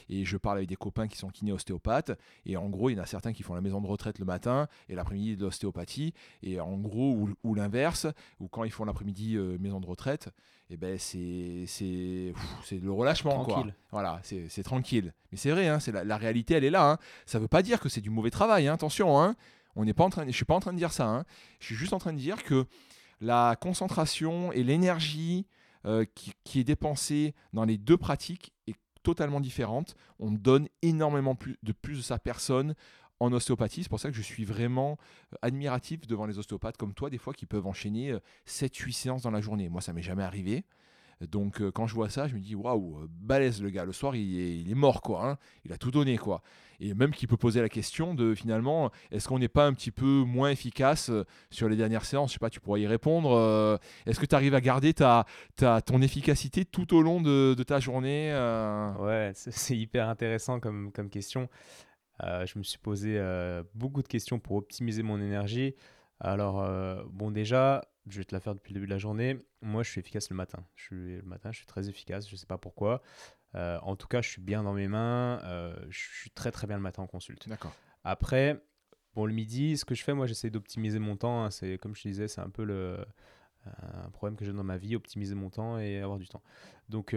et 0.10 0.26
je 0.26 0.36
parle 0.36 0.58
avec 0.58 0.68
des 0.68 0.76
copains 0.76 1.08
qui 1.08 1.18
sont 1.18 1.30
kiné-ostéopathes, 1.30 2.12
et 2.46 2.58
en 2.58 2.68
gros, 2.68 2.90
il 2.90 2.98
y 2.98 3.00
en 3.00 3.04
a 3.04 3.06
certains 3.06 3.32
qui 3.32 3.42
font 3.42 3.56
la 3.56 3.62
maison 3.62 3.80
de 3.80 3.88
retraite 3.88 4.20
le 4.20 4.26
matin, 4.26 4.68
et 4.90 4.96
l'après-midi 4.96 5.38
de 5.38 5.46
l'ostéopathie, 5.46 6.14
et 6.44 6.60
en 6.60 6.76
gros, 6.78 7.30
ou, 7.42 7.56
l'inverse, 7.56 8.06
ou 8.42 8.50
quand 8.50 8.66
ils 8.66 8.72
font 8.72 8.84
l'après-midi 8.84 9.38
euh, 9.38 9.58
maison 9.58 9.80
de 9.80 9.86
retraite, 9.86 10.28
et 10.72 10.76
eh 10.76 10.78
ben 10.78 11.00
c'est 11.00 11.64
c'est 11.66 12.32
le 12.80 12.92
relâchement 12.92 13.44
quoi. 13.44 13.66
Voilà, 13.90 14.22
c'est 14.22 14.62
tranquille. 14.62 15.16
Mais 15.32 15.38
c'est 15.40 15.50
vrai, 15.50 15.68
hein, 15.68 15.80
c'est 15.80 15.92
la, 15.92 16.04
la, 16.04 16.18
réalité, 16.18 16.54
elle 16.54 16.64
est 16.64 16.70
là. 16.70 16.92
Hein. 16.92 16.98
Ça 17.26 17.40
veut 17.40 17.48
pas 17.48 17.64
dire 17.64 17.80
que 17.80 17.90
c'est 17.90 18.02
du 18.02 18.12
mauvais 18.12 18.30
travail, 18.30 18.68
hein, 18.68 18.76
attention. 18.76 19.20
Hein. 19.20 19.36
On 19.76 19.86
n'est 19.86 19.94
pas 19.94 20.04
en 20.04 20.10
train, 20.10 20.26
je 20.26 20.32
suis 20.32 20.46
pas 20.46 20.56
en 20.56 20.60
train 20.60 20.74
de 20.74 20.78
dire 20.78 20.92
ça. 20.92 21.08
Hein. 21.08 21.26
Je 21.60 21.68
suis 21.68 21.76
juste 21.76 21.94
en 21.94 22.00
train 22.00 22.14
de 22.14 22.18
dire 22.18 22.44
que 22.44 22.66
la 23.22 23.56
concentration 23.60 24.52
et 24.52 24.64
l'énergie 24.64 25.46
euh, 25.86 26.06
qui, 26.44 26.60
est 26.60 26.64
dépensée 26.64 27.34
dans 27.54 27.64
les 27.64 27.78
deux 27.78 27.98
pratiques 27.98 28.54
est 28.68 28.76
totalement 29.04 29.40
différente. 29.40 29.96
On 30.20 30.32
donne 30.32 30.68
énormément 30.82 31.36
plus 31.36 31.58
de 31.64 31.72
plus 31.72 31.98
de 31.98 32.02
sa 32.02 32.20
personne 32.20 32.76
en 33.20 33.32
ostéopathie. 33.32 33.84
C'est 33.84 33.90
pour 33.90 34.00
ça 34.00 34.10
que 34.10 34.16
je 34.16 34.22
suis 34.22 34.46
vraiment 34.46 34.98
euh, 35.34 35.38
admiratif 35.42 36.06
devant 36.08 36.26
les 36.26 36.38
ostéopathes 36.38 36.78
comme 36.78 36.94
toi, 36.94 37.10
des 37.10 37.18
fois, 37.18 37.34
qui 37.34 37.46
peuvent 37.46 37.68
enchaîner 37.68 38.14
7-8 38.46 38.90
euh, 38.90 38.92
séances 38.92 39.22
dans 39.22 39.32
la 39.32 39.42
journée. 39.42 39.70
Moi, 39.70 39.82
ça 39.82 39.94
m'est 39.94 40.02
jamais 40.02 40.24
arrivé. 40.24 40.66
Donc 41.22 41.62
quand 41.72 41.88
je 41.88 41.96
vois 41.96 42.10
ça, 42.10 42.28
je 42.28 42.36
me 42.36 42.40
dis 42.40 42.56
waouh, 42.56 43.08
balèze 43.10 43.62
le 43.62 43.70
gars. 43.70 43.86
Le 43.86 43.92
soir, 43.92 44.16
il 44.16 44.72
est, 44.72 44.76
mort 44.76 45.02
quoi. 45.02 45.30
Hein. 45.30 45.38
Il 45.66 45.74
a 45.74 45.78
tout 45.78 45.92
donné 45.92 46.18
quoi 46.18 46.42
et 46.80 46.94
même 46.94 47.12
qui 47.12 47.28
peut 47.28 47.38
poser 47.38 47.62
la 47.62 47.70
question 47.70 48.14
de 48.14 48.34
finalement, 48.34 48.92
est-ce 49.12 49.28
qu'on 49.28 49.40
n'est 49.40 49.50
pas 49.50 49.66
un 49.66 49.74
petit 49.74 49.92
peu 49.92 50.24
moins 50.26 50.50
efficace 50.50 51.10
euh, 51.10 51.26
sur 51.50 51.68
les 51.68 51.76
dernières 51.76 52.06
séances? 52.06 52.32
Je 52.32 52.34
sais 52.34 52.40
pas, 52.40 52.50
tu 52.50 52.60
pourrais 52.60 52.82
y 52.82 52.88
répondre. 52.88 53.32
Euh, 53.32 53.78
est-ce 54.06 54.20
que 54.20 54.26
tu 54.26 54.36
arrives 54.36 54.56
à 54.56 54.62
garder 54.62 54.94
ta, 54.94 55.26
ta, 55.56 55.82
ton 55.82 56.02
efficacité 56.02 56.66
tout 56.66 56.96
au 56.96 57.02
long 57.02 57.22
de, 57.22 57.54
de 57.54 57.64
ta 57.64 57.80
journée 57.80 58.32
euh? 58.32 58.94
Ouais, 59.00 59.32
c'est 59.36 59.78
hyper 59.78 60.08
intéressant 60.08 60.60
comme, 60.60 60.92
comme 60.92 61.10
question. 61.10 61.50
je 62.22 62.58
me 62.58 62.64
suis 62.64 62.80
posé 62.80 63.20
beaucoup 63.76 64.02
de 64.02 64.08
questions 64.08 64.40
pour 64.40 64.56
optimiser 64.56 65.04
mon 65.04 65.20
énergie. 65.20 65.76
Alors, 66.20 66.66
bon, 67.10 67.32
déjà, 67.32 67.84
je 68.08 68.20
vais 68.20 68.26
te 68.26 68.34
la 68.34 68.40
faire 68.40 68.56
depuis 68.56 68.74
le 68.74 68.80
début 68.80 68.88
de 68.88 68.94
la 68.94 68.98
journée. 68.98 69.38
Moi, 69.62 69.84
je 69.84 69.90
suis 69.90 70.00
efficace 70.00 70.30
le 70.30 70.36
matin. 70.36 70.64
Je 70.76 70.84
suis, 70.84 71.16
le 71.18 71.22
matin, 71.24 71.52
je 71.52 71.58
suis 71.58 71.66
très 71.66 71.90
efficace. 71.90 72.28
Je 72.28 72.34
ne 72.34 72.38
sais 72.38 72.46
pas 72.46 72.58
pourquoi. 72.58 73.02
Euh, 73.56 73.80
en 73.82 73.96
tout 73.96 74.08
cas, 74.08 74.22
je 74.22 74.30
suis 74.30 74.42
bien 74.42 74.64
dans 74.64 74.74
mes 74.74 74.88
mains. 74.88 75.42
Euh, 75.44 75.76
je 75.90 76.00
suis 76.00 76.32
très 76.32 76.52
très 76.52 76.68
bien 76.68 76.78
le 76.78 76.84
matin 76.84 77.04
en 77.04 77.08
consulte. 77.08 77.48
D'accord. 77.50 77.76
Après, 78.04 78.64
bon, 79.16 79.26
le 79.26 79.34
midi, 79.34 79.78
ce 79.78 79.86
que 79.86 79.96
je 79.96 80.04
fais, 80.04 80.14
moi, 80.14 80.28
j'essaie 80.28 80.50
d'optimiser 80.50 81.00
mon 81.00 81.18
temps. 81.18 81.44
Hein. 81.44 81.52
c'est 81.52 81.78
comme 81.78 81.96
je 81.96 82.04
te 82.04 82.08
disais, 82.08 82.28
c'est 82.28 82.42
un 82.42 82.50
peu 82.50 82.64
le, 82.64 82.74
euh, 83.68 84.06
un 84.06 84.10
problème 84.12 84.38
que 84.38 84.46
j'ai 84.46 84.54
dans 84.54 84.64
ma 84.64 84.78
vie, 84.78 84.96
optimiser 84.96 85.36
mon 85.36 85.50
temps 85.50 85.80
et 85.80 86.00
avoir 86.00 86.20
du 86.20 86.28
temps. 86.28 86.44
Donc, 86.88 87.16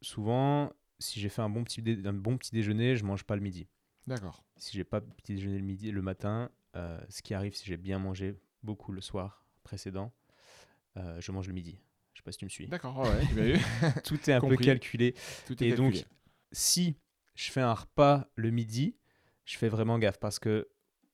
souvent, 0.00 0.72
si 0.98 1.20
j'ai 1.20 1.28
fait 1.28 1.42
un 1.42 1.50
bon 1.50 1.64
petit, 1.64 1.82
un 2.04 2.12
bon 2.12 2.36
petit 2.38 2.52
déjeuner, 2.52 2.96
je 2.96 3.04
mange 3.04 3.24
pas 3.24 3.36
le 3.36 3.42
midi. 3.42 3.68
D'accord. 4.06 4.44
Si 4.56 4.76
j'ai 4.76 4.84
pas 4.84 5.00
petit 5.00 5.34
déjeuner 5.34 5.58
le 5.58 5.64
midi, 5.64 5.90
le 5.90 6.02
matin, 6.02 6.50
ce 6.74 7.22
qui 7.22 7.34
arrive 7.34 7.54
si 7.54 7.66
j'ai 7.66 7.76
bien 7.76 7.98
mangé 7.98 8.40
beaucoup 8.62 8.92
le 8.92 9.00
soir 9.00 9.44
précédent, 9.62 10.12
je 10.96 11.32
mange 11.32 11.46
le 11.46 11.54
midi. 11.54 11.80
Je 12.14 12.20
sais 12.20 12.24
pas 12.24 12.32
si 12.32 12.38
tu 12.38 12.44
me 12.44 12.50
suis. 12.50 12.66
D'accord, 12.66 12.98
ouais, 12.98 13.58
Tout 14.04 14.18
est 14.28 14.32
un 14.32 14.40
peu 14.40 14.56
calculé. 14.56 15.14
Tout 15.46 15.62
est 15.62 15.68
et 15.68 15.74
donc, 15.74 16.04
si 16.52 16.96
je 17.34 17.50
fais 17.50 17.60
un 17.60 17.74
repas 17.74 18.28
le 18.34 18.50
midi, 18.50 18.96
je 19.44 19.56
fais 19.56 19.68
vraiment 19.68 19.98
gaffe 19.98 20.18
parce 20.18 20.38
que 20.38 20.68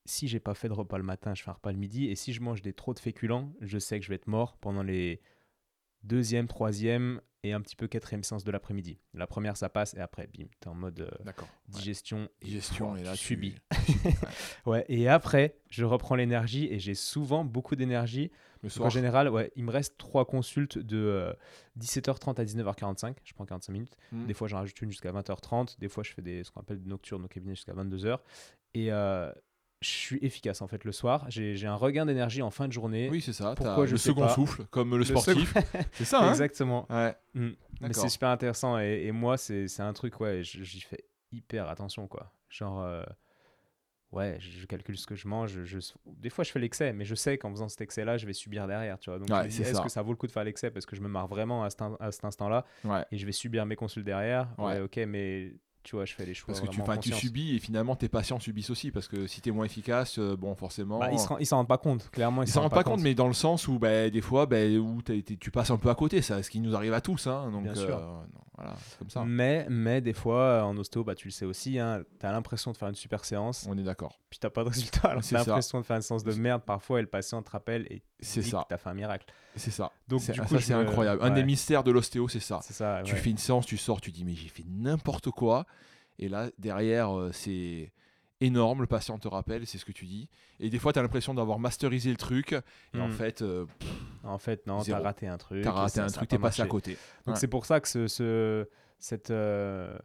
si 0.05 0.29
j'ai 0.29 0.41
pas 0.41 0.55
fait 0.55 0.68
de 0.68 0.72
repas 0.72 0.99
le 0.99 1.05
matin, 1.05 1.35
je 1.35 1.43
fais 1.43 1.51
un 1.51 1.55
repas 1.55 1.72
le 1.72 1.79
midi. 1.79 2.07
Et 2.07 2.14
si 2.16 2.33
je 2.33 2.41
mange 2.41 2.62
des 2.62 2.72
trop 2.72 2.95
de 2.95 2.99
féculents, 2.99 3.53
je 3.61 3.79
sais 3.79 3.99
que 3.99 4.05
je 4.05 4.11
vais 4.11 4.16
être 4.16 4.27
mort 4.27 4.57
pendant 4.57 4.83
les 4.83 5.20
deuxième, 6.03 6.47
troisième 6.47 7.20
et 7.47 7.53
un 7.53 7.61
petit 7.61 7.76
peu 7.76 7.86
quatrième 7.86 8.22
séance 8.22 8.44
de 8.44 8.51
l'après-midi. 8.51 8.99
La 9.14 9.26
première, 9.26 9.57
ça 9.57 9.68
passe 9.68 9.94
et 9.94 10.01
après, 10.01 10.26
bim, 10.26 10.47
tu 10.61 10.68
es 10.68 10.68
en 10.68 10.74
mode 10.74 11.01
euh, 11.01 11.32
digestion. 11.68 12.28
Digestion, 12.42 12.97
et, 12.97 13.03
là, 13.03 13.12
tu 13.12 13.18
subis. 13.18 13.55
ouais, 14.66 14.84
et 14.88 15.09
après, 15.09 15.57
je 15.70 15.84
reprends 15.84 16.14
l'énergie 16.14 16.68
et 16.70 16.78
j'ai 16.78 16.94
souvent 16.94 17.44
beaucoup 17.44 17.76
d'énergie. 17.76 18.30
En 18.80 18.90
général, 18.90 19.28
ouais, 19.28 19.53
il 19.55 19.64
me 19.64 19.70
reste 19.70 19.97
trois 19.97 20.24
consultes 20.24 20.78
de 20.78 21.32
17h30 21.78 22.30
euh, 22.30 22.42
à 22.42 22.44
19h45. 22.44 23.14
Je 23.22 23.32
prends 23.34 23.47
45 23.47 23.72
minutes. 23.72 23.97
Hmm. 24.11 24.26
Des 24.26 24.34
fois, 24.34 24.49
j'en 24.49 24.57
rajoute 24.59 24.80
une 24.82 24.90
jusqu'à 24.90 25.12
20h30. 25.12 25.78
Des 25.78 25.88
fois, 25.88 26.03
je 26.03 26.12
fais 26.12 26.22
des, 26.22 26.42
ce 26.42 26.51
qu'on 26.51 26.61
appelle 26.61 26.80
des 26.80 26.88
nocturnes 26.88 27.24
au 27.24 27.28
cabinet 27.28 27.55
jusqu'à 27.55 27.74
22h. 27.74 28.18
Et 28.74 28.92
euh, 28.92 29.30
je 29.81 29.89
suis 29.91 30.18
efficace 30.22 30.62
en 30.62 30.68
fait 30.68 30.85
le 30.85 30.93
soir. 30.93 31.27
J'ai 31.29 31.66
un 31.66 31.74
regain 31.74 32.07
d'énergie 32.07 32.43
en 32.43 32.51
fin 32.51 32.66
de 32.66 32.72
journée. 32.72 33.09
Oui, 33.11 33.20
c'est 33.20 33.33
ça. 33.33 33.55
Pourquoi 33.55 33.87
je 33.87 33.93
le 33.93 33.99
second 33.99 34.29
souffle, 34.29 34.64
comme 34.70 34.97
le, 34.97 35.05
sportif. 35.05 35.55
c'est 35.93 36.05
ça. 36.05 36.20
Hein 36.20 36.31
Exactement. 36.31 36.87
Ouais. 36.91 37.14
Mm. 37.35 37.51
Mais 37.83 37.93
c'est 37.93 38.09
super 38.09 38.31
intéressant 38.31 38.79
et, 38.79 39.03
et 39.05 39.12
moi 39.12 39.37
c'est 39.37 39.81
un 39.81 39.93
truc 39.93 40.18
ouais, 40.20 40.43
j'y 40.43 40.81
fais 40.81 41.05
hyper 41.33 41.68
attention 41.68 42.09
quoi. 42.09 42.33
Genre 42.49 42.81
euh, 42.81 43.03
ouais, 44.12 44.39
je, 44.41 44.64
calcule 44.66 44.97
ce 44.97 45.07
que 45.07 45.14
je 45.14 45.29
mange. 45.29 45.64
Je, 45.64 45.79
des 46.07 46.31
fois 46.31 46.45
je 46.45 46.51
fais 46.51 46.59
l'excès, 46.59 46.93
mais 46.93 47.05
je 47.05 47.14
sais 47.14 47.37
qu'en 47.37 47.51
faisant 47.51 47.68
cet 47.68 47.83
excès-là, 47.83 48.16
je 48.16 48.27
vais 48.27 48.33
subir 48.33 48.66
derrière. 48.66 48.99
Tu 48.99 49.11
vois. 49.11 49.18
Donc 49.18 49.31
est-ce 49.31 49.83
que 49.83 49.89
ça 49.89 50.03
vaut 50.03 50.12
le 50.12 50.16
coup 50.16 50.27
de 50.27 50.33
faire 50.33 50.45
l'excès 50.45 50.70
parce 50.70 50.87
que 50.87 50.97
je 50.97 51.03
me 51.03 51.09
marre 51.09 51.27
vraiment 51.27 51.64
à 51.64 51.70
cet, 51.70 52.24
instant-là 52.24 52.64
et 53.11 53.18
je 53.18 53.27
vais 53.27 53.33
subir 53.33 53.66
mes 53.66 53.77
consultes 53.77 54.07
derrière? 54.07 54.49
Ouais. 54.59 54.81
ok, 54.81 54.97
mais 55.07 55.55
Tu 55.87 55.95
vois, 55.95 56.05
je 56.05 56.14
fais 56.14 56.26
les 56.26 56.34
choix. 56.34 56.53
Parce 56.53 56.61
que 56.61 56.66
tu, 57.01 57.11
tu 57.11 57.12
subis 57.16 57.55
et 57.55 57.61
finalement 57.61 57.95
tes 57.95 58.09
patients 58.09 58.41
subissent 58.41 58.70
aussi 58.70 58.91
parce 58.91 59.07
que 59.07 59.28
si 59.28 59.41
tu 59.41 59.51
es 59.51 59.53
moins 59.53 59.64
efficace, 59.66 60.18
euh, 60.18 60.34
bon 60.37 60.57
forcément. 60.57 60.99
Bah, 60.99 61.12
ils 61.12 61.18
s'en 61.20 61.39
ils 61.39 61.47
s'en 61.47 61.59
rendent 61.59 61.68
pas 61.68 61.78
compte, 61.78 62.11
clairement. 62.11 62.43
Ils 62.43 62.49
s'en 62.49 62.62
rendent 62.62 62.72
pas 62.72 62.82
compte, 62.82 63.01
mais 63.03 63.14
dans 63.14 63.28
le 63.28 63.32
sens 63.34 63.68
où 63.68 63.78
bah, 63.78 64.11
des 64.11 64.20
fois, 64.20 64.47
bah, 64.47 64.64
où 64.66 65.01
t'as 65.01 65.14
été- 65.14 65.37
tu 65.37 65.53
passes 65.53 65.70
un 65.70 65.76
peu 65.76 65.89
à 65.89 65.95
côté, 65.95 66.22
ça, 66.22 66.43
ce 66.43 66.51
qui 66.51 66.59
nous 66.59 66.74
arrive 66.74 66.93
à 66.93 67.01
tous. 67.01 67.28
Hein, 67.28 67.51
donc, 67.53 67.62
Bien 67.62 67.74
sûr. 67.76 67.97
euh, 67.97 68.01
non, 68.01 68.41
voilà, 68.57 68.74
c'est 68.89 68.99
comme 68.99 69.11
ça. 69.11 69.24
Mais, 69.24 69.64
mais 69.70 70.01
des 70.01 70.12
fois, 70.12 70.64
en 70.64 70.76
ostéo, 70.76 71.05
bah, 71.05 71.14
tu 71.14 71.28
le 71.28 71.32
sais 71.32 71.45
aussi, 71.45 71.78
hein, 71.78 72.03
tu 72.18 72.26
as 72.26 72.32
l'impression 72.32 72.72
de 72.72 72.76
faire 72.76 72.89
une 72.89 72.95
super 72.97 73.24
séance, 73.24 73.64
On 73.70 73.78
est 73.78 73.82
d'accord. 73.84 74.18
puis 74.28 74.41
t'as 74.41 74.51
pas 74.51 74.64
de 74.64 74.70
résultat. 74.70 75.09
Alors 75.11 75.22
C'est 75.22 75.37
t'as 75.37 75.45
l'impression 75.45 75.80
de 75.80 75.87
faire 75.87 75.97
une 75.97 76.03
séance 76.03 76.24
de 76.24 76.34
merde 76.34 76.62
parfois, 76.66 76.99
et 76.99 77.03
le 77.03 77.09
patient 77.09 77.43
te 77.43 77.51
rappelle 77.53 77.87
et 77.91 78.03
C'est 78.18 78.43
ça. 78.43 78.66
t'as 78.68 78.76
fait 78.78 78.89
un 78.91 78.95
miracle. 78.95 79.26
C'est 79.59 79.70
ça. 79.70 79.91
Donc, 80.09 80.20
C'est- 80.20 80.32
du 80.32 80.39
ça, 80.41 80.45
coup, 80.45 80.59
c'est 80.59 80.74
incroyable. 80.74 81.22
Un 81.22 81.30
des 81.30 81.45
mystères 81.45 81.82
de 81.84 81.91
l'ostéo, 81.91 82.28
c'est 82.28 82.41
ça. 82.41 82.59
C'est 82.62 82.74
ça. 82.74 83.03
Tu 83.05 83.14
fais 83.14 83.30
une 83.30 83.39
séance, 83.39 83.64
tu 83.66 83.76
sors, 83.78 84.01
tu 84.03 84.11
dis 84.11 84.24
mais 84.24 84.34
j'ai 84.34 84.49
fait 84.49 84.64
n'importe 84.68 85.30
quoi. 85.30 85.64
Et 86.19 86.29
là, 86.29 86.51
derrière, 86.59 87.17
euh, 87.17 87.31
c'est 87.33 87.93
énorme. 88.41 88.81
Le 88.83 88.87
patient 88.87 89.19
te 89.19 89.29
rappelle, 89.29 89.67
c'est 89.67 89.79
ce 89.79 89.85
que 89.85 89.93
tu 89.93 90.05
dis. 90.07 90.29
Et 90.61 90.71
des 90.71 90.79
fois, 90.79 90.93
tu 90.93 90.99
as 90.99 91.03
l'impression 91.03 91.35
d'avoir 91.35 91.59
masterisé 91.59 92.11
le 92.11 92.17
truc. 92.17 92.53
Et 92.95 93.01
en 93.01 93.09
Mm. 93.09 93.12
fait, 93.12 93.43
euh, 93.43 93.67
En 94.25 94.39
fait, 94.39 94.67
non, 94.67 94.83
t'as 94.83 94.99
raté 95.01 95.27
un 95.29 95.39
truc. 95.39 95.62
tu 95.62 95.69
as 95.69 95.71
et 95.71 95.75
raté 95.75 96.01
un 96.01 96.07
truc, 96.09 96.29
t'es 96.29 96.39
passé 96.39 96.62
à 96.62 96.67
côté. 96.67 96.97
Donc 97.27 97.35
Ouais. 97.35 97.41
c'est 97.41 97.49
pour 97.49 97.64
ça 97.67 97.81
que 97.81 97.89
ce, 97.89 98.09
ce- 98.09 98.67
cette, 98.99 99.31
euh, 99.31 99.97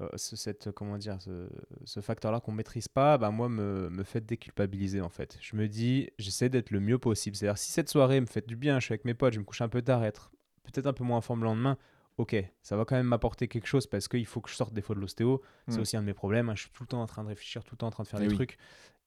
euh, 0.00 0.08
ce- 0.16 0.36
cette, 0.36 0.70
comment 0.72 0.98
dire, 0.98 1.16
ce, 1.20 1.48
ce 1.84 2.00
facteur-là 2.00 2.40
qu'on 2.40 2.52
maîtrise 2.52 2.88
pas, 2.88 3.18
bah 3.18 3.30
moi 3.30 3.48
me, 3.48 3.88
me 3.88 4.02
fait 4.04 4.20
déculpabiliser 4.20 5.00
en 5.00 5.08
fait. 5.08 5.38
Je 5.40 5.56
me 5.56 5.68
dis, 5.68 6.10
j'essaie 6.18 6.48
d'être 6.48 6.70
le 6.70 6.80
mieux 6.80 6.98
possible. 6.98 7.36
C'est-à-dire 7.36 7.58
si 7.58 7.70
cette 7.72 7.88
soirée 7.88 8.20
me 8.20 8.26
fait 8.26 8.46
du 8.46 8.56
bien, 8.56 8.78
je 8.80 8.84
suis 8.86 8.92
avec 8.92 9.04
mes 9.04 9.14
potes, 9.14 9.32
je 9.34 9.38
me 9.38 9.44
couche 9.44 9.60
un 9.60 9.68
peu 9.68 9.80
tard, 9.82 10.04
être 10.04 10.32
peut-être 10.64 10.86
un 10.86 10.92
peu 10.92 11.04
moins 11.04 11.18
en 11.18 11.20
forme 11.22 11.40
le 11.40 11.46
lendemain. 11.46 11.76
Ok, 12.18 12.36
ça 12.62 12.76
va 12.76 12.84
quand 12.84 12.94
même 12.96 13.06
m'apporter 13.06 13.48
quelque 13.48 13.66
chose 13.66 13.86
parce 13.86 14.06
qu'il 14.06 14.26
faut 14.26 14.40
que 14.40 14.50
je 14.50 14.54
sorte 14.54 14.74
des 14.74 14.82
fois 14.82 14.94
de 14.94 15.00
l'ostéo. 15.00 15.40
C'est 15.68 15.78
Mm. 15.78 15.80
aussi 15.80 15.96
un 15.96 16.00
de 16.02 16.06
mes 16.06 16.14
problèmes. 16.14 16.48
hein. 16.50 16.54
Je 16.54 16.62
suis 16.62 16.70
tout 16.70 16.82
le 16.82 16.88
temps 16.88 17.00
en 17.02 17.06
train 17.06 17.22
de 17.24 17.28
réfléchir, 17.28 17.64
tout 17.64 17.74
le 17.74 17.78
temps 17.78 17.86
en 17.86 17.90
train 17.90 18.02
de 18.02 18.08
faire 18.08 18.20
Eh 18.20 18.24
des 18.24 18.28
oui. 18.28 18.34
trucs. 18.34 18.58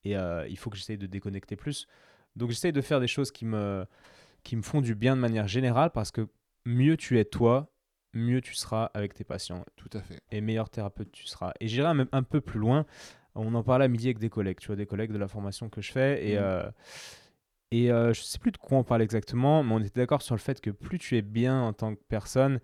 Et 0.03 0.17
euh, 0.17 0.47
il 0.47 0.57
faut 0.57 0.69
que 0.69 0.77
j'essaye 0.77 0.97
de 0.97 1.05
déconnecter 1.07 1.55
plus. 1.55 1.87
Donc 2.35 2.49
j'essaye 2.49 2.71
de 2.73 2.81
faire 2.81 2.99
des 2.99 3.07
choses 3.07 3.31
qui 3.31 3.45
me, 3.45 3.85
qui 4.43 4.55
me 4.55 4.61
font 4.61 4.81
du 4.81 4.95
bien 4.95 5.15
de 5.15 5.21
manière 5.21 5.47
générale 5.47 5.91
parce 5.91 6.11
que 6.11 6.27
mieux 6.65 6.97
tu 6.97 7.19
es 7.19 7.25
toi, 7.25 7.71
mieux 8.13 8.41
tu 8.41 8.55
seras 8.55 8.85
avec 8.93 9.13
tes 9.13 9.23
patients 9.23 9.63
Tout 9.75 9.89
à 9.93 10.01
fait. 10.01 10.19
et 10.31 10.41
meilleur 10.41 10.69
thérapeute 10.69 11.11
tu 11.11 11.25
seras. 11.27 11.53
Et 11.59 11.67
j'irai 11.67 11.93
même 11.93 12.09
un 12.11 12.23
peu 12.23 12.41
plus 12.41 12.59
loin. 12.59 12.85
On 13.35 13.53
en 13.53 13.63
parlait 13.63 13.85
à 13.85 13.87
midi 13.87 14.07
avec 14.07 14.17
des 14.19 14.29
collègues, 14.29 14.59
tu 14.59 14.67
vois, 14.67 14.75
des 14.75 14.85
collègues 14.85 15.11
de 15.11 15.17
la 15.17 15.27
formation 15.27 15.69
que 15.69 15.81
je 15.81 15.91
fais. 15.91 16.25
Et, 16.27 16.37
Mhm. 16.37 16.43
euh, 16.43 16.71
et 17.71 17.91
euh, 17.91 18.13
je 18.13 18.21
sais 18.21 18.39
plus 18.39 18.51
de 18.51 18.57
quoi 18.57 18.77
on 18.77 18.83
parle 18.83 19.01
exactement, 19.01 19.63
mais 19.63 19.73
on 19.73 19.79
était 19.79 19.99
d'accord 19.99 20.21
sur 20.21 20.35
le 20.35 20.39
fait 20.39 20.61
que 20.61 20.69
plus 20.69 20.99
tu 20.99 21.17
es 21.17 21.21
bien 21.21 21.61
en 21.61 21.73
tant 21.73 21.95
que 21.95 22.01
personne, 22.07 22.59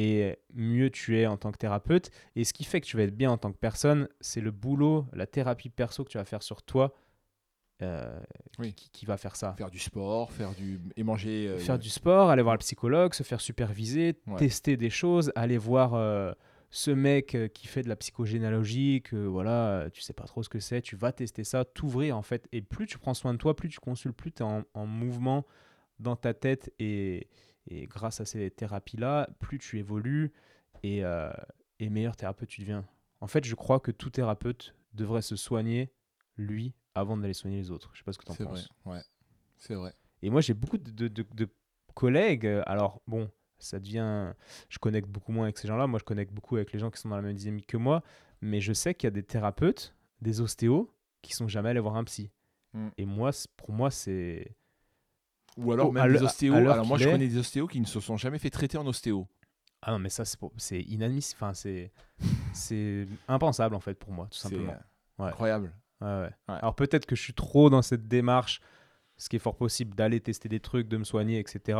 et 0.00 0.36
mieux 0.54 0.90
tu 0.90 1.18
es 1.18 1.26
en 1.26 1.36
tant 1.36 1.50
que 1.50 1.58
thérapeute. 1.58 2.10
Et 2.36 2.44
ce 2.44 2.52
qui 2.52 2.62
fait 2.64 2.80
que 2.80 2.86
tu 2.86 2.96
vas 2.96 3.02
être 3.02 3.16
bien 3.16 3.30
en 3.32 3.36
tant 3.36 3.50
que 3.50 3.58
personne, 3.58 4.08
c'est 4.20 4.40
le 4.40 4.52
boulot, 4.52 5.06
la 5.12 5.26
thérapie 5.26 5.70
perso 5.70 6.04
que 6.04 6.10
tu 6.10 6.18
vas 6.18 6.24
faire 6.24 6.42
sur 6.44 6.62
toi 6.62 6.94
euh, 7.82 8.18
Oui. 8.58 8.72
qui, 8.74 8.90
qui 8.90 9.06
va 9.06 9.16
faire 9.16 9.34
ça. 9.36 9.54
Faire 9.58 9.70
du 9.70 9.78
sport, 9.78 10.32
faire 10.32 10.54
du 10.54 10.80
et 10.96 11.02
manger. 11.02 11.48
euh, 11.48 11.58
Faire 11.58 11.78
du 11.78 11.90
sport, 11.90 12.30
aller 12.30 12.42
voir 12.42 12.54
le 12.54 12.58
psychologue, 12.60 13.12
se 13.14 13.22
faire 13.24 13.40
superviser, 13.40 14.14
Ouais. 14.26 14.36
tester 14.36 14.76
des 14.76 14.90
choses, 14.90 15.32
aller 15.34 15.58
voir 15.58 15.94
euh, 15.94 16.32
ce 16.70 16.90
mec 16.92 17.36
qui 17.54 17.66
fait 17.66 17.82
de 17.82 17.88
la 17.88 17.96
psychogénéalogie, 17.96 19.02
que 19.02 19.16
voilà, 19.16 19.88
tu 19.92 20.00
sais 20.00 20.12
pas 20.12 20.24
trop 20.24 20.42
ce 20.42 20.48
que 20.48 20.60
c'est, 20.60 20.82
tu 20.82 20.96
vas 20.96 21.12
tester 21.12 21.42
ça, 21.44 21.64
t'ouvrir 21.64 22.16
en 22.16 22.22
fait. 22.22 22.46
Et 22.52 22.62
plus 22.62 22.86
tu 22.86 22.98
prends 22.98 23.14
soin 23.14 23.32
de 23.32 23.38
toi, 23.38 23.56
plus 23.56 23.68
tu 23.68 23.78
consultes, 23.80 24.16
plus 24.16 24.32
tu 24.32 24.42
es 24.42 24.46
en, 24.46 24.62
en 24.74 24.86
mouvement 24.86 25.44
dans 25.98 26.14
ta 26.16 26.34
tête 26.34 26.72
et, 26.78 27.26
et 27.68 27.86
grâce 27.86 28.20
à 28.20 28.24
ces 28.24 28.50
thérapies-là, 28.50 29.28
plus 29.40 29.58
tu 29.58 29.78
évolues 29.78 30.32
et, 30.82 31.04
euh, 31.04 31.30
et 31.78 31.88
meilleur 31.90 32.16
thérapeute 32.16 32.48
tu 32.48 32.60
deviens. 32.62 32.86
En 33.20 33.26
fait, 33.26 33.44
je 33.44 33.54
crois 33.54 33.80
que 33.80 33.90
tout 33.90 34.10
thérapeute 34.10 34.74
devrait 34.94 35.22
se 35.22 35.36
soigner, 35.36 35.92
lui, 36.36 36.72
avant 36.94 37.16
d'aller 37.16 37.34
soigner 37.34 37.56
les 37.58 37.70
autres. 37.70 37.90
Je 37.92 37.98
sais 37.98 38.04
pas 38.04 38.12
ce 38.12 38.18
que 38.18 38.24
tu 38.24 38.30
en 38.32 38.34
C'est 38.34 38.44
vrai. 38.44 38.52
penses. 38.52 38.68
Ouais. 38.84 39.00
C'est 39.56 39.74
vrai. 39.74 39.92
Et 40.22 40.30
moi, 40.30 40.40
j'ai 40.40 40.54
beaucoup 40.54 40.78
de, 40.78 40.90
de- 40.90 41.08
de- 41.08 41.26
de 41.34 41.48
collègues. 41.94 42.46
euh, 42.46 42.62
Alors, 42.66 43.02
bon, 43.06 43.30
ça 43.58 43.78
devient. 43.80 44.32
Je 44.68 44.78
connecte 44.78 45.08
beaucoup 45.08 45.32
moins 45.32 45.44
avec 45.44 45.58
ces 45.58 45.66
gens-là. 45.68 45.86
Moi, 45.86 45.98
je 45.98 46.04
connecte 46.04 46.32
beaucoup 46.32 46.56
avec 46.56 46.72
les 46.72 46.78
gens 46.78 46.90
qui 46.90 47.00
sont 47.00 47.08
dans 47.08 47.16
la 47.16 47.22
même 47.22 47.36
dynamique 47.36 47.66
que 47.66 47.76
moi. 47.76 48.02
Mais 48.40 48.60
je 48.60 48.72
sais 48.72 48.94
qu'il 48.94 49.06
y 49.06 49.08
a 49.08 49.12
des 49.12 49.22
thérapeutes, 49.24 49.94
des 50.20 50.40
ostéos, 50.40 50.92
qui 51.22 51.34
sont 51.34 51.48
jamais 51.48 51.70
allés 51.70 51.80
voir 51.80 51.96
un 51.96 52.04
psy. 52.04 52.30
Mm. 52.72 52.88
Et 52.98 53.04
moi, 53.04 53.30
pour 53.56 53.72
moi, 53.72 53.90
c'est. 53.90 54.56
Ou 55.58 55.72
alors 55.72 55.88
Oh, 55.88 55.92
même 55.92 56.12
des 56.12 56.22
ostéos. 56.22 56.54
Alors 56.54 56.86
moi, 56.86 56.98
je 56.98 57.08
est- 57.08 57.12
connais 57.12 57.28
des 57.28 57.36
ostéos 57.38 57.66
qui 57.66 57.80
ne 57.80 57.86
se 57.86 58.00
sont 58.00 58.16
jamais 58.16 58.38
fait 58.38 58.50
traiter 58.50 58.78
en 58.78 58.86
ostéo. 58.86 59.26
Ah 59.82 59.92
non, 59.92 59.98
mais 59.98 60.08
ça, 60.08 60.24
c'est 60.24 60.38
pour- 60.38 60.52
c'est 60.56 60.80
inadmissible. 60.80 61.36
Enfin, 61.40 61.54
c'est. 61.54 61.92
C'est 62.52 63.06
impensable, 63.28 63.74
en 63.74 63.80
fait, 63.80 63.94
pour 63.94 64.10
moi, 64.12 64.26
tout 64.30 64.38
C'est 64.38 64.48
simplement. 64.48 64.72
euh, 64.72 65.22
Ouais. 65.24 65.28
incroyable. 65.30 65.72
Ouais, 66.00 66.06
ouais. 66.06 66.30
Ouais. 66.48 66.54
Alors 66.60 66.74
peut-être 66.76 67.06
que 67.06 67.16
je 67.16 67.22
suis 67.22 67.32
trop 67.34 67.70
dans 67.70 67.82
cette 67.82 68.06
démarche, 68.08 68.60
ce 69.16 69.28
qui 69.28 69.36
est 69.36 69.40
fort 69.40 69.56
possible 69.56 69.94
d'aller 69.96 70.20
tester 70.20 70.48
des 70.48 70.60
trucs, 70.60 70.88
de 70.88 70.96
me 70.96 71.04
soigner, 71.04 71.38
etc. 71.40 71.78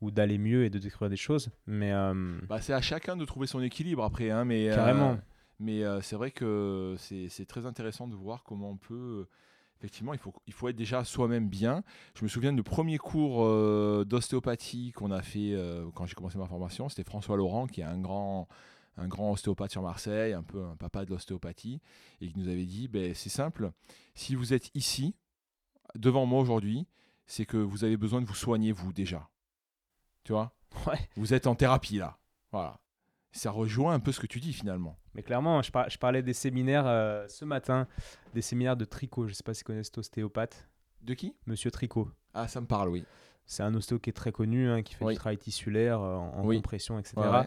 Ou 0.00 0.10
d'aller 0.10 0.38
mieux 0.38 0.64
et 0.64 0.70
de 0.70 0.78
découvrir 0.78 1.10
des 1.10 1.16
choses. 1.16 1.50
Mais 1.66 1.92
euh, 1.92 2.38
Bah, 2.48 2.60
c'est 2.60 2.72
à 2.74 2.80
chacun 2.80 3.16
de 3.16 3.24
trouver 3.24 3.46
son 3.46 3.60
équilibre 3.62 4.04
après, 4.04 4.30
hein, 4.30 4.44
mais 4.44 4.70
euh, 4.70 4.74
Carrément. 4.74 5.18
mais 5.58 5.82
euh, 5.82 6.00
c'est 6.02 6.14
vrai 6.16 6.30
que 6.30 6.94
c'est 6.98 7.28
c'est 7.30 7.46
très 7.46 7.66
intéressant 7.66 8.06
de 8.06 8.14
voir 8.14 8.44
comment 8.44 8.70
on 8.70 8.76
peut. 8.76 9.26
Effectivement, 9.78 10.12
il 10.12 10.18
faut, 10.18 10.34
il 10.46 10.52
faut 10.52 10.68
être 10.68 10.76
déjà 10.76 11.04
soi-même 11.04 11.48
bien. 11.48 11.84
Je 12.14 12.24
me 12.24 12.28
souviens 12.28 12.52
du 12.52 12.64
premier 12.64 12.98
cours 12.98 13.44
euh, 13.44 14.04
d'ostéopathie 14.04 14.90
qu'on 14.92 15.12
a 15.12 15.22
fait 15.22 15.52
euh, 15.52 15.88
quand 15.94 16.04
j'ai 16.06 16.14
commencé 16.14 16.36
ma 16.36 16.46
formation. 16.46 16.88
C'était 16.88 17.04
François 17.04 17.36
Laurent, 17.36 17.68
qui 17.68 17.80
est 17.80 17.84
un 17.84 18.00
grand, 18.00 18.48
un 18.96 19.06
grand 19.06 19.30
ostéopathe 19.30 19.70
sur 19.70 19.82
Marseille, 19.82 20.32
un 20.32 20.42
peu 20.42 20.64
un 20.64 20.74
papa 20.74 21.04
de 21.04 21.10
l'ostéopathie, 21.10 21.80
et 22.20 22.28
qui 22.28 22.38
nous 22.38 22.48
avait 22.48 22.64
dit 22.64 22.88
ben, 22.88 23.14
c'est 23.14 23.28
simple, 23.28 23.70
si 24.14 24.34
vous 24.34 24.52
êtes 24.52 24.70
ici, 24.74 25.14
devant 25.94 26.26
moi 26.26 26.40
aujourd'hui, 26.40 26.86
c'est 27.26 27.46
que 27.46 27.56
vous 27.56 27.84
avez 27.84 27.96
besoin 27.96 28.20
de 28.20 28.26
vous 28.26 28.34
soigner, 28.34 28.72
vous 28.72 28.92
déjà. 28.92 29.28
Tu 30.24 30.32
vois? 30.32 30.52
Ouais. 30.86 31.08
vous 31.16 31.34
êtes 31.34 31.46
en 31.46 31.54
thérapie 31.54 31.98
là. 31.98 32.18
Voilà. 32.50 32.80
Ça 33.32 33.50
rejoint 33.50 33.94
un 33.94 34.00
peu 34.00 34.10
ce 34.12 34.20
que 34.20 34.26
tu 34.26 34.40
dis 34.40 34.52
finalement. 34.52 34.98
Mais 35.14 35.22
clairement, 35.22 35.60
je, 35.62 35.70
par- 35.70 35.88
je 35.90 35.98
parlais 35.98 36.22
des 36.22 36.32
séminaires 36.32 36.86
euh, 36.86 37.26
ce 37.28 37.44
matin, 37.44 37.86
des 38.34 38.42
séminaires 38.42 38.76
de 38.76 38.84
Tricot. 38.84 39.26
Je 39.28 39.34
sais 39.34 39.42
pas 39.42 39.54
si 39.54 39.62
vous 39.62 39.66
connaissez 39.66 39.88
cet 39.88 39.98
ostéopathe, 39.98 40.68
De 41.02 41.14
qui? 41.14 41.34
Monsieur 41.46 41.70
Tricot. 41.70 42.10
Ah, 42.34 42.48
ça 42.48 42.60
me 42.60 42.66
parle, 42.66 42.88
oui. 42.88 43.04
C'est 43.46 43.62
un 43.62 43.74
ostéo 43.74 43.98
qui 43.98 44.10
est 44.10 44.14
très 44.14 44.32
connu, 44.32 44.68
hein, 44.68 44.82
qui 44.82 44.94
fait 44.94 45.04
Oui. 45.04 45.12
du 45.14 45.18
travail 45.18 45.38
tissulaire 45.38 46.00
euh, 46.00 46.16
en, 46.16 46.44
Oui. 46.46 46.56
compression, 46.56 46.98
etc. 46.98 47.14
Ouais, 47.18 47.28
ouais. 47.28 47.46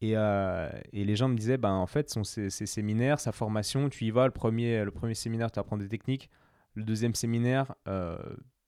Et, 0.00 0.16
euh, 0.16 0.68
et 0.92 1.04
les 1.04 1.14
gens 1.16 1.28
me 1.28 1.36
disaient, 1.36 1.56
ben, 1.58 1.72
en 1.72 1.86
fait, 1.86 2.10
son, 2.10 2.24
ces 2.24 2.50
séminaires, 2.50 3.20
sa 3.20 3.30
formation, 3.32 3.88
tu 3.88 4.04
y 4.04 4.10
vas, 4.10 4.26
le 4.26 4.32
premier, 4.32 4.84
le 4.84 4.90
premier 4.90 5.14
séminaire, 5.14 5.50
tu 5.52 5.58
apprends 5.60 5.76
des 5.78 5.88
techniques. 5.88 6.28
Le 6.74 6.82
deuxième 6.84 7.14
séminaire, 7.14 7.74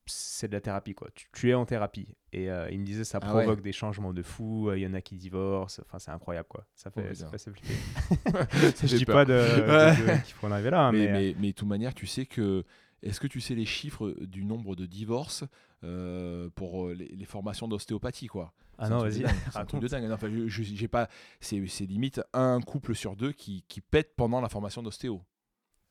c'est 0.07 0.49
de 0.49 0.53
la 0.53 0.61
thérapie. 0.61 0.95
Quoi. 0.95 1.09
Tu, 1.15 1.27
tu 1.33 1.51
es 1.51 1.55
en 1.55 1.65
thérapie. 1.67 2.09
Et 2.33 2.51
euh, 2.51 2.69
il 2.71 2.81
me 2.81 2.85
disait, 2.85 3.05
ça 3.05 3.19
Ah 3.23 3.27
provoque 3.27 3.57
ouais. 3.59 3.63
des 3.63 3.73
changements 3.73 4.13
de 4.13 4.23
fou. 4.23 4.71
Il 4.73 4.81
y 4.81 4.87
en 4.87 4.95
a 4.95 5.01
qui 5.01 5.17
divorcent. 5.17 5.83
Enfin, 5.87 5.99
c'est 5.99 6.11
incroyable. 6.11 6.49
Quoi. 6.49 6.65
Ça 6.75 6.91
fait, 6.91 7.11
Oh, 7.11 7.15
ça 7.15 7.29
fait. 7.31 7.39
Ça 8.77 8.87
Je 8.87 8.87
fait 8.89 8.97
dis 8.99 9.05
peur. 9.05 9.15
pas 9.17 9.25
de, 9.25 9.33
de- 9.33 10.25
qu'il 10.25 10.35
faut 10.35 10.47
en 10.47 10.53
arriver 10.53 10.71
là. 10.71 10.91
mais, 10.93 11.07
mais, 11.07 11.13
mais, 11.13 11.37
mais 11.39 11.47
de 11.49 11.53
toute 11.55 11.69
manière, 11.69 11.95
tu 11.95 12.07
sais 12.07 12.27
que. 12.27 12.65
Est-ce 13.03 13.21
que 13.21 13.27
tu 13.27 13.43
sais 13.43 13.55
les 13.55 13.67
chiffres 13.67 14.15
du 14.23 14.47
nombre 14.47 14.75
de 14.77 14.87
divorces 14.87 15.45
euh, 15.85 16.49
pour 16.55 16.87
euh, 16.87 16.95
les, 16.95 17.09
les 17.09 17.25
formations 17.27 17.69
d'ostéopathie 17.69 18.29
quoi? 18.29 18.55
Ah 18.79 18.89
non, 18.89 19.01
vas-y. 19.01 19.25
C'est 19.53 19.59
un 19.59 19.67
truc 19.67 19.83
de 19.83 19.89
dingue. 19.89 20.05
Non, 20.05 20.15
enfin, 20.15 20.31
je- 20.31 20.49
je- 20.49 20.63
j'ai 20.63 20.89
pas. 20.89 21.09
C'est 21.39 21.63
c'est 21.67 21.85
limite 21.85 22.23
un 22.33 22.61
couple 22.63 22.95
sur 22.95 23.15
deux 23.15 23.33
qui, 23.33 23.63
qui 23.69 23.83
pète 23.83 24.17
pendant 24.17 24.41
la 24.41 24.49
formation 24.49 24.83
d'ostéo. 24.83 25.21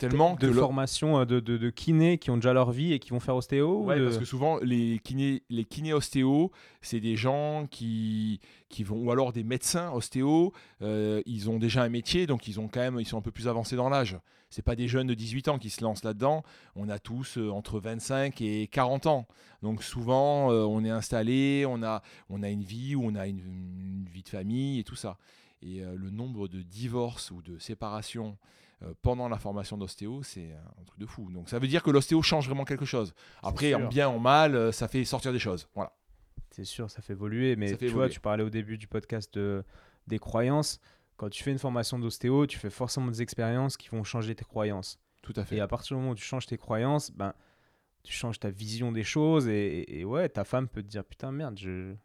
Tellement 0.09 0.35
de 0.35 0.47
que 0.47 0.53
formation 0.53 1.19
euh, 1.19 1.25
de, 1.25 1.39
de, 1.39 1.57
de 1.57 1.69
kinés 1.69 2.17
qui 2.17 2.29
ont 2.31 2.35
déjà 2.35 2.53
leur 2.53 2.71
vie 2.71 2.93
et 2.93 2.99
qui 2.99 3.11
vont 3.11 3.19
faire 3.19 3.35
ostéo 3.35 3.81
ou 3.81 3.85
Ouais, 3.85 3.99
de- 3.99 4.05
parce 4.05 4.17
que 4.17 4.25
souvent 4.25 4.57
les 4.61 4.99
kinés, 5.03 5.43
les 5.49 5.65
kinés 5.65 5.93
ostéo, 5.93 6.51
c'est 6.81 6.99
des 6.99 7.15
gens 7.15 7.67
qui, 7.69 8.39
qui 8.69 8.83
vont, 8.83 8.97
ou 8.97 9.11
alors 9.11 9.33
des 9.33 9.43
médecins 9.43 9.91
ostéo, 9.91 10.53
euh, 10.81 11.21
ils 11.25 11.49
ont 11.49 11.59
déjà 11.59 11.83
un 11.83 11.89
métier, 11.89 12.27
donc 12.27 12.47
ils 12.47 12.59
ont 12.59 12.67
quand 12.67 12.79
même, 12.81 12.97
ils 12.99 13.05
sont 13.05 13.17
un 13.17 13.21
peu 13.21 13.31
plus 13.31 13.47
avancés 13.47 13.75
dans 13.75 13.89
l'âge. 13.89 14.17
C'est 14.49 14.61
pas 14.61 14.75
des 14.75 14.87
jeunes 14.87 15.07
de 15.07 15.15
18 15.15 15.47
ans 15.47 15.57
qui 15.57 15.71
se 15.71 15.83
lancent 15.83 16.03
là-dedans. 16.03 16.43
On 16.75 16.87
a 16.89 16.99
tous 16.99 17.37
euh, 17.39 17.49
entre 17.49 17.79
25 17.79 18.39
et 18.41 18.67
40 18.67 19.07
ans. 19.07 19.27
Donc 19.63 19.81
souvent, 19.81 20.51
euh, 20.51 20.63
on 20.63 20.83
est 20.85 20.91
installé, 20.91 21.65
on 21.67 21.81
a, 21.81 22.01
on 22.29 22.43
a 22.43 22.49
une 22.49 22.63
vie 22.63 22.95
où 22.95 23.03
on 23.03 23.15
a 23.15 23.25
une, 23.27 23.39
une 23.39 24.05
vie 24.13 24.21
de 24.21 24.29
famille 24.29 24.79
et 24.79 24.83
tout 24.83 24.95
ça. 24.95 25.17
Et 25.65 25.81
le 25.95 26.09
nombre 26.09 26.49
de 26.49 26.61
divorces 26.61 27.31
ou 27.31 27.41
de 27.41 27.57
séparations 27.57 28.37
pendant 29.01 29.29
la 29.29 29.37
formation 29.37 29.77
d'ostéo, 29.77 30.23
c'est 30.23 30.51
un 30.53 30.83
truc 30.83 30.99
de 30.99 31.05
fou. 31.05 31.31
Donc 31.31 31.49
ça 31.49 31.59
veut 31.59 31.67
dire 31.67 31.83
que 31.83 31.91
l'ostéo 31.91 32.21
change 32.21 32.47
vraiment 32.47 32.65
quelque 32.65 32.85
chose. 32.85 33.13
Après, 33.41 33.73
en 33.73 33.87
bien, 33.87 34.09
en 34.09 34.19
mal, 34.19 34.55
euh, 34.55 34.71
ça 34.71 34.87
fait 34.87 35.03
sortir 35.05 35.31
des 35.31 35.39
choses. 35.39 35.67
Voilà. 35.75 35.93
C'est 36.51 36.65
sûr, 36.65 36.89
ça 36.89 37.01
fait 37.01 37.13
évoluer, 37.13 37.55
mais 37.55 37.69
fait 37.69 37.77
tu 37.77 37.89
vois, 37.89 38.09
tu 38.09 38.19
parlais 38.19 38.43
au 38.43 38.49
début 38.49 38.77
du 38.77 38.87
podcast 38.87 39.33
de, 39.33 39.63
des 40.07 40.19
croyances. 40.19 40.79
Quand 41.17 41.29
tu 41.29 41.43
fais 41.43 41.51
une 41.51 41.59
formation 41.59 41.97
d'ostéo, 41.99 42.45
tu 42.45 42.57
fais 42.57 42.69
forcément 42.69 43.07
des 43.07 43.21
expériences 43.21 43.77
qui 43.77 43.89
vont 43.89 44.03
changer 44.03 44.35
tes 44.35 44.45
croyances. 44.45 44.99
Tout 45.21 45.33
à 45.35 45.45
fait. 45.45 45.55
Et 45.55 45.59
à 45.61 45.67
partir 45.67 45.95
du 45.95 46.01
moment 46.01 46.11
où 46.11 46.15
tu 46.15 46.23
changes 46.23 46.45
tes 46.45 46.57
croyances, 46.57 47.11
ben, 47.11 47.33
tu 48.03 48.13
changes 48.13 48.39
ta 48.39 48.49
vision 48.49 48.91
des 48.91 49.03
choses. 49.03 49.47
Et 49.47 50.03
ouais, 50.05 50.29
ta 50.29 50.43
femme 50.43 50.67
peut 50.67 50.83
te 50.83 50.87
dire 50.87 51.05
Putain, 51.05 51.31
merde, 51.31 51.57
je 51.57 51.95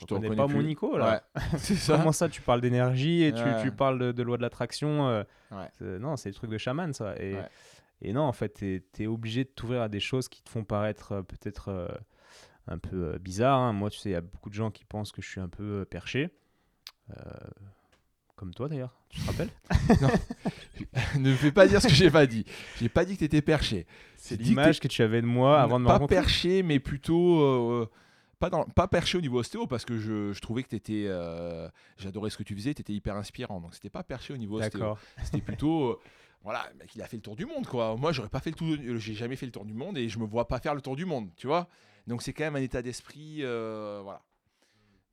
je 0.00 0.04
te 0.06 0.14
reconnais 0.14 0.28
reconnais 0.28 0.46
pas 0.46 0.52
mon. 0.52 0.62
Nico 0.62 0.98
là. 0.98 1.22
Ouais, 1.36 1.42
c'est 1.58 1.74
ça. 1.76 1.96
Comment 1.98 2.12
ça, 2.12 2.28
tu 2.28 2.40
parles 2.42 2.60
d'énergie 2.60 3.22
et 3.22 3.32
tu, 3.32 3.42
Ouais. 3.42 3.62
tu 3.62 3.72
parles 3.72 3.98
de, 3.98 4.12
de 4.12 4.22
loi 4.22 4.36
de 4.36 4.42
l'attraction 4.42 5.08
euh, 5.08 5.22
Ouais. 5.50 5.98
Non, 5.98 6.16
c'est 6.16 6.30
des 6.30 6.34
trucs 6.34 6.50
de 6.50 6.58
chaman 6.58 6.92
ça. 6.92 7.14
Et, 8.00 8.12
non, 8.12 8.22
en 8.22 8.32
fait, 8.32 8.54
tu 8.54 9.02
es, 9.02 9.06
obligé 9.06 9.44
de 9.44 9.48
t'ouvrir 9.50 9.82
à 9.82 9.88
des 9.88 10.00
choses 10.00 10.28
qui 10.28 10.42
te 10.42 10.50
font 10.50 10.62
paraître 10.64 11.12
euh, 11.12 11.22
peut-être 11.22 11.68
euh, 11.68 11.88
un 12.66 12.78
peu 12.78 13.18
bizarres. 13.18 13.58
hein. 13.58 13.72
Moi, 13.72 13.90
tu 13.90 13.98
sais, 13.98 14.10
il 14.10 14.12
y 14.12 14.16
a 14.16 14.20
beaucoup 14.20 14.50
de 14.50 14.54
gens 14.54 14.70
qui 14.70 14.84
pensent 14.84 15.10
que 15.10 15.20
je 15.22 15.28
suis 15.28 15.40
un 15.40 15.48
peu 15.48 15.84
perché. 15.90 16.30
Comme 18.36 18.54
toi 18.54 18.68
d'ailleurs, 18.68 18.94
tu 19.08 19.20
te 19.20 19.26
rappelles? 19.26 19.50
Ne 21.18 21.30
me 21.30 21.34
fais 21.34 21.50
pas 21.50 21.66
dire 21.66 21.82
ce 21.82 21.88
que 21.88 21.94
j'ai 21.94 22.10
pas 22.10 22.26
dit. 22.26 22.44
J'ai 22.78 22.88
pas 22.88 23.04
dit 23.04 23.14
que 23.14 23.18
tu 23.18 23.24
étais 23.24 23.42
perché. 23.42 23.86
C'est 24.16 24.40
l'image 24.40 24.78
que 24.78 24.86
tu 24.86 25.02
avais 25.02 25.20
de 25.20 25.26
moi 25.26 25.60
avant 25.60 25.78
de 25.80 25.82
me 25.84 25.88
pas 25.88 25.94
rencontrer. 25.94 26.14
perché, 26.14 26.62
mais 26.62 26.78
plutôt 26.78 27.88
pas, 28.38 28.50
dans, 28.50 28.64
pas 28.64 28.88
perché 28.88 29.18
au 29.18 29.20
niveau 29.20 29.38
ostéo 29.40 29.66
parce 29.66 29.84
que 29.84 29.98
je, 29.98 30.32
je 30.32 30.40
trouvais 30.40 30.62
que 30.62 30.68
tu 30.68 30.76
étais. 30.76 31.08
J'adorais 31.96 32.30
ce 32.30 32.36
que 32.36 32.42
tu 32.42 32.54
faisais, 32.54 32.74
tu 32.74 32.80
étais 32.80 32.92
hyper 32.92 33.16
inspirant. 33.16 33.60
Donc 33.60 33.74
c'était 33.74 33.90
pas 33.90 34.02
perché 34.02 34.32
au 34.32 34.36
niveau 34.36 34.58
ostéo. 34.60 34.80
C'était 35.24 35.40
plutôt. 35.40 35.90
euh, 35.90 35.98
voilà, 36.42 36.70
mec, 36.78 36.94
il 36.94 37.02
a 37.02 37.06
fait 37.06 37.16
le 37.16 37.22
tour 37.22 37.34
du 37.36 37.46
monde, 37.46 37.66
quoi. 37.66 37.96
Moi, 37.96 38.12
j'aurais 38.12 38.28
pas 38.28 38.40
fait 38.40 38.50
le 38.50 38.56
tour. 38.56 38.68
de- 38.76 38.96
J'ai 38.96 39.14
jamais 39.14 39.34
fait 39.36 39.46
le 39.46 39.52
tour 39.52 39.64
du 39.64 39.74
monde 39.74 39.98
et 39.98 40.08
je 40.08 40.18
me 40.18 40.24
vois 40.24 40.46
pas 40.46 40.60
faire 40.60 40.74
le 40.74 40.80
tour 40.80 40.94
du 40.96 41.04
monde, 41.04 41.30
tu 41.36 41.46
vois. 41.48 41.68
Donc 42.06 42.22
c'est 42.22 42.32
quand 42.32 42.44
même 42.44 42.56
un 42.56 42.62
état 42.62 42.80
d'esprit, 42.80 43.38
euh, 43.42 44.00
voilà. 44.02 44.22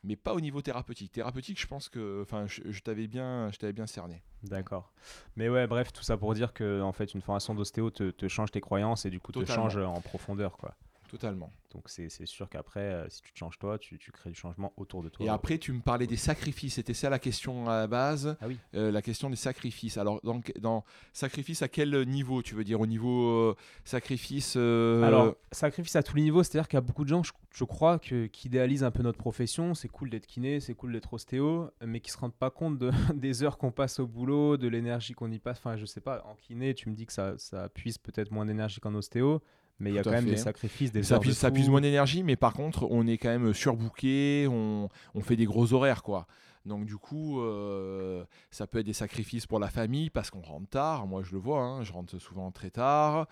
Mais 0.04 0.16
pas 0.16 0.36
au 0.36 0.40
niveau 0.40 0.62
thérapeutique. 0.62 1.12
Thérapeutique, 1.12 1.60
je 1.60 1.66
pense 1.66 1.90
que, 1.90 2.22
enfin, 2.22 2.46
je, 2.46 2.62
je 2.70 2.80
t'avais 2.82 3.08
bien, 3.08 3.50
je 3.52 3.58
t'avais 3.58 3.74
bien 3.74 3.88
cerné. 3.88 4.22
D'accord. 4.44 4.94
Mais 5.36 5.50
ouais, 5.50 5.66
bref, 5.66 5.92
tout 5.92 6.04
ça 6.04 6.16
pour 6.16 6.36
dire 6.36 6.54
que 6.54 6.80
en 6.82 6.92
fait, 6.94 7.16
une 7.16 7.22
formation 7.22 7.56
d'ostéo 7.56 7.90
te, 7.90 8.12
te 8.12 8.28
change 8.28 8.52
tes 8.52 8.62
croyances 8.62 9.06
et 9.06 9.10
du 9.10 9.20
coup 9.20 9.32
te 9.32 9.40
change 9.56 9.78
en 9.78 10.00
profondeur, 10.02 10.58
quoi. 10.58 10.76
Totalement. 11.10 11.52
Donc 11.72 11.90
c'est 11.90 12.10
sûr 12.26 12.50
qu'après, 12.50 12.80
euh, 12.80 13.10
si 13.10 13.22
tu 13.22 13.34
te 13.34 13.38
changes 13.38 13.60
toi, 13.60 13.78
tu, 13.78 13.98
tu 13.98 14.12
crées 14.12 14.30
du 14.30 14.36
changement 14.36 14.72
autour 14.78 15.04
de 15.04 15.10
toi. 15.10 15.26
Et 15.26 15.30
après, 15.30 15.58
tu 15.58 15.74
me 15.74 15.82
parlais 15.82 16.08
des 16.08 16.16
sacrifices. 16.16 16.76
C'était 16.76 16.94
ça 16.94 17.10
la 17.10 17.20
question 17.20 17.68
à 17.70 17.80
la 17.82 17.88
base. 17.88 18.38
Ah 18.40 18.48
oui. 18.48 18.58
Euh, 18.76 18.92
la 18.92 19.02
question 19.02 19.30
des 19.30 19.36
sacrifices. 19.36 19.98
Alors, 19.98 20.22
dans, 20.24 20.40
dans 20.60 20.86
sacrifice, 21.12 21.62
à 21.62 21.68
quel 21.68 22.04
niveau 22.08 22.42
Tu 22.42 22.56
veux 22.56 22.64
dire? 22.64 22.80
Au 22.80 22.88
niveau 22.88 23.28
euh, 23.28 23.56
sacrifice 23.84 24.54
euh, 24.58 25.04
Alors, 25.04 25.36
sacrifice 25.52 25.96
à 25.96 26.04
tous 26.04 26.16
les 26.16 26.22
niveaux, 26.24 26.44
c'est-à-dire 26.44 26.68
qu'il 26.68 26.78
y 26.78 26.80
a 26.80 26.82
beaucoup 26.82 27.04
de 27.04 27.10
gens, 27.10 27.24
je, 27.24 27.32
je 27.54 27.64
crois, 27.66 28.00
que, 28.00 28.28
qui 28.28 28.48
idéalisent 28.48 28.84
un 28.84 28.92
peu 28.92 29.04
notre 29.04 29.18
profession. 29.18 29.74
C'est 29.74 29.90
cool 29.90 30.10
d'être 30.10 30.28
kiné, 30.28 30.60
c'est 30.62 30.74
cool 30.76 30.94
d'être 30.94 31.12
ostéo, 31.14 31.70
mais 31.86 32.00
qui 32.00 32.12
se 32.12 32.18
rendent 32.18 32.34
pas 32.34 32.50
compte 32.52 32.78
de- 32.78 32.92
des 33.14 33.44
heures 33.44 33.58
qu'on 33.58 33.72
passe 33.72 34.00
au 34.00 34.08
boulot, 34.08 34.56
de 34.58 34.68
l'énergie 34.68 35.14
qu'on 35.14 35.32
y 35.32 35.40
passe. 35.40 35.58
Enfin, 35.58 35.76
je 35.78 35.86
sais 35.86 36.02
pas, 36.02 36.24
en 36.26 36.36
kiné, 36.36 36.74
tu 36.74 36.90
me 36.90 36.96
dis 36.96 37.06
que 37.06 37.14
ça, 37.14 37.38
ça 37.38 37.68
puise 37.70 37.98
peut-être 37.98 38.32
moins 38.32 38.46
d'énergie 38.46 38.80
qu'en 38.80 38.94
ostéo, 38.96 39.42
mais 39.80 39.92
il 39.92 39.96
y 39.96 40.00
a 40.00 40.04
quand 40.04 40.12
même 40.12 40.26
des 40.26 40.38
sacrifices, 40.38 40.92
des 40.92 41.04
ça 41.04 41.20
de 41.20 41.32
ça 41.32 41.50
fou. 41.50 41.54
puise 41.54 41.70
moins 41.70 41.82
d'énergie, 41.82 42.24
mais 42.24 42.36
par 42.36 42.54
contre, 42.54 42.88
on 42.90 43.06
est 43.08 43.18
quand 43.18 43.30
même 43.30 43.54
surbooké, 43.54 44.48
on, 44.50 44.90
on 45.14 45.22
fait 45.22 45.36
des 45.36 45.46
gros 45.46 45.74
horaires, 45.74 46.04
quoi. 46.04 46.28
Donc 46.66 46.86
du 46.86 46.98
coup, 46.98 47.42
euh, 47.42 48.26
ça 48.50 48.66
peut 48.68 48.80
être 48.80 48.86
des 48.86 48.94
sacrifices 48.94 49.46
pour 49.46 49.60
la 49.60 49.70
famille 49.70 50.10
parce 50.10 50.32
qu'on 50.32 50.42
rentre 50.42 50.68
tard. 50.68 51.06
Moi, 51.08 51.22
je 51.24 51.32
le 51.32 51.38
vois, 51.38 51.62
hein, 51.62 51.84
je 51.84 51.94
rentre 51.94 52.18
souvent 52.18 52.52
très 52.52 52.72
tard. 52.72 53.28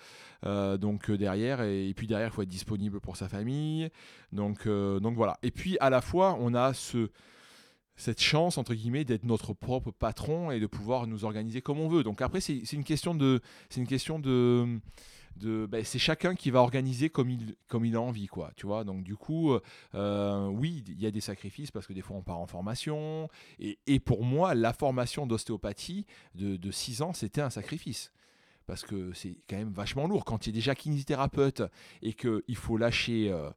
Euh, 0.46 0.78
donc 0.78 1.10
euh, 1.10 1.18
derrière, 1.18 1.62
et, 1.62 1.90
et 1.90 1.94
puis 1.94 2.08
derrière, 2.08 2.28
il 2.28 2.32
faut 2.32 2.44
être 2.44 2.48
disponible 2.50 3.00
pour 3.02 3.18
sa 3.18 3.28
famille. 3.28 3.90
Donc, 4.32 4.68
donc 4.68 5.16
voilà. 5.16 5.38
Et 5.42 5.52
puis 5.52 5.78
à 5.80 5.90
la 5.90 6.02
fois, 6.02 6.38
on 6.40 6.54
a 6.54 6.74
ce 6.74 7.10
cette 7.96 8.22
chance 8.22 8.58
entre 8.58 8.74
guillemets 8.74 9.04
d'être 9.04 9.24
notre 9.24 9.54
propre 9.54 9.92
patron 9.92 10.50
et 10.50 10.60
de 10.60 10.66
pouvoir 10.66 11.06
nous 11.06 11.26
organiser 11.26 11.62
comme 11.62 11.80
on 11.80 11.88
veut. 11.88 12.04
Donc 12.04 12.22
après, 12.22 12.42
c'est 12.42 12.62
c'est 12.66 12.76
une 12.76 12.84
question 12.84 13.14
de, 13.16 13.40
c'est 13.70 13.80
une 13.80 13.88
question 13.88 14.20
de 14.20 14.80
de, 15.36 15.66
ben, 15.66 15.84
c'est 15.84 16.00
chacun 16.00 16.36
qui 16.36 16.52
va 16.52 16.60
organiser 16.60 17.10
comme 17.10 17.30
il, 17.30 17.96
a 17.96 18.02
envie, 18.02 18.28
quoi, 18.28 18.52
tu 18.56 18.66
vois. 18.66 18.84
Donc 18.84 19.04
du 19.04 19.16
coup, 19.16 19.54
euh, 19.96 20.48
oui, 20.48 20.84
il 20.88 21.02
y 21.02 21.06
a 21.06 21.12
des 21.12 21.22
sacrifices 21.22 21.72
parce 21.72 21.88
que 21.88 21.94
des 21.94 22.02
fois 22.02 22.18
on 22.18 22.22
part 22.22 22.40
en 22.40 22.48
formation. 22.48 23.30
Et, 23.60 24.00
pour 24.00 24.24
moi, 24.24 24.54
la 24.56 24.74
formation 24.74 25.26
d'ostéopathie 25.26 26.06
de, 26.36 26.72
6 26.72 27.02
ans, 27.02 27.14
c'était 27.14 27.42
un 27.42 27.50
sacrifice. 27.50 28.12
Parce 28.66 28.84
que 28.84 29.12
c'est 29.14 29.38
quand 29.50 29.58
même 29.58 29.74
vachement 29.74 30.08
lourd. 30.08 30.24
Quand 30.24 30.38
tu 30.38 30.50
es 30.50 30.54
déjà 30.54 30.74
kinésithérapeute 30.74 31.64
et 32.02 32.14
qu'il 32.14 32.56
faut 32.56 32.78
lâcher 32.78 33.30
euh, 33.30 33.50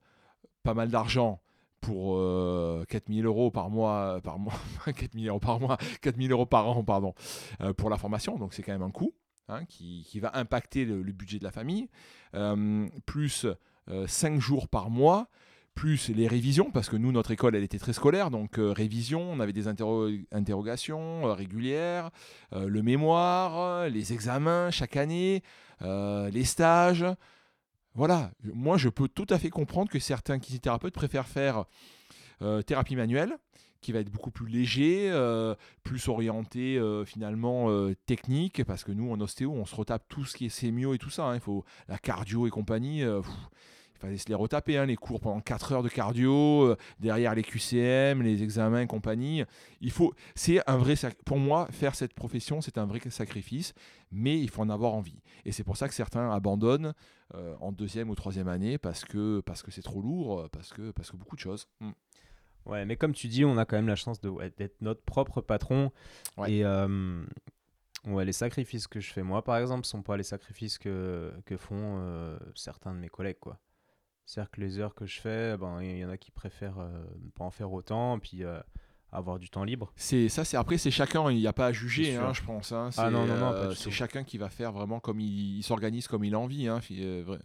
pas 0.64 0.74
mal 0.74 0.90
d'argent 0.90 1.40
pour 1.80 2.16
euh, 2.16 2.84
4000 2.88 3.24
euros 3.26 3.50
par 3.52 3.70
mois, 3.70 4.20
par 4.22 4.38
mois 4.38 4.54
4000 4.86 5.28
euros 5.28 5.38
par 5.38 5.60
mois, 5.60 5.78
4000 6.02 6.32
euros 6.32 6.46
par 6.46 6.68
an, 6.68 6.82
pardon, 6.82 7.14
euh, 7.60 7.72
pour 7.72 7.90
la 7.90 7.96
formation, 7.96 8.36
donc 8.36 8.54
c'est 8.54 8.62
quand 8.62 8.72
même 8.72 8.82
un 8.82 8.90
coût 8.90 9.14
hein, 9.48 9.64
qui, 9.66 10.20
va 10.20 10.36
impacter 10.36 10.84
le, 10.84 11.02
budget 11.12 11.38
de 11.38 11.44
la 11.44 11.52
famille, 11.52 11.88
euh, 12.34 12.86
plus 13.06 13.46
5 14.06 14.40
jours 14.40 14.68
par 14.68 14.90
mois, 14.90 15.28
plus 15.76 16.08
les 16.08 16.26
révisions, 16.26 16.70
parce 16.70 16.88
que 16.88 16.96
nous, 16.96 17.12
notre 17.12 17.30
école, 17.30 17.54
elle 17.54 17.62
était 17.62 17.78
très 17.78 17.92
scolaire, 17.92 18.30
donc 18.30 18.58
euh, 18.58 18.72
révision, 18.72 19.20
on 19.20 19.40
avait 19.40 19.52
des 19.52 19.68
interro- 19.68 20.10
interrogations 20.32 21.28
euh, 21.28 21.34
régulières, 21.34 22.10
euh, 22.54 22.66
le 22.66 22.82
mémoire, 22.82 23.60
euh, 23.60 23.88
les 23.90 24.14
examens 24.14 24.70
chaque 24.70 24.96
année, 24.96 25.42
euh, 25.82 26.30
les 26.30 26.44
stages. 26.44 27.04
Voilà, 27.94 28.30
moi 28.42 28.78
je 28.78 28.88
peux 28.88 29.06
tout 29.06 29.26
à 29.28 29.38
fait 29.38 29.50
comprendre 29.50 29.90
que 29.90 29.98
certains 29.98 30.38
kinésithérapeutes 30.38 30.94
préfèrent 30.94 31.28
faire 31.28 31.66
euh, 32.40 32.62
thérapie 32.62 32.96
manuelle, 32.96 33.36
qui 33.86 33.92
va 33.92 34.00
être 34.00 34.10
beaucoup 34.10 34.32
plus 34.32 34.48
léger, 34.48 35.08
euh, 35.12 35.54
plus 35.84 36.08
orienté 36.08 36.76
euh, 36.76 37.04
finalement 37.04 37.70
euh, 37.70 37.94
technique, 38.06 38.64
parce 38.64 38.82
que 38.82 38.90
nous 38.90 39.12
en 39.12 39.20
ostéo, 39.20 39.52
on 39.52 39.64
se 39.64 39.76
retape 39.76 40.02
tout 40.08 40.24
ce 40.24 40.36
qui 40.36 40.46
est 40.46 40.48
sémio 40.48 40.92
et 40.92 40.98
tout 40.98 41.08
ça. 41.08 41.26
hein. 41.26 41.34
Il 41.36 41.40
faut 41.40 41.64
la 41.86 41.96
cardio 41.96 42.48
et 42.48 42.50
compagnie. 42.50 43.02
il 43.02 43.98
fallait 44.00 44.18
se 44.18 44.28
les 44.28 44.34
retaper, 44.34 44.76
hein, 44.76 44.86
les 44.86 44.96
cours 44.96 45.20
pendant 45.20 45.40
4 45.40 45.70
heures 45.70 45.82
de 45.84 45.88
cardio, 45.88 46.74
derrière 46.98 47.36
les 47.36 47.44
QCM, 47.44 48.22
les 48.22 48.42
examens 48.42 48.80
et 48.80 48.86
compagnie. 48.88 49.44
Il 49.80 49.92
faut, 49.92 50.14
c'est 50.34 50.68
un 50.68 50.78
vrai, 50.78 50.94
pour 51.24 51.38
moi, 51.38 51.68
faire 51.70 51.94
cette 51.94 52.12
profession, 52.12 52.60
c'est 52.60 52.78
un 52.78 52.86
vrai 52.86 52.98
sacrifice, 53.08 53.72
mais 54.10 54.36
il 54.40 54.50
faut 54.50 54.62
en 54.62 54.68
avoir 54.68 54.94
envie. 54.94 55.22
Et 55.44 55.52
c'est 55.52 55.62
pour 55.62 55.76
ça 55.76 55.86
que 55.86 55.94
certains 55.94 56.28
abandonnent 56.32 56.92
en 57.60 57.70
deuxième 57.70 58.10
ou 58.10 58.16
troisième 58.16 58.48
année 58.48 58.78
parce 58.78 59.04
que 59.04 59.40
parce 59.40 59.62
que 59.62 59.70
c'est 59.70 59.82
trop 59.82 60.00
lourd, 60.00 60.48
parce 60.50 60.72
que 60.72 60.90
parce 60.90 61.12
que 61.12 61.16
beaucoup 61.16 61.36
de 61.36 61.40
choses. 61.40 61.68
Mm. 61.80 61.90
Ouais, 62.66 62.84
mais 62.84 62.96
comme 62.96 63.12
tu 63.12 63.28
dis, 63.28 63.44
on 63.44 63.56
a 63.58 63.64
quand 63.64 63.76
même 63.76 63.88
la 63.88 63.96
chance 63.96 64.20
de, 64.20 64.28
ouais, 64.28 64.52
d'être 64.56 64.80
notre 64.80 65.02
propre 65.02 65.40
patron. 65.40 65.92
Ouais. 66.36 66.52
Et 66.52 66.64
euh, 66.64 67.24
ouais, 68.06 68.24
les 68.24 68.32
sacrifices 68.32 68.86
que 68.86 69.00
je 69.00 69.12
fais 69.12 69.22
moi, 69.22 69.42
par 69.42 69.56
exemple, 69.58 69.86
sont 69.86 70.02
pas 70.02 70.16
les 70.16 70.22
sacrifices 70.24 70.76
que, 70.78 71.32
que 71.44 71.56
font 71.56 71.98
euh, 72.00 72.38
certains 72.54 72.92
de 72.92 72.98
mes 72.98 73.08
collègues. 73.08 73.38
quoi. 73.40 73.58
C'est-à-dire 74.24 74.50
que 74.50 74.60
les 74.60 74.78
heures 74.80 74.94
que 74.94 75.06
je 75.06 75.20
fais, 75.20 75.56
ben, 75.56 75.80
il 75.82 75.98
y 75.98 76.04
en 76.04 76.10
a 76.10 76.16
qui 76.16 76.32
préfèrent 76.32 76.80
euh, 76.80 77.04
ne 77.24 77.30
pas 77.30 77.44
en 77.44 77.52
faire 77.52 77.72
autant, 77.72 78.18
puis 78.18 78.42
euh, 78.42 78.58
avoir 79.12 79.38
du 79.38 79.48
temps 79.48 79.62
libre. 79.62 79.92
C'est 79.94 80.28
ça, 80.28 80.44
c'est 80.44 80.56
après 80.56 80.78
c'est 80.78 80.90
chacun. 80.90 81.30
Il 81.30 81.38
n'y 81.38 81.46
a 81.46 81.52
pas 81.52 81.66
à 81.66 81.72
juger, 81.72 82.16
hein, 82.16 82.32
je 82.32 82.42
pense. 82.42 82.72
hein. 82.72 82.90
Ah 82.96 83.08
non, 83.10 83.24
non, 83.26 83.36
non, 83.36 83.70
c'est 83.74 83.92
chacun 83.92 84.24
qui 84.24 84.36
va 84.38 84.50
faire 84.50 84.72
vraiment 84.72 84.98
comme 84.98 85.20
il, 85.20 85.58
il 85.58 85.62
s'organise, 85.62 86.08
comme 86.08 86.24
il 86.24 86.34
a 86.34 86.40
envie, 86.40 86.66
hein, 86.66 86.80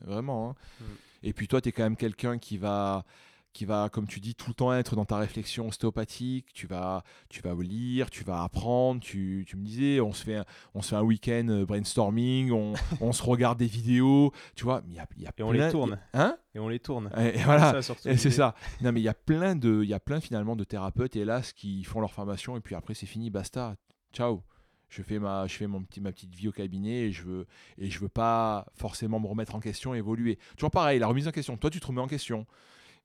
vraiment. 0.01 0.49
hein. 0.49 0.55
Mm. 0.79 0.83
Et 1.23 1.33
puis 1.33 1.47
toi, 1.47 1.61
tu 1.61 1.69
es 1.69 1.71
quand 1.71 1.83
même 1.83 1.95
quelqu'un 1.95 2.39
qui 2.39 2.57
va 2.57 3.05
qui 3.53 3.65
va, 3.65 3.89
comme 3.91 4.07
tu 4.07 4.19
dis, 4.19 4.33
tout 4.35 4.49
le 4.49 4.53
temps 4.53 4.73
être 4.73 4.95
dans 4.95 5.05
ta 5.05 5.17
réflexion 5.17 5.67
ostéopathique. 5.67 6.53
Tu 6.53 6.67
vas, 6.67 7.03
tu 7.29 7.41
vas 7.41 7.53
lire, 7.61 8.09
tu 8.09 8.23
vas 8.23 8.43
apprendre. 8.43 9.01
Tu, 9.01 9.43
tu 9.47 9.57
me 9.57 9.65
disais, 9.65 9.99
on 9.99 10.13
se 10.13 10.23
fait 10.23 10.35
un, 10.37 10.45
on 10.73 10.81
se 10.81 10.89
fait 10.89 10.95
un 10.95 11.01
week-end 11.01 11.47
euh, 11.49 11.65
brainstorming, 11.65 12.51
on, 12.51 12.73
on 13.01 13.11
se 13.11 13.23
regarde 13.23 13.57
des 13.59 13.67
vidéos, 13.67 14.31
tu 14.55 14.63
vois. 14.63 14.81
mais 14.85 14.93
il 14.93 14.97
y 14.97 14.99
a, 14.99 15.07
y 15.17 15.25
a 15.27 15.31
Et 15.37 15.43
on 15.43 15.49
plein- 15.51 15.65
les 15.65 15.71
tourne. 15.71 15.99
Hein? 16.13 16.37
Et 16.55 16.59
on 16.59 16.69
les 16.69 16.79
tourne. 16.79 17.09
et, 17.17 17.39
et 17.39 17.43
voilà. 17.43 17.81
C'est 17.81 18.17
ça. 18.31 18.55
Non, 18.81 18.91
mais 18.91 19.01
il 19.01 19.03
y 19.03 19.09
a 19.09 19.13
plein 19.13 19.55
de, 19.55 19.81
il 19.83 19.89
y 19.89 19.93
a 19.93 19.99
plein 19.99 20.21
finalement 20.21 20.55
de 20.55 20.63
thérapeutes, 20.63 21.15
hélas, 21.15 21.51
qui 21.53 21.83
font 21.83 21.99
leur 21.99 22.11
formation 22.13 22.55
et 22.57 22.61
puis 22.61 22.75
après 22.75 22.93
c'est 22.93 23.05
fini, 23.05 23.29
basta, 23.29 23.75
ciao. 24.13 24.43
Je 24.89 25.03
fais 25.03 25.19
ma, 25.19 25.47
je 25.47 25.55
fais 25.55 25.67
mon 25.67 25.81
petit, 25.83 26.01
ma 26.01 26.11
petite 26.11 26.35
vie 26.35 26.49
au 26.49 26.51
cabinet 26.51 27.03
et 27.03 27.11
je 27.13 27.23
veux, 27.23 27.47
et 27.77 27.89
je 27.89 27.97
veux 27.99 28.09
pas 28.09 28.65
forcément 28.73 29.21
me 29.21 29.27
remettre 29.27 29.55
en 29.55 29.61
question, 29.61 29.93
évoluer. 29.93 30.37
Toujours 30.57 30.69
pareil, 30.69 30.99
la 30.99 31.07
remise 31.07 31.29
en 31.29 31.31
question. 31.31 31.55
Toi, 31.55 31.69
tu 31.69 31.79
te 31.79 31.87
remets 31.87 32.01
en 32.01 32.07
question, 32.09 32.45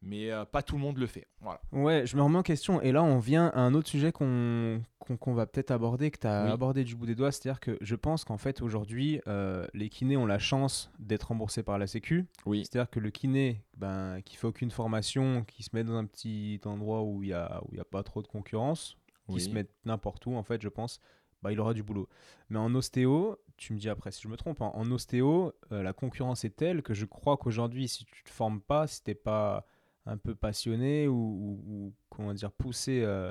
mais 0.02 0.30
euh, 0.30 0.44
pas 0.44 0.62
tout 0.62 0.76
le 0.76 0.80
monde 0.82 0.98
le 0.98 1.06
fait. 1.06 1.26
Voilà. 1.40 1.60
Ouais, 1.72 2.06
je 2.06 2.16
me 2.16 2.22
remets 2.22 2.38
en 2.38 2.42
question. 2.42 2.80
Et 2.82 2.92
là, 2.92 3.02
on 3.02 3.18
vient 3.18 3.48
à 3.48 3.60
un 3.60 3.74
autre 3.74 3.88
sujet 3.88 4.12
qu'on 4.12 4.82
qu'on 5.20 5.34
va 5.34 5.46
peut-être 5.46 5.70
aborder, 5.70 6.10
que 6.10 6.18
tu 6.18 6.26
as 6.26 6.46
Oui. 6.46 6.50
abordé 6.50 6.82
du 6.82 6.96
bout 6.96 7.06
des 7.06 7.14
doigts. 7.14 7.30
C'est-à-dire 7.30 7.60
que 7.60 7.78
je 7.80 7.94
pense 7.94 8.24
qu'en 8.24 8.38
fait, 8.38 8.60
aujourd'hui, 8.60 9.20
euh, 9.28 9.64
les 9.72 9.88
kinés 9.88 10.16
ont 10.16 10.26
la 10.26 10.40
chance 10.40 10.90
d'être 10.98 11.28
remboursés 11.28 11.62
par 11.62 11.78
la 11.78 11.86
Sécu. 11.86 12.26
Oui. 12.44 12.64
C'est-à-dire 12.64 12.90
que 12.90 12.98
le 12.98 13.10
kiné 13.10 13.62
ben, 13.76 14.20
qui 14.24 14.36
fait 14.36 14.48
aucune 14.48 14.72
formation, 14.72 15.44
qui 15.44 15.62
se 15.62 15.70
met 15.74 15.84
dans 15.84 15.94
un 15.94 16.06
petit 16.06 16.60
endroit 16.64 17.04
où 17.04 17.22
il 17.22 17.28
n'y 17.28 17.32
a, 17.34 17.60
où 17.64 17.68
il 17.72 17.78
y 17.78 17.80
a 17.80 17.84
pas 17.84 18.02
trop 18.02 18.20
de 18.20 18.26
concurrence, 18.26 18.96
qui 19.28 19.40
se 19.40 19.50
met 19.50 19.66
n'importe 19.84 20.26
où, 20.26 20.34
en 20.34 20.42
fait, 20.42 20.60
je 20.60 20.68
pense, 20.68 20.98
bah, 21.42 21.52
il 21.52 21.60
aura 21.60 21.72
du 21.72 21.84
boulot. 21.84 22.08
Mais 22.48 22.58
en 22.58 22.74
ostéo, 22.74 23.38
tu 23.56 23.72
me 23.74 23.78
dis 23.78 23.88
après 23.88 24.10
si 24.10 24.22
je 24.22 24.28
me 24.28 24.36
trompe, 24.36 24.60
hein, 24.60 24.72
en 24.74 24.90
ostéo, 24.90 25.52
euh, 25.70 25.82
la 25.84 25.92
concurrence 25.92 26.44
est 26.44 26.56
telle 26.56 26.82
que 26.82 26.94
je 26.94 27.04
crois 27.06 27.36
qu'aujourd'hui, 27.36 27.86
si 27.86 28.04
tu 28.06 28.24
te 28.24 28.30
formes 28.30 28.60
pas, 28.60 28.86
si 28.88 29.02
tu 29.04 29.14
pas 29.14 29.66
un 30.06 30.16
peu 30.16 30.34
passionné 30.34 31.08
ou, 31.08 31.92
comment 32.08 32.32
dire, 32.32 32.52
poussé 32.52 33.02
euh, 33.04 33.30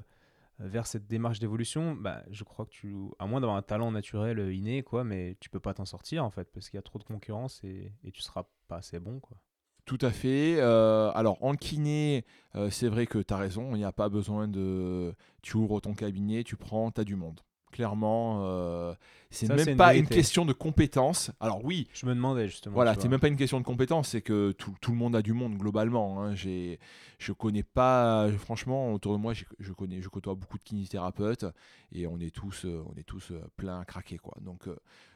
vers 0.59 0.85
cette 0.87 1.07
démarche 1.07 1.39
d'évolution, 1.39 1.95
bah, 1.95 2.23
je 2.29 2.43
crois 2.43 2.65
que 2.65 2.71
tu, 2.71 2.95
à 3.19 3.25
moins 3.25 3.39
d'avoir 3.39 3.57
un 3.57 3.61
talent 3.61 3.91
naturel 3.91 4.39
euh, 4.39 4.53
inné, 4.53 4.83
quoi, 4.83 5.03
mais 5.03 5.37
tu 5.39 5.49
peux 5.49 5.59
pas 5.59 5.73
t'en 5.73 5.85
sortir 5.85 6.23
en 6.23 6.29
fait, 6.29 6.51
parce 6.53 6.69
qu'il 6.69 6.77
y 6.77 6.79
a 6.79 6.83
trop 6.83 6.99
de 6.99 7.03
concurrence 7.03 7.63
et, 7.63 7.91
et 8.03 8.11
tu 8.11 8.21
seras 8.21 8.45
pas 8.67 8.77
assez 8.77 8.99
bon, 8.99 9.19
quoi. 9.19 9.37
Tout 9.85 9.99
à 10.01 10.09
fait. 10.09 10.55
Euh, 10.57 11.11
alors 11.13 11.37
en 11.43 11.53
kiné, 11.53 12.25
c'est 12.71 12.87
vrai 12.87 13.05
que 13.05 13.19
tu 13.19 13.31
as 13.31 13.37
raison, 13.37 13.75
il 13.75 13.77
n'y 13.77 13.85
a 13.85 13.91
pas 13.91 14.09
besoin 14.09 14.47
de... 14.47 15.13
Tu 15.43 15.57
ouvres 15.57 15.79
ton 15.79 15.93
cabinet, 15.93 16.43
tu 16.43 16.55
prends, 16.55 16.89
tu 16.89 17.01
as 17.01 17.03
du 17.03 17.15
monde. 17.15 17.41
Clairement, 17.75 18.39
euh, 18.45 18.93
c'est 19.29 19.49
même 19.49 19.67
une 19.67 19.75
pas 19.75 19.95
une 19.95 20.07
question 20.07 20.45
de 20.45 20.53
compétence. 20.53 21.31
Alors 21.41 21.65
oui, 21.65 21.89
Je 21.93 22.05
me 22.05 22.15
demandais 22.15 22.47
justement. 22.47 22.73
voilà, 22.73 22.95
c'est 22.97 23.09
même 23.09 23.19
pas 23.19 23.27
une 23.27 23.35
question 23.35 23.59
de 23.59 23.65
compétence, 23.65 24.07
c'est 24.11 24.21
que 24.21 24.53
tout, 24.53 24.73
tout 24.79 24.91
le 24.91 24.97
monde 24.97 25.13
a 25.13 25.21
du 25.21 25.33
monde 25.33 25.57
globalement. 25.57 26.23
Hein. 26.23 26.35
J'ai, 26.35 26.79
je 27.17 27.33
connais 27.33 27.63
pas, 27.63 28.29
franchement, 28.37 28.93
autour 28.93 29.11
de 29.11 29.17
moi, 29.17 29.33
je 29.33 29.73
connais, 29.73 30.01
je 30.01 30.07
côtoie 30.07 30.35
beaucoup 30.35 30.57
de 30.57 30.63
kinésithérapeutes 30.63 31.45
et 31.91 32.07
on 32.07 32.17
est 32.21 32.33
tous, 32.33 32.63
euh, 32.63 32.81
on 32.89 32.97
est 32.97 33.03
tous 33.03 33.31
euh, 33.31 33.41
pleins 33.57 33.81
à 33.81 33.83
craquer 33.83 34.19
quoi. 34.19 34.37
Donc 34.39 34.69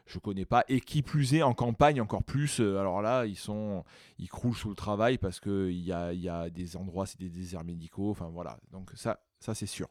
je 0.06 0.20
connais 0.20 0.44
pas. 0.44 0.66
Et 0.68 0.82
qui 0.82 1.02
plus 1.02 1.36
est 1.36 1.44
en 1.44 1.54
campagne 1.54 2.02
encore 2.02 2.24
plus. 2.24 2.60
alors 2.60 3.02
là, 3.02 3.26
ils 3.26 3.38
sont, 3.38 3.86
ils 4.18 4.28
croulent 4.28 4.54
sous 4.54 4.68
le 4.68 4.76
travail 4.76 5.18
parce 5.18 5.40
que 5.40 5.70
il 5.70 5.80
y 5.80 5.94
a, 5.94 6.12
il 6.12 6.20
y 6.20 6.28
a 6.28 6.50
des 6.50 6.76
endroits, 6.76 7.06
c'est 7.06 7.22
des 7.22 7.30
déserts 7.30 7.64
médicaux. 7.64 8.10
Enfin 8.10 8.30
voilà. 8.34 8.60
Donc 8.74 8.92
ça, 8.96 9.22
ça 9.40 9.56
c'est 9.56 9.66
sûr. 9.66 9.88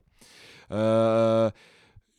Euh, 0.70 1.50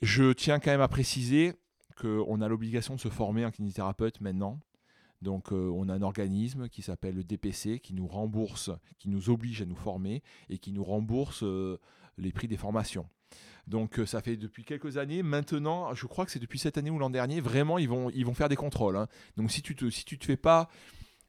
je 0.02 0.32
tiens 0.34 0.60
quand 0.60 0.72
même 0.72 0.82
à 0.82 0.88
préciser 0.88 1.54
qu'on 2.00 2.42
a 2.42 2.48
l'obligation 2.48 2.96
de 2.96 3.00
se 3.00 3.10
former 3.10 3.46
en 3.46 3.52
kinésithérapeute 3.52 4.22
maintenant. 4.22 4.60
Donc 5.22 5.52
euh, 5.52 5.70
on 5.76 5.90
a 5.90 5.94
un 5.94 6.02
organisme 6.02 6.70
qui 6.70 6.82
s'appelle 6.82 7.16
le 7.16 7.24
DPC 7.24 7.80
qui 7.80 7.94
nous 7.94 8.08
rembourse, 8.08 8.72
qui 9.00 9.10
nous 9.10 9.30
oblige 9.30 9.62
à 9.62 9.66
nous 9.66 9.76
former 9.76 10.24
et 10.50 10.58
qui 10.58 10.72
nous 10.72 10.84
rembourse 10.84 11.44
euh, 11.44 11.78
les 12.18 12.32
prix 12.32 12.48
des 12.48 12.56
formations. 12.58 13.08
Donc 13.68 14.00
euh, 14.00 14.06
ça 14.06 14.22
fait 14.22 14.38
depuis 14.38 14.64
quelques 14.64 14.98
années. 14.98 15.22
Maintenant, 15.22 15.94
je 15.94 16.08
crois 16.08 16.26
que 16.26 16.32
c'est 16.32 16.40
depuis 16.40 16.60
cette 16.60 16.78
année 16.78 16.90
ou 16.90 17.00
l'an 17.00 17.10
dernier, 17.10 17.42
vraiment 17.42 17.78
ils 17.78 17.90
vont, 17.90 18.10
ils 18.12 18.26
vont 18.26 18.34
faire 18.34 18.50
des 18.50 18.56
contrôles. 18.56 18.96
hein. 18.96 19.08
Donc 19.36 19.52
si 19.52 19.62
tu 19.62 19.76
te, 19.76 19.90
si 19.90 20.06
te 20.06 20.26
fais 20.26 20.38
pas 20.38 20.70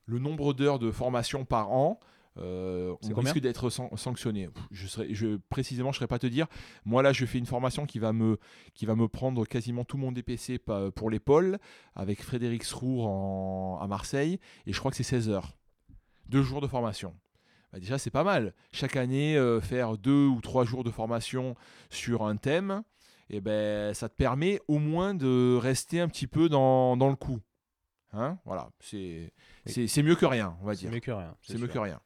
le 0.06 0.18
nombre 0.18 0.54
d'heures 0.54 0.78
de 0.78 0.90
formation 0.90 1.44
par 1.44 1.72
an, 1.72 2.00
euh, 2.38 2.94
on 3.02 3.06
risque 3.32 3.40
d'être 3.40 3.70
san- 3.70 3.90
sanctionné. 3.96 4.48
Je 4.70 4.86
serais, 4.86 5.08
je, 5.12 5.36
précisément, 5.48 5.90
je 5.90 5.96
ne 5.96 5.98
saurais 6.00 6.08
pas 6.08 6.18
te 6.18 6.26
dire. 6.26 6.46
Moi, 6.84 7.02
là, 7.02 7.12
je 7.12 7.26
fais 7.26 7.38
une 7.38 7.46
formation 7.46 7.86
qui 7.86 7.98
va 7.98 8.12
me, 8.12 8.38
qui 8.74 8.86
va 8.86 8.94
me 8.94 9.08
prendre 9.08 9.44
quasiment 9.46 9.84
tout 9.84 9.96
mon 9.98 10.12
DPC 10.12 10.58
pour 10.94 11.10
l'épaule 11.10 11.58
avec 11.94 12.22
Frédéric 12.22 12.64
Srour 12.64 13.08
en- 13.08 13.78
à 13.80 13.86
Marseille. 13.86 14.38
Et 14.66 14.72
je 14.72 14.78
crois 14.78 14.90
que 14.90 14.96
c'est 14.96 15.02
16 15.02 15.28
heures. 15.28 15.56
Deux 16.28 16.42
jours 16.42 16.60
de 16.60 16.66
formation. 16.68 17.14
Bah, 17.72 17.80
déjà, 17.80 17.98
c'est 17.98 18.10
pas 18.10 18.24
mal. 18.24 18.54
Chaque 18.72 18.96
année, 18.96 19.36
euh, 19.36 19.60
faire 19.60 19.98
deux 19.98 20.26
ou 20.26 20.40
trois 20.40 20.64
jours 20.64 20.84
de 20.84 20.90
formation 20.90 21.54
sur 21.90 22.24
un 22.24 22.36
thème, 22.36 22.82
et 23.28 23.40
ben, 23.40 23.94
ça 23.94 24.08
te 24.08 24.14
permet 24.14 24.60
au 24.68 24.78
moins 24.78 25.14
de 25.14 25.56
rester 25.56 26.00
un 26.00 26.08
petit 26.08 26.26
peu 26.26 26.48
dans, 26.48 26.96
dans 26.96 27.08
le 27.08 27.16
coup. 27.16 27.38
Hein 28.12 28.38
voilà, 28.44 28.70
c'est 28.80 29.32
c'est- 29.66 29.86
c'est 29.86 30.02
mieux 30.02 30.16
que 30.16 30.26
rien, 30.26 30.56
on 30.60 30.64
va 30.66 30.74
C'est 30.74 30.80
dire. 30.82 30.90
mieux 30.90 31.00
que 31.00 31.10
rien. 31.12 31.34
C'est 31.42 31.58
mieux 31.58 31.68
que 31.68 31.78
rien. 31.78 32.00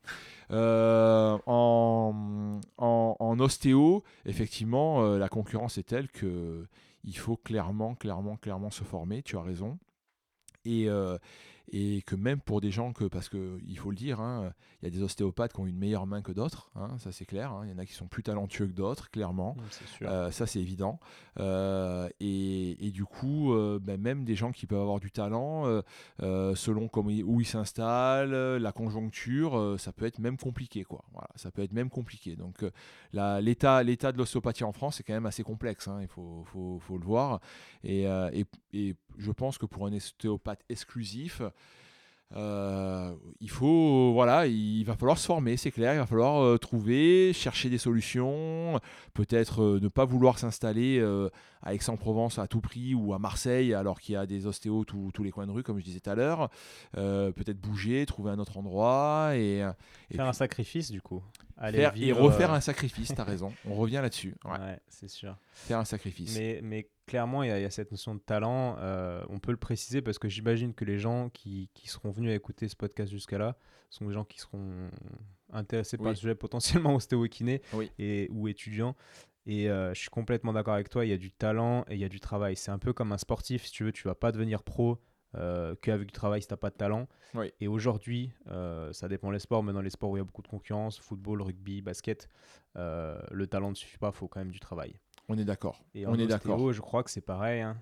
Euh, 0.51 1.39
en, 1.47 2.61
en, 2.77 3.17
en 3.19 3.41
ostéo, 3.41 4.03
effectivement, 4.27 5.03
euh, 5.05 5.19
la 5.19 5.29
concurrence 5.31 5.79
est 5.79 5.83
telle 5.85 6.09
que 6.11 6.67
il 7.05 7.17
faut 7.17 7.37
clairement, 7.37 7.95
clairement, 7.95 8.37
clairement 8.37 8.71
se 8.71 8.85
former. 8.85 9.23
Tu 9.23 9.37
as 9.37 9.43
raison. 9.43 9.79
Et, 10.67 10.89
euh, 10.89 11.19
et 11.73 12.03
que 12.03 12.15
même 12.15 12.41
pour 12.41 12.61
des 12.61 12.71
gens 12.71 12.93
que, 12.93 13.05
parce 13.05 13.29
que 13.29 13.59
il 13.67 13.79
faut 13.79 13.91
le 13.91 13.97
dire, 13.97 14.21
hein, 14.21 14.53
il 14.83 14.85
y 14.85 14.89
a 14.89 14.91
des 14.91 15.03
ostéopathes 15.03 15.53
qui 15.55 15.61
ont 15.61 15.67
une 15.67 15.79
meilleure 15.79 16.07
main 16.07 16.21
que 16.23 16.31
d'autres, 16.33 16.71
hein, 16.77 16.97
ça 16.99 17.11
c'est 17.13 17.25
clair. 17.25 17.53
hein. 17.53 17.63
Il 17.65 17.71
y 17.71 17.75
en 17.75 17.79
a 17.79 17.87
qui 17.87 17.95
sont 17.95 18.07
plus 18.07 18.23
talentueux 18.23 18.67
que 18.67 18.73
d'autres, 18.73 19.11
clairement. 19.11 19.55
Mm, 19.59 19.63
C'est. 19.71 20.07
Euh, 20.07 20.31
ça, 20.31 20.47
c'est 20.47 20.61
évident. 20.61 21.01
Euh, 21.41 22.09
et, 22.21 22.87
et 22.87 22.91
du 22.91 23.05
coup, 23.05 23.55
euh, 23.55 23.79
ben, 23.83 24.01
même 24.01 24.25
des 24.25 24.35
gens 24.37 24.53
qui 24.53 24.67
peuvent 24.67 24.81
avoir 24.81 25.01
du 25.01 25.11
talent, 25.11 25.65
selon 26.21 26.89
comment 26.89 27.11
où 27.11 27.41
ils 27.41 27.47
s'installent, 27.47 28.57
la 28.57 28.73
conjoncture, 28.73 29.77
ça 29.79 29.93
peut 29.93 30.07
être 30.07 30.19
même 30.19 30.37
compliqué. 30.37 30.85
Quoi. 30.85 31.05
Voilà, 31.13 31.29
ça 31.37 31.51
peut 31.51 31.63
être 31.63 31.73
même 31.73 31.91
compliqué. 31.91 32.37
Donc, 32.37 32.65
l'état, 33.13 33.83
de 34.13 34.19
l'ostéopathie 34.19 34.65
en 34.65 34.73
France 34.73 35.01
est 35.01 35.03
quand 35.03 35.15
même 35.15 35.27
assez 35.27 35.43
complexe. 35.43 35.89
il 36.01 36.09
faut, 36.09 36.45
faut- 36.47 36.79
faut 36.81 36.99
le 36.99 37.05
voir. 37.05 37.41
Et, 37.83 38.03
et- 38.05 38.47
et 38.73 38.95
je 39.19 39.33
pense 39.33 39.59
que 39.59 39.67
pour 39.67 39.87
un 39.87 39.93
ostéopathe 39.93 40.65
exclusif, 40.69 41.43
euh, 42.37 43.15
il 43.41 43.51
faut, 43.51 44.13
voilà, 44.13 44.47
il 44.47 44.83
va 44.85 44.97
falloir 44.97 45.19
se 45.19 45.27
former, 45.27 45.57
c'est 45.57 45.71
clair. 45.71 45.95
Il 45.95 45.99
va 45.99 46.07
falloir 46.07 46.43
euh, 46.43 46.59
trouver, 46.59 47.33
chercher 47.33 47.71
des 47.71 47.79
solutions, 47.79 48.81
peut-être 49.13 49.63
euh, 49.63 49.81
ne 49.81 49.89
pas 49.89 50.05
vouloir 50.05 50.39
s'installer 50.39 51.01
à 51.63 51.75
Aix-en-Provence 51.75 52.39
à 52.39 52.47
tout 52.47 52.61
prix 52.61 52.95
ou 52.95 53.15
à 53.15 53.19
Marseille 53.19 53.73
alors 53.75 54.01
qu'il 54.01 54.15
y 54.15 54.17
a 54.17 54.27
des 54.27 54.47
ostéos 54.47 54.85
tous 54.85 55.11
tous 55.13 55.23
les 55.23 55.31
coins 55.31 55.47
de 55.47 55.53
rue, 55.53 55.63
comme 55.63 55.79
je 55.79 55.85
disais 55.85 56.01
tout 56.01 56.11
à 56.11 56.15
l'heure. 56.15 56.51
Peut-être 56.93 57.61
bouger, 57.61 58.05
trouver 58.07 58.31
un 58.31 58.39
autre 58.39 58.57
endroit 58.57 59.37
et, 59.37 59.59
et 60.11 60.17
Faire 60.17 60.27
un 60.27 60.33
sacrifice 60.33 60.91
du 60.91 61.01
coup. 61.01 61.23
Faire- 61.71 61.93
et 61.97 62.13
refaire 62.13 62.53
euh, 62.53 62.57
un 62.57 62.61
sacrifice. 62.61 63.13
T'as 63.15 63.25
raison. 63.25 63.53
On 63.69 63.75
revient 63.75 64.01
là-dessus. 64.03 64.35
Ouais, 64.45 64.53
Ouais, 64.59 64.81
c'est 64.89 65.09
sûr. 65.09 65.37
Faire 65.53 65.79
un 65.79 65.85
sacrifice. 65.85 66.37
Mais, 66.37 66.61
mais 66.63 66.89
clairement, 67.07 67.43
il 67.43 67.49
y, 67.49 67.53
a- 67.53 67.59
il 67.59 67.63
y 67.63 67.67
a 67.67 67.71
cette 67.71 67.91
notion 67.91 68.15
de 68.15 68.21
talent. 68.21 68.77
euh, 68.81 69.25
on 69.29 69.39
peut 69.39 69.51
le 69.53 69.57
préciser 69.57 70.03
parce 70.03 70.19
que 70.19 70.29
j'imagine 70.29 70.75
que 70.75 70.85
les 70.85 70.99
gens 70.99 71.29
qui, 71.31 71.71
qui 71.75 71.89
seront 71.89 72.11
venus 72.11 72.31
à 72.33 72.35
écouter 72.35 72.69
ce 72.69 72.77
podcast 72.77 73.11
jusqu'à 73.11 73.39
là 73.39 73.57
sont 73.91 74.07
des 74.07 74.13
gens 74.13 74.25
qui 74.25 74.41
seront 74.41 74.91
intéressés 75.53 75.97
par 75.97 76.09
le 76.09 76.15
sujet 76.15 76.35
potentiellement 76.35 76.95
ostéo 76.97 77.25
et 77.25 77.29
kiné 77.29 77.63
Oui. 77.73 77.91
et, 77.99 78.29
ou 78.33 78.49
étudiants. 78.49 78.97
Et 79.47 79.69
euh, 79.71 79.93
je 79.95 80.01
suis 80.01 80.09
complètement 80.11 80.53
d'accord 80.53 80.75
avec 80.75 80.89
toi. 80.89 81.05
Il 81.05 81.11
y 81.11 81.13
a 81.13 81.19
du 81.19 81.31
talent 81.31 81.85
et 81.89 81.95
il 81.95 82.01
y 82.01 82.05
a 82.05 82.09
du 82.09 82.19
travail. 82.19 82.57
C'est 82.57 82.71
un 82.71 82.79
peu 82.79 82.93
comme 82.93 83.13
un 83.13 83.19
sportif. 83.19 83.67
Si 83.67 83.73
tu 83.73 83.85
veux, 83.85 83.93
tu 83.93 84.09
vas 84.09 84.15
pas 84.15 84.33
devenir 84.33 84.63
pro 84.63 84.99
euh, 85.37 85.75
qu'avec 85.81 86.07
du 86.07 86.13
travail 86.13 86.43
si 86.43 86.49
t'as 86.49 86.57
pas 86.57 86.71
de 86.71 86.77
talent. 86.77 87.07
Oui. 87.35 87.53
Et 87.61 87.69
aujourd'hui, 87.69 88.33
euh, 88.49 88.93
ça 88.93 89.09
dépend 89.09 89.31
les 89.31 89.39
sports, 89.39 89.63
mais 89.63 89.73
dans 89.73 89.81
les 89.83 89.91
sports 89.91 90.11
où 90.11 90.17
il 90.17 90.21
y 90.21 90.23
a 90.23 90.25
beaucoup 90.25 90.43
de 90.43 90.49
concurrence, 90.49 90.99
football, 90.99 91.43
rugby, 91.43 91.83
basket, 91.83 92.29
euh, 92.77 93.19
le 93.31 93.47
talent 93.47 93.71
ne 93.71 93.75
suffit 93.75 93.99
pas. 93.99 94.09
Il 94.09 94.17
faut 94.17 94.29
quand 94.29 94.41
même 94.41 94.51
du 94.53 94.61
travail. 94.61 94.95
On 95.29 95.39
est 95.39 95.45
d'accord. 95.45 95.83
Et 95.95 96.07
On 96.07 96.11
en 96.11 96.15
est 96.19 96.23
ostéo, 96.25 96.29
d'accord. 96.29 96.73
je 96.73 96.81
crois 96.81 97.03
que 97.03 97.11
c'est 97.11 97.21
pareil. 97.23 97.63
hein. 97.63 97.77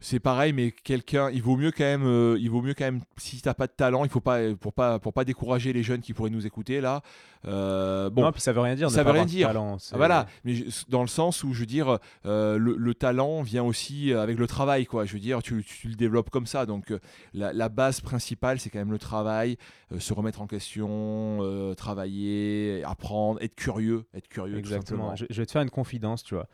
C'est 0.00 0.20
pareil, 0.20 0.52
mais 0.52 0.70
quelqu'un, 0.70 1.28
il 1.30 1.42
vaut 1.42 1.56
mieux 1.56 1.72
quand 1.72 1.82
même, 1.82 2.06
euh, 2.06 2.36
il 2.38 2.48
vaut 2.50 2.62
mieux 2.62 2.74
quand 2.74 2.84
même, 2.84 3.00
si 3.16 3.42
t'as 3.42 3.54
pas 3.54 3.66
de 3.66 3.72
talent, 3.72 4.04
il 4.04 4.10
faut 4.10 4.20
pas, 4.20 4.38
pour 4.54 4.72
pas, 4.72 5.00
pour 5.00 5.12
pas 5.12 5.24
décourager 5.24 5.72
les 5.72 5.82
jeunes 5.82 6.02
qui 6.02 6.12
pourraient 6.14 6.30
nous 6.30 6.46
écouter 6.46 6.80
là. 6.80 7.02
euh, 7.46 8.08
bon, 8.08 8.22
non, 8.22 8.30
puis 8.30 8.40
ça 8.40 8.52
veut 8.52 8.60
rien 8.60 8.76
dire. 8.76 8.90
ça 8.92 9.02
veut 9.02 9.10
rien 9.10 9.24
dire. 9.24 9.48
talent, 9.48 9.76
Ah, 9.92 9.96
voilà, 9.96 10.26
mais 10.44 10.54
je- 10.54 10.64
dans 10.88 11.00
le 11.02 11.08
sens 11.08 11.42
où 11.42 11.52
je 11.52 11.60
veux 11.60 11.66
dire, 11.66 11.98
euh, 12.26 12.58
le, 12.58 12.76
le 12.76 12.94
talent 12.94 13.42
vient 13.42 13.64
aussi 13.64 14.12
euh, 14.12 14.22
avec 14.22 14.38
le 14.38 14.46
travail, 14.46 14.86
quoi. 14.86 15.04
Je 15.04 15.14
veux 15.14 15.18
dire, 15.20 15.42
tu, 15.42 15.64
tu 15.64 15.88
le 15.88 15.96
développes 15.96 16.30
comme 16.30 16.46
ça. 16.46 16.64
Donc, 16.64 16.92
la, 17.34 17.52
la 17.52 17.68
base 17.68 18.00
principale, 18.00 18.60
c'est 18.60 18.70
quand 18.70 18.78
même 18.78 18.92
le 18.92 18.98
travail, 19.00 19.56
se 19.98 20.12
remettre 20.12 20.40
en 20.42 20.46
question, 20.46 21.38
travailler, 21.76 22.82
apprendre, 22.84 23.42
être 23.42 23.54
curieux, 23.56 24.04
être 24.14 24.28
curieux. 24.28 24.52
tout 24.54 24.58
Exactement. 24.60 25.08
simplement. 25.10 25.16
Je, 25.16 25.24
je 25.28 25.40
vais 25.42 25.46
te 25.46 25.52
faire 25.52 25.62
une 25.62 25.70
confidence, 25.70 26.22
tu 26.22 26.34
vois. 26.34 26.46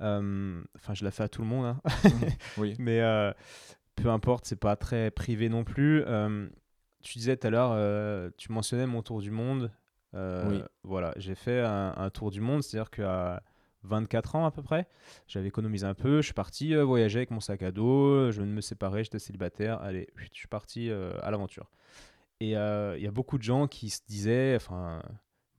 Euh, 0.00 0.62
Enfin, 0.76 0.94
je 0.94 1.04
la 1.04 1.10
fais 1.10 1.22
à 1.24 1.28
tout 1.28 1.42
le 1.42 1.48
monde, 1.48 1.66
hein. 1.66 1.80
oui. 2.58 2.74
mais 2.78 3.00
euh, 3.00 3.32
peu 3.96 4.08
importe, 4.08 4.46
c'est 4.46 4.56
pas 4.56 4.76
très 4.76 5.10
privé 5.10 5.48
non 5.48 5.64
plus. 5.64 6.02
Euh, 6.06 6.48
tu 7.02 7.18
disais 7.18 7.36
tout 7.36 7.46
à 7.46 7.50
l'heure, 7.50 8.32
tu 8.36 8.52
mentionnais 8.52 8.86
mon 8.86 9.02
tour 9.02 9.20
du 9.20 9.30
monde. 9.30 9.70
Oui. 10.14 10.62
Voilà, 10.82 11.12
j'ai 11.16 11.34
fait 11.34 11.60
un, 11.60 11.94
un 11.96 12.10
tour 12.10 12.30
du 12.30 12.40
monde, 12.40 12.62
c'est-à-dire 12.62 12.90
qu'à 12.90 13.42
24 13.84 14.36
ans 14.36 14.46
à 14.46 14.50
peu 14.52 14.62
près, 14.62 14.86
j'avais 15.26 15.48
économisé 15.48 15.84
un 15.86 15.94
peu, 15.94 16.18
je 16.18 16.26
suis 16.26 16.34
parti 16.34 16.74
voyager 16.76 17.18
avec 17.20 17.30
mon 17.32 17.40
sac 17.40 17.62
à 17.62 17.72
dos, 17.72 18.30
je 18.30 18.36
viens 18.38 18.46
de 18.46 18.54
me 18.54 18.60
séparer, 18.60 19.02
j'étais 19.02 19.18
célibataire, 19.18 19.80
allez, 19.82 20.08
je 20.16 20.28
suis 20.32 20.48
parti 20.48 20.90
à 20.90 21.30
l'aventure. 21.30 21.70
Et 22.42 22.56
euh, 22.56 22.96
il 22.98 23.04
y 23.04 23.06
a 23.06 23.12
beaucoup 23.12 23.38
de 23.38 23.44
gens 23.44 23.68
qui 23.68 23.88
se 23.88 24.00
disaient, 24.06 24.56
enfin 24.56 25.00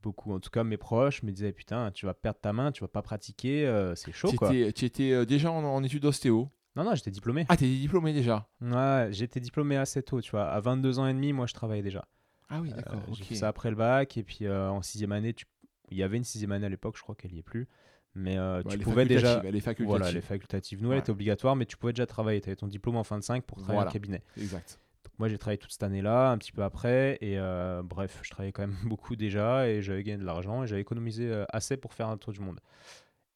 beaucoup 0.04 0.34
en 0.34 0.40
tout 0.40 0.50
cas 0.52 0.64
mes 0.64 0.78
proches 0.78 1.24
me 1.24 1.32
disaient 1.32 1.52
putain 1.54 1.92
tu 1.92 2.06
vas 2.06 2.14
perdre 2.14 2.40
ta 2.40 2.54
main, 2.54 2.72
tu 2.72 2.82
vas 2.84 2.88
pas 2.88 3.02
pratiquer, 3.02 3.66
euh, 3.66 3.96
c'est 3.96 4.12
chaud 4.12 4.32
quoi. 4.34 4.50
tu 4.50 4.86
étais, 4.86 5.12
euh, 5.12 5.26
déjà 5.26 5.52
en, 5.52 5.64
en 5.64 5.84
études 5.84 6.04
d'ostéo. 6.04 6.50
Non 6.76 6.84
non 6.84 6.96
j'étais 6.96 7.12
diplômé. 7.12 7.46
Ah, 7.50 7.58
t'es 7.58 7.66
diplômé 7.68 8.14
déjà. 8.14 8.48
Ouais, 8.62 9.08
j'étais 9.12 9.40
diplômé 9.40 9.78
assez 9.78 10.02
tôt, 10.04 10.22
tu 10.22 10.32
vois. 10.32 10.46
À 10.50 10.60
22 10.60 10.98
ans 11.00 11.06
et 11.08 11.14
demi, 11.14 11.32
moi, 11.32 11.46
je 11.46 11.54
travaillais 11.54 11.84
déjà. 11.84 12.08
Ah 12.50 12.62
oui, 12.62 12.72
Euh, 12.72 12.76
d'accord. 12.76 13.00
J'ai 13.14 13.22
ok. 13.22 13.28
fait 13.28 13.36
ça 13.36 13.48
après 13.48 13.70
le 13.70 13.76
bac. 13.76 14.18
Et 14.18 14.24
puis, 14.24 14.46
euh, 14.48 14.70
en 14.72 14.82
sixième 14.82 15.12
année, 15.12 15.34
tu... 15.36 15.46
il 15.92 15.98
y 15.98 16.02
avait 16.04 16.18
une 16.18 16.24
sixième 16.24 16.52
année 16.52 16.66
à 16.66 16.70
l'époque, 16.70 16.96
je 16.98 17.04
crois 17.04 17.14
qu'elle 17.14 17.32
y 17.32 17.38
est 17.38 17.44
plus. 17.44 17.68
Mais 18.16 18.40
euh, 18.40 18.64
Ouais, 18.64 18.72
tu 18.78 18.80
pouvais 18.80 19.06
déjà... 19.06 19.44
Les 19.44 19.60
facultatives. 19.62 19.86
Voilà, 19.86 20.12
les 20.12 20.22
facultatives. 20.22 20.82
Nous, 20.82 20.90
elle 20.90 20.96
Ouais. 20.96 21.00
était 21.02 21.12
obligatoire, 21.12 21.56
mais 21.56 21.68
tu 21.68 21.78
pouvais 21.78 21.94
déjà 21.94 22.08
travailler. 22.08 22.42
Tu 22.42 22.50
avais 22.50 22.56
ton 22.56 22.66
diplôme 22.68 22.96
en 22.96 23.04
fin 23.04 23.20
de 23.20 23.24
5 23.24 23.44
pour 23.44 23.58
travailler 23.60 23.76
Voilà. 23.78 23.90
en 23.92 23.94
cabinet. 23.94 24.24
Exact. 24.38 24.80
Moi, 25.20 25.28
j'ai 25.28 25.38
travaillé 25.38 25.58
toute 25.60 25.72
cette 25.72 25.84
année-là, 25.84 26.32
un 26.32 26.38
petit 26.38 26.52
peu 26.52 26.64
après. 26.64 27.18
Et 27.22 27.38
euh, 27.38 27.82
bref, 27.84 28.20
je 28.24 28.30
travaillais 28.32 28.52
quand 28.52 28.64
même 28.66 28.76
beaucoup 28.86 29.16
déjà. 29.16 29.68
Et 29.70 29.82
j'avais 29.82 30.04
gagné 30.04 30.18
de 30.18 30.26
l'argent. 30.26 30.64
Et 30.64 30.68
j'avais 30.68 30.82
économisé 30.82 31.32
euh, 31.32 31.46
assez 31.50 31.78
pour 31.78 31.94
faire 31.94 32.08
un 32.10 32.18
tour 32.18 32.34
du 32.34 32.40
monde. 32.40 32.60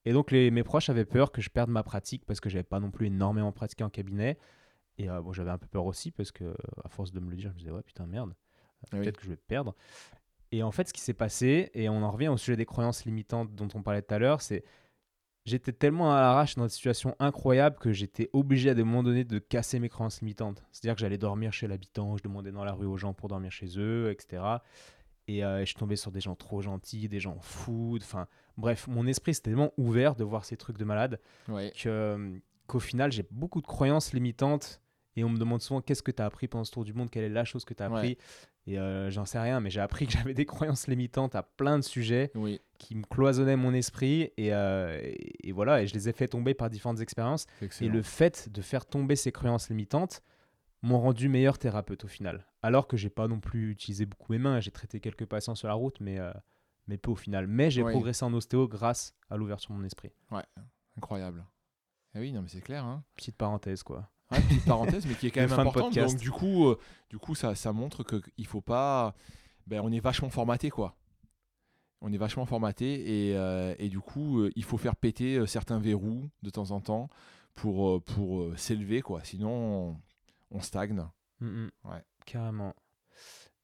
Et 0.05 0.13
donc, 0.13 0.31
les, 0.31 0.51
mes 0.51 0.63
proches 0.63 0.89
avaient 0.89 1.05
peur 1.05 1.31
que 1.31 1.41
je 1.41 1.49
perde 1.49 1.69
ma 1.69 1.83
pratique 1.83 2.25
parce 2.25 2.39
que 2.39 2.49
j'avais 2.49 2.63
pas 2.63 2.79
non 2.79 2.91
plus 2.91 3.07
énormément 3.07 3.51
pratiqué 3.51 3.83
en 3.83 3.89
cabinet. 3.89 4.37
Et 4.97 5.09
euh, 5.09 5.21
bon, 5.21 5.33
j'avais 5.33 5.51
un 5.51 5.57
peu 5.57 5.67
peur 5.67 5.85
aussi 5.85 6.11
parce 6.11 6.31
que, 6.31 6.55
à 6.83 6.89
force 6.89 7.11
de 7.11 7.19
me 7.19 7.29
le 7.29 7.35
dire, 7.35 7.49
je 7.49 7.53
me 7.55 7.59
disais, 7.59 7.71
ouais, 7.71 7.83
putain, 7.83 8.07
merde, 8.07 8.33
Ah 8.83 8.87
oui. 8.93 9.01
peut-être 9.01 9.17
que 9.17 9.23
je 9.25 9.29
vais 9.29 9.37
perdre. 9.37 9.75
Et 10.51 10.63
en 10.63 10.71
fait, 10.71 10.87
ce 10.87 10.93
qui 10.93 11.01
s'est 11.01 11.13
passé, 11.13 11.69
et 11.73 11.89
on 11.89 12.01
en 12.03 12.09
revient 12.09 12.29
au 12.29 12.37
sujet 12.37 12.55
des 12.55 12.65
croyances 12.65 13.05
limitantes 13.05 13.53
dont 13.53 13.67
on 13.75 13.83
parlait 13.83 14.01
tout 14.01 14.13
à 14.15 14.17
l'heure, 14.17 14.41
c'est 14.41 14.63
j'étais 15.47 15.71
tellement 15.71 16.13
à 16.13 16.19
l'arrache 16.21 16.55
dans 16.55 16.63
une 16.63 16.69
situation 16.69 17.15
incroyable 17.19 17.77
que 17.79 17.91
j'étais 17.93 18.29
obligé 18.33 18.69
à 18.69 18.73
des 18.75 18.83
moments 18.83 19.01
donnés 19.03 19.23
de 19.23 19.39
casser 19.39 19.79
mes 19.79 19.89
croyances 19.89 20.19
limitantes. 20.21 20.63
C'est-à-dire 20.71 20.95
que 20.95 21.01
j'allais 21.01 21.17
dormir 21.17 21.53
chez 21.53 21.67
l'habitant, 21.67 22.17
je 22.17 22.23
demandais 22.23 22.51
dans 22.51 22.63
la 22.65 22.73
rue 22.73 22.85
aux 22.85 22.97
gens 22.97 23.13
pour 23.13 23.29
dormir 23.29 23.51
chez 23.51 23.67
eux, 23.79 24.11
etc. 24.11 24.43
Et 25.29 25.43
euh, 25.43 25.65
je 25.65 25.73
tombais 25.75 25.95
sur 25.95 26.11
des 26.11 26.19
gens 26.21 26.35
trop 26.35 26.61
gentils, 26.61 27.07
des 27.09 27.19
gens 27.19 27.37
fous. 27.41 27.97
Enfin, 28.01 28.27
bref, 28.57 28.87
mon 28.87 29.07
esprit 29.07 29.33
c'était 29.33 29.51
tellement 29.51 29.73
ouvert 29.77 30.15
de 30.15 30.23
voir 30.23 30.45
ces 30.45 30.57
trucs 30.57 30.77
de 30.77 30.85
malade 30.85 31.19
Ouais. 31.47 31.71
que, 31.75 31.89
euh, 31.89 32.37
qu'au 32.67 32.79
final, 32.79 33.11
j'ai 33.11 33.25
beaucoup 33.31 33.61
de 33.61 33.67
croyances 33.67 34.13
limitantes. 34.13 34.81
Et 35.15 35.23
on 35.23 35.29
me 35.29 35.37
demande 35.39 35.61
souvent 35.61 35.81
qu'est-ce 35.81 36.03
que 36.03 36.11
tu 36.11 36.21
as 36.21 36.25
appris 36.27 36.47
pendant 36.47 36.63
ce 36.63 36.71
tour 36.71 36.83
du 36.85 36.93
monde, 36.93 37.09
quelle 37.09 37.23
est 37.23 37.29
la 37.29 37.43
chose 37.43 37.65
que 37.65 37.73
tu 37.73 37.81
as 37.81 37.89
Ouais. 37.89 38.17
Et 38.67 38.77
euh, 38.77 39.09
j'en 39.09 39.23
sais 39.25 39.39
rien, 39.39 39.59
mais 39.61 39.69
j'ai 39.69 39.79
appris 39.79 40.05
que 40.07 40.11
j'avais 40.29 40.33
des 40.33 40.45
croyances 40.45 40.87
limitantes 40.87 41.35
à 41.35 41.41
plein 41.43 41.79
de 41.79 41.83
sujets 41.83 42.31
Oui, 42.35 42.59
qui 42.77 42.95
me 42.95 43.03
cloisonnaient 43.03 43.55
mon 43.55 43.73
esprit. 43.73 44.31
Et, 44.37 44.53
euh, 44.53 44.99
et, 45.01 45.47
et 45.47 45.51
voilà, 45.53 45.81
et 45.81 45.87
je 45.87 45.93
les 45.93 46.09
ai 46.09 46.13
fait 46.13 46.27
tomber 46.27 46.53
par 46.53 46.69
différentes 46.69 46.99
expériences. 46.99 47.47
Et 47.81 47.87
le 47.87 48.01
fait 48.01 48.49
de 48.51 48.61
faire 48.61 48.85
tomber 48.85 49.15
ces 49.15 49.31
croyances 49.31 49.69
limitantes 49.69 50.21
m'ont 50.83 50.99
rendu 50.99 51.27
meilleur 51.29 51.57
thérapeute 51.57 52.03
au 52.03 52.07
final. 52.07 52.45
Alors 52.61 52.87
que 52.87 52.97
j'ai 52.97 53.09
pas 53.09 53.27
non 53.27 53.39
plus 53.39 53.71
utilisé 53.71 54.05
beaucoup 54.05 54.31
mes 54.33 54.37
mains, 54.37 54.59
j'ai 54.59 54.71
traité 54.71 54.99
quelques 54.99 55.25
patients 55.25 55.55
sur 55.55 55.67
la 55.69 55.73
route, 55.73 55.99
mais, 56.01 56.19
euh, 56.19 56.31
mais 56.87 56.97
peu 56.97 57.09
au 57.11 57.15
final. 57.15 57.47
Mais 57.47 57.71
j'ai 57.71 57.81
Oui. 57.83 57.91
progressé 57.93 58.25
en 58.25 58.33
ostéo 58.33 58.67
grâce 58.67 59.15
à 59.29 59.37
l'ouverture 59.37 59.71
de 59.73 59.79
mon 59.79 59.85
esprit. 59.85 60.11
Incroyable. 60.97 61.45
Eh 62.15 62.19
oui, 62.19 62.31
non, 62.31 62.41
mais 62.41 62.49
c'est 62.49 62.61
clair. 62.61 62.83
Hein. 62.85 63.03
Petite 63.15 63.37
parenthèse, 63.37 63.81
quoi. 63.83 64.09
Ouais, 64.31 64.41
petite 64.41 64.65
parenthèse, 64.65 65.05
mais 65.05 65.15
qui 65.15 65.27
est 65.27 65.31
quand 65.31 65.41
même 65.41 65.51
importante. 65.53 65.97
Donc 65.97 66.17
du 66.17 66.31
coup, 66.31 66.67
euh, 66.67 66.77
du 67.09 67.17
coup, 67.17 67.33
ça, 67.35 67.55
ça 67.55 67.71
montre 67.71 68.03
que 68.03 68.21
il 68.37 68.45
faut 68.45 68.61
pas. 68.61 69.15
Ben, 69.67 69.81
on 69.83 69.91
est 69.91 69.99
vachement 69.99 70.29
formaté, 70.29 70.69
quoi. 70.69 70.95
On 72.01 72.11
est 72.13 72.17
vachement 72.17 72.45
formaté 72.45 73.29
et, 73.29 73.35
euh, 73.35 73.73
et 73.79 73.89
du 73.89 73.99
coup, 73.99 74.39
euh, 74.39 74.51
il 74.55 74.63
faut 74.63 74.77
faire 74.77 74.95
péter 74.95 75.45
certains 75.47 75.79
verrous 75.79 76.29
de 76.43 76.49
temps 76.49 76.71
en 76.71 76.79
temps 76.81 77.09
pour 77.55 78.03
pour 78.03 78.57
s'élever, 78.57 79.01
quoi. 79.01 79.23
Sinon, 79.23 79.49
on, 79.49 79.97
on 80.51 80.61
stagne. 80.61 81.01
Mm, 81.39 81.47
mm. 81.47 81.71
Ouais. 81.85 82.03
Carrément. 82.25 82.73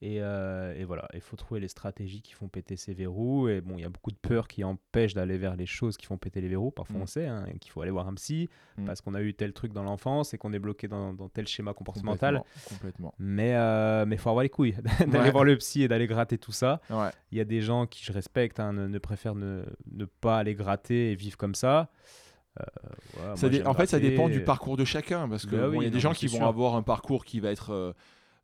Et, 0.02 0.20
euh, 0.20 0.74
et 0.78 0.84
voilà, 0.84 1.08
il 1.14 1.20
faut 1.22 1.36
trouver 1.36 1.60
les 1.60 1.68
stratégies 1.68 2.20
qui 2.20 2.32
font 2.34 2.46
péter 2.48 2.76
ces 2.76 2.92
verrous. 2.92 3.48
Et 3.48 3.62
bon, 3.62 3.76
il 3.78 3.82
y 3.82 3.84
a 3.84 3.88
beaucoup 3.88 4.10
de 4.10 4.16
peurs 4.16 4.48
qui 4.48 4.62
empêchent 4.62 5.14
d'aller 5.14 5.38
vers 5.38 5.56
les 5.56 5.64
choses 5.64 5.96
qui 5.96 6.04
font 6.04 6.18
péter 6.18 6.42
les 6.42 6.48
verrous. 6.48 6.70
Parfois, 6.72 6.98
Mm. 6.98 7.02
on 7.02 7.06
sait 7.06 7.26
hein, 7.26 7.46
qu'il 7.60 7.70
faut 7.72 7.80
aller 7.80 7.90
voir 7.90 8.06
un 8.08 8.14
psy 8.14 8.50
Mm. 8.76 8.84
parce 8.84 9.00
qu'on 9.00 9.14
a 9.14 9.22
eu 9.22 9.32
tel 9.32 9.52
truc 9.54 9.72
dans 9.72 9.82
l'enfance 9.84 10.34
et 10.34 10.38
qu'on 10.38 10.52
est 10.52 10.58
bloqué 10.58 10.88
dans, 10.88 11.14
dans 11.14 11.28
tel 11.30 11.46
schéma 11.46 11.72
comportemental. 11.72 12.38
Complètement. 12.38 12.68
complètement. 12.68 13.14
Mais 13.18 13.54
euh, 13.54 14.04
mais 14.06 14.18
faut 14.18 14.28
avoir 14.28 14.42
les 14.42 14.50
couilles 14.50 14.76
d'aller 15.00 15.18
Ouais. 15.18 15.30
voir 15.30 15.44
le 15.44 15.56
psy 15.56 15.82
et 15.84 15.88
d'aller 15.88 16.06
gratter 16.06 16.36
tout 16.36 16.52
ça. 16.52 16.80
Ouais. 16.90 17.08
Il 17.32 17.38
y 17.38 17.40
a 17.40 17.44
des 17.46 17.62
gens 17.62 17.86
qui 17.86 18.04
je 18.04 18.12
respecte, 18.12 18.60
hein, 18.60 18.72
ne, 18.74 18.86
ne 18.86 18.98
préfèrent 18.98 19.34
ne, 19.36 19.64
ne 19.90 20.04
pas 20.04 20.38
aller 20.38 20.54
gratter 20.54 21.12
et 21.12 21.14
vivre 21.14 21.38
comme 21.38 21.54
ça. 21.54 21.88
Euh, 22.60 23.34
Ça 23.36 23.48
moi, 23.48 23.68
en 23.68 23.74
fait, 23.74 23.86
ça 23.86 23.98
dépend 23.98 24.28
du 24.28 24.44
parcours 24.44 24.76
de 24.76 24.84
chacun. 24.84 25.28
Parce 25.28 25.46
que 25.46 25.56
Bah 25.56 25.68
bon, 25.68 25.74
il 25.74 25.78
oui, 25.78 25.84
y 25.86 25.88
a 25.88 25.90
des 25.90 25.98
gens 26.00 26.12
qui 26.12 26.26
vont 26.26 26.46
avoir 26.46 26.74
un 26.76 26.82
parcours 26.82 27.24
qui 27.24 27.40
va 27.40 27.50
être 27.50 27.94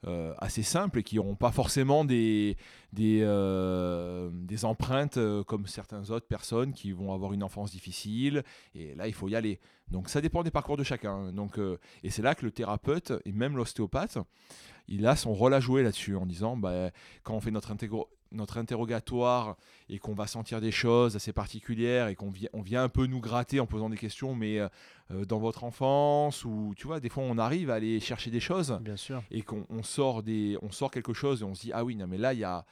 euh, 0.06 0.32
assez 0.38 0.62
simple 0.62 1.00
et 1.00 1.02
qui 1.02 1.16
n'auront 1.16 1.34
pas 1.34 1.52
forcément 1.52 2.04
des, 2.04 2.56
des, 2.92 3.20
euh, 3.22 4.30
empreintes 4.62 5.16
euh, 5.16 5.44
comme 5.44 5.66
certaines 5.66 6.10
autres 6.10 6.26
personnes 6.26 6.72
qui 6.72 6.92
vont 6.92 7.12
avoir 7.12 7.32
une 7.32 7.42
enfance 7.42 7.70
difficile. 7.70 8.42
Et 8.74 8.94
là, 8.94 9.06
il 9.08 9.14
faut 9.14 9.28
y 9.28 9.36
aller. 9.36 9.60
Donc, 9.90 10.08
ça 10.08 10.20
dépend 10.20 10.42
des 10.42 10.50
parcours 10.50 10.76
de 10.76 10.84
chacun. 10.84 11.32
Donc, 11.32 11.58
euh, 11.58 11.78
et 12.02 12.10
c'est 12.10 12.22
là 12.22 12.34
que 12.34 12.44
le 12.44 12.50
thérapeute 12.50 13.12
et 13.24 13.32
même 13.32 13.56
l'ostéopathe, 13.56 14.18
il 14.88 15.06
a 15.06 15.16
son 15.16 15.32
rôle 15.34 15.54
à 15.54 15.60
jouer 15.60 15.82
là-dessus 15.82 16.16
en 16.16 16.26
disant 16.26 16.56
bah, 16.56 16.90
quand 17.22 17.34
on 17.34 17.40
fait 17.40 17.50
notre 17.50 17.74
notre 18.32 18.58
interrogatoire 18.58 19.56
et 19.88 19.98
qu'on 19.98 20.14
va 20.14 20.28
sentir 20.28 20.60
des 20.60 20.70
choses 20.70 21.16
assez 21.16 21.32
particulières 21.32 22.06
et 22.06 22.14
qu'on 22.14 22.32
on 22.52 22.62
vient 22.62 22.84
un 22.84 22.88
peu 22.88 23.06
nous 23.06 23.20
gratter 23.20 23.58
en 23.58 23.66
posant 23.66 23.90
des 23.90 23.96
questions, 23.96 24.36
mais 24.36 24.60
euh, 25.10 25.20
euh, 25.22 25.24
dans 25.24 25.38
votre 25.38 25.64
enfance 25.64 26.44
ou 26.44 26.72
tu 26.76 26.86
vois, 26.86 27.00
des 27.00 27.08
fois 27.08 27.22
on 27.24 27.38
arrive 27.38 27.70
à 27.70 27.74
aller 27.74 28.00
chercher 28.00 28.30
des 28.30 28.40
choses 28.40 28.78
Bien 28.82 28.96
sûr. 28.96 29.22
et 29.30 29.42
qu'on 29.42 29.66
on 29.70 29.82
sort 29.82 30.22
des, 30.22 30.56
on 30.62 30.70
sort 30.70 30.90
quelque 30.90 31.12
chose 31.14 31.42
et 31.42 31.44
on 31.44 31.54
se 31.54 31.62
dit 31.62 31.72
ah 31.74 31.84
oui 31.84 31.96
non 31.96 32.06
mais 32.06 32.18
là 32.18 32.32
il 32.32 32.40
y 32.40 32.44
a, 32.44 32.64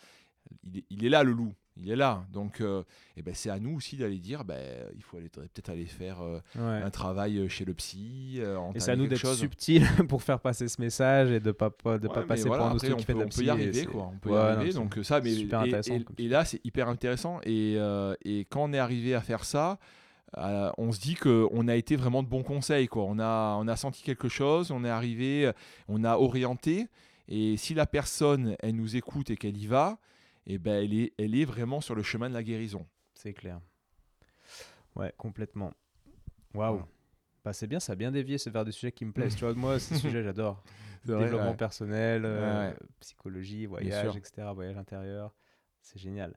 il 0.65 0.79
est, 0.79 0.85
il 0.91 1.05
est 1.05 1.09
là 1.09 1.23
le 1.25 1.33
loup, 1.33 1.53
il 1.77 1.91
est 1.91 1.97
là. 1.97 2.25
Donc 2.33 2.61
euh, 2.61 2.83
eh 3.17 3.23
ben 3.23 3.35
c'est 3.35 3.51
à 3.51 3.59
nous 3.59 3.77
aussi 3.77 3.97
d'aller 3.97 4.19
dire 4.19 4.45
ben 4.45 4.59
il 4.97 5.03
faut 5.03 5.17
aller 5.19 5.29
peut-être 5.29 5.69
aller 5.69 5.85
faire 5.85 6.21
euh, 6.23 6.41
Ouais. 6.57 6.83
un 6.83 6.91
travail 6.91 7.49
chez 7.51 7.65
le 7.65 7.75
psy. 7.75 8.37
euh, 8.39 8.59
Et 8.75 8.81
c'est 8.81 8.93
à 8.93 8.97
nous 8.97 9.07
d'être 9.07 9.35
subtil 9.35 9.87
pour 10.09 10.23
faire 10.23 10.41
passer 10.41 10.67
ce 10.69 10.81
message 10.81 11.31
et 11.31 11.41
de 11.41 11.53
pas, 11.53 11.69
de 11.69 12.07
Ouais, 12.09 12.15
pas 12.15 12.23
passer 12.23 12.49
voilà, 12.49 12.65
pour 12.65 12.73
un 12.73 12.77
après, 12.77 12.93
on 12.93 12.97
qui 12.97 13.05
fait 13.05 13.13
peut, 13.13 13.19
de 13.19 13.25
la 13.25 13.27
on 13.27 13.29
peut 13.37 13.45
y 13.45 13.51
arriver 13.51 13.85
quoi 13.85 14.11
on 14.15 14.19
peut 14.19 14.31
Ouais, 14.31 14.37
y 14.37 14.39
non, 14.39 14.49
arriver 14.49 14.73
c'est 14.73 14.79
donc 14.79 14.99
ça 15.03 15.21
mais 15.21 15.35
super 15.35 15.61
et- 15.63 15.67
intéressant 15.67 15.99
et, 16.19 16.29
là 16.29 16.45
c'est 16.45 16.65
hyper 16.65 16.89
intéressant 16.89 17.41
et, 17.45 17.75
euh, 17.77 18.15
et 18.25 18.47
quand 18.49 18.65
on 18.65 18.73
est 18.73 18.79
arrivé 18.79 19.15
à 19.15 19.21
faire 19.21 19.45
ça 19.45 19.79
euh, 20.37 20.71
on 20.77 20.93
se 20.93 21.01
dit 21.01 21.15
que 21.15 21.47
on 21.53 21.69
a 21.69 21.75
été 21.75 21.97
vraiment 21.97 22.23
de 22.23 22.29
bons 22.29 22.43
conseils 22.43 22.87
quoi 22.87 23.05
on 23.05 23.19
a 23.19 23.57
on 23.59 23.67
a 23.67 23.77
senti 23.77 24.03
quelque 24.03 24.29
chose 24.29 24.71
on 24.71 24.85
est 24.85 24.91
arrivé 24.91 25.51
on 25.89 26.05
a 26.05 26.17
orienté 26.19 26.87
et 27.29 27.57
si 27.57 27.73
la 27.75 27.87
personne 27.87 28.55
elle 28.61 28.77
nous 28.77 28.95
écoute 28.97 29.31
et 29.31 29.37
qu'elle 29.37 29.57
y 29.57 29.67
va 29.67 29.99
et 30.47 30.59
ben 30.59 30.85
elle 30.85 30.93
est 30.93 31.13
elle 31.19 31.35
est 31.35 31.45
vraiment 31.47 31.81
sur 31.81 31.95
le 31.95 32.03
chemin 32.03 32.29
de 32.29 32.35
la 32.35 32.43
guérison 32.43 32.87
C'est 33.15 33.33
clair. 33.33 33.61
Ouais, 34.97 35.13
complètement. 35.17 35.73
Waouh. 36.55 36.83
Bah, 37.45 37.53
c'est 37.53 37.67
bien, 37.67 37.79
ça 37.81 37.93
a 37.93 37.97
bien 37.97 38.11
dévié, 38.11 38.37
c'est 38.37 38.51
vers 38.51 38.65
des 38.65 38.73
sujets 38.73 38.93
qui 38.93 39.05
me 39.05 39.13
plaisent. 39.13 39.37
tu 39.37 39.45
vois, 39.45 39.55
moi, 39.55 39.79
ces 39.79 39.95
sujets, 39.99 40.23
j'adore. 40.23 40.63
Vrai, 41.05 41.25
Développement 41.25 41.51
ouais. 41.51 41.57
personnel, 41.57 42.23
euh, 42.25 42.67
Ouais, 42.67 42.73
ouais. 42.73 42.77
psychologie, 43.01 43.67
voyage, 43.67 44.17
etc., 44.17 44.49
voyage 44.55 44.77
intérieur. 44.77 45.33
C'est 45.89 45.99
génial. 45.99 46.35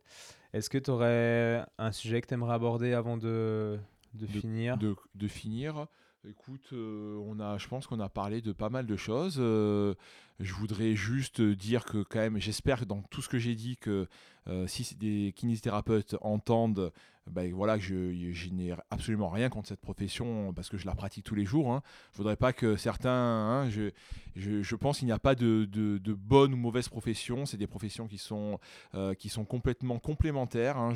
Est-ce 0.54 0.70
que 0.70 0.78
tu 0.78 0.90
aurais 0.90 1.66
un 1.78 1.92
sujet 1.92 2.22
que 2.22 2.28
tu 2.28 2.34
aimerais 2.34 2.54
aborder 2.54 2.94
avant 2.94 3.18
de, 3.18 3.78
de, 4.14 4.26
finir? 4.26 4.78
de, 4.78 4.96
de 5.16 5.28
finir? 5.28 5.88
Écoute, 6.26 6.70
euh, 6.72 7.18
on 7.26 7.38
a, 7.42 7.58
je 7.58 7.68
pense 7.68 7.86
qu'on 7.86 8.00
a 8.00 8.08
parlé 8.08 8.42
de 8.42 8.54
pas 8.54 8.70
mal 8.70 8.86
de 8.86 8.96
choses. 8.96 9.38
Euh, 9.40 9.94
je 10.42 10.54
voudrais 10.54 10.96
juste 10.96 11.42
dire 11.42 11.86
que 11.86 12.04
quand 12.04 12.20
même, 12.20 12.40
j'espère 12.40 12.80
que 12.80 12.86
dans 12.86 13.02
tout 13.04 13.22
ce 13.22 13.30
que 13.30 13.38
j'ai 13.38 13.56
dit, 13.56 13.78
que 13.78 14.08
euh, 14.48 14.68
si 14.68 14.96
des 14.96 15.34
kinésithérapeutes 15.36 16.16
entendent, 16.22 16.92
ben 17.30 17.54
voilà, 17.54 17.78
je, 17.78 18.50
n'ai 18.52 18.74
absolument 18.90 19.30
rien 19.30 19.50
contre 19.50 19.68
cette 19.68 19.80
profession 19.80 20.54
parce 20.54 20.70
que 20.70 20.78
je 20.78 20.88
la 20.88 20.96
pratique 20.96 21.24
tous 21.24 21.36
les 21.36 21.46
jours. 21.46 21.72
Hein. 21.72 21.84
Je 22.14 22.18
voudrais 22.18 22.36
pas 22.36 22.52
que 22.52 22.76
certains, 22.76 23.12
hein, 23.12 23.70
je, 23.70 23.92
je, 24.36 24.76
pense 24.76 25.00
qu'il 25.00 25.06
n'y 25.06 25.12
a 25.12 25.20
pas 25.20 25.36
de, 25.36 25.66
de, 25.66 26.14
bonne 26.14 26.54
ou 26.54 26.58
mauvaise 26.58 26.90
profession. 26.90 27.46
C'est 27.46 27.58
des 27.58 27.68
professions 27.68 28.08
qui 28.08 28.18
sont, 28.18 28.60
euh, 28.96 29.14
qui 29.14 29.30
sont 29.30 29.46
complètement 29.46 30.00
complémentaires. 30.00 30.78
hein. 30.78 30.94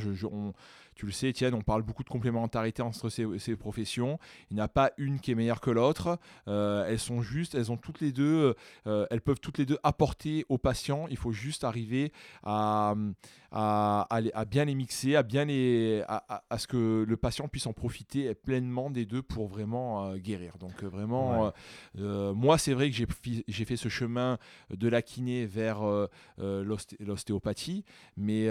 Tu 0.96 1.06
le 1.06 1.12
sais, 1.12 1.30
Étienne, 1.30 1.54
on 1.54 1.62
parle 1.62 1.84
beaucoup 1.84 2.04
de 2.04 2.10
complémentarité 2.10 2.82
entre 2.82 3.10
ces, 3.10 3.56
professions. 3.56 4.18
Il 4.50 4.56
n'y 4.56 4.62
a 4.62 4.68
pas 4.68 4.92
une 4.98 5.20
qui 5.20 5.32
est 5.32 5.36
meilleure 5.36 5.62
que 5.62 5.70
l'autre. 5.70 6.18
Euh, 6.48 6.86
elles 6.88 7.00
sont 7.00 7.22
juste, 7.22 7.54
elles 7.54 7.72
ont 7.72 7.78
toutes 7.78 8.02
les 8.02 8.12
deux, 8.12 8.56
elles 8.86 9.22
peuvent 9.22 9.35
toutes 9.40 9.58
les 9.58 9.66
deux 9.66 9.78
apporter 9.84 10.46
aux 10.50 10.58
patients. 10.58 11.08
Il 11.10 11.18
faut 11.18 11.32
juste 11.32 11.64
arriver 11.64 12.12
à, 12.44 12.94
à, 13.52 14.02
à 14.10 14.22
les- 14.22 14.32
à 14.34 14.46
bien 14.46 14.66
les 14.66 14.76
mixer, 14.76 15.16
à 15.16 15.24
bien 15.24 15.46
les, 15.46 16.04
à, 16.08 16.58
ce 16.58 16.68
que 16.68 17.06
le 17.08 17.18
patient 17.18 17.48
puisse 17.48 17.68
en 17.68 17.74
profiter 17.74 18.34
pleinement 18.36 18.90
des 18.90 19.06
deux 19.06 19.22
pour 19.22 19.48
vraiment 19.48 20.06
euh, 20.06 20.18
guérir. 20.18 20.58
Donc 20.58 20.84
euh, 20.84 20.88
vraiment, 20.88 21.46
Ouais. 21.46 21.52
euh, 22.00 22.34
moi 22.34 22.58
c'est 22.58 22.74
vrai 22.74 22.90
que 22.90 22.96
j'ai 22.96 23.66
fait 23.66 23.78
ce 23.78 23.90
chemin 23.90 24.38
de 24.70 24.88
la 24.88 25.02
kiné 25.02 25.46
vers 25.46 25.80
l'osté- 26.38 26.98
l'ostéopathie, 27.00 27.84
mais, 28.18 28.48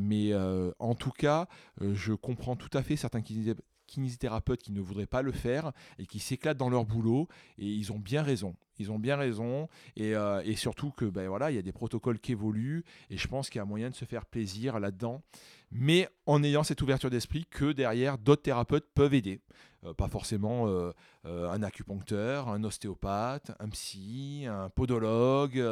mais 0.00 0.32
en 0.78 0.94
tout 0.94 1.10
cas, 1.12 1.46
je 1.80 2.12
comprends 2.14 2.56
tout 2.56 2.70
à 2.76 2.82
fait 2.82 2.96
certains 2.96 3.20
kinésithé- 3.20 3.60
kinésithérapeutes 3.90 4.62
qui 4.62 4.72
ne 4.72 4.80
voudraient 4.80 5.06
pas 5.06 5.22
le 5.22 5.32
faire 5.32 5.72
et 5.98 6.06
qui 6.06 6.18
s'éclatent 6.18 6.56
dans 6.56 6.70
leur 6.70 6.84
boulot 6.84 7.28
et 7.58 7.66
ils 7.66 7.92
ont 7.92 7.98
bien 7.98 8.22
raison. 8.22 8.54
Ils 8.78 8.90
ont 8.90 8.98
bien 8.98 9.16
raison 9.16 9.68
et, 9.96 10.14
euh, 10.14 10.40
et 10.44 10.56
surtout 10.56 10.90
que 10.90 11.04
ben 11.04 11.28
voilà, 11.28 11.50
il 11.50 11.56
y 11.56 11.58
a 11.58 11.62
des 11.62 11.72
protocoles 11.72 12.18
qui 12.18 12.32
évoluent 12.32 12.84
et 13.10 13.18
je 13.18 13.28
pense 13.28 13.50
qu'il 13.50 13.58
y 13.58 13.62
a 13.62 13.66
moyen 13.66 13.90
de 13.90 13.94
se 13.94 14.06
faire 14.06 14.24
plaisir 14.24 14.80
là-dedans, 14.80 15.22
mais 15.70 16.08
en 16.24 16.42
ayant 16.42 16.62
cette 16.62 16.80
ouverture 16.80 17.10
d'esprit 17.10 17.44
que 17.50 17.72
derrière 17.72 18.16
d'autres 18.16 18.42
thérapeutes 18.42 18.86
peuvent 18.94 19.14
aider. 19.14 19.40
Euh, 19.84 19.94
pas 19.94 20.08
forcément 20.08 20.66
euh, 20.68 20.92
un 21.24 21.62
acupuncteur, 21.62 22.48
un 22.48 22.64
ostéopathe, 22.64 23.52
un 23.60 23.68
psy, 23.68 24.46
un 24.48 24.70
podologue. 24.70 25.62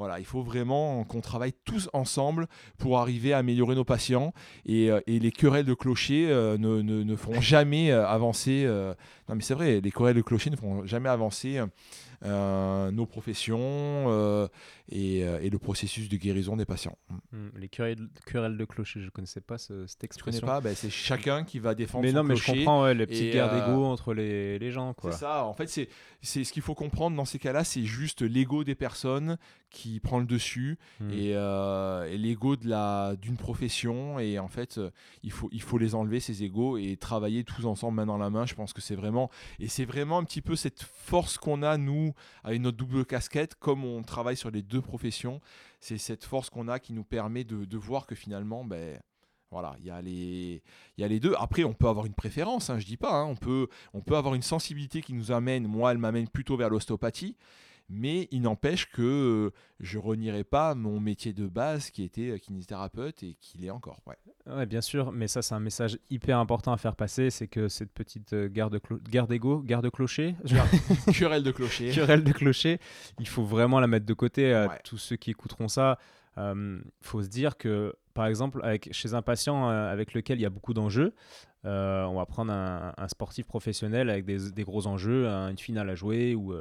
Voilà, 0.00 0.18
il 0.18 0.24
faut 0.24 0.40
vraiment 0.40 1.04
qu'on 1.04 1.20
travaille 1.20 1.52
tous 1.66 1.90
ensemble 1.92 2.46
pour 2.78 2.98
arriver 3.00 3.34
à 3.34 3.38
améliorer 3.38 3.74
nos 3.74 3.84
patients 3.84 4.32
et, 4.64 4.90
euh, 4.90 4.98
les 5.06 5.30
querelles 5.30 5.66
de 5.66 5.74
clocher 5.74 6.30
euh, 6.30 6.56
ne, 6.56 6.80
ne, 6.80 7.02
ne 7.02 7.16
feront 7.16 7.42
jamais 7.42 7.92
euh, 7.92 8.08
avancer. 8.08 8.64
non 9.28 9.34
mais 9.34 9.42
c'est 9.42 9.52
vrai, 9.52 9.82
les 9.82 9.90
querelles 9.90 10.16
de 10.16 10.22
clocher 10.22 10.48
ne 10.48 10.56
feront 10.56 10.86
jamais 10.86 11.10
avancer 11.10 11.60
nos 12.22 13.06
professions 13.06 13.58
euh, 13.60 14.46
et, 14.90 15.24
euh, 15.24 15.40
et 15.40 15.50
le 15.50 15.58
processus 15.58 16.08
de 16.08 16.16
guérison 16.16 16.56
des 16.56 16.64
patients. 16.66 16.96
Hmm, 17.32 17.48
Les 17.56 17.68
querelles, 17.68 18.08
querelles 18.26 18.56
de 18.56 18.64
clocher, 18.64 19.00
je 19.00 19.10
connaissais 19.10 19.40
pas 19.40 19.58
ce- 19.58 19.86
cette 19.86 20.00
Tu 20.00 20.06
connais 20.22 20.36
expression. 20.36 20.46
pas 20.46 20.60
Ben, 20.60 20.74
C'est 20.74 20.90
chacun 20.90 21.44
qui 21.44 21.58
va 21.58 21.74
défendre 21.74 22.04
mais 22.04 22.10
son 22.10 22.16
non, 22.18 22.22
mais 22.24 22.36
je 22.36 22.46
comprends 22.52 22.82
ouais, 22.84 22.94
les 22.94 23.06
petites 23.06 23.24
et, 23.26 23.30
guerres 23.30 23.52
euh, 23.52 23.66
d'ego 23.66 23.84
entre 23.84 24.14
les, 24.14 24.58
les 24.58 24.70
gens. 24.70 24.94
C'est 25.02 25.12
ça, 25.12 25.44
en 25.44 25.54
fait, 25.54 25.68
c'est 26.22 26.44
ce 26.44 26.52
qu'il 26.52 26.62
faut 26.62 26.74
comprendre 26.74 27.16
dans 27.16 27.24
ces 27.24 27.38
cas-là, 27.38 27.64
c'est 27.64 27.84
juste 27.84 28.22
l'ego 28.22 28.64
des 28.64 28.74
personnes 28.74 29.38
qui 29.70 30.00
prend 30.00 30.18
le 30.18 30.26
dessus 30.26 30.78
Hmm. 30.98 31.10
et, 31.12 31.32
euh, 31.36 32.10
et 32.10 32.18
l'ego 32.18 32.56
de 32.56 32.68
la 32.68 33.14
d'une 33.20 33.36
profession 33.36 34.18
et 34.18 34.38
en 34.40 34.48
fait 34.48 34.78
euh, 34.78 34.90
il 35.22 35.30
faut 35.30 35.48
il 35.52 35.62
faut 35.62 35.78
les 35.78 35.94
enlever 35.94 36.18
ces 36.20 36.42
égos 36.42 36.76
et 36.76 36.96
travailler 36.96 37.44
tous 37.44 37.66
ensemble 37.66 37.96
main 37.96 38.06
dans 38.06 38.18
la 38.18 38.30
main 38.30 38.46
je 38.46 38.54
pense 38.54 38.72
que 38.72 38.80
c'est 38.80 38.96
vraiment 38.96 39.30
et 39.60 39.68
c'est 39.68 39.84
vraiment 39.84 40.18
un 40.18 40.24
petit 40.24 40.42
peu 40.42 40.56
cette 40.56 40.82
force 40.82 41.38
qu'on 41.38 41.62
a 41.62 41.76
nous 41.78 42.09
avec 42.44 42.60
notre 42.60 42.76
double 42.76 43.04
casquette 43.04 43.54
comme 43.54 43.84
on 43.84 44.02
travaille 44.02 44.36
sur 44.36 44.50
les 44.50 44.62
deux 44.62 44.82
professions 44.82 45.40
c'est 45.80 45.98
cette 45.98 46.24
force 46.24 46.50
qu'on 46.50 46.68
a 46.68 46.78
qui 46.78 46.92
nous 46.92 47.04
permet 47.04 47.44
de, 47.44 47.76
voir 47.76 48.06
que 48.06 48.14
finalement 48.14 48.64
ben 48.64 49.00
voilà, 49.50 49.74
il 49.80 49.86
y, 49.86 49.90
a 49.90 50.00
les, 50.00 51.20
deux. 51.20 51.34
Après, 51.36 51.64
on 51.64 51.72
peut 51.72 51.88
avoir 51.88 52.06
une 52.06 52.14
préférence, 52.14 52.70
hein, 52.70 52.78
je 52.78 52.86
dis 52.86 52.96
pas. 52.96 53.20
hein. 53.20 53.34
on, 53.92 54.00
peut, 54.00 54.16
avoir 54.16 54.34
une 54.34 54.42
sensibilité 54.42 55.02
qui 55.02 55.12
nous 55.12 55.32
amène, 55.32 55.66
moi, 55.66 55.90
elle 55.90 55.98
m'amène 55.98 56.28
plutôt 56.28 56.56
vers 56.56 56.70
l'ostéopathie. 56.70 57.36
Mais 57.88 58.28
il 58.30 58.42
n'empêche 58.42 58.88
que 58.92 59.52
je 59.80 59.98
renierai 59.98 60.44
pas 60.44 60.76
mon 60.76 61.00
métier 61.00 61.32
de 61.32 61.48
base 61.48 61.90
qui 61.90 62.04
était 62.04 62.30
euh, 62.30 62.38
kinésithérapeute 62.38 63.24
et 63.24 63.36
qui 63.40 63.58
l'est 63.58 63.70
encore. 63.70 63.98
Ouais, 64.46 64.64
bien 64.66 64.80
sûr, 64.80 65.12
mais 65.12 65.28
ça, 65.28 65.42
c'est 65.42 65.54
un 65.54 65.60
message 65.60 65.98
hyper 66.08 66.38
important 66.38 66.72
à 66.72 66.76
faire 66.78 66.96
passer 66.96 67.30
c'est 67.30 67.46
que 67.46 67.68
cette 67.68 67.92
petite 67.92 68.32
euh, 68.32 68.48
guerre 68.48 68.70
de 68.70 68.78
clo- 68.78 68.98
guerre 69.02 69.26
d'ego, 69.26 69.60
guerre 69.60 69.82
de 69.82 69.90
clocher, 69.90 70.34
Querelle 71.12 71.42
de 71.42 71.50
clocher. 71.52 71.90
querelle 71.90 72.24
de 72.24 72.32
clocher, 72.32 72.78
il 73.18 73.28
faut 73.28 73.44
vraiment 73.44 73.80
la 73.80 73.86
mettre 73.86 74.06
de 74.06 74.14
côté. 74.14 74.52
à 74.54 74.68
Ouais. 74.68 74.78
Tous 74.84 74.96
ceux 74.98 75.16
qui 75.16 75.30
écouteront 75.30 75.68
ça, 75.68 75.98
il 76.36 76.82
faut 77.02 77.22
se 77.22 77.28
dire 77.28 77.56
que, 77.58 77.94
par 78.14 78.26
exemple, 78.26 78.60
avec, 78.64 78.88
chez 78.92 79.12
un 79.14 79.20
patient 79.22 79.68
euh, 79.68 79.92
avec 79.92 80.14
lequel 80.14 80.38
il 80.38 80.42
y 80.42 80.46
a 80.46 80.50
beaucoup 80.50 80.72
d'enjeux, 80.72 81.12
euh, 81.66 82.04
on 82.04 82.14
va 82.14 82.24
prendre 82.24 82.50
un, 82.50 82.94
un 82.96 83.08
sportif 83.08 83.44
professionnel 83.46 84.08
avec 84.08 84.24
des, 84.24 84.50
des 84.50 84.64
gros 84.64 84.86
enjeux, 84.86 85.28
un- 85.28 85.50
une 85.50 85.58
finale 85.58 85.90
à 85.90 85.94
jouer 85.94 86.34
ou, 86.34 86.54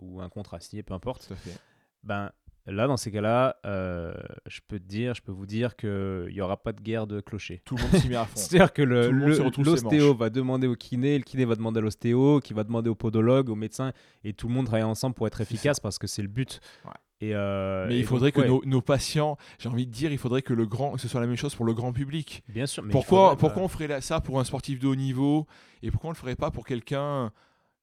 ou 0.00 0.20
un 0.20 0.28
contrat 0.28 0.58
signé, 0.58 0.82
peu 0.82 0.94
importe. 0.94 1.28
Tout 1.28 1.34
à 1.34 1.36
fait. 1.36 1.56
Ben, 2.02 2.32
là, 2.70 2.86
dans 2.86 2.96
ces 2.96 3.10
cas-là, 3.10 3.56
euh, 3.66 4.14
je 4.46 4.60
peux 4.66 4.78
te 4.78 4.84
dire, 4.84 5.14
je 5.14 5.22
peux 5.22 5.32
vous 5.32 5.46
dire 5.46 5.76
qu'il 5.76 6.28
n'y 6.32 6.40
aura 6.40 6.56
pas 6.62 6.72
de 6.72 6.80
guerre 6.80 7.06
de 7.06 7.20
clocher. 7.20 7.62
Tout 7.64 7.76
le 7.76 7.82
monde 7.82 7.92
s'y 8.00 8.08
met 8.08 8.16
à 8.16 8.24
fond. 8.26 8.32
C'est-à-dire 8.36 8.72
que 8.72 8.82
l'ostéo 8.82 10.14
va 10.14 10.30
demander 10.30 10.66
au 10.66 10.76
kiné, 10.76 11.18
le 11.18 11.24
kiné 11.24 11.44
va 11.44 11.54
demander 11.54 11.78
à 11.78 11.82
l'ostéo, 11.82 12.40
qui 12.40 12.52
va 12.54 12.64
demander 12.64 12.90
au 12.90 12.94
podologue, 12.94 13.48
au 13.48 13.54
médecin, 13.54 13.92
et 14.24 14.32
tout 14.32 14.48
le 14.48 14.54
monde 14.54 14.66
travaille 14.66 14.84
ensemble 14.84 15.14
pour 15.14 15.26
être 15.26 15.40
efficace 15.40 15.80
parce 15.80 15.98
que 15.98 16.06
c'est 16.06 16.22
le 16.22 16.28
but. 16.28 16.60
Ouais. 16.84 16.92
Et, 17.22 17.34
euh, 17.34 17.86
Mais 17.88 17.98
il 17.98 18.04
faudrait 18.06 18.30
donc, 18.30 18.36
que 18.36 18.40
ouais, 18.40 18.48
nos, 18.48 18.62
nos 18.64 18.80
patients, 18.80 19.36
j'ai 19.58 19.68
envie 19.68 19.86
de 19.86 19.92
dire, 19.92 20.10
il 20.10 20.16
faudrait 20.16 20.40
que 20.40 20.54
le 20.54 20.64
grand, 20.64 20.92
que 20.92 21.00
ce 21.00 21.06
soit 21.08 21.20
la 21.20 21.26
même 21.26 21.36
chose 21.36 21.54
pour 21.54 21.66
le 21.66 21.74
grand 21.74 21.92
public. 21.92 22.42
Bien 22.48 22.64
sûr. 22.66 22.82
Mais 22.82 22.92
pourquoi 22.92 23.30
faudrait, 23.30 23.36
pourquoi 23.36 23.60
bah, 23.60 23.64
on 23.64 23.68
ferait 23.68 24.00
ça 24.00 24.20
pour 24.20 24.40
un 24.40 24.44
sportif 24.44 24.78
de 24.78 24.86
haut 24.86 24.96
niveau 24.96 25.46
et 25.82 25.90
pourquoi 25.90 26.08
on 26.08 26.12
le 26.12 26.16
ferait 26.18 26.34
pas 26.36 26.50
pour 26.50 26.64
quelqu'un, 26.64 27.30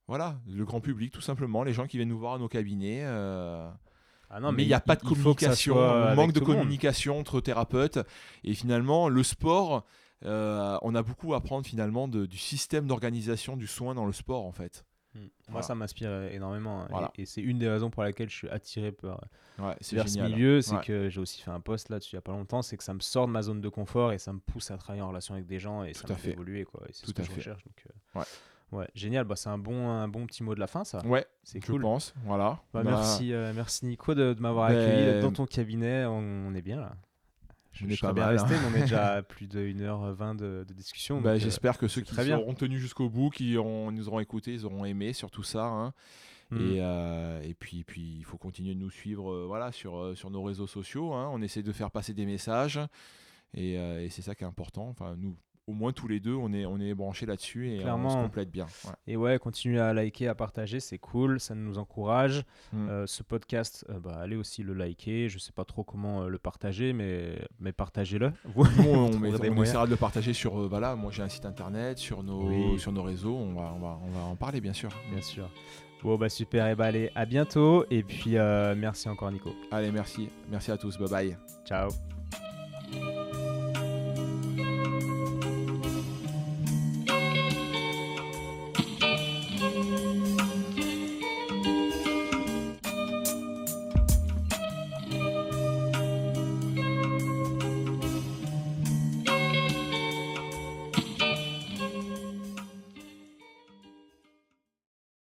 voilà, 0.07 0.39
le 0.47 0.65
grand 0.65 0.81
public 0.81 1.11
tout 1.11 1.22
simplement, 1.22 1.64
les 1.64 1.73
gens 1.73 1.85
qui 1.85 1.97
viennent 1.97 2.09
nous 2.09 2.18
voir 2.18 2.34
à 2.34 2.39
nos 2.39 2.47
cabinets. 2.47 3.01
euh, 3.03 3.69
ah 4.30 4.40
non, 4.40 4.52
mais 4.52 4.64
il 4.64 4.68
n'y 4.68 4.74
a 4.74 4.80
pas 4.80 4.95
de 4.95 5.02
ça 5.02 5.08
communication, 5.08 5.76
manque 6.16 6.34
de 6.34 6.40
communication 6.40 7.20
entre 7.20 7.40
thérapeutes. 7.41 7.99
Et 8.44 8.54
finalement, 8.54 9.10
le 9.10 9.24
sport, 9.24 9.86
euh, 10.26 10.78
on 10.82 10.95
a 10.95 11.04
beaucoup 11.04 11.34
à 11.34 11.38
apprendre 11.38 11.66
finalement 11.66 12.08
de- 12.08 12.26
du 12.26 12.38
système 12.38 12.88
d'organisation 12.88 13.56
du 13.56 13.68
soin 13.68 13.94
dans 13.95 14.06
le 14.06 14.14
sport 14.14 14.45
en 14.45 14.52
fait. 14.52 14.84
Hmm. 15.14 15.20
Moi, 15.20 15.30
Voilà. 15.49 15.62
ça 15.68 15.76
m'inspire 15.76 16.12
énormément. 16.32 16.82
hein. 16.82 16.88
Voilà. 16.90 17.12
Et, 17.18 17.22
et 17.22 17.26
c'est 17.26 17.41
une 17.41 17.58
des 17.58 17.70
raisons 17.70 17.90
pour 17.90 18.04
laquelle 18.04 18.30
je 18.30 18.36
suis 18.36 18.49
attiré 18.49 18.91
par, 18.91 19.22
Ouais, 19.60 19.76
c'est 19.82 19.95
vers 19.95 20.06
génial. 20.08 20.30
ce 20.30 20.36
milieu. 20.36 20.62
C'est 20.62 20.76
Ouais. 20.76 20.84
que 20.84 21.10
j'ai 21.10 21.20
aussi 21.22 21.41
fait 21.41 21.49
un 21.52 21.60
post 21.62 21.90
là-dessus 21.90 22.12
il 22.14 22.16
n'y 22.18 22.20
a 22.20 22.22
pas 22.22 22.34
longtemps. 22.34 22.62
C'est 22.62 22.78
que 22.78 22.84
ça 22.84 22.94
me 22.94 22.99
sort 22.99 23.26
de 23.28 23.32
ma 23.32 23.41
zone 23.41 23.62
de 23.62 23.70
confort 23.70 24.12
et 24.12 24.18
ça 24.18 24.34
me 24.34 24.40
pousse 24.40 24.70
à 24.72 24.78
travailler 24.78 25.02
en 25.02 25.08
relation 25.10 25.34
avec 25.36 25.48
des 25.48 25.60
gens 25.60 25.84
et 25.84 25.94
ça 25.94 26.02
Tout 26.04 26.12
à 26.12 26.16
me 26.16 26.20
fait 26.20 26.28
fait. 26.28 26.34
évoluer. 26.34 26.68
C'est 26.91 27.04
Tout 27.04 27.10
ce 27.12 27.14
que 27.14 27.22
à 27.22 27.26
je 27.26 27.30
fait. 27.30 27.36
recherche. 27.38 27.64
Donc, 27.64 27.84
euh, 27.88 28.20
Ouais. 28.20 28.26
Ouais, 28.72 28.88
génial. 28.95 29.26
Bah, 29.26 29.35
c'est 29.35 29.49
un 29.49 29.57
bon, 29.57 29.89
un 29.89 30.07
bon 30.07 30.26
petit 30.26 30.44
mot 30.44 30.56
de 30.56 30.60
la 30.60 30.68
fin, 30.68 30.84
ça. 30.84 31.06
Ouais, 31.06 31.26
C'est 31.44 31.64
je 31.64 31.72
cool. 31.72 31.81
pense. 31.81 32.14
Voilà. 32.26 32.60
Bah, 32.73 32.84
Bah, 32.84 32.91
merci, 32.91 33.34
euh, 33.34 33.52
merci 33.56 33.85
Nico 33.85 34.14
de, 34.15 34.34
de 34.34 34.41
m'avoir 34.41 34.69
Ben, 34.69 34.77
accueilli 34.77 35.22
dans 35.22 35.31
ton 35.31 35.45
cabinet. 35.45 36.06
On, 36.06 36.48
on 36.48 36.53
est 36.56 36.61
bien 36.61 36.80
là. 36.80 36.95
Je, 37.73 37.85
je 37.88 37.94
serais 37.95 38.07
pas 38.07 38.14
bien 38.14 38.26
mal, 38.26 38.38
resté, 38.39 38.56
hein. 38.56 38.60
mais 38.64 38.73
on 38.73 38.77
est 38.80 38.81
déjà 38.81 39.07
à 39.14 39.22
plus 39.22 39.48
de 39.48 39.60
1h20 39.61 40.35
de, 40.35 40.65
de 40.68 40.73
discussion. 40.73 41.22
bah, 41.22 41.31
euh, 41.31 41.38
J'espère 41.39 41.77
que 41.77 41.88
ceux 41.88 42.02
qui 42.02 42.15
seront 42.15 42.53
tenus 42.56 42.80
jusqu'au 42.81 43.07
bout, 43.10 43.30
qui 43.30 43.56
auront- 43.56 43.91
nous 43.91 44.07
auront 44.07 44.19
écoutés, 44.19 44.53
ils 44.53 44.65
auront 44.65 44.84
aimé 44.84 45.14
surtout 45.14 45.44
ça. 45.44 45.65
hein. 45.65 45.94
hmm. 46.49 46.57
Et, 46.57 46.77
euh, 46.81 47.41
et 47.44 47.53
puis, 47.53 47.84
puis, 47.84 48.15
il 48.18 48.23
faut 48.26 48.38
continuer 48.39 48.73
de 48.73 48.80
nous 48.80 48.89
suivre 48.89 49.31
euh, 49.31 49.45
voilà, 49.45 49.72
sur, 49.72 50.18
sur 50.18 50.31
nos 50.31 50.41
réseaux 50.41 50.65
sociaux. 50.65 51.14
hein. 51.14 51.30
On 51.31 51.41
essaie 51.44 51.61
de 51.61 51.72
faire 51.72 51.91
passer 51.91 52.15
des 52.15 52.26
messages. 52.26 52.80
Et, 53.53 53.77
euh, 53.77 54.03
et 54.03 54.10
c'est 54.10 54.23
ça 54.23 54.34
qui 54.34 54.44
est 54.44 54.48
important. 54.48 54.88
Enfin, 54.89 55.15
nous, 55.15 55.38
au 55.68 55.73
moins 55.73 55.91
tous 55.91 56.07
les 56.07 56.19
deux, 56.22 56.34
on 56.34 56.53
est, 56.53 56.65
on 56.65 56.80
est 56.80 56.94
branchés 56.94 57.26
là-dessus 57.26 57.68
et 57.69 57.73
on 57.76 57.77
se 57.77 57.81
Clairement. 57.84 58.23
complète 58.23 58.49
bien. 58.49 58.65
Ouais. 58.85 58.91
Et 59.06 59.18
ouais, 59.18 59.38
continuez 59.38 59.80
à 59.81 59.94
liker, 59.94 60.27
à 60.30 60.34
partager, 60.35 60.80
c'est 60.80 60.98
cool, 60.98 61.39
ça 61.41 61.56
nous 61.56 61.77
encourage. 61.77 62.44
Mm. 62.72 62.88
Euh, 62.89 63.06
ce 63.07 63.22
podcast, 63.22 63.85
euh, 63.89 63.99
bah, 63.99 64.18
allez 64.22 64.38
aussi 64.38 64.64
le 64.64 64.73
liker. 64.73 65.27
Je 65.27 65.38
sais 65.39 65.52
pas 65.52 65.65
trop 65.65 65.84
comment 65.84 66.23
euh, 66.23 66.30
le 66.30 66.38
partager, 66.38 66.94
mais, 66.94 67.38
mais 67.60 67.73
partagez-le. 67.73 68.31
On, 68.56 68.61
on 68.88 69.18
moyens. 69.19 69.61
essaiera 69.61 69.85
de 69.85 69.91
le 69.91 69.98
partager 69.98 70.31
sur. 70.34 70.68
voilà, 70.69 70.95
moi 70.95 71.11
j'ai 71.11 71.22
un 71.23 71.30
site 71.30 71.45
internet, 71.45 71.98
sur 71.98 72.23
nos, 72.23 72.48
Oui. 72.48 72.80
sur 72.80 72.94
nos 72.94 73.03
réseaux. 73.03 73.35
On 73.35 73.53
va, 73.53 73.73
on, 73.76 73.80
va, 73.80 73.99
on 74.06 74.10
va 74.10 74.19
en 74.26 74.35
parler, 74.38 74.61
bien 74.61 74.73
sûr. 74.73 74.89
Bien 75.11 75.22
sûr. 75.22 75.49
Bon, 76.02 76.15
bah 76.15 76.30
super, 76.30 76.68
et 76.68 76.76
bah 76.76 76.85
allez, 76.85 77.11
à 77.15 77.26
bientôt. 77.26 77.84
Et 77.91 78.03
puis, 78.03 78.35
merci 78.77 79.10
encore, 79.10 79.31
Nico. 79.31 79.53
Allez, 79.72 79.91
merci. 79.91 80.30
Merci 80.49 80.72
à 80.72 80.77
tous. 80.77 80.98
Bye 80.98 81.10
bye. 81.10 81.38
Ciao. 81.65 81.89